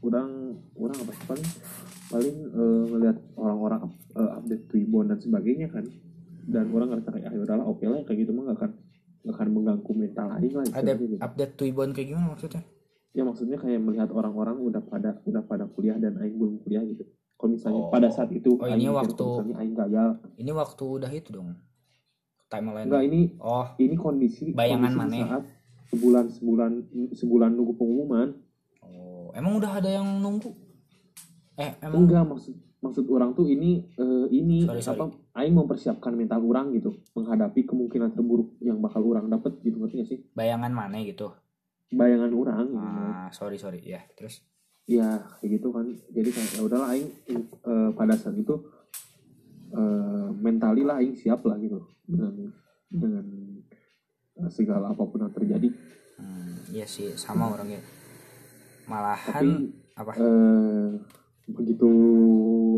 orang 0.00 0.28
orang 0.74 0.96
apa 0.96 1.12
sih 1.12 1.24
paling 1.26 1.48
paling 2.10 2.36
eh, 2.50 2.82
ngelihat 2.88 3.16
orang-orang 3.36 3.80
eh, 4.14 4.30
update 4.34 4.64
Twibbon 4.66 5.06
dan 5.06 5.18
sebagainya 5.18 5.68
kan 5.68 5.84
dan 6.46 6.66
orang 6.68 6.88
ngerasa 6.90 7.10
kayak 7.12 7.26
ah 7.26 7.32
ya 7.32 7.40
udahlah 7.40 7.64
oke 7.64 7.84
lah 7.84 8.00
kayak 8.02 8.18
gitu 8.18 8.32
mah 8.32 8.44
gak 8.48 8.58
akan 8.58 8.70
gak 9.20 9.34
akan 9.36 9.48
mengganggu 9.52 9.92
mental 9.94 10.26
Aing 10.34 10.54
lah 10.56 10.64
ada 10.72 10.92
gitu. 10.96 11.14
update 11.20 11.54
Twibbon 11.54 11.90
kayak 11.92 12.08
gimana 12.08 12.26
maksudnya 12.30 12.62
ya 13.10 13.22
maksudnya 13.22 13.58
kayak 13.58 13.80
melihat 13.80 14.08
orang-orang 14.10 14.56
udah 14.58 14.82
pada 14.82 15.18
udah 15.22 15.42
pada 15.42 15.64
kuliah 15.66 15.96
dan 15.96 16.16
Aing 16.16 16.34
belum 16.34 16.62
kuliah 16.62 16.80
gitu 16.82 17.04
kalau 17.36 17.50
misalnya 17.52 17.80
Oh. 17.80 17.88
pada 17.88 18.08
saat 18.08 18.28
itu 18.30 18.52
Oh, 18.54 18.66
ini 18.66 18.84
Aing 18.84 18.92
waktu- 18.92 19.16
kalau 19.16 19.36
misalnya 19.38 19.56
Aing 19.58 19.74
gagal 19.74 20.08
ini 20.36 20.50
waktu 20.50 20.84
udah 20.86 21.10
itu 21.10 21.28
dong 21.30 21.48
timeline. 22.50 22.90
Enggak 22.90 23.04
ini 23.06 23.20
oh. 23.38 23.66
ini 23.78 23.94
kondisi 23.94 24.50
Bayangan 24.50 24.92
kondisi 24.98 24.98
maneh. 24.98 25.22
saat 25.24 25.44
sebulan 25.94 26.24
sebulan 26.34 26.72
sebulan 27.14 27.50
nunggu 27.54 27.74
pengumuman. 27.78 28.28
Oh 28.82 29.30
emang 29.38 29.62
udah 29.62 29.78
ada 29.78 29.88
yang 29.88 30.06
nunggu? 30.18 30.50
Eh 31.54 31.78
emang 31.80 32.10
enggak 32.10 32.26
maksud 32.26 32.54
maksud 32.80 33.04
orang 33.12 33.36
tuh 33.36 33.44
ini 33.46 33.84
eh, 33.94 34.26
ini 34.32 34.64
Sorry, 34.64 34.80
sorry. 34.80 34.98
apa 35.04 35.06
aing 35.40 35.54
mempersiapkan 35.54 36.16
mental 36.16 36.40
orang 36.48 36.72
gitu 36.72 36.96
menghadapi 37.12 37.68
kemungkinan 37.68 38.16
terburuk 38.16 38.56
yang 38.64 38.80
bakal 38.80 39.04
orang 39.04 39.28
dapat 39.28 39.60
gitu 39.62 39.78
ngerti 39.78 39.94
gak 40.02 40.08
sih? 40.08 40.18
Bayangan 40.34 40.72
mana 40.72 40.98
gitu? 41.04 41.30
Bayangan 41.92 42.32
orang 42.34 42.66
gitu. 42.66 42.80
ah 42.80 43.28
sorry 43.30 43.60
sorry. 43.60 43.84
Ya 43.84 44.02
terus? 44.16 44.42
Ya 44.88 45.22
kayak 45.38 45.60
gitu 45.60 45.70
kan. 45.70 45.86
Jadi 46.10 46.28
kayak 46.34 46.50
ya 46.56 46.60
udahlah 46.66 46.88
aing 46.96 47.08
eh, 47.30 47.90
pada 47.94 48.16
saat 48.16 48.34
itu 48.34 48.58
eh, 49.70 50.28
mentali 50.34 50.82
lah 50.82 50.98
aing 50.98 51.16
siap 51.16 51.46
lah 51.46 51.56
gitu. 51.58 51.78
Dengan 52.06 52.50
dengan 52.90 53.24
eh, 54.38 54.50
segala 54.50 54.90
apa 54.90 55.02
pun 55.06 55.22
yang 55.22 55.34
terjadi. 55.34 55.68
Hmm, 56.20 56.56
iya 56.74 56.86
sih 56.86 57.14
sama 57.14 57.54
orangnya. 57.54 57.80
Malahan 58.90 59.30
tapi 59.30 59.48
apa? 59.96 60.12
eh 60.18 60.90
begitu 61.50 61.90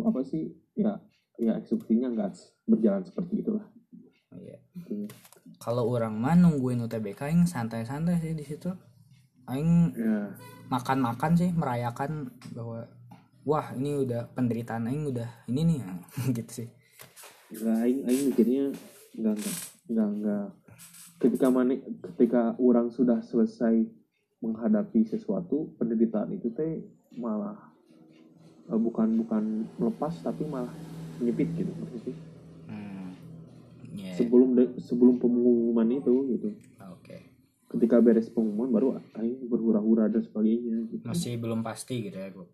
apa 0.05 0.21
sih 0.25 0.53
ya 0.73 0.97
ya 1.37 1.57
eksekusinya 1.61 2.13
nggak 2.13 2.33
berjalan 2.69 3.03
seperti 3.05 3.43
itulah. 3.45 3.67
Iya. 4.33 4.57
Intinya. 4.73 5.09
kalau 5.61 5.87
orang 5.87 6.17
mah 6.19 6.35
nungguin 6.35 6.83
UTBK 6.89 7.31
aing 7.31 7.45
santai-santai 7.47 8.19
sih 8.19 8.35
di 8.35 8.45
situ. 8.45 8.73
Aing 9.47 9.95
ya. 9.95 10.33
makan-makan 10.71 11.35
sih 11.35 11.51
merayakan 11.51 12.31
bahwa 12.55 12.87
wah 13.43 13.75
ini 13.75 14.07
udah 14.07 14.31
penderitaan 14.33 14.87
aing 14.87 15.11
udah 15.11 15.29
ini 15.51 15.61
nih 15.67 15.81
gitu 16.37 16.53
sih 16.63 16.69
nggak 17.53 17.77
aing 17.85 18.01
aing 18.09 18.23
mikirnya 18.33 18.65
nggak 19.17 19.35
nggak 19.37 19.57
nggak 19.93 20.09
nggak. 20.21 20.49
Ketika 21.21 21.47
mana 21.53 21.79
ketika 21.79 22.57
orang 22.59 22.91
sudah 22.91 23.21
selesai 23.23 23.87
menghadapi 24.43 25.07
sesuatu 25.07 25.71
penderitaan 25.79 26.35
itu 26.35 26.51
teh 26.51 26.83
malah 27.15 27.71
eh, 28.67 28.81
bukan 28.81 29.23
bukan 29.23 29.69
melepas 29.79 30.19
tapi 30.19 30.43
malah 30.49 30.73
menyepit 31.23 31.55
gitu 31.55 31.71
maksudnya 31.79 32.19
hmm. 32.67 33.09
ya 33.95 34.13
sebelum 34.19 34.59
de- 34.59 34.75
sebelum 34.83 35.23
pengumuman 35.23 35.87
itu 35.95 36.13
gitu. 36.35 36.49
Oke. 36.99 37.31
Ketika 37.71 38.03
beres 38.03 38.27
pengumuman 38.35 38.69
baru 38.75 38.89
aing 39.15 39.47
berhura-hura 39.47 40.11
dan 40.11 40.27
sebagainya 40.27 40.91
gitu. 40.91 41.07
masih 41.07 41.39
belum 41.39 41.63
pasti 41.63 42.11
gitu 42.11 42.19
ya 42.19 42.29
bro 42.35 42.51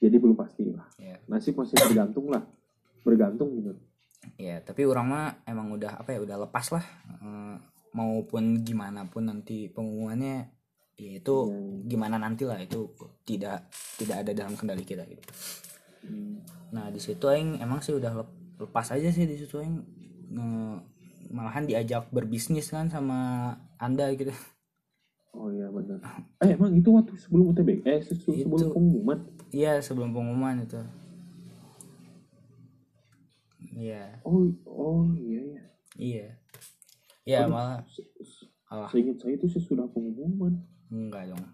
jadi 0.00 0.16
belum 0.16 0.34
pasti 0.34 0.64
lah. 0.66 0.88
Ya 0.98 1.20
nasib 1.30 1.54
masih 1.54 1.76
bergantung 1.78 2.26
lah. 2.32 2.42
Bergantung 3.06 3.54
gitu 3.54 3.76
ya 4.36 4.60
tapi 4.60 4.84
orang 4.84 5.06
mah 5.08 5.26
emang 5.48 5.72
udah 5.72 6.00
apa 6.00 6.12
ya 6.16 6.20
udah 6.20 6.36
lepas 6.48 6.66
lah. 6.72 6.84
Eh, 7.20 7.56
maupun 7.90 8.62
gimana 8.62 9.02
pun 9.10 9.26
nanti 9.26 9.66
pengumumannya 9.66 10.46
ya 11.00 11.16
itu 11.16 11.34
gimana 11.88 12.20
nanti 12.20 12.44
lah 12.44 12.60
itu 12.60 12.92
tidak 13.24 13.66
tidak 13.96 14.16
ada 14.22 14.32
dalam 14.36 14.54
kendali 14.54 14.84
kita 14.84 15.02
gitu. 15.08 15.24
Hmm. 16.00 16.40
nah 16.72 16.88
di 16.88 16.96
situ 16.96 17.20
aing 17.28 17.60
emang 17.60 17.84
sih 17.84 17.92
udah 17.92 18.24
lep- 18.24 18.36
lepas 18.56 18.88
aja 18.92 19.08
sih 19.10 19.24
di 19.26 19.36
situ 19.36 19.58
aing. 19.60 19.80
Malahan 21.30 21.62
diajak 21.62 22.10
berbisnis 22.10 22.70
kan 22.74 22.90
sama 22.90 23.52
anda 23.78 24.10
gitu. 24.14 24.34
Oh 25.30 25.46
iya 25.50 25.70
benar. 25.70 26.02
Eh 26.42 26.58
emang 26.58 26.74
itu 26.74 26.90
waktu 26.90 27.14
sebelum 27.14 27.54
UTB 27.54 27.86
eh 27.86 28.02
se- 28.02 28.18
se- 28.18 28.34
sebelum 28.34 28.58
Itu. 28.66 28.74
pengumuman? 28.74 29.18
Iya 29.54 29.78
sebelum 29.78 30.10
pengumuman 30.10 30.66
itu 30.66 30.78
iya. 33.80 34.20
Oh 34.22 34.44
oh 34.68 35.08
iya 35.16 35.40
iya. 35.40 35.62
Iya. 35.96 36.28
Ya 37.24 37.38
Aduh. 37.44 37.56
malah 37.56 37.80
alah. 38.68 38.88
seingat 38.92 39.16
saya 39.18 39.34
itu 39.34 39.48
sesudah 39.48 39.88
pengumuman. 39.88 40.60
Enggak 40.92 41.32
dong. 41.32 41.44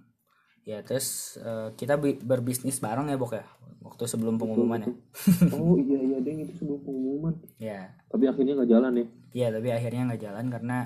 Ya 0.67 0.83
terus 0.83 1.39
eh, 1.39 1.71
kita 1.79 1.95
bi- 1.95 2.19
berbisnis 2.19 2.83
bareng 2.83 3.07
ya 3.07 3.15
bok 3.15 3.39
ya? 3.39 3.47
Waktu 3.87 4.03
sebelum 4.11 4.35
pengumuman 4.35 4.83
ya? 4.83 4.91
oh 5.55 5.79
iya 5.79 5.99
iya 6.03 6.19
deng 6.19 6.43
itu 6.43 6.53
sebelum 6.59 6.83
pengumuman. 6.83 7.35
Ya. 7.57 7.95
Tapi 8.11 8.27
akhirnya 8.27 8.59
nggak 8.59 8.71
jalan 8.75 8.93
ya? 8.99 9.07
Iya 9.37 9.49
tapi 9.55 9.69
akhirnya 9.71 10.03
nggak 10.11 10.23
jalan 10.27 10.47
karena 10.51 10.79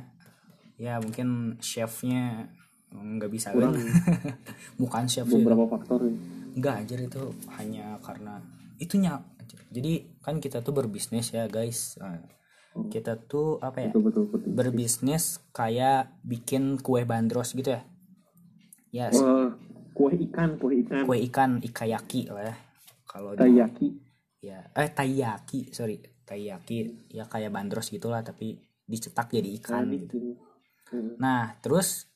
ya 0.77 1.01
mungkin 1.01 1.57
chefnya 1.61 2.49
nggak 2.91 3.31
bisa 3.31 3.55
Kurang. 3.55 3.73
kan 3.73 3.85
bukan 4.83 5.05
chef 5.09 5.29
beberapa 5.29 5.65
faktor 5.65 6.05
ya. 6.05 6.13
Enggak 6.57 6.75
anjir 6.85 6.99
itu 7.01 7.23
hanya 7.57 7.97
karena 8.03 8.43
itunya 8.77 9.17
anjir. 9.51 9.61
Jadi 9.75 9.93
kan 10.23 10.39
kita 10.39 10.63
tuh 10.63 10.71
berbisnis 10.71 11.35
ya 11.35 11.51
guys. 11.51 11.99
Nah, 11.99 12.23
kita 12.87 13.19
tuh 13.19 13.59
apa 13.59 13.83
ya? 13.83 13.91
betul 13.91 14.03
betul 14.07 14.25
betul 14.31 14.51
Berbisnis 14.55 15.43
kayak 15.51 16.15
bikin 16.23 16.79
kue 16.79 17.03
bandros 17.03 17.51
gitu 17.51 17.75
ya. 17.75 17.83
Ya, 18.91 19.07
s- 19.11 19.19
Wah, 19.19 19.51
kue 19.91 20.15
ikan 20.31 20.55
kue 20.59 20.83
ikan 20.87 21.03
kue 21.03 21.19
ikan 21.27 21.51
ikayaki 21.59 22.31
lah 22.31 22.55
ya. 22.55 22.57
Kalau 23.07 23.35
di- 23.35 23.43
taiyaki 23.43 23.89
ya 24.39 24.63
eh 24.75 24.91
taiyaki, 24.95 25.75
sorry. 25.75 25.99
Taiyaki 26.23 27.11
ya 27.11 27.27
kayak 27.27 27.51
bandros 27.51 27.91
gitulah 27.91 28.23
tapi 28.23 28.55
dicetak 28.87 29.35
jadi 29.35 29.51
ikan 29.59 29.83
Nah, 29.83 29.99
gitu. 29.99 30.07
gitu. 30.07 30.19
Nah, 31.19 31.59
terus 31.59 32.07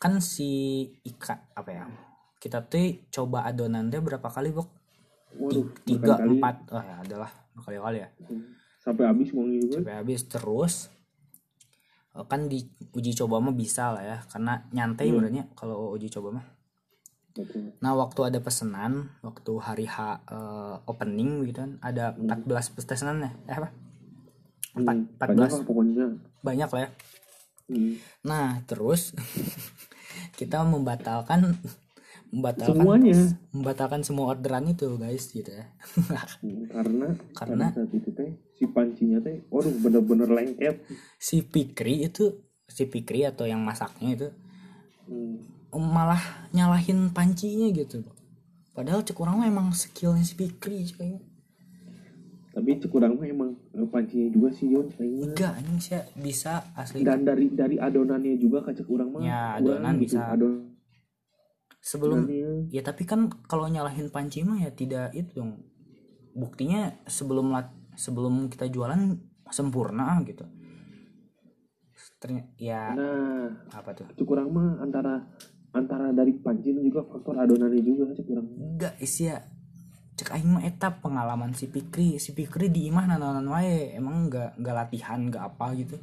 kan 0.00 0.20
si 0.24 0.84
ikan 1.04 1.44
apa 1.52 1.70
ya? 1.72 1.84
Kita 2.40 2.64
tuh 2.64 3.04
coba 3.12 3.44
adonannya 3.44 4.00
berapa 4.00 4.24
kali, 4.32 4.48
Bok? 4.48 4.79
Waduh, 5.32 5.66
tiga 5.82 6.16
berkali-kali. 6.16 6.36
empat 6.36 6.56
oh 6.68 6.82
ya 6.82 6.94
adalah 6.98 7.30
berkali-kali 7.52 7.98
ya 7.98 8.08
Hmm. 8.22 8.42
sampai 8.78 9.04
habis 9.04 9.28
wangi 9.30 9.56
juga 9.60 9.74
sampai 9.76 9.94
habis 9.94 10.20
terus 10.24 10.74
eh, 12.10 12.24
kan 12.24 12.40
di 12.44 12.58
uji 12.90 13.12
coba 13.14 13.38
mah 13.38 13.52
bisa 13.52 13.90
lah 13.90 14.02
ya 14.02 14.18
karena 14.26 14.66
nyantai 14.70 15.04
Iya. 15.04 15.12
sebenarnya 15.12 15.44
kalau 15.52 15.92
uji 15.92 16.08
coba 16.08 16.28
mah 16.34 16.46
Betul. 17.30 17.70
nah 17.78 17.94
waktu 17.94 18.20
ada 18.24 18.38
pesanan 18.38 18.92
waktu 19.20 19.52
hari 19.56 19.86
H 19.86 19.96
eh, 20.26 20.76
opening 20.84 21.44
gitu 21.44 21.60
kan 21.60 21.72
ada 21.80 22.10
14 22.12 22.46
pesanan 22.72 23.20
ya 23.20 23.30
eh 23.46 23.56
apa 23.56 23.70
Empat- 24.70 24.96
Hmm, 24.96 25.06
14. 25.14 25.30
banyak 25.30 25.50
lah 25.50 25.62
pokoknya 25.62 26.06
banyak 26.40 26.68
lah 26.68 26.80
ya 26.80 26.90
Hmm. 27.66 27.94
nah 28.20 28.58
terus 28.64 29.14
kita 30.34 30.64
membatalkan 30.64 31.54
membatalkan 32.30 32.78
Semuanya. 32.78 33.14
membatalkan 33.50 34.00
semua 34.00 34.30
orderan 34.30 34.66
itu 34.66 34.86
guys 34.96 35.26
gitu 35.28 35.50
ya 35.50 35.66
karena 36.72 37.18
Karena- 37.32 37.70
saat 37.70 37.90
itu 37.90 38.10
teh 38.10 38.30
si 38.52 38.64
pancinya 38.66 39.18
teh 39.18 39.42
waduh 39.48 39.74
bener-bener 39.76 40.28
lengket 40.28 40.86
si 41.16 41.42
Pikri 41.42 42.04
itu 42.04 42.30
si 42.64 42.86
Pikri 42.86 43.22
atau 43.24 43.44
yang 43.44 43.60
masaknya 43.60 44.10
itu 44.16 44.28
Hmm. 45.04 45.42
malah 45.72 46.22
nyalahin 46.50 47.10
pancinya 47.10 47.66
gitu 47.72 48.06
padahal 48.70 49.02
cek 49.02 49.18
orang 49.18 49.36
mah 49.36 49.48
emang 49.48 49.68
skillnya 49.70 50.22
si 50.22 50.34
Pikri 50.34 50.86
coy 50.88 51.18
tapi 52.50 52.74
cekurang 52.76 53.14
mah 53.14 53.26
emang 53.26 53.50
eh, 53.72 53.82
pancinya 53.84 54.26
juga 54.28 54.50
sih 54.50 54.66
Yon 54.68 54.86
mah. 54.86 55.02
enggak 55.24 55.52
anjing 55.52 55.78
sih 55.80 55.94
bisa 56.16 56.62
asli 56.74 57.02
dan 57.02 57.22
dari 57.22 57.46
dari 57.48 57.74
adonannya 57.76 58.34
juga 58.36 58.62
kan 58.62 58.70
cekurang 58.72 59.06
mah 59.08 59.18
Ya, 59.20 59.54
kurang 59.56 59.82
adonan 59.82 59.94
gitu. 59.96 60.14
bisa. 60.14 60.22
Sebelum 61.90 62.30
ya 62.70 62.86
tapi 62.86 63.02
kan 63.02 63.26
kalau 63.50 63.66
nyalahin 63.66 64.14
panci 64.14 64.46
mah 64.46 64.62
ya 64.62 64.70
tidak 64.70 65.10
itu 65.10 65.42
dong. 65.42 65.58
Buktinya 66.30 66.94
sebelum 67.10 67.50
lat 67.50 67.74
sebelum 67.98 68.46
kita 68.46 68.70
jualan 68.70 69.18
sempurna 69.50 70.22
gitu. 70.22 70.46
Ternyata 72.22 72.46
ya 72.54 72.94
nah 72.94 73.50
apa 73.74 73.90
tuh? 73.96 74.06
cekurang 74.14 74.54
mah 74.54 74.78
antara 74.78 75.18
antara 75.74 76.14
dari 76.14 76.38
panci 76.38 76.70
dan 76.70 76.86
juga 76.86 77.02
faktor 77.10 77.34
adonannya 77.42 77.82
juga 77.82 78.14
cekurang 78.14 78.46
enggak 78.58 78.94
isi 79.02 79.26
ya 79.26 79.42
cek 80.14 80.36
aing 80.36 80.50
mah 80.52 80.62
eta 80.62 81.00
pengalaman 81.00 81.56
si 81.56 81.66
Pikri 81.66 82.20
si 82.22 82.36
Pikri 82.36 82.70
di 82.70 82.86
imah 82.86 83.10
nananan 83.10 83.50
wae. 83.50 83.98
Emang 83.98 84.30
enggak 84.30 84.54
enggak 84.62 84.74
latihan 84.78 85.18
enggak 85.26 85.42
apa 85.42 85.66
gitu. 85.74 85.96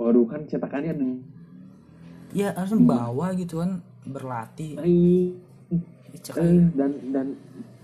Waduh 0.00 0.24
kan 0.24 0.48
cetakannya 0.48 0.96
ada 0.96 1.06
ya 2.34 2.50
harus 2.50 2.74
bawa 2.74 3.30
gitu 3.38 3.62
kan 3.62 3.78
berlatih. 4.06 4.78
Aing. 4.78 5.40
Ya, 6.14 6.18
cek 6.30 6.38
eh, 6.38 6.62
dan 6.78 6.92
dan 7.10 7.26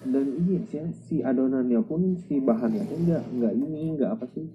dan 0.07 0.27
iya 0.47 0.63
sih 0.71 0.87
si 1.11 1.17
adonannya 1.19 1.83
pun 1.83 2.15
si 2.15 2.39
bahannya 2.39 2.87
pun 2.87 2.99
nggak 3.03 3.23
nggak 3.27 3.53
ini 3.59 3.99
nggak 3.99 4.11
apa 4.15 4.25
sih 4.31 4.47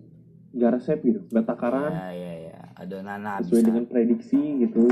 nggak 0.56 0.80
resep 0.80 1.00
gitu 1.04 1.20
nggak 1.28 1.44
takaran. 1.44 1.92
Ya 1.92 2.08
ya 2.16 2.34
ya 2.50 2.60
adonan 2.80 3.28
sesuai 3.44 3.62
bisa. 3.62 3.68
dengan 3.68 3.84
prediksi 3.92 4.40
gitu. 4.64 4.88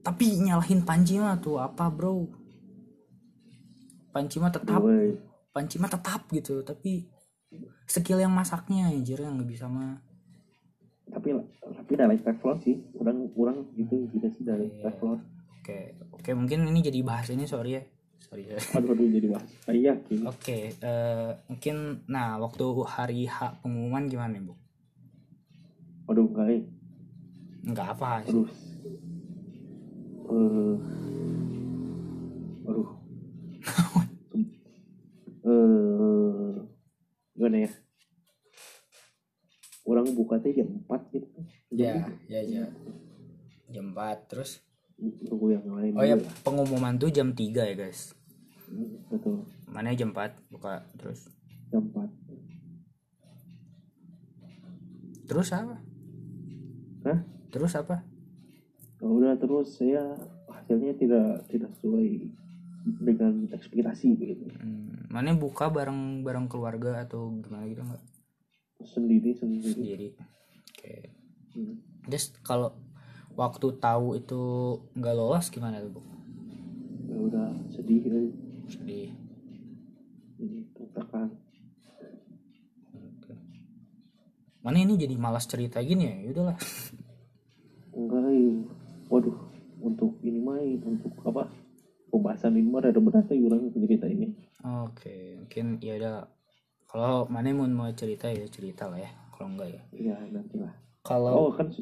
Tapi 0.00 0.40
nyalahin 0.40 0.80
panci 0.88 1.20
mah 1.20 1.36
tuh 1.36 1.60
apa 1.60 1.92
bro? 1.92 2.24
Panci 4.10 4.40
mah 4.40 4.48
tetap 4.50 4.80
Woi. 4.80 5.20
panci 5.52 5.76
mah 5.76 5.92
tetap 5.92 6.24
gitu 6.32 6.64
tapi 6.64 7.04
skill 7.84 8.24
yang 8.24 8.32
masaknya 8.32 8.88
anjir 8.88 9.20
yang 9.20 9.36
nggak 9.36 9.50
bisa 9.52 9.68
mah. 9.68 10.00
Tapi 11.12 11.36
tapi 11.60 11.92
dari 11.92 12.16
teflon 12.16 12.56
sih. 12.64 12.80
Kurang 12.96 13.28
kurang 13.36 13.68
gitu 13.76 14.08
gitu 14.16 14.32
sih 14.32 14.48
dari 14.48 14.72
Iya. 14.72 14.88
teflon 14.88 15.20
oke 15.70 16.18
oke 16.20 16.30
mungkin 16.34 16.66
ini 16.68 16.80
jadi 16.82 17.00
bahas 17.06 17.30
ini 17.30 17.46
sorry 17.46 17.78
ya. 17.78 17.82
Sorry 18.30 18.46
ya. 18.46 18.58
Aduh 18.78 18.94
aduh 18.94 19.06
jadi 19.10 19.26
bahas. 19.26 19.50
Ah, 19.66 19.74
iya 19.74 19.94
oke. 20.26 20.58
Eh, 20.70 21.30
mungkin 21.50 22.06
nah 22.06 22.38
waktu 22.38 22.62
hari 22.86 23.26
H 23.26 23.58
pengumuman 23.62 24.06
gimana 24.06 24.38
bu? 24.38 24.54
Aduh 26.10 26.26
enggak 26.30 26.48
eh. 26.50 26.62
nggak 27.60 27.88
apa 27.92 28.24
terus 28.24 28.54
eh 30.30 30.76
aduh. 32.66 32.88
Eh 35.44 36.54
gimana 37.34 37.56
ya? 37.66 37.70
Orang 39.88 40.06
buka 40.14 40.38
teh 40.38 40.54
jam 40.54 40.70
4 40.86 41.14
gitu. 41.14 41.26
Ya 41.74 42.06
ya 42.30 42.40
ya. 42.46 42.64
Jam 43.74 43.90
4 43.90 44.30
terus 44.30 44.62
tunggu 45.24 45.56
yang 45.56 45.64
lain 45.64 45.92
oh 45.96 46.04
ya 46.04 46.16
lah. 46.16 46.32
pengumuman 46.44 46.94
tuh 47.00 47.08
jam 47.08 47.32
3 47.32 47.40
ya 47.52 47.74
guys. 47.74 48.12
Betul. 49.10 49.42
Mana 49.66 49.96
jam 49.96 50.12
4 50.12 50.52
buka 50.52 50.84
terus. 51.00 51.26
Jam 51.72 51.88
4 51.90 52.30
terus 55.30 55.54
apa? 55.54 55.78
Hah? 57.06 57.18
terus 57.54 57.78
apa? 57.78 58.02
Ya 58.98 59.06
udah 59.06 59.38
terus 59.38 59.78
saya 59.78 60.18
hasilnya 60.50 60.98
tidak 60.98 61.46
tidak 61.46 61.70
sesuai 61.78 62.26
dengan 62.98 63.46
ekspektasi 63.54 64.18
gitu. 64.18 64.50
Hmm, 64.58 65.06
mana 65.06 65.38
buka 65.38 65.70
bareng 65.70 66.26
bareng 66.26 66.50
keluarga 66.50 67.06
atau 67.06 67.30
gimana 67.38 67.70
gitu 67.70 67.82
nggak? 67.86 68.02
Sendiri 68.82 69.30
sendiri. 69.38 69.70
Sendiri. 69.70 70.08
Oke. 70.66 70.94
Hmm. 71.54 71.74
terus 72.10 72.34
kalau 72.42 72.74
waktu 73.40 73.66
tahu 73.80 74.20
itu 74.20 74.42
nggak 74.92 75.16
lolos 75.16 75.48
gimana 75.48 75.80
tuh 75.80 75.96
bu? 75.96 76.00
Ya 77.08 77.16
udah 77.16 77.48
sedih 77.72 78.04
ya. 78.04 78.20
sedih. 78.68 79.08
Ini 80.36 80.68
tertekan. 80.76 81.32
Mana 84.60 84.76
ini 84.84 85.00
jadi 85.00 85.16
malas 85.16 85.48
cerita 85.48 85.80
gini 85.80 86.04
ya? 86.04 86.16
Udahlah. 86.28 86.56
Enggak 87.96 88.28
ya. 88.28 88.60
waduh 89.08 89.34
untuk 89.80 90.20
ini 90.20 90.38
mah 90.44 90.60
untuk 90.84 91.16
apa? 91.24 91.48
Pembahasan 92.12 92.60
ini 92.60 92.68
mah 92.68 92.84
ada 92.84 93.00
berat 93.00 93.24
ya 93.32 93.40
orang 93.40 93.72
cerita 93.72 94.04
ini. 94.04 94.36
Oke 94.84 95.40
mungkin 95.40 95.80
ya 95.80 95.96
udah. 95.96 96.28
Kalau 96.84 97.24
mana 97.32 97.56
mau 97.56 97.64
mau 97.70 97.88
cerita 97.96 98.28
ya 98.28 98.44
cerita 98.52 98.92
lah 98.92 99.00
ya. 99.00 99.10
Kalau 99.32 99.56
enggak 99.56 99.68
ya. 99.72 99.82
Iya 99.96 100.16
nanti 100.28 100.60
lah. 100.60 100.76
Kalau 101.00 101.48
oh 101.48 101.50
kan 101.56 101.72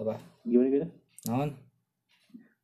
apa? 0.00 0.16
Gimana 0.44 0.68
gimana? 0.68 0.88
Non 1.28 1.50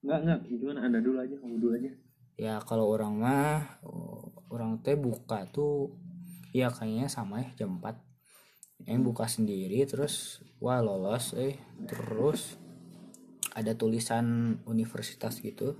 enggak 0.07 0.19
enggak. 0.23 0.41
Gimana? 0.47 0.79
Anda 0.87 0.99
dulu 1.03 1.17
aja 1.19 1.35
kamu 1.35 1.57
dulu 1.59 1.73
aja. 1.75 1.91
Ya 2.37 2.55
kalau 2.63 2.87
orang 2.93 3.19
mah 3.19 3.81
oh, 3.83 4.31
orang 4.55 4.79
teh 4.81 4.95
buka 4.95 5.49
tuh 5.51 5.91
ya 6.55 6.71
kayaknya 6.71 7.11
sama 7.11 7.43
ya 7.43 7.65
jam 7.65 7.83
4 7.83 8.87
yang 8.87 9.03
buka 9.03 9.27
sendiri 9.27 9.83
terus 9.89 10.45
wah 10.61 10.85
lolos 10.85 11.33
eh 11.35 11.59
terus 11.89 12.61
ada 13.57 13.73
tulisan 13.73 14.57
universitas 14.69 15.41
gitu. 15.41 15.75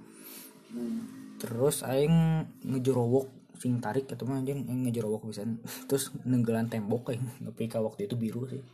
Terus 1.37 1.85
aing 1.85 2.45
ngejerowok 2.65 3.55
sing 3.57 3.81
tarik 3.81 4.09
atau 4.09 4.29
mah 4.29 4.41
anjing 4.41 4.65
aing 4.65 4.89
ngejerowok 4.89 5.29
bisa 5.29 5.45
terus 5.89 6.13
nenggelan 6.25 6.73
tembok 6.73 7.13
kayak 7.13 7.23
tapi 7.41 7.69
waktu 7.77 8.09
itu 8.09 8.17
biru 8.17 8.49
sih. 8.49 8.65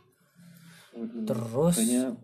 Waduh, 0.93 1.25
terus 1.27 1.75
kayaknya 1.77 2.15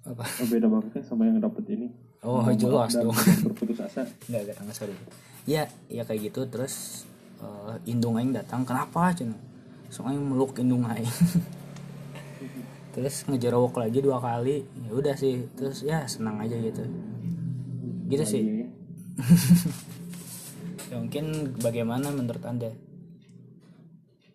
apa 0.00 0.24
oh, 0.24 0.46
beda 0.48 0.66
banget 0.66 0.88
kan 0.96 1.02
sama 1.04 1.28
yang 1.28 1.38
dapet 1.40 1.64
ini 1.76 1.88
oh 2.24 2.44
jelas 2.56 2.96
dong 2.96 3.12
berputus 3.46 3.78
asa 3.84 4.08
Enggak, 4.28 4.40
enggak, 4.48 4.56
enggak, 4.64 4.76
sorry. 4.76 4.94
Ya, 5.48 5.64
ya 5.88 6.04
kayak 6.04 6.30
gitu 6.30 6.44
terus 6.48 7.04
eh, 7.40 7.74
indung 7.88 8.20
aing 8.20 8.36
datang, 8.36 8.62
kenapa 8.62 9.10
cenah? 9.16 9.36
Soalnya 9.88 10.20
meluk 10.20 10.52
indung 10.60 10.84
aing. 10.84 11.08
terus 12.94 13.24
ngejerowok 13.24 13.80
lagi 13.80 13.98
dua 14.04 14.20
kali. 14.20 14.62
Ya 14.84 14.92
udah 14.92 15.16
sih, 15.16 15.48
terus 15.56 15.80
ya 15.80 16.04
senang 16.04 16.38
aja 16.44 16.54
gitu. 16.60 16.84
Gitu 18.12 18.24
sih. 18.28 18.42
Iya, 18.44 18.54
ya. 18.62 18.68
Ya, 20.90 20.98
mungkin 20.98 21.54
bagaimana 21.62 22.10
menurut 22.10 22.42
Anda? 22.42 22.74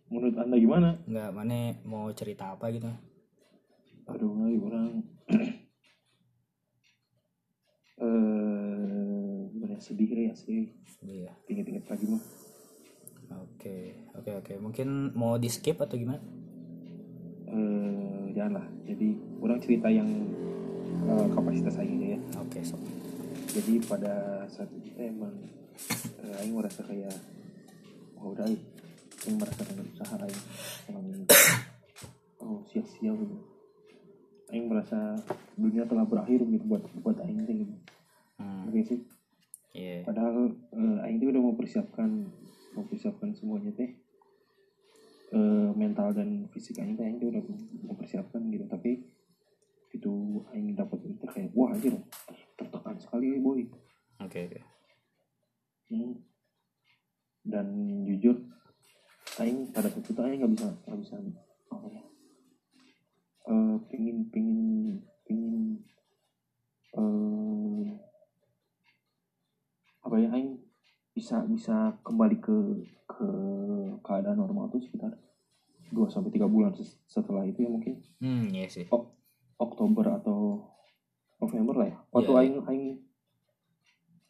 menurut 0.06 0.38
anda 0.40 0.56
gimana 0.56 0.90
Enggak, 1.10 1.30
mana 1.36 1.76
mau 1.84 2.08
cerita 2.16 2.56
apa 2.56 2.72
gitu? 2.72 2.88
aduh 4.06 4.32
nggak 4.32 4.62
orang 4.62 4.88
eh 8.06 9.42
ya, 9.66 9.78
sedih 9.82 10.10
ya 10.30 10.34
sih 10.38 10.70
Iya. 11.02 11.32
inget-inget 11.50 11.86
lagi 11.86 12.06
mah 12.10 12.24
Oke, 13.26 13.98
oke, 14.14 14.32
oke. 14.38 14.54
Mungkin 14.62 15.18
mau 15.18 15.42
di 15.42 15.50
skip 15.50 15.82
atau 15.82 15.98
gimana? 15.98 16.22
eh 17.46 18.26
janganlah 18.34 18.66
jadi 18.84 19.08
orang 19.40 19.60
cerita 19.62 19.88
yang 19.88 20.10
eh, 21.06 21.28
kapasitas 21.32 21.78
aja 21.78 21.96
ya 22.18 22.20
Oke, 22.42 22.60
sok. 22.62 22.82
jadi 23.54 23.80
pada 23.86 24.14
saat 24.50 24.68
itu 24.74 24.90
teh 24.94 25.08
emang 25.10 25.34
eh, 26.20 26.42
aing 26.42 26.58
merasa 26.58 26.82
kayak 26.84 27.14
oh 28.18 28.34
udah 28.34 28.50
aing 28.50 28.62
dengan 29.38 29.86
usaha 29.88 30.16
aing 30.20 30.42
emang 30.90 31.06
oh 32.42 32.60
sia-sia 32.68 33.14
gitu 33.14 33.38
aing 34.50 34.66
merasa 34.66 35.16
dunia 35.56 35.86
telah 35.86 36.04
berakhir 36.04 36.44
gitu 36.44 36.66
buat 36.66 36.82
buat 37.02 37.18
aing 37.24 37.46
gitu 37.46 37.74
Hmm, 38.36 38.68
Oke 38.68 38.82
sih 38.84 39.00
iya. 39.72 40.04
padahal 40.04 40.52
eh, 40.52 41.04
aing 41.08 41.18
tuh 41.18 41.32
udah 41.32 41.44
mempersiapkan 41.44 42.10
mempersiapkan 42.76 43.32
semuanya 43.32 43.72
teh 43.74 43.92
Eh, 45.36 45.70
mental 45.76 46.16
dan 46.16 46.48
fisik 46.54 46.80
aing 46.80 46.96
teh 46.96 47.04
aing 47.04 47.20
tuh 47.20 47.28
udah 47.28 47.44
mempersiapkan 47.84 48.40
gitu 48.54 48.64
tapi 48.70 49.04
itu 49.92 50.12
aing 50.54 50.76
dapat 50.76 51.02
itu 51.04 51.26
kayak 51.28 51.52
wah 51.52 51.72
anjir 51.72 51.96
tertekan 52.56 52.96
sekali 52.96 53.36
boy 53.40 53.68
Oke, 54.24 54.48
oke. 54.48 54.60
Hmm. 55.92 56.14
dan 57.44 57.68
jujur 58.08 58.38
aing 59.38 59.70
pada 59.70 59.92
waktu 59.92 60.08
itu 60.08 60.22
aing 60.24 60.40
nggak 60.40 60.54
bisa 60.56 60.68
nggak 60.88 61.00
bisa 61.04 61.16
apa 61.72 61.88
ya 61.90 62.04
Eh, 63.46 63.76
pingin 63.92 64.26
pingin 64.30 64.62
pingin 65.22 65.84
eh 66.96 67.86
apa 70.06 70.16
ya 70.16 70.30
aing 70.32 70.62
bisa 71.12 71.42
bisa 71.44 71.76
kembali 72.02 72.38
ke 72.38 72.56
ke 73.06 73.28
keadaan 74.02 74.38
normal 74.38 74.70
tuh 74.70 74.80
sekitar 74.80 75.18
2 75.88 75.98
sampai 76.08 76.30
tiga 76.30 76.46
bulan 76.46 76.74
ses- 76.74 76.98
setelah 77.06 77.42
itu 77.44 77.62
ya 77.62 77.70
mungkin. 77.70 78.02
Hmm, 78.18 78.50
iya 78.50 78.68
sih. 78.68 78.86
Oktober 79.56 80.06
atau 80.14 80.66
November 81.38 81.76
lah 81.76 81.88
ya. 81.88 81.98
Waktu 82.10 82.26
Iya, 82.28 82.36
iya. 82.36 82.42
aing 82.44 82.56
aing 82.64 82.86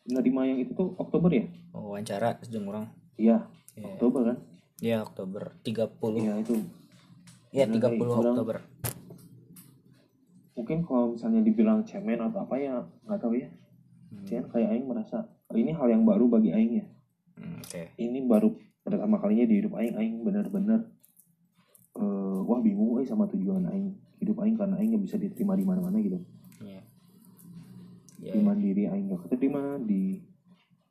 nerima 0.08 0.42
yang 0.44 0.60
itu 0.60 0.72
tuh 0.72 0.94
Oktober 0.96 1.28
ya? 1.30 1.46
Oh, 1.72 1.92
wawancara 1.92 2.38
jeung 2.44 2.68
orang. 2.68 2.88
iya 3.16 3.48
Iya. 3.74 3.88
Oktober 3.90 4.22
kan? 4.26 4.38
Ya 4.78 4.98
Oktober. 5.02 5.44
30 5.62 5.92
ya 6.22 6.34
itu. 6.38 6.56
Ya 7.50 7.66
Bener, 7.66 7.80
30 7.82 7.96
kayak 7.98 8.12
orang- 8.14 8.36
Oktober. 8.36 8.58
Mungkin 10.56 10.78
kalau 10.84 11.06
misalnya 11.12 11.42
dibilang 11.42 11.84
cemen 11.84 12.20
atau 12.22 12.40
apa 12.42 12.56
ya 12.56 12.80
nggak 13.04 13.20
tahu 13.20 13.34
ya. 13.36 13.50
Hmm, 14.08 14.24
Cuman 14.24 14.46
kayak 14.50 14.70
Aing 14.70 14.86
merasa 14.86 15.28
oh, 15.56 15.62
ini 15.64 15.72
hal 15.72 15.88
yang 15.88 16.04
baru 16.04 16.28
bagi 16.28 16.52
Aing 16.52 16.74
ya. 16.84 16.86
Hmm, 17.40 17.64
oke. 17.64 17.82
Ini 17.96 18.20
baru 18.28 18.52
pertama 18.84 19.16
kalinya 19.18 19.48
di 19.48 19.56
hidup 19.64 19.74
Aing. 19.80 19.96
Aing 19.96 20.16
benar-benar 20.22 20.84
eh, 21.96 22.40
wah 22.44 22.60
bingung 22.60 23.00
eh 23.00 23.08
sama 23.08 23.24
tujuan 23.32 23.64
Aing. 23.72 23.96
Hidup 24.20 24.44
Aing 24.44 24.60
karena 24.60 24.76
Aing 24.76 24.96
nggak 24.96 25.04
bisa 25.08 25.16
diterima 25.16 25.56
di 25.56 25.64
mana-mana 25.64 25.98
gitu. 26.04 26.20
Ya 26.60 26.84
ya 28.26 28.34
di 28.34 28.42
mandiri 28.42 28.90
Aing 28.90 29.06
nggak 29.12 29.30
keterima 29.30 29.78
di 29.86 30.18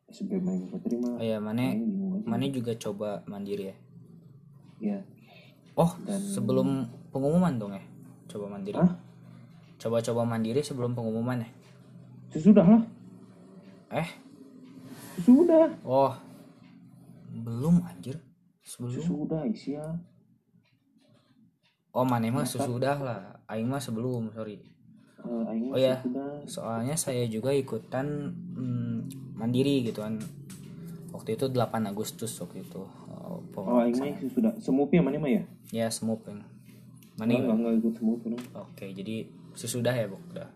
SBM 0.06 0.44
Aing 0.46 0.62
nggak 0.68 0.72
keterima 0.78 1.08
oh 1.18 1.24
ya 1.24 1.38
mana 1.42 1.74
mana 2.22 2.46
juga 2.46 2.78
coba 2.78 3.26
mandiri 3.26 3.74
ya? 3.74 3.76
Ya 4.78 4.98
oh 5.74 5.98
Dan- 6.06 6.22
sebelum 6.22 6.86
pengumuman 7.10 7.58
dong 7.58 7.74
ya? 7.74 7.82
Coba 8.30 8.46
mandiri. 8.54 8.78
Hah? 8.78 9.02
coba-coba 9.74 10.24
mandiri 10.24 10.64
sebelum 10.64 10.96
pengumuman 10.96 11.44
ya? 11.44 11.50
Sesudah 12.32 12.64
lah 12.64 12.82
eh 13.94 14.08
sesudah 15.18 15.70
oh. 15.86 16.12
Belum 17.34 17.82
anjir. 17.82 18.22
Sebelum. 18.62 19.02
Sesudah 19.02 19.42
Isya. 19.50 19.84
Oh 21.94 22.06
mana 22.06 22.30
mah 22.30 22.46
sesudah 22.46 22.96
lah. 22.98 23.20
Aing 23.50 23.66
mah 23.66 23.82
sebelum 23.82 24.30
sorry. 24.34 24.62
Aing 25.24 25.74
Oh, 25.74 25.78
ya. 25.78 25.98
sesudah. 25.98 26.30
Soalnya 26.46 26.94
saya 26.94 27.26
juga 27.26 27.50
ikutan 27.50 28.06
mm, 28.54 29.34
mandiri 29.34 29.82
gitu 29.82 30.02
kan. 30.02 30.18
Waktu 31.10 31.38
itu 31.38 31.46
8 31.50 31.90
Agustus 31.90 32.34
waktu 32.38 32.62
itu. 32.66 32.82
Oh, 33.10 33.42
oh 33.42 33.82
Aing 33.82 33.98
mah 33.98 34.14
sesudah. 34.18 34.52
Semupnya 34.62 35.02
mana 35.02 35.18
mah 35.18 35.30
ya? 35.30 35.42
Ya 35.74 35.86
semup 35.90 36.22
yang 36.30 36.42
mana 37.14 37.30
Aing 37.30 37.46
nggak? 37.46 37.56
nggak 37.62 37.74
ikut 37.78 37.94
semup 37.94 38.18
oke 38.58 38.86
jadi 38.90 39.16
sesudah 39.54 39.94
ya 39.94 40.06
bu 40.10 40.18
udah 40.34 40.48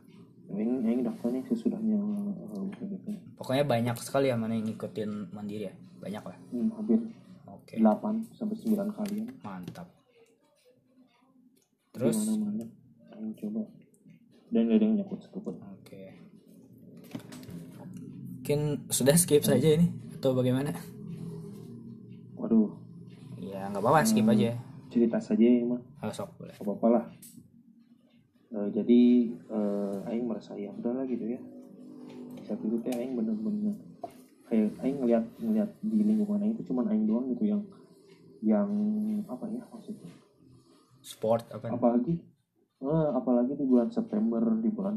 Aing 0.49 0.81
Aing 0.85 1.03
daftarnya 1.05 1.45
sesudahnya 1.45 2.01
UPDP. 2.57 3.07
pokoknya 3.37 3.65
banyak 3.69 3.97
sekali 4.01 4.33
ya 4.33 4.37
mana 4.41 4.57
yang 4.57 4.67
ngikutin 4.67 5.31
mandiri 5.31 5.69
ya. 5.69 5.75
Banyak 5.99 6.25
lah. 6.25 6.39
Hmm, 6.55 6.69
hampir 6.73 6.99
oke. 7.45 7.75
8 7.77 8.33
sampai 8.33 8.57
9 8.57 8.97
kalian 8.97 9.27
mantap. 9.45 9.89
Terus? 11.93 12.17
Di 12.17 12.33
mana-mana 12.33 12.65
Aing 13.13 13.35
coba. 13.37 13.63
Dan 14.49 14.73
gak 14.73 14.77
ada 14.81 14.85
yang 14.89 14.95
nyangkut 14.97 15.21
satupun 15.21 15.55
oke. 15.61 16.03
Mungkin 18.41 18.89
sudah 18.89 19.13
skip 19.21 19.45
saja 19.45 19.77
ini 19.77 19.93
atau 20.17 20.33
bagaimana? 20.33 20.73
Waduh. 22.41 22.73
Ya 23.37 23.69
nggak 23.69 23.85
apa-apa 23.85 24.09
skip 24.09 24.25
aja. 24.25 24.57
cerita 24.89 25.21
saja 25.21 25.45
ya 25.45 25.69
mah 25.69 25.85
oh, 26.01 26.09
sok 26.09 26.33
boleh. 26.41 26.57
Apa 26.57 27.05
Eh, 28.49 28.69
jadi 28.73 29.01
eh, 29.29 30.09
Aing 30.09 30.25
merasa 30.25 30.57
ya 30.57 30.73
udahlah 30.73 31.05
gitu 31.05 31.37
ya. 31.37 31.41
Saat 32.49 32.65
itu 32.65 32.81
teh 32.81 32.97
Aing 32.97 33.13
bener-bener 33.13 33.77
kayak 34.49 34.73
Aing 34.81 35.05
ngeliat 35.05 35.25
ngeliat 35.37 35.71
di 35.85 36.01
lingkungan 36.01 36.41
Aing 36.41 36.57
itu 36.57 36.73
cuman 36.73 36.89
Aing 36.89 37.05
doang 37.05 37.29
gitu 37.37 37.45
yang 37.45 37.63
yang 38.41 38.71
apa 39.29 39.45
ya 39.53 39.61
maksudnya? 39.69 40.09
Sport 41.05 41.45
apa? 41.53 41.77
Apalagi 41.77 42.25
eh, 42.81 43.09
apalagi 43.13 43.53
di 43.53 43.65
bulan 43.69 43.93
September 43.93 44.41
di 44.41 44.71
bulan 44.73 44.97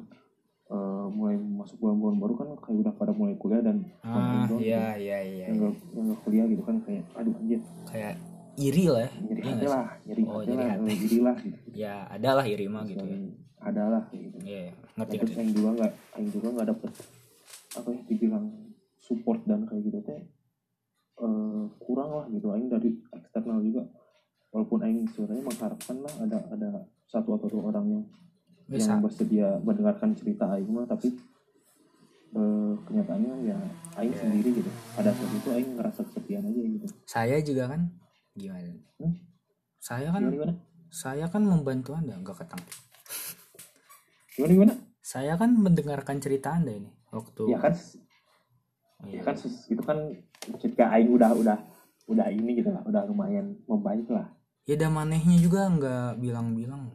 eh, 0.71 1.05
mulai 1.11 1.35
masuk 1.35 1.75
bulan-bulan 1.83 2.15
baru 2.23 2.33
kan 2.39 2.49
kayak 2.55 2.77
udah 2.87 2.93
pada 2.95 3.11
mulai 3.11 3.35
kuliah 3.35 3.59
dan 3.59 3.83
ah 4.07 4.47
iya 4.47 4.47
gitu. 4.47 4.55
iya 4.63 5.19
iya 5.27 5.45
yang 5.51 5.59
nggak 5.59 5.75
yang 5.91 6.03
nggak 6.07 6.19
kuliah 6.23 6.45
gitu 6.47 6.63
kan 6.63 6.75
kayak 6.87 7.03
aduh 7.19 7.35
anjir. 7.35 7.59
Kayak 7.83 8.15
iri 8.55 8.85
lah 8.85 9.01
ya. 9.01 9.11
Nyeri 9.17 9.41
Iya 9.41 9.51
hati 9.51 9.65
lah 9.67 9.85
nyeri 10.01 10.23
Oh, 10.23 10.39
hati 10.39 10.51
lah 10.51 10.67
hati. 10.67 10.93
iri 10.97 11.19
lah 11.19 11.35
gitu. 11.37 11.57
Ya 11.83 11.95
ada 12.05 12.29
lah 12.33 12.45
iri 12.45 12.65
mah 12.67 12.83
gitu 12.83 13.03
ya. 13.03 13.17
Ada 13.61 13.83
lah 13.87 14.01
kayak 14.05 14.21
gitu. 14.25 14.37
Iya 14.41 14.59
iya. 14.61 14.73
Nah, 14.73 14.85
ngerti 14.97 15.15
terus 15.17 15.29
ngerti. 15.29 15.39
Aing 15.39 15.53
juga 15.53 15.69
nggak 15.73 15.91
Aing 16.13 16.29
juga 16.29 16.47
nggak 16.51 16.67
dapet 16.67 16.91
apa 17.71 17.87
ya 17.87 17.99
dibilang 18.05 18.45
support 18.97 19.39
dan 19.45 19.63
kayak 19.63 19.81
gitu 19.83 19.99
teh 20.01 20.21
eh, 21.17 21.63
kurang 21.79 22.09
lah 22.11 22.25
gitu. 22.27 22.47
Aing 22.49 22.67
dari 22.67 22.89
eksternal 23.11 23.59
juga. 23.59 23.83
Walaupun 24.49 24.79
Aing 24.81 25.07
sebenarnya 25.07 25.43
mengharapkan 25.43 25.95
lah 25.97 26.13
ada 26.19 26.37
ada 26.49 26.69
satu 27.05 27.35
atau 27.35 27.47
dua 27.47 27.63
orang 27.69 27.85
yang 27.89 28.03
bisa. 28.67 28.91
yang 28.91 28.99
bersedia 28.99 29.47
mendengarkan 29.59 30.11
cerita 30.11 30.47
Aing 30.49 30.67
mah 30.67 30.83
tapi 30.85 31.07
eh, 32.31 32.73
kenyataannya 32.81 33.33
ya 33.45 33.57
Aing 33.93 34.09
Iya. 34.09 34.19
sendiri 34.19 34.49
gitu. 34.55 34.71
Pada 34.91 35.11
saat 35.11 35.31
itu 35.31 35.49
Aing 35.49 35.71
ngerasa 35.75 36.01
kesepian 36.03 36.43
aja 36.43 36.61
gitu. 36.61 36.87
Saya 37.05 37.37
juga 37.39 37.67
kan 37.67 37.81
gimana? 38.41 38.69
Hmm? 38.97 39.13
saya 39.81 40.07
kan 40.09 40.21
gimana 40.21 40.35
gimana? 40.37 40.53
saya 40.91 41.25
kan 41.29 41.41
membantu 41.45 41.91
anda 41.93 42.13
nggak 42.19 42.37
ketang 42.43 42.61
gimana 44.35 44.53
gimana? 44.53 44.75
Saya 45.01 45.33
kan 45.33 45.49
mendengarkan 45.57 46.21
cerita 46.21 46.53
anda 46.53 46.71
ini 46.71 46.91
waktu 47.09 47.51
ya 47.51 47.57
kan? 47.57 47.73
Oh, 49.01 49.09
ya 49.09 49.17
iya. 49.17 49.21
kan 49.25 49.35
ses- 49.35 49.65
itu 49.65 49.81
kan 49.81 49.97
ketika 50.61 50.93
Aing 50.93 51.09
udah 51.09 51.33
udah 51.33 51.57
udah 52.05 52.27
ini 52.29 52.61
gitu 52.61 52.69
lah 52.69 52.85
udah 52.85 53.09
lumayan 53.09 53.57
membaik 53.65 54.05
lah. 54.13 54.29
Ya 54.69 54.77
dan 54.77 54.93
manehnya 54.93 55.41
juga 55.41 55.65
nggak 55.65 56.21
bilang-bilang. 56.21 56.93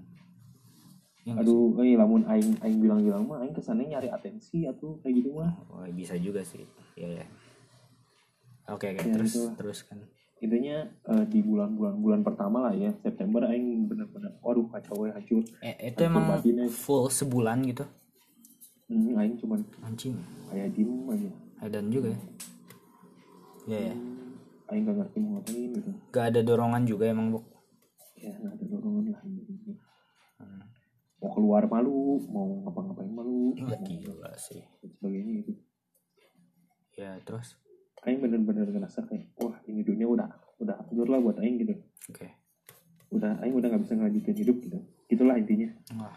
Ya 1.27 1.35
sih? 1.35 1.43
aduh 1.43 1.75
eh 1.83 1.99
lamun 1.99 2.23
aing 2.31 2.63
aing 2.63 2.79
bilang-bilang 2.79 3.27
mah 3.27 3.43
aing 3.43 3.51
kesannya 3.51 3.91
nyari 3.91 4.07
atensi 4.07 4.71
atau 4.71 5.03
kayak 5.03 5.15
gitu 5.19 5.35
mah. 5.35 5.51
Oh, 5.67 5.83
bisa 5.91 6.15
juga 6.15 6.47
sih. 6.47 6.63
Ya 6.95 7.21
ya 7.21 7.27
oke 8.71 8.87
oke 8.95 9.07
terus 9.15 9.33
itulah. 9.35 9.55
terus 9.59 9.79
kan 9.87 9.99
intinya 10.37 10.85
eh, 10.85 11.25
di 11.27 11.41
bulan-bulan 11.41 11.97
bulan 11.97 12.21
pertama 12.21 12.69
lah 12.69 12.75
ya 12.77 12.93
September 13.01 13.41
aing 13.49 13.89
bener-bener 13.89 14.37
waduh 14.45 14.69
kacau 14.69 15.09
ya 15.09 15.17
hancur. 15.17 15.41
Eh, 15.65 15.75
itu 15.89 15.97
Hancur 15.97 16.11
emang 16.13 16.25
batinnya. 16.29 16.67
full 16.69 17.09
sebulan 17.09 17.65
gitu? 17.65 17.85
Hmm, 18.87 19.17
aing 19.17 19.35
cuman 19.41 19.61
anjing. 19.83 20.15
kayak 20.47 20.71
diem 20.77 20.93
aja. 21.09 21.31
Edan 21.65 21.89
juga 21.89 22.13
ya? 22.13 22.21
Ya 23.67 23.79
ya 23.91 23.97
aing 24.67 24.83
gak 24.83 24.97
ngerti 24.99 25.17
mau 25.23 25.39
ngapain 25.39 25.71
gitu. 25.73 25.91
Gak 26.11 26.25
ada 26.35 26.41
dorongan 26.43 26.83
juga 26.85 27.05
emang 27.07 27.33
bu 27.33 27.41
ya 28.17 28.33
nggak 28.33 28.53
ada 28.57 28.65
dorongan 28.67 29.05
lah 29.13 29.23
gitu. 29.25 29.73
Hmm. 30.37 30.65
mau 31.17 31.31
keluar 31.33 31.65
malu 31.65 32.21
mau 32.29 32.61
ngapa-ngapain 32.65 33.09
malu. 33.09 33.53
Mau 33.57 33.77
gila 33.85 34.33
sih. 34.37 34.65
Dan 34.81 34.91
sebagainya 34.93 35.33
gitu. 35.41 35.53
Ya 36.97 37.17
terus? 37.25 37.57
Aing 38.05 38.23
bener-bener 38.23 38.69
ngerasa 38.71 39.05
kayak 39.05 39.36
dunia 39.97 40.13
udah 40.13 40.29
udah 40.61 40.77
hancur 40.85 41.09
lah 41.09 41.21
buat 41.25 41.41
aing 41.41 41.57
gitu. 41.65 41.75
Oke. 42.13 42.29
Udah 43.09 43.41
aing 43.41 43.57
udah 43.57 43.73
nggak 43.73 43.83
bisa 43.89 43.97
ngelanjutin 43.97 44.37
hidup 44.37 44.57
gitu. 44.61 44.79
Gitulah 45.09 45.41
intinya. 45.41 45.73
Wah. 45.97 46.13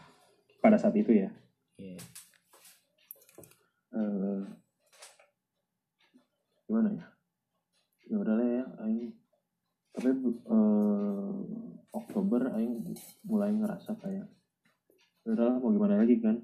Pada 0.60 0.76
saat 0.76 1.00
itu 1.00 1.16
ya. 1.16 1.32
Iya. 1.80 2.00
Eh 3.96 4.44
gimana 6.68 6.92
ya? 6.92 7.06
Ya 8.12 8.18
udah 8.20 8.36
lah 8.36 8.48
ya 8.52 8.66
aing. 8.84 9.16
Tapi 9.96 10.10
eh, 10.28 11.40
Oktober 11.96 12.42
aing 12.60 12.84
mulai 13.24 13.56
ngerasa 13.56 13.96
kayak 13.96 14.28
ya 15.24 15.30
udah 15.32 15.46
lah 15.50 15.56
mau 15.64 15.72
gimana 15.72 16.04
lagi 16.04 16.20
kan? 16.20 16.36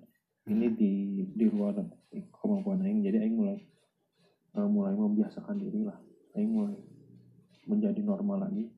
Ini 0.48 0.72
di 0.72 1.26
di 1.36 1.46
luar 1.52 1.84
kemampuan 2.32 2.80
aing. 2.80 3.04
Jadi 3.04 3.28
aing 3.28 3.36
mulai 3.36 3.60
eh, 4.56 4.68
mulai 4.72 4.96
membiasakan 4.96 5.60
diri 5.60 5.84
lah. 5.84 6.00
Aing 6.40 6.52
mulai 6.56 6.95
menjadi 7.66 8.02
normal 8.02 8.48
lagi. 8.50 8.72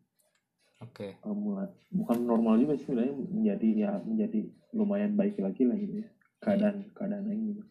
Oke. 0.84 1.18
Eh, 1.18 1.36
mulai 1.36 1.70
bukan 1.90 2.18
normal 2.24 2.58
juga 2.62 2.78
sih 2.78 2.90
sebenarnya 2.90 3.16
menjadi 3.16 3.68
ya 3.74 3.92
menjadi 4.02 4.40
lumayan 4.74 5.14
baik 5.18 5.40
lagi 5.40 5.64
lah 5.68 5.78
gitu 5.78 5.94
ya. 6.04 6.10
Keadaan 6.42 6.76
keadaan 6.94 7.30
aing 7.30 7.44
gitu. 7.54 7.64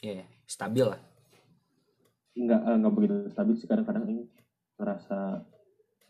Iya 0.00 0.12
ya. 0.22 0.26
stabil 0.46 0.86
lah. 0.86 1.00
Nggak 2.38 2.60
eh, 2.64 2.76
nggak 2.80 2.94
begitu 2.94 3.14
stabil 3.30 3.54
sih 3.58 3.68
kadang-kadang 3.68 4.04
ini. 4.08 4.24
Ngerasa 4.78 5.44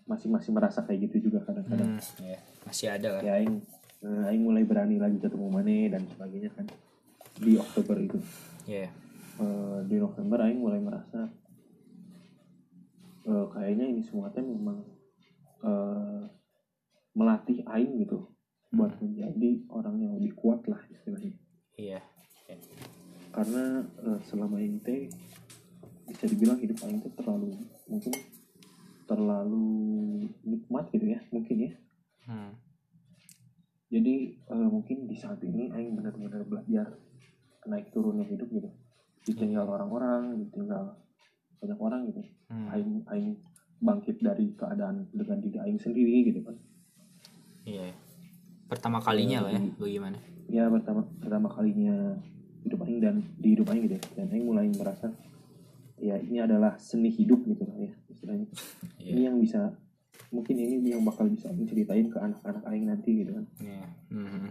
masih 0.05 0.29
masih 0.31 0.51
merasa 0.51 0.83
kayak 0.85 1.11
gitu 1.11 1.31
juga 1.31 1.47
kadang-kadang. 1.47 1.99
Hmm, 1.99 2.25
ya. 2.25 2.39
masih 2.67 2.87
ada 2.91 3.09
lah. 3.19 3.23
Ya 3.25 3.41
aing 3.41 3.65
eh, 4.05 4.29
aing 4.29 4.43
mulai 4.45 4.63
berani 4.63 5.01
lagi 5.01 5.17
ketemu 5.19 5.47
Mane 5.49 5.89
dan 5.89 6.05
sebagainya 6.07 6.51
kan. 6.53 6.67
Di 7.41 7.57
Oktober 7.57 7.97
itu. 7.97 8.21
Ya 8.69 8.93
Eh, 9.41 9.79
di 9.89 9.97
November 9.97 10.45
aing 10.45 10.61
mulai 10.61 10.81
merasa 10.85 11.25
eh, 13.27 13.47
kayaknya 13.53 13.87
ini 13.91 14.03
semua 14.05 14.33
teh 14.33 14.41
memang 14.41 14.81
eh, 15.65 16.23
melatih 17.13 17.61
aing 17.67 18.01
gitu 18.07 18.31
buat 18.71 18.95
menjadi 19.03 19.67
orang 19.75 19.99
yang 19.99 20.13
lebih 20.17 20.33
kuat 20.39 20.63
lah 20.71 20.79
istilahnya. 20.89 21.35
Iya. 21.75 22.01
Karena 23.35 23.85
eh, 23.85 24.21
selama 24.25 24.63
ini 24.63 24.79
teh 24.81 25.11
bisa 26.07 26.27
dibilang 26.27 26.59
hidup 26.59 26.79
aing 26.87 27.03
tuh 27.03 27.13
terlalu 27.15 27.55
mungkin 27.87 28.15
terlalu 29.07 29.67
nikmat 30.47 30.91
gitu 30.95 31.07
ya 31.07 31.21
mungkin 31.35 31.59
ya. 31.71 31.73
Hmm. 32.31 32.55
jadi 33.91 34.39
eh, 34.39 34.69
mungkin 34.71 35.11
di 35.11 35.19
saat 35.19 35.43
ini 35.43 35.67
aing 35.75 35.99
benar-benar 35.99 36.47
belajar 36.47 36.95
naik 37.67 37.91
turunnya 37.91 38.23
hidup 38.23 38.47
gitu. 38.55 38.71
Ditinggal 39.27 39.67
orang-orang 39.67 40.39
ditinggal 40.39 40.95
banyak 41.59 41.79
orang 41.79 42.07
gitu 42.07 42.23
Hmm. 42.51 42.67
aing 42.69 42.93
aing 43.07 43.31
bangkit 43.79 44.19
dari 44.19 44.51
keadaan 44.53 45.07
dengan 45.11 45.39
diri 45.39 45.57
aing 45.57 45.79
sendiri 45.79 46.27
gitu 46.27 46.43
kan 46.43 46.59
iya 47.63 47.95
pertama 48.67 48.99
kalinya 48.99 49.47
lah 49.47 49.55
ya 49.55 49.63
bagaimana 49.79 50.19
ya 50.47 50.65
pertama 50.67 51.07
pertama 51.17 51.47
kalinya 51.49 52.19
hidup 52.61 52.83
aing 52.83 52.99
dan 52.99 53.17
di 53.39 53.55
hidup 53.55 53.71
aing 53.71 53.87
gitu 53.87 53.95
ya 53.95 54.05
dan 54.17 54.27
aing 54.29 54.45
mulai 54.45 54.67
merasa 54.69 55.15
ya 55.97 56.19
ini 56.19 56.39
adalah 56.39 56.75
seni 56.77 57.09
hidup 57.09 57.39
gitu 57.45 57.63
lah 57.63 57.77
ya 57.79 57.93
istilahnya 58.09 58.47
Iya. 59.01 59.11
ini 59.15 59.21
yang 59.25 59.37
bisa 59.39 59.71
mungkin 60.29 60.55
ini 60.55 60.91
yang 60.91 61.03
bakal 61.03 61.27
bisa 61.27 61.49
aing 61.49 61.65
ceritain 61.65 62.07
ke 62.07 62.19
anak-anak 62.19 62.67
aing 62.67 62.85
nanti 62.85 63.11
gitu 63.23 63.33
kan 63.33 63.47
Iya. 63.59 63.85
Mhm. 64.11 64.47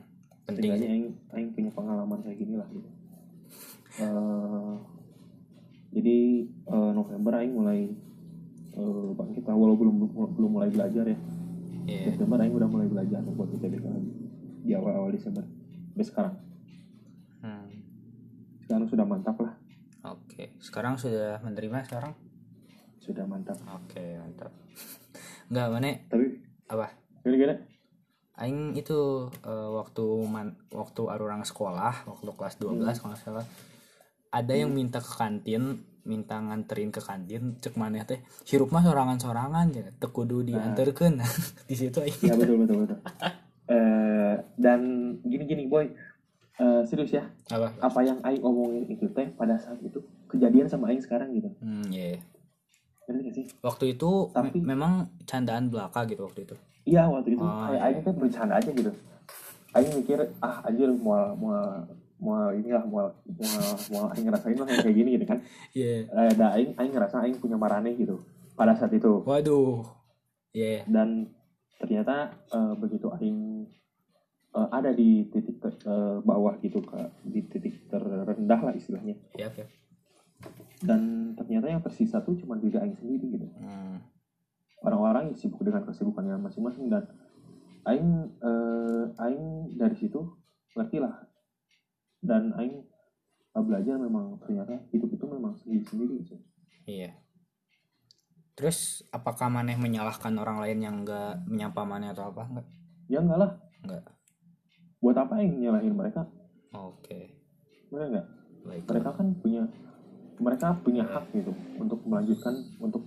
penting 0.48 0.72
sih. 0.74 0.88
aing 0.88 1.06
aing 1.30 1.50
punya 1.52 1.72
pengalaman 1.72 2.20
kayak 2.24 2.40
gini 2.40 2.56
lah 2.56 2.70
gitu 2.72 2.90
Eh, 4.00 4.74
jadi 5.90 6.46
eh, 6.46 6.92
November 6.94 7.42
aing 7.42 7.54
mulai 7.54 7.80
eh, 8.78 9.10
bangkit 9.18 9.44
lah 9.50 9.56
walau 9.58 9.76
belum 9.78 9.96
belum 10.38 10.52
mulai 10.54 10.70
belajar 10.70 11.06
ya. 11.06 11.20
Iya. 11.90 12.14
Desember 12.14 12.38
aing 12.38 12.54
udah 12.54 12.70
mulai 12.70 12.86
belajar 12.86 13.26
buat 13.26 13.50
UTBK 13.50 13.86
lagi 13.90 14.12
di 14.62 14.72
awal-awal 14.78 15.10
Desember 15.10 15.46
sampai 15.94 16.06
sekarang. 16.06 16.36
Hmm. 17.40 17.72
sekarang 18.68 18.86
sudah 18.92 19.06
mantap 19.08 19.38
lah. 19.42 19.54
Oke 20.06 20.54
sekarang 20.62 21.00
sudah 21.02 21.42
menerima 21.42 21.88
sekarang? 21.90 22.14
Sudah 23.02 23.26
mantap. 23.26 23.58
Oke 23.66 24.22
mantap. 24.22 24.54
Nggak 25.52 25.68
mana 25.74 25.92
tapi 26.06 26.26
apa? 26.70 26.94
Gini-gini 27.26 27.58
Aing 28.40 28.72
itu 28.78 29.28
eh, 29.44 29.70
waktu 29.76 30.06
man, 30.24 30.56
waktu 30.72 31.02
arurang 31.12 31.44
sekolah 31.44 32.08
waktu 32.08 32.30
kelas 32.32 32.56
12 32.62 32.88
kalau 33.02 33.12
nggak 33.12 33.20
salah 33.20 33.46
ada 34.30 34.54
yang 34.54 34.70
minta 34.70 35.00
ke 35.00 35.12
kantin 35.12 35.82
minta 36.02 36.38
nganterin 36.38 36.90
ke 36.90 37.00
kantin 37.00 37.58
cek 37.58 37.76
mana 37.76 38.02
teh 38.02 38.18
hirup 38.46 38.70
mah 38.70 38.82
sorangan-sorangan 38.82 39.68
ya 39.70 39.86
teu 39.94 40.10
kudu 40.10 40.42
dianterkeun 40.42 41.22
di 41.70 41.76
situ 41.76 42.00
aing. 42.00 42.18
Ya 42.24 42.34
betul 42.34 42.58
betul 42.62 42.78
betul. 42.86 43.00
Eh, 43.70 44.34
dan 44.58 44.82
gini-gini 45.22 45.70
boy. 45.70 45.86
Eh, 46.58 46.82
serius 46.84 47.14
ya. 47.14 47.22
Apa? 47.48 47.70
Apa 47.80 48.00
yang 48.02 48.18
aing 48.20 48.42
omongin 48.42 48.90
itu 48.90 49.06
teh 49.14 49.30
pada 49.30 49.62
saat 49.62 49.78
itu 49.80 50.02
kejadian 50.26 50.66
sama 50.66 50.90
aing 50.90 51.00
sekarang 51.00 51.38
gitu. 51.38 51.54
Hmm 51.62 51.86
iya. 51.88 52.18
Ngerti 53.06 53.22
gak 53.22 53.36
sih? 53.38 53.46
Waktu 53.62 53.94
itu 53.94 54.10
me- 54.28 54.34
Tapi- 54.34 54.66
memang 54.66 54.94
candaan 55.24 55.70
belaka 55.70 56.02
gitu 56.06 56.26
waktu 56.26 56.50
itu. 56.50 56.58
Iya 56.84 57.06
waktu 57.06 57.38
itu. 57.38 57.40
Oh, 57.40 57.46
kayak 57.46 57.78
iya. 57.78 57.86
aing 57.86 58.00
teh 58.02 58.14
bercanda 58.18 58.54
aja 58.58 58.70
gitu. 58.74 58.92
Aing 59.78 59.92
mikir 60.02 60.18
ah 60.42 60.66
anjir 60.66 60.90
mau 60.90 61.38
mau 61.38 61.86
mau 62.20 62.52
inilah 62.52 62.84
mau 62.86 63.10
mau 63.10 63.64
mau 63.92 64.04
aing 64.12 64.26
ngerasain 64.28 64.58
lah 64.60 64.68
yang 64.68 64.84
kayak 64.84 64.98
gini 64.98 65.10
gitu 65.18 65.26
kan. 65.26 65.40
Iya. 65.72 65.92
Eh, 66.08 66.32
dah 66.36 66.50
aing 66.56 66.72
aing 66.76 66.94
ngerasa 66.94 67.24
aing 67.24 67.38
punya 67.40 67.56
marane 67.56 67.96
gitu 67.96 68.24
pada 68.54 68.76
saat 68.76 68.92
itu. 68.92 69.24
Waduh. 69.24 69.88
Iya. 70.52 70.84
Dan 70.86 71.32
ternyata 71.80 72.36
eh, 72.52 72.74
begitu 72.76 73.08
aing 73.16 73.66
eh, 74.56 74.70
ada 74.70 74.92
di 74.92 75.32
titik 75.32 75.64
ke, 75.64 75.70
ke 75.80 75.96
bawah 76.24 76.60
gitu 76.60 76.84
ke 76.84 77.00
di 77.24 77.42
titik 77.48 77.88
terendah 77.88 78.60
lah 78.60 78.74
istilahnya. 78.76 79.16
Iya 79.40 79.48
oke 79.52 79.80
dan 80.80 81.34
ternyata 81.36 81.68
yang 81.68 81.84
tersisa 81.84 82.24
tuh 82.24 82.40
cuma 82.40 82.56
diri 82.56 82.80
aing 82.80 82.96
sendiri 82.96 83.26
gitu. 83.36 83.48
Hmm, 83.60 84.00
orang-orang 84.84 85.36
sibuk 85.36 85.60
dengan 85.60 85.84
kesibukannya 85.84 86.40
masing-masing 86.40 86.88
dan 86.88 87.04
aing 87.84 88.32
eh, 88.40 89.24
aing 89.28 89.76
dari 89.76 89.96
situ 90.00 90.24
ngerti 90.76 91.04
lah 91.04 91.28
dan 92.20 92.52
aing 92.60 92.84
eh, 93.56 93.64
belajar 93.64 93.96
memang 93.96 94.40
ternyata 94.44 94.80
hidup 94.92 95.10
itu 95.14 95.26
memang 95.26 95.54
sendiri-sendiri 95.60 96.14
gitu. 96.26 96.36
iya. 96.86 97.16
Terus 98.60 99.08
apakah 99.16 99.48
maneh 99.48 99.80
menyalahkan 99.80 100.36
orang 100.36 100.60
lain 100.60 100.80
yang 100.84 100.96
enggak 101.08 101.40
menyapa 101.48 101.88
maneh 101.88 102.12
atau 102.12 102.28
apa? 102.28 102.44
Enggak 102.52 102.68
ya 103.08 103.20
enggak 103.24 103.40
lah. 103.40 103.52
Enggak 103.88 104.04
buat 105.00 105.16
apa 105.16 105.40
aing 105.40 105.64
nyalahin 105.64 105.96
mereka? 105.96 106.28
Oke. 106.76 107.40
Mereka 107.90 108.06
enggak 108.12 108.28
baik. 108.68 108.84
Mereka 108.86 109.10
kan 109.16 109.28
punya 109.40 109.64
mereka 110.40 110.68
punya 110.84 111.04
hak 111.04 111.36
gitu 111.36 111.52
untuk 111.80 112.00
melanjutkan 112.08 112.56
untuk 112.80 113.04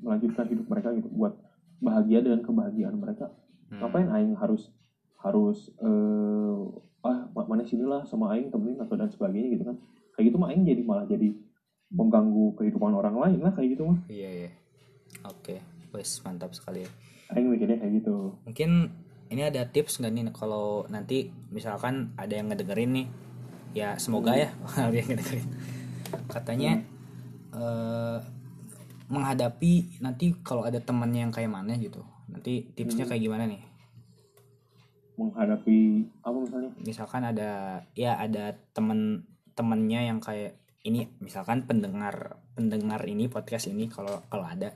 melanjutkan 0.00 0.48
hidup 0.48 0.66
mereka 0.68 0.92
gitu 0.96 1.08
buat 1.12 1.36
bahagia 1.80 2.24
dengan 2.24 2.40
kebahagiaan 2.44 2.96
mereka. 2.96 3.32
Hmm, 3.68 3.84
ngapain 3.84 4.08
aing 4.08 4.36
harus 4.36 4.72
harus 5.20 5.72
eh 5.80 6.60
ah 7.06 7.30
ma- 7.30 7.46
mana 7.46 7.62
sinilah 7.62 8.02
sama 8.06 8.34
aing 8.34 8.50
temenin 8.50 8.78
atau 8.82 8.98
dan 8.98 9.10
sebagainya 9.10 9.54
gitu 9.54 9.64
kan. 9.68 9.76
Kayak 10.14 10.24
gitu 10.34 10.36
mah 10.40 10.48
aing 10.50 10.66
jadi 10.66 10.82
malah 10.82 11.06
jadi 11.06 11.30
mengganggu 11.88 12.52
kehidupan 12.58 12.92
orang 12.92 13.16
lain 13.16 13.38
lah 13.40 13.52
kayak 13.54 13.78
gitu 13.78 13.82
mah. 13.88 13.98
Iya 14.10 14.28
iya. 14.44 14.50
Oke 15.24 15.62
wes 15.94 16.20
mantap 16.20 16.52
sekali 16.52 16.84
ya. 16.84 16.90
aing 17.32 17.48
mikirnya 17.48 17.76
kayak 17.80 18.02
gitu. 18.02 18.34
Mungkin 18.44 18.70
ini 19.28 19.42
ada 19.44 19.68
tips 19.68 20.00
nggak 20.00 20.12
nih 20.12 20.24
kalau 20.32 20.88
nanti 20.88 21.28
misalkan 21.52 22.12
ada 22.16 22.32
yang 22.32 22.48
ngedengerin 22.48 22.92
nih? 22.92 23.06
Ya 23.76 24.00
semoga 24.00 24.32
ya 24.36 24.48
ada 24.76 24.96
yang 24.96 25.08
ngedengerin. 25.12 25.48
Katanya 26.28 26.72
eh, 27.52 28.18
menghadapi 29.08 30.00
nanti 30.04 30.36
kalau 30.44 30.64
ada 30.64 30.80
temannya 30.80 31.28
yang 31.28 31.32
kayak 31.32 31.52
mana 31.52 31.76
gitu. 31.76 32.00
Nanti 32.28 32.68
tipsnya 32.76 33.08
kayak 33.08 33.24
gimana 33.24 33.44
nih 33.48 33.60
menghadapi 35.18 35.78
apa 36.22 36.36
misalnya? 36.38 36.70
Misalkan 36.80 37.22
ada 37.22 37.50
ya 37.92 38.16
ada 38.16 38.54
temen 38.70 39.26
temennya 39.52 40.06
yang 40.06 40.22
kayak 40.22 40.54
ini 40.82 41.10
misalkan 41.18 41.66
pendengar 41.66 42.38
pendengar 42.54 43.02
ini 43.04 43.26
podcast 43.26 43.66
ini 43.66 43.90
kalau 43.90 44.22
kalau 44.26 44.46
ada 44.46 44.70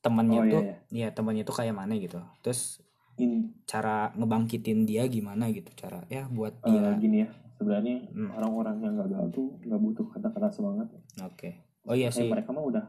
temennya 0.00 0.40
Oh, 0.40 0.44
iya, 0.44 0.52
tuh 0.52 0.62
iya. 0.90 1.06
ya 1.06 1.14
temennya 1.14 1.44
tuh 1.44 1.54
kayak 1.54 1.72
mana 1.72 1.94
gitu. 1.94 2.18
Terus 2.42 2.82
in 3.16 3.52
cara 3.64 4.10
ngebangkitin 4.12 4.84
dia 4.84 5.04
gimana 5.06 5.46
gitu 5.48 5.68
cara 5.76 6.02
ya 6.08 6.24
buat 6.26 6.56
eh, 6.64 6.72
dia. 6.72 6.90
gini 6.96 7.16
ya 7.22 7.28
sebenarnya 7.54 8.08
Hmm. 8.10 8.32
orang-orang 8.32 8.76
yang 8.80 8.94
gagal 8.96 9.28
tuh 9.30 9.52
nggak 9.60 9.76
butuh 9.78 10.06
kata-kata 10.08 10.48
semangat. 10.48 10.88
Oke. 11.20 11.60
Oh 11.84 11.92
iya 11.92 12.08
sih. 12.08 12.26
mereka 12.26 12.50
mah 12.50 12.64
udah 12.64 12.84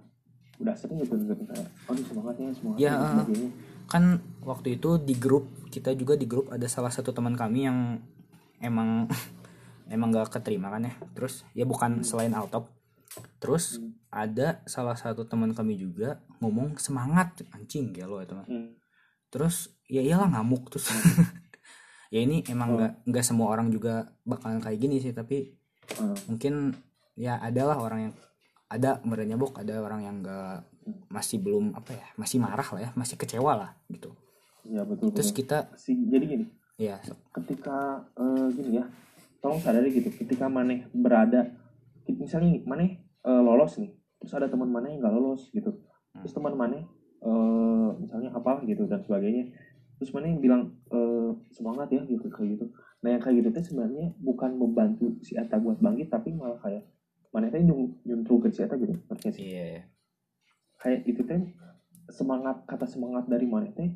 udah 0.58 0.76
sering 0.78 0.98
gitu 0.98 1.18
gitu 1.18 1.34
kayak 1.44 1.68
aduh 1.86 2.06
semangat 2.06 2.36
ya 2.38 2.50
semangat 2.54 2.78
Ya, 2.78 2.94
uh, 2.94 3.02
sebagainya 3.18 3.50
kan 3.92 4.04
waktu 4.40 4.80
itu 4.80 4.96
di 4.98 5.20
grup 5.20 5.52
kita 5.68 5.92
juga 5.92 6.16
di 6.16 6.24
grup 6.24 6.48
ada 6.48 6.64
salah 6.66 6.88
satu 6.88 7.12
teman 7.12 7.36
kami 7.36 7.68
yang 7.68 8.00
emang 8.64 9.12
emang 9.94 10.16
gak 10.16 10.32
keterima 10.32 10.72
kan 10.72 10.88
ya 10.88 10.94
terus 11.12 11.44
ya 11.52 11.68
bukan 11.68 12.02
selain 12.02 12.32
Altop 12.32 12.72
terus 13.44 13.76
Hmm. 13.76 13.92
ada 14.08 14.64
salah 14.64 14.96
satu 14.96 15.28
teman 15.28 15.52
kami 15.52 15.76
juga 15.76 16.24
ngomong 16.40 16.80
semangat 16.80 17.44
anjing 17.52 17.92
ya 17.92 18.08
lo 18.08 18.24
itu 18.24 18.32
mah 18.32 18.48
Hmm. 18.48 18.72
terus 19.28 19.68
ya 19.86 20.00
iyalah 20.00 20.32
ngamuk 20.32 20.72
terus 20.72 20.88
ya 22.16 22.20
ini 22.24 22.40
emang 22.48 22.70
Oh. 22.72 22.76
nggak 22.80 22.94
nggak 23.04 23.26
semua 23.28 23.52
orang 23.52 23.68
juga 23.68 24.08
bakalan 24.24 24.64
kayak 24.64 24.80
gini 24.80 24.98
sih 24.98 25.12
tapi 25.12 25.52
Uh, 25.92 26.16
mungkin 26.32 26.72
ya 27.20 27.36
adalah 27.44 27.76
orang 27.76 28.00
yang 28.08 28.14
ada 28.72 29.04
merenya 29.04 29.36
bok 29.36 29.60
ada 29.60 29.84
orang 29.84 30.08
yang 30.08 30.16
nggak 30.24 30.71
masih 31.12 31.38
belum 31.44 31.76
apa 31.76 31.92
ya 31.94 32.08
masih 32.16 32.38
marah 32.40 32.66
lah 32.66 32.82
ya 32.82 32.90
masih 32.96 33.16
kecewa 33.20 33.54
lah 33.58 33.72
gitu. 33.92 34.16
Ya 34.66 34.86
betul 34.86 35.10
terus 35.12 35.34
betul. 35.34 35.40
kita 35.44 35.58
si 35.76 35.98
jadi 36.08 36.26
gini 36.26 36.46
ya 36.78 36.98
ketika 37.34 38.06
eh, 38.18 38.48
gini 38.54 38.82
ya 38.82 38.86
tolong 39.42 39.62
sadari 39.62 39.90
gitu 39.94 40.10
ketika 40.14 40.46
maneh 40.50 40.86
berada 40.94 41.50
misalnya 42.06 42.58
nih 42.58 42.62
maneh 42.66 42.90
eh, 43.02 43.42
lolos 43.42 43.78
nih 43.82 43.92
terus 44.22 44.34
ada 44.38 44.46
teman 44.46 44.70
maneh 44.70 44.94
yang 44.94 45.02
nggak 45.02 45.16
lolos 45.18 45.50
gitu. 45.50 45.74
Terus 46.22 46.34
teman 46.38 46.54
maneh 46.54 46.84
eh, 47.26 47.90
misalnya 47.98 48.30
apa 48.36 48.62
gitu 48.70 48.86
dan 48.86 49.02
sebagainya. 49.02 49.50
Terus 49.98 50.14
maneh 50.14 50.38
bilang 50.38 50.78
eh, 50.94 51.32
semangat 51.54 51.90
ya 51.90 52.02
gitu 52.06 52.30
kayak 52.30 52.58
gitu. 52.58 52.66
Nah 53.02 53.18
yang 53.18 53.22
kayak 53.22 53.42
gitu 53.42 53.50
teh 53.50 53.64
sebenarnya 53.66 54.14
bukan 54.22 54.54
membantu 54.62 55.18
si 55.26 55.34
Eta 55.34 55.58
buat 55.58 55.82
bangkit 55.82 56.14
tapi 56.14 56.34
malah 56.38 56.62
kayak 56.62 56.86
maneh 57.34 57.50
teh 57.50 57.62
nyung- 57.66 57.98
nyuntrugkeun 58.06 58.54
si 58.54 58.62
Eta 58.62 58.78
gitu 58.78 58.94
ngerti 59.10 59.28
sih? 59.34 59.42
Iya 59.58 59.64
iya. 59.66 59.84
Kayak 60.82 61.06
itu 61.06 61.22
teh 61.24 61.42
semangat 62.10 62.66
kata 62.66 62.84
semangat 62.84 63.30
dari 63.30 63.46
maneh 63.46 63.72
teh 63.72 63.94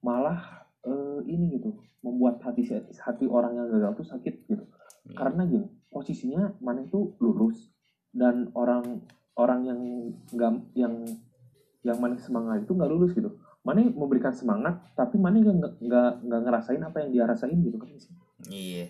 malah 0.00 0.64
eh, 0.82 1.20
ini 1.26 1.58
gitu 1.58 1.74
membuat 2.02 2.42
hati 2.42 2.66
hati 2.96 3.26
orang 3.26 3.54
yang 3.54 3.66
gagal 3.68 4.02
tuh 4.02 4.06
sakit 4.08 4.34
gitu. 4.46 4.64
Iya. 5.02 5.18
karena 5.18 5.42
gini 5.44 5.66
posisinya 5.90 6.54
maneh 6.62 6.86
tuh 6.86 7.18
lurus 7.18 7.74
dan 8.14 8.54
orang 8.54 9.02
orang 9.34 9.60
yang 9.66 9.80
nggak 10.30 10.52
yang 10.78 10.94
yang 11.82 11.98
maneh 11.98 12.18
semangat 12.22 12.62
itu 12.62 12.72
nggak 12.72 12.90
lulus 12.90 13.10
gitu. 13.12 13.34
Maneh 13.62 13.90
memberikan 13.90 14.30
semangat 14.34 14.78
tapi 14.94 15.18
maneh 15.18 15.42
nggak 15.42 15.82
nggak 15.82 16.10
nggak 16.22 16.40
ngerasain 16.46 16.82
apa 16.82 17.02
yang 17.02 17.10
dia 17.10 17.24
rasain 17.26 17.58
gitu 17.58 17.78
kan 17.78 17.90
iya. 18.50 18.86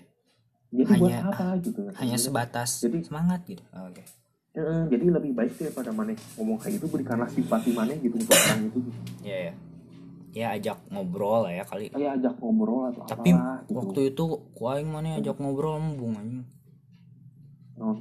Jadi 0.73 0.89
buat 0.97 1.13
Hanya- 1.13 1.29
apa 1.29 1.47
gitu 1.61 1.81
hanya 1.93 2.17
sebatas 2.17 2.81
Jadi- 2.81 3.05
semangat 3.05 3.45
gitu. 3.45 3.61
Oh, 3.73 3.89
oke 3.89 4.05
Jadi 4.53 5.07
lebih 5.09 5.33
baik 5.33 5.57
daripada 5.57 5.91
maneh 5.97 6.17
ngomong 6.37 6.61
kayak 6.61 6.77
gitu 6.77 6.87
berikanlah 6.93 7.29
simpati 7.33 7.73
maneh 7.73 7.97
gitu 8.05 8.21
untuk 8.21 8.37
orang 8.37 8.69
itu. 8.69 8.79
Gitu. 8.85 8.91
iya. 9.25 9.37
Ya 9.53 9.55
ya 10.33 10.57
ajak 10.57 10.79
ngobrol 10.89 11.45
lah 11.45 11.53
ya 11.53 11.65
kali. 11.65 11.93
Kayak 11.93 12.21
ajak 12.21 12.35
ngobrol 12.41 12.89
atau 12.89 13.05
tapi 13.05 13.37
apalah 13.37 13.61
gitu. 13.69 13.77
waktu 13.77 14.01
itu 14.13 14.25
ku 14.57 14.63
aing 14.65 14.89
mana 14.89 15.21
ajak 15.21 15.37
ngobrol 15.37 15.77
embung 15.77 16.17
anjing. 16.17 16.45
Non, 17.77 17.97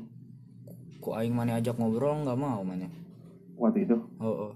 ku 1.04 1.12
aing 1.12 1.36
mana 1.36 1.60
ajak 1.60 1.76
ngobrol 1.76 2.24
nggak 2.24 2.40
mau 2.40 2.64
mana 2.64 2.88
waktu 3.62 3.86
itu? 3.86 3.98
Oh, 4.18 4.50
oh. 4.50 4.52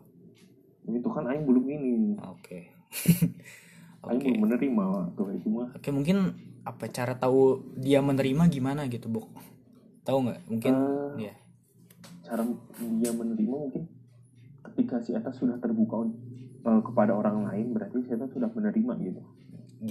itu 0.89 1.09
kan 1.11 1.30
aing 1.30 1.45
belum 1.45 1.65
ini. 1.69 2.17
Oke. 2.26 2.59
Aing 4.05 4.22
oke. 4.22 4.26
belum 4.30 4.41
menerima 4.45 4.85
tuh 5.17 5.34
itu 5.34 5.47
mah. 5.49 5.69
Oke 5.73 5.89
mungkin 5.89 6.38
apa 6.61 6.89
cara 6.93 7.17
tahu 7.17 7.61
dia 7.73 8.05
menerima 8.05 8.45
gimana 8.53 8.85
gitu 8.85 9.09
bok? 9.09 9.34
Tahu 10.05 10.30
nggak? 10.30 10.39
Mungkin 10.45 10.73
Eh, 11.17 11.30
ya 11.30 11.34
cara 12.26 12.41
dia 12.97 13.11
menerima 13.14 13.56
mungkin 13.56 13.85
ketika 14.65 14.97
si 14.99 15.14
Eta 15.14 15.30
sudah 15.30 15.61
terbuka 15.61 16.10
eh, 16.65 16.81
kepada 16.81 17.14
orang 17.14 17.45
lain 17.45 17.72
berarti 17.72 18.02
si 18.02 18.10
Eta 18.11 18.26
sudah 18.27 18.49
menerima 18.49 18.93
gitu. 18.99 19.22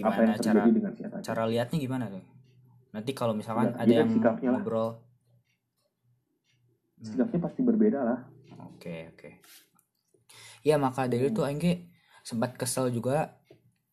Apa 0.03 0.27
yang 0.27 0.35
gimana 0.35 0.35
terjadi 0.35 0.59
cara 0.59 0.75
dengan 0.75 0.93
si 0.93 1.01
Eta? 1.07 1.17
cara 1.23 1.43
lihatnya 1.47 1.79
gimana 1.79 2.05
tuh 2.11 2.25
nanti 2.91 3.11
kalau 3.11 3.35
misalkan 3.35 3.75
Ya, 3.75 3.79
ada 3.83 3.93
yang 4.03 4.11
sikapnya 4.11 4.51
lah. 4.51 4.63
ngobrol. 4.63 4.91
Sikapnya 7.03 7.39
pasti 7.43 7.61
berbeda 7.63 8.01
lah. 8.01 8.19
Oke 8.75 9.11
oke. 9.13 9.31
Ya 10.65 10.81
maka 10.81 11.05
dari 11.05 11.29
itu 11.29 11.43
Aing 11.45 11.61
ge 11.61 11.85
sempat 12.25 12.57
kesel 12.57 12.89
juga 12.89 13.37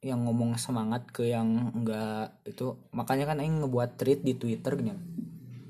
yang 0.01 0.23
ngomong 0.26 0.55
semangat 0.55 1.05
ke 1.11 1.27
yang 1.30 1.73
enggak 1.76 2.39
itu. 2.47 2.77
Makanya 2.95 3.34
kan 3.34 3.38
Aing 3.43 3.61
ngebuat 3.61 3.99
tweet 3.99 4.23
di 4.23 4.34
Twitter 4.38 4.73
gini 4.80 4.93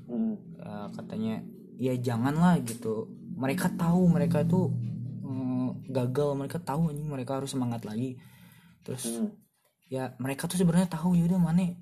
Hmm. 0.06 0.36
Eh, 0.60 0.86
katanya 0.92 1.40
ya 1.82 1.98
janganlah 1.98 2.62
gitu 2.62 3.10
mereka 3.34 3.66
tahu 3.74 4.06
mereka 4.06 4.46
itu 4.46 4.70
mm, 5.20 5.90
gagal 5.90 6.38
mereka 6.38 6.62
tahu 6.62 6.94
ini 6.94 7.02
mereka 7.02 7.42
harus 7.42 7.50
semangat 7.50 7.82
lagi 7.82 8.14
terus 8.86 9.18
Hmm. 9.18 9.34
ya 9.90 10.14
mereka 10.16 10.46
tuh 10.46 10.56
sebenarnya 10.56 10.86
tahu 10.88 11.18
ya 11.18 11.26
udah 11.26 11.42
mana 11.42 11.74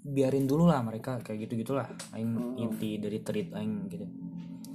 biarin 0.00 0.44
dulu 0.44 0.66
lah 0.66 0.82
mereka 0.82 1.22
kayak 1.22 1.46
gitu 1.46 1.62
gitulah 1.62 1.86
Aing 2.10 2.34
Hmm. 2.34 2.58
inti 2.58 2.98
dari 2.98 3.22
tweet 3.22 3.54
Aing 3.54 3.86
gitu 3.86 4.06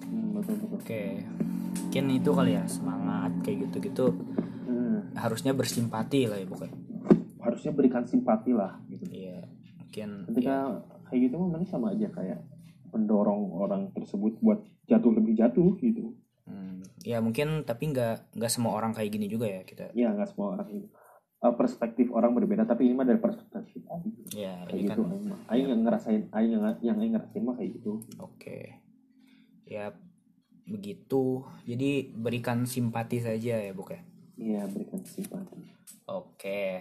Hmm, 0.03 0.38
Oke, 0.72 1.26
mungkin 1.73 2.06
itu 2.14 2.30
kali 2.30 2.53
ya 2.53 2.64
semangat 2.65 3.34
kayak 3.41 3.65
gitu-gitu 3.65 4.14
Hmm. 4.64 5.10
harusnya 5.14 5.52
bersimpati 5.52 6.26
lah 6.26 6.38
ya 6.38 6.45
pokoknya. 6.45 6.76
harusnya 7.40 7.72
berikan 7.72 8.03
simpati 8.03 8.56
lah 8.56 8.80
gitu 8.88 9.03
Iya, 9.06 9.44
mungkin 9.76 10.10
ketika 10.31 10.56
ya, 10.64 10.80
kayak 11.03 11.19
gitu 11.27 11.35
mah 11.35 11.49
mana 11.52 11.65
sama 11.65 11.91
aja 11.91 12.07
kayak 12.07 12.40
mendorong 12.94 13.52
orang 13.57 13.90
tersebut 13.91 14.38
buat 14.40 14.61
jatuh 14.86 15.11
lebih 15.18 15.34
jatuh 15.36 15.74
gitu 15.82 16.14
hmm, 16.45 17.03
ya 17.03 17.20
mungkin 17.20 17.65
tapi 17.65 17.90
nggak 17.91 18.38
nggak 18.38 18.52
semua 18.53 18.78
orang 18.78 18.94
kayak 18.94 19.11
gini 19.11 19.28
juga 19.28 19.49
ya 19.49 19.61
kita. 19.65 19.90
ya 19.98 20.14
nggak 20.14 20.30
semua 20.32 20.56
orang 20.56 20.70
itu 20.70 20.88
Eh, 21.44 21.56
perspektif 21.60 22.07
orang 22.15 22.32
berbeda 22.32 22.64
tapi 22.64 22.88
ini 22.88 22.95
mah 22.95 23.03
dari 23.03 23.20
perspektif 23.20 23.84
Aing. 23.91 24.15
Ya 24.32 24.64
kayak 24.64 24.80
ini 24.80 24.88
gitu 24.88 25.02
kan 25.03 25.20
Aing 25.52 25.68
yang 25.76 25.82
ngerasain 25.84 26.22
Aing 26.32 26.56
yang 26.56 26.64
yang 26.80 26.98
Aing 27.03 27.20
ngerasain 27.20 27.44
mah 27.44 27.60
kayak 27.60 27.84
gitu 27.84 27.99
oke. 28.15 28.60
Ya 29.68 29.91
begitu. 30.64 31.44
Jadi 31.68 32.15
berikan 32.15 32.64
simpati 32.64 33.20
saja 33.20 33.60
ya 33.60 33.74
bukan. 33.76 33.99
iya 34.40 34.64
berikan 34.72 35.03
simpati 35.03 35.60
Oke. 36.07 36.80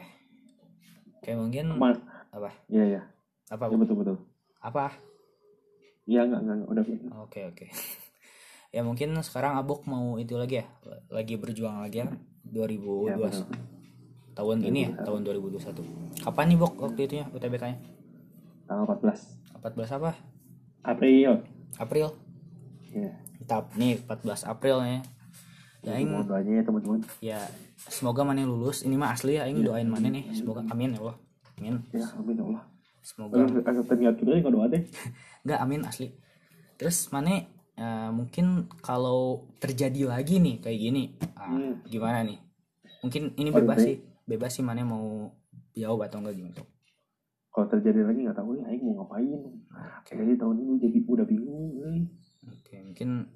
Oke 1.19 1.31
mungkin 1.35 1.75
Kema- 1.75 1.99
apa 2.31 2.51
iya 2.71 2.85
ya 2.87 3.03
apa 3.51 3.67
ya 3.67 3.75
betul 3.75 3.99
betul 3.99 4.17
apa? 4.63 4.95
Iya 6.07 6.27
nggak 6.27 6.41
nggak 6.43 6.57
nggak, 6.63 6.69
udah 6.71 6.85
Oke 7.23 7.41
oke. 7.47 7.67
ya 8.75 8.81
mungkin 8.83 9.15
sekarang 9.21 9.59
Abok 9.61 9.85
mau 9.87 10.17
itu 10.17 10.35
lagi 10.35 10.65
ya, 10.65 10.67
lagi 11.13 11.35
berjuang 11.37 11.85
lagi 11.85 12.03
ya 12.03 12.09
2021 12.49 13.13
ya, 13.13 13.31
tahun 14.33 14.57
ini 14.65 14.81
ya, 14.91 15.05
tahun 15.05 15.21
2021. 15.25 16.25
Kapan 16.25 16.45
nih 16.51 16.59
Bok 16.59 16.75
waktu 16.81 17.01
itunya 17.07 17.27
UTBK-nya? 17.31 17.79
tanggal 18.67 18.97
14 18.97 19.61
14 19.61 19.97
apa? 20.01 20.11
April 20.83 21.45
April. 21.77 22.07
ya 22.93 23.13
Tap 23.45 23.75
nih 23.77 24.01
14 24.09 24.49
April 24.49 24.77
ya. 24.83 25.01
Ya 25.83 25.99
aing 25.99 26.15
mohon 26.15 26.31
doanya 26.31 26.53
ya 26.59 26.63
teman-teman 26.63 27.01
ya 27.19 27.41
semoga 27.91 28.23
mana 28.23 28.47
lulus. 28.47 28.87
Ini 28.87 28.95
mah 28.95 29.19
asli 29.19 29.37
ya 29.37 29.45
aing 29.51 29.67
doain 29.67 29.87
mana 29.91 30.09
nih. 30.09 30.31
Semoga 30.31 30.63
amin 30.71 30.95
ya 30.95 31.01
Allah. 31.03 31.17
Amin. 31.59 31.79
ya 31.95 32.07
amin 32.19 32.35
ya 32.39 32.45
Allah 32.49 32.65
Semoga 33.03 33.35
agak 33.67 34.19
doa 34.51 34.67
deh 34.71 34.83
Enggak, 35.43 35.59
amin 35.61 35.83
asli. 35.85 36.09
Terus 36.77 37.11
mana 37.11 37.43
eh, 37.73 38.11
mungkin 38.13 38.69
kalau 38.79 39.49
terjadi 39.57 40.05
lagi 40.07 40.39
nih 40.39 40.61
kayak 40.61 40.79
gini, 40.79 41.05
ah, 41.35 41.49
Hmm. 41.51 41.81
gimana 41.89 42.21
nih? 42.23 42.39
Mungkin 43.03 43.35
ini 43.35 43.51
bebas 43.51 43.81
sih, 43.81 43.97
bebas 44.23 44.53
sih 44.55 44.63
mana 44.63 44.85
mau 44.85 45.33
jawab 45.73 46.07
atau 46.07 46.21
enggak 46.21 46.37
gimana? 46.37 46.63
kalau 47.53 47.69
terjadi 47.69 48.09
lagi 48.09 48.25
nggak 48.25 48.39
tahu 48.41 48.57
ya 48.57 48.65
Aing 48.65 48.81
mau 48.81 49.05
ngapain 49.05 49.29
Oke, 50.01 50.17
jadi 50.17 50.41
tahun 50.41 50.57
ini 50.57 50.73
jadi 50.81 50.99
udah 51.05 51.27
bingung 51.29 51.85
euy. 51.85 52.01
oke, 52.49 52.75
mungkin 52.81 53.29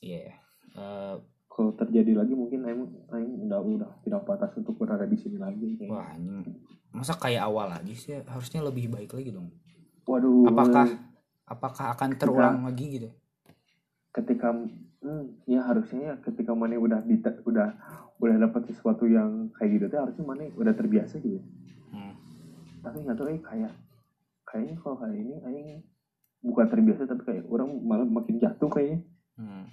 iya. 0.00 0.32
eh, 0.72 1.14
kalau 1.44 1.70
terjadi 1.76 2.16
lagi 2.16 2.32
mungkin 2.32 2.64
Aing 2.64 2.88
Aing 3.12 3.32
udah 3.44 3.60
udah 3.60 3.90
tidak 4.00 4.24
batas 4.24 4.56
untuk 4.56 4.80
berada 4.80 5.04
di 5.04 5.20
sini 5.20 5.36
lagi 5.36 5.76
wah 5.84 6.16
ini 6.16 6.48
masa 6.96 7.12
kayak 7.12 7.44
awal 7.44 7.68
lagi 7.68 7.92
sih? 7.92 8.16
Harusnya 8.24 8.64
lebih 8.64 8.88
baik 8.88 9.12
lagi 9.12 9.28
dong. 9.28 9.52
waduh 10.08 10.48
Apakah 10.48 10.88
apakah 11.46 11.94
akan 11.94 12.18
terulang 12.18 12.66
lagi 12.66 13.00
gitu? 13.00 13.10
ketika 14.16 14.48
hmm, 15.04 15.44
ya 15.44 15.60
harusnya 15.60 16.00
ya 16.00 16.14
ketika 16.24 16.56
mana 16.56 16.80
udah 16.80 17.04
di, 17.04 17.20
udah 17.20 17.68
udah 18.16 18.36
dapat 18.48 18.72
sesuatu 18.72 19.04
yang 19.04 19.52
kayak 19.60 19.76
gitu 19.76 19.84
tuh 19.92 20.00
harusnya 20.08 20.24
mana 20.24 20.48
udah 20.56 20.72
terbiasa 20.72 21.20
gitu 21.20 21.40
Hmm. 21.86 22.12
tapi 22.82 22.98
nggak 23.06 23.14
tahu 23.14 23.28
eh, 23.30 23.40
kayak 23.40 23.72
kayaknya 24.42 24.74
kalau 24.82 24.96
kayak 24.98 25.16
ini 25.16 25.34
Aing 25.46 25.68
bukan 26.42 26.66
terbiasa 26.66 27.06
tapi 27.06 27.22
kayak 27.22 27.44
orang 27.46 27.70
malah 27.84 28.08
makin 28.08 28.42
jatuh 28.42 28.68
kayaknya 28.72 29.04
Hmm. 29.36 29.68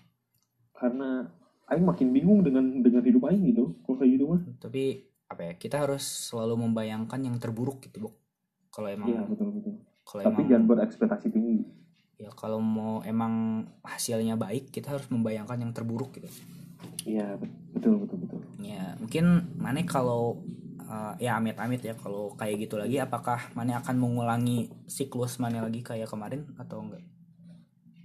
karena 0.76 1.32
Aing 1.72 1.88
makin 1.88 2.12
bingung 2.12 2.44
dengan 2.44 2.84
dengan 2.84 3.02
hidup 3.02 3.24
Aing 3.32 3.48
gitu 3.50 3.80
kalau 3.88 3.98
kayak 3.98 4.12
gitu 4.20 4.26
mah 4.28 4.42
Tapi 4.60 4.84
apa 5.32 5.42
ya? 5.42 5.54
Kita 5.58 5.82
harus 5.82 6.04
selalu 6.30 6.68
membayangkan 6.70 7.18
yang 7.18 7.36
terburuk 7.42 7.82
gitu, 7.82 8.06
Bok. 8.06 8.16
Kalau 8.70 8.92
emang 8.92 9.10
iya 9.10 9.22
betul 9.26 9.50
betul 9.50 9.74
kalau 10.04 10.22
tapi 10.28 10.44
emang 10.44 10.50
jangan 10.52 10.66
berekspektasi 10.68 11.28
tinggi. 11.32 11.58
Ya 12.20 12.30
kalau 12.36 12.60
mau 12.62 13.04
emang 13.04 13.66
hasilnya 13.84 14.38
baik 14.38 14.70
kita 14.72 14.96
harus 14.96 15.08
membayangkan 15.10 15.60
yang 15.60 15.72
terburuk 15.76 16.16
gitu. 16.16 16.30
Iya 17.04 17.36
betul 17.76 18.04
betul 18.04 18.18
betul. 18.24 18.40
Ya 18.64 18.96
mungkin 19.00 19.56
mana 19.60 19.84
kalau 19.84 20.44
uh, 20.88 21.14
ya 21.20 21.40
amit-amit 21.40 21.84
ya 21.84 21.96
kalau 21.98 22.32
kayak 22.36 22.68
gitu 22.68 22.80
lagi 22.80 23.00
apakah 23.00 23.52
mana 23.58 23.80
akan 23.84 23.96
mengulangi 24.00 24.72
siklus 24.88 25.40
mana 25.40 25.64
lagi 25.64 25.84
kayak 25.84 26.08
kemarin 26.08 26.48
atau 26.56 26.84
enggak? 26.84 27.04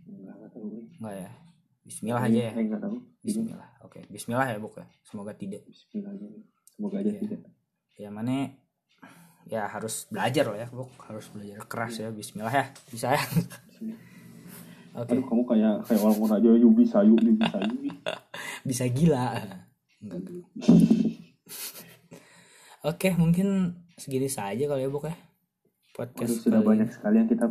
Nggak 0.09 0.35
nggak 0.35 0.51
tahu 0.51 0.66
eh. 0.73 0.87
enggak 0.99 1.16
ya? 1.27 1.31
Bismillah 1.89 2.23
aja 2.27 2.41
ya. 2.51 2.53
Tahu. 2.79 2.97
Bismillah 3.23 3.70
oke. 3.87 4.01
Bismillah 4.11 4.47
ya 4.51 4.59
Bok 4.59 4.75
ya 4.83 4.87
semoga 5.07 5.33
tidak. 5.35 5.62
Bismillah 5.66 6.11
aja 6.15 6.27
semoga 6.75 6.97
aja 7.03 7.11
Iya. 7.11 7.20
tidak. 7.23 7.41
Ya 7.99 8.09
mana 8.15 8.55
ya 9.49 9.65
harus 9.66 10.05
belajar 10.09 10.45
loh 10.45 10.57
ya 10.57 10.69
Bok 10.69 10.93
harus 11.05 11.27
belajar 11.33 11.65
keras 11.65 11.99
ya 11.99 12.09
Bismillah 12.09 12.53
ya 12.53 12.66
bisa 12.89 13.12
ya 13.12 13.23
oke 14.93 15.09
aduh 15.09 15.25
kamu 15.25 15.43
kayak 15.45 15.75
kayak 15.85 16.01
orang 16.01 16.16
orang 16.19 16.37
aja 16.37 16.49
yubi 16.55 16.85
sayu 16.85 17.15
yubi 17.16 17.45
sayu 17.45 17.75
bisa 18.62 18.85
gila 18.87 19.41
Oke, 22.79 23.11
mungkin 23.19 23.75
segini 23.99 24.31
saja 24.31 24.65
kali 24.65 24.87
ya, 24.87 24.89
Bok 24.89 25.11
ya. 25.11 25.15
Waduh, 25.99 26.15
Podcast 26.15 26.47
sudah 26.47 26.62
kali 26.62 26.69
banyak 26.70 26.89
sekali 26.95 27.16
yang 27.19 27.27
kita 27.27 27.47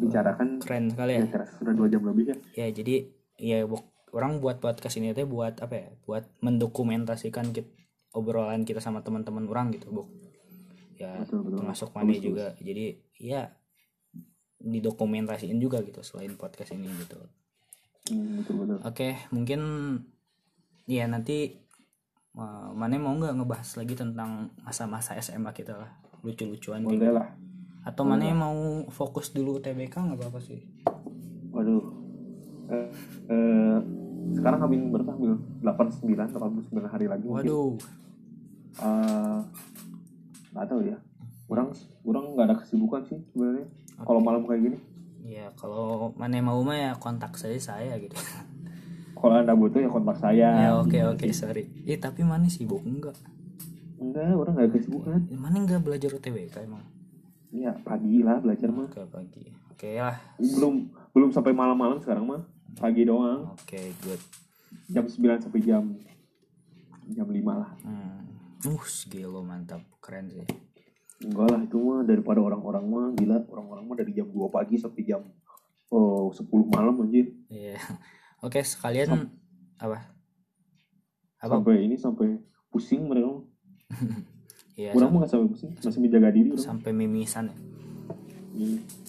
bicarakan 0.00 0.46
ini. 0.48 0.60
keren 0.64 0.84
sekali 0.88 1.12
ya. 1.12 1.22
sudah 1.60 1.72
dua 1.76 1.88
jam 1.92 2.00
lebih 2.00 2.24
ya 2.32 2.36
Ya, 2.56 2.66
jadi 2.72 2.94
ya 3.36 3.58
Bok, 3.68 3.84
orang 4.10 4.40
buat 4.40 4.64
podcast 4.64 4.96
ini 4.96 5.12
teh 5.12 5.28
buat 5.28 5.60
apa 5.60 5.74
ya? 5.76 5.88
Buat 6.08 6.32
mendokumentasikan 6.40 7.52
kit- 7.52 7.76
obrolan 8.16 8.64
kita 8.64 8.80
sama 8.80 9.04
teman-teman 9.04 9.44
orang 9.44 9.68
gitu, 9.76 9.92
Bok. 9.92 10.08
Ya, 10.94 11.18
Betul, 11.22 11.42
betul. 11.42 11.58
termasuk 11.58 11.88
bagus. 11.90 12.18
juga. 12.22 12.46
Jadi, 12.58 12.84
ya 13.18 13.50
didokumentasiin 14.64 15.60
juga 15.60 15.84
gitu 15.84 16.00
selain 16.00 16.32
podcast 16.40 16.72
ini 16.72 16.88
gitu. 17.04 17.20
Hmm, 18.08 18.40
betul 18.40 18.54
betul 18.64 18.78
Oke, 18.84 19.16
mungkin 19.28 19.60
ya 20.84 21.04
nanti 21.04 21.56
uh, 22.36 22.72
Mane 22.72 22.96
mau 22.96 23.12
nggak 23.12 23.36
ngebahas 23.36 23.68
lagi 23.76 23.92
tentang 23.92 24.52
masa-masa 24.60 25.16
SMA 25.20 25.52
kita 25.52 25.76
lah, 25.76 25.90
lucu-lucuan 26.24 26.84
gitu. 26.88 27.12
lah 27.12 27.36
Atau 27.84 28.08
Mane 28.08 28.32
mau 28.32 28.88
fokus 28.88 29.32
dulu 29.32 29.60
TBK 29.60 29.92
nggak 29.92 30.18
apa-apa 30.20 30.40
sih? 30.40 30.60
waduh 31.54 31.86
eh, 32.66 32.90
eh, 33.30 33.78
sekarang 34.34 34.58
hamil 34.66 34.90
berapa 34.90 35.14
hamil 35.14 35.38
89 35.62 36.34
89 36.34 36.90
hari 36.90 37.06
lagi 37.06 37.24
mungkin. 37.24 37.46
Waduh, 37.46 37.72
Eh, 38.74 39.38
nggak 40.54 40.66
tahu 40.70 40.80
ya 40.86 40.96
orang 41.50 41.68
orang 42.06 42.24
nggak 42.32 42.46
ada 42.46 42.56
kesibukan 42.62 43.02
sih 43.04 43.18
sebenarnya 43.34 43.66
kalau 44.00 44.20
malam 44.22 44.46
kayak 44.46 44.62
gini 44.64 44.78
ya 45.24 45.50
kalau 45.58 46.12
Mane 46.14 46.38
mau 46.40 46.60
mah 46.62 46.76
ya 46.76 46.92
kontak 46.94 47.34
saya 47.34 47.56
saya 47.56 47.96
gitu. 47.96 48.12
kalau 49.18 49.34
anda 49.40 49.56
butuh 49.56 49.80
ya 49.80 49.88
kontak 49.88 50.20
saya 50.20 50.48
ya 50.68 50.70
oke 50.76 50.98
oke 51.16 51.26
sorry. 51.32 51.64
Eh 51.88 51.96
tapi 51.96 52.20
Mane 52.22 52.52
sibuk 52.52 52.84
enggak? 52.84 53.16
enggak 53.96 54.36
orang 54.36 54.52
nggak 54.52 54.72
kesibukan 54.76 55.20
Mane 55.32 55.64
nggak 55.64 55.80
belajar 55.80 56.12
UTBK 56.12 56.64
emang? 56.64 56.84
ya 57.54 57.70
pagi 57.86 58.18
lah 58.20 58.42
belajar 58.42 58.66
mah 58.68 58.90
Oke 58.90 59.06
pagi. 59.06 59.44
Oke 59.70 59.90
lah. 59.96 60.18
belum 60.38 60.90
belum 61.14 61.30
sampai 61.30 61.54
malam-malam 61.54 62.02
sekarang 62.02 62.26
mah 62.26 62.42
pagi 62.74 63.06
doang 63.06 63.54
Oke 63.54 63.94
good. 64.02 64.18
jam 64.90 65.06
9 65.06 65.14
sampai 65.38 65.60
jam 65.62 65.86
jam 67.08 67.26
5 67.30 67.38
lah 67.46 67.70
hmm. 67.86 68.33
Uh 68.64 68.84
gila 69.08 69.40
mantap. 69.44 69.84
Keren 70.00 70.32
sih. 70.32 70.46
Enggak 71.24 71.46
lah 71.52 71.60
itu 71.64 71.76
mah 71.80 72.00
daripada 72.04 72.40
orang-orang 72.40 72.84
mah 72.84 73.06
gila. 73.16 73.38
Orang-orang 73.48 73.84
mah 73.86 73.96
dari 73.96 74.12
jam 74.12 74.28
2 74.28 74.48
pagi 74.50 74.76
sampai 74.76 75.02
jam 75.04 75.22
oh, 75.92 76.32
10 76.32 76.48
malam 76.68 77.00
anjir. 77.00 77.30
Iya. 77.48 77.78
Oke 78.44 78.60
sekalian 78.60 79.30
apa? 79.80 80.10
Apa? 81.40 81.60
Sampai 81.60 81.84
ini 81.84 81.96
sampai 81.96 82.40
pusing 82.72 83.08
mereka. 83.08 83.40
Iya, 84.74 84.90
orang 84.90 85.06
sam- 85.06 85.22
mah 85.22 85.30
sampai 85.30 85.46
pusing 85.54 85.70
masih 85.70 86.00
menjaga 86.02 86.34
diri 86.34 86.50
orang. 86.50 86.66
sampai 86.66 86.90
mimisan 86.90 87.46
ya. 87.46 87.56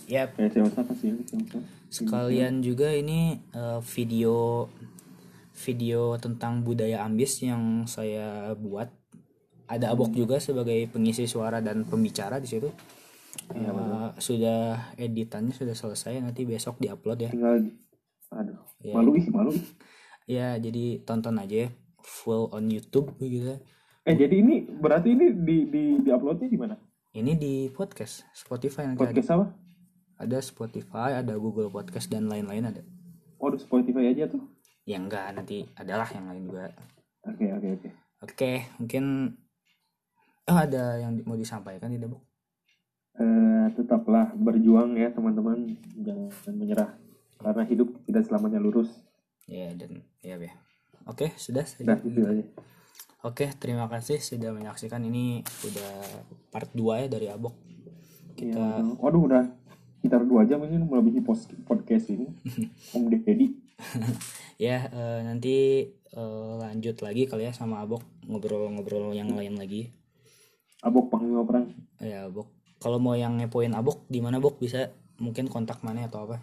Iya. 0.05 0.29
ya 0.29 0.47
seosa 0.53 0.85
kasih 0.85 1.17
seosa 1.25 1.57
sekalian 1.89 2.61
juga 2.61 2.93
ini 2.93 3.41
eh, 3.49 3.79
video 3.81 4.69
video 5.57 6.19
tentang 6.21 6.61
budaya 6.61 7.01
ambis 7.01 7.41
yang 7.41 7.89
saya 7.89 8.53
buat 8.53 8.91
ada 9.65 9.89
abok 9.89 10.11
juga 10.11 10.37
sebagai 10.37 10.85
pengisi 10.87 11.25
suara 11.25 11.59
dan 11.59 11.83
pembicara 11.83 12.37
di 12.37 12.47
situ. 12.47 12.69
Iya, 13.51 13.69
Eh, 13.69 14.09
sudah 14.17 14.59
editannya 14.95 15.51
sudah 15.51 15.75
selesai 15.75 16.17
nanti 16.19 16.47
besok 16.47 16.79
diupload 16.79 17.19
ya. 17.19 17.31
Tinggal 17.31 17.67
aduh 18.31 18.57
Iya. 18.81 18.93
malu 18.93 19.11
ih 19.15 19.27
malu 19.29 19.53
ya 20.25 20.57
jadi 20.57 20.99
tonton 21.03 21.37
aja 21.37 21.65
ya, 21.65 21.69
full 22.01 22.49
on 22.51 22.67
YouTube 22.67 23.13
gitu. 23.19 23.61
Eh 24.03 24.15
jadi 24.15 24.41
ini 24.41 24.65
berarti 24.67 25.13
ini 25.13 25.31
di 25.31 25.57
di 25.67 25.83
di 26.01 26.09
uploadnya 26.09 26.47
di 26.47 26.57
mana? 26.57 26.75
Ini 27.11 27.31
di 27.35 27.69
podcast 27.69 28.27
Spotify 28.31 28.85
nanti 28.85 29.01
ada. 29.01 29.07
Podcast 29.07 29.29
apa? 29.31 29.45
Ada 30.15 30.37
Spotify 30.39 31.09
ada 31.15 31.33
Google 31.35 31.69
Podcast 31.69 32.07
dan 32.07 32.27
lain-lain 32.27 32.65
ada. 32.65 32.81
Oh 33.37 33.51
di 33.51 33.59
Spotify 33.59 34.09
aja 34.09 34.27
tuh? 34.27 34.41
Ya 34.83 34.97
enggak 34.97 35.31
nanti 35.33 35.63
adalah 35.75 36.07
yang 36.09 36.27
lain 36.27 36.43
juga. 36.49 36.71
Oke 37.23 37.45
oke 37.51 37.67
oke. 37.79 37.89
Oke 38.23 38.51
mungkin 38.79 39.05
oh 40.45 40.57
ada 40.57 41.01
yang 41.01 41.17
mau 41.25 41.37
disampaikan 41.37 41.89
tidak 41.89 42.13
bu? 42.13 42.19
Eh, 43.15 43.65
tetaplah 43.79 44.35
berjuang 44.35 44.93
ya 44.99 45.07
teman-teman. 45.09 45.79
Jangan 46.03 46.53
menyerah. 46.53 46.91
Karena 47.39 47.63
hidup 47.63 47.95
tidak 48.05 48.27
selamanya 48.27 48.59
lurus. 48.59 48.91
Ya 49.47 49.71
dan 49.73 50.03
ya 50.19 50.35
ya. 50.35 50.53
Oke 51.07 51.31
sudah. 51.39 51.63
Udah 51.63 51.97
saja 51.97 52.05
gitu 52.05 52.27
aja. 52.27 52.45
Oke 53.25 53.49
terima 53.57 53.89
kasih 53.89 54.19
sudah 54.21 54.51
menyaksikan. 54.51 55.01
Ini 55.01 55.41
udah 55.65 55.91
part 56.51 56.69
2 56.75 57.05
ya 57.05 57.07
dari 57.09 57.27
abok. 57.31 57.55
Iya, 57.65 57.93
kita 58.35 58.63
betul. 58.83 58.99
waduh 58.99 59.21
udah 59.31 59.43
sekitar 59.95 60.21
dua 60.27 60.43
jam 60.43 60.59
ini 60.67 60.75
melebihi 60.75 61.23
pos- 61.23 61.49
podcast 61.63 62.11
ini. 62.11 62.27
Om 62.95 63.09
Deddy. 63.09 63.47
Ya 64.55 64.87
eh, 64.87 65.19
nanti 65.19 65.83
lanjut 66.63 67.03
lagi 67.03 67.27
kali 67.27 67.43
ya 67.43 67.51
sama 67.51 67.83
abok 67.83 67.99
ngobrol-ngobrol 68.23 69.11
yang 69.11 69.35
lain 69.35 69.59
lagi 69.59 69.91
abok 70.85 71.09
panglima 71.09 71.41
perang. 71.41 71.73
Ya 71.97 72.29
abok. 72.29 72.47
Kalau 72.77 73.01
mau 73.01 73.13
yang 73.13 73.41
ngepoin 73.41 73.73
abok 73.73 74.05
di 74.05 74.21
mana 74.21 74.37
bok? 74.37 74.55
Bisa 74.55 74.93
mungkin 75.17 75.47
kontak 75.47 75.81
mana 75.81 76.05
atau 76.05 76.23
apa? 76.23 76.37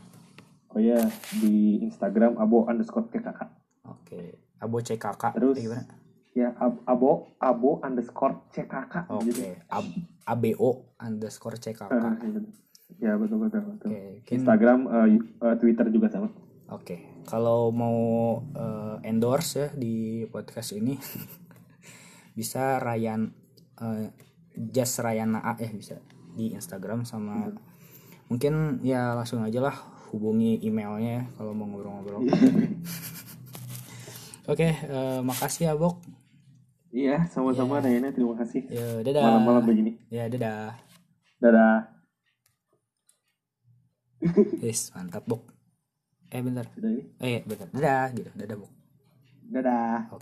Oh 0.69 0.81
ya 0.81 0.97
di 1.37 1.77
Instagram 1.79 2.41
abo 2.41 2.65
underscore 2.65 3.05
KKK 3.07 3.41
oke 3.85 4.21
abo 4.57 4.81
CKK 4.81 5.37
Terus, 5.37 5.55
eh, 5.55 5.63
gimana? 5.63 5.85
ya 6.33 6.49
ab- 6.57 6.81
abo 6.89 7.37
abo 7.37 7.77
underscore 7.79 8.49
CKK 8.49 9.05
oke 9.07 9.21
gitu. 9.29 9.53
Ab- 9.69 9.93
ABO 10.25 10.97
underscore 10.97 11.61
CKK 11.61 11.93
Ah, 11.93 12.17
iya, 12.17 12.31
betul. 12.33 12.53
ya 12.97 13.13
betul 13.21 13.37
betul 13.39 13.61
betul. 13.69 13.89
Oke 13.93 14.01
mungkin 14.17 14.33
Instagram 14.33 14.79
eh, 14.89 15.07
eh, 15.21 15.55
Twitter 15.61 15.87
juga 15.93 16.09
sama. 16.09 16.33
Oke, 16.73 17.05
kalau 17.29 17.69
mau 17.69 18.01
eh, 18.57 18.97
endorse 19.05 19.53
ya 19.53 19.69
di 19.77 20.25
podcast 20.25 20.73
ini 20.73 20.97
bisa 22.39 22.81
Ryan 22.81 23.29
eh, 23.77 24.09
Just 24.55 24.99
Rayana 24.99 25.41
A 25.41 25.57
ya 25.57 25.71
bisa 25.71 25.97
di 26.33 26.53
Instagram 26.53 27.05
sama 27.05 27.53
mungkin 28.27 28.81
ya 28.81 29.13
langsung 29.13 29.41
aja 29.43 29.61
lah 29.61 29.77
hubungi 30.09 30.61
emailnya 30.61 31.11
ya 31.11 31.25
kalau 31.35 31.53
mau 31.53 31.65
ngobrol-ngobrol. 31.67 32.25
Oke, 34.45 34.69
eh, 34.69 35.21
makasih 35.21 35.69
ya 35.69 35.75
Bok. 35.75 36.03
iya 36.93 37.25
sama-sama 37.27 37.81
Dayana 37.81 38.13
terima 38.13 38.37
kasih 38.37 38.69
Ya, 38.69 39.01
dadah. 39.01 39.25
malam-malam 39.25 39.65
begini 39.65 39.93
Ya, 40.09 40.29
dadah. 40.29 40.77
dadah 41.39 41.89
Yes, 44.63 44.93
mantap 44.93 45.25
Bok. 45.25 45.49
Eh 46.29 46.41
bentar. 46.41 46.69
Sudah 46.73 46.91
ini 46.91 47.03
Eh 47.19 47.41
bentar. 47.43 47.67
Dadah 47.69 48.07
gitu. 48.13 48.31
Dadah 48.33 48.57
Bok. 48.57 48.73
dadah 49.49 50.09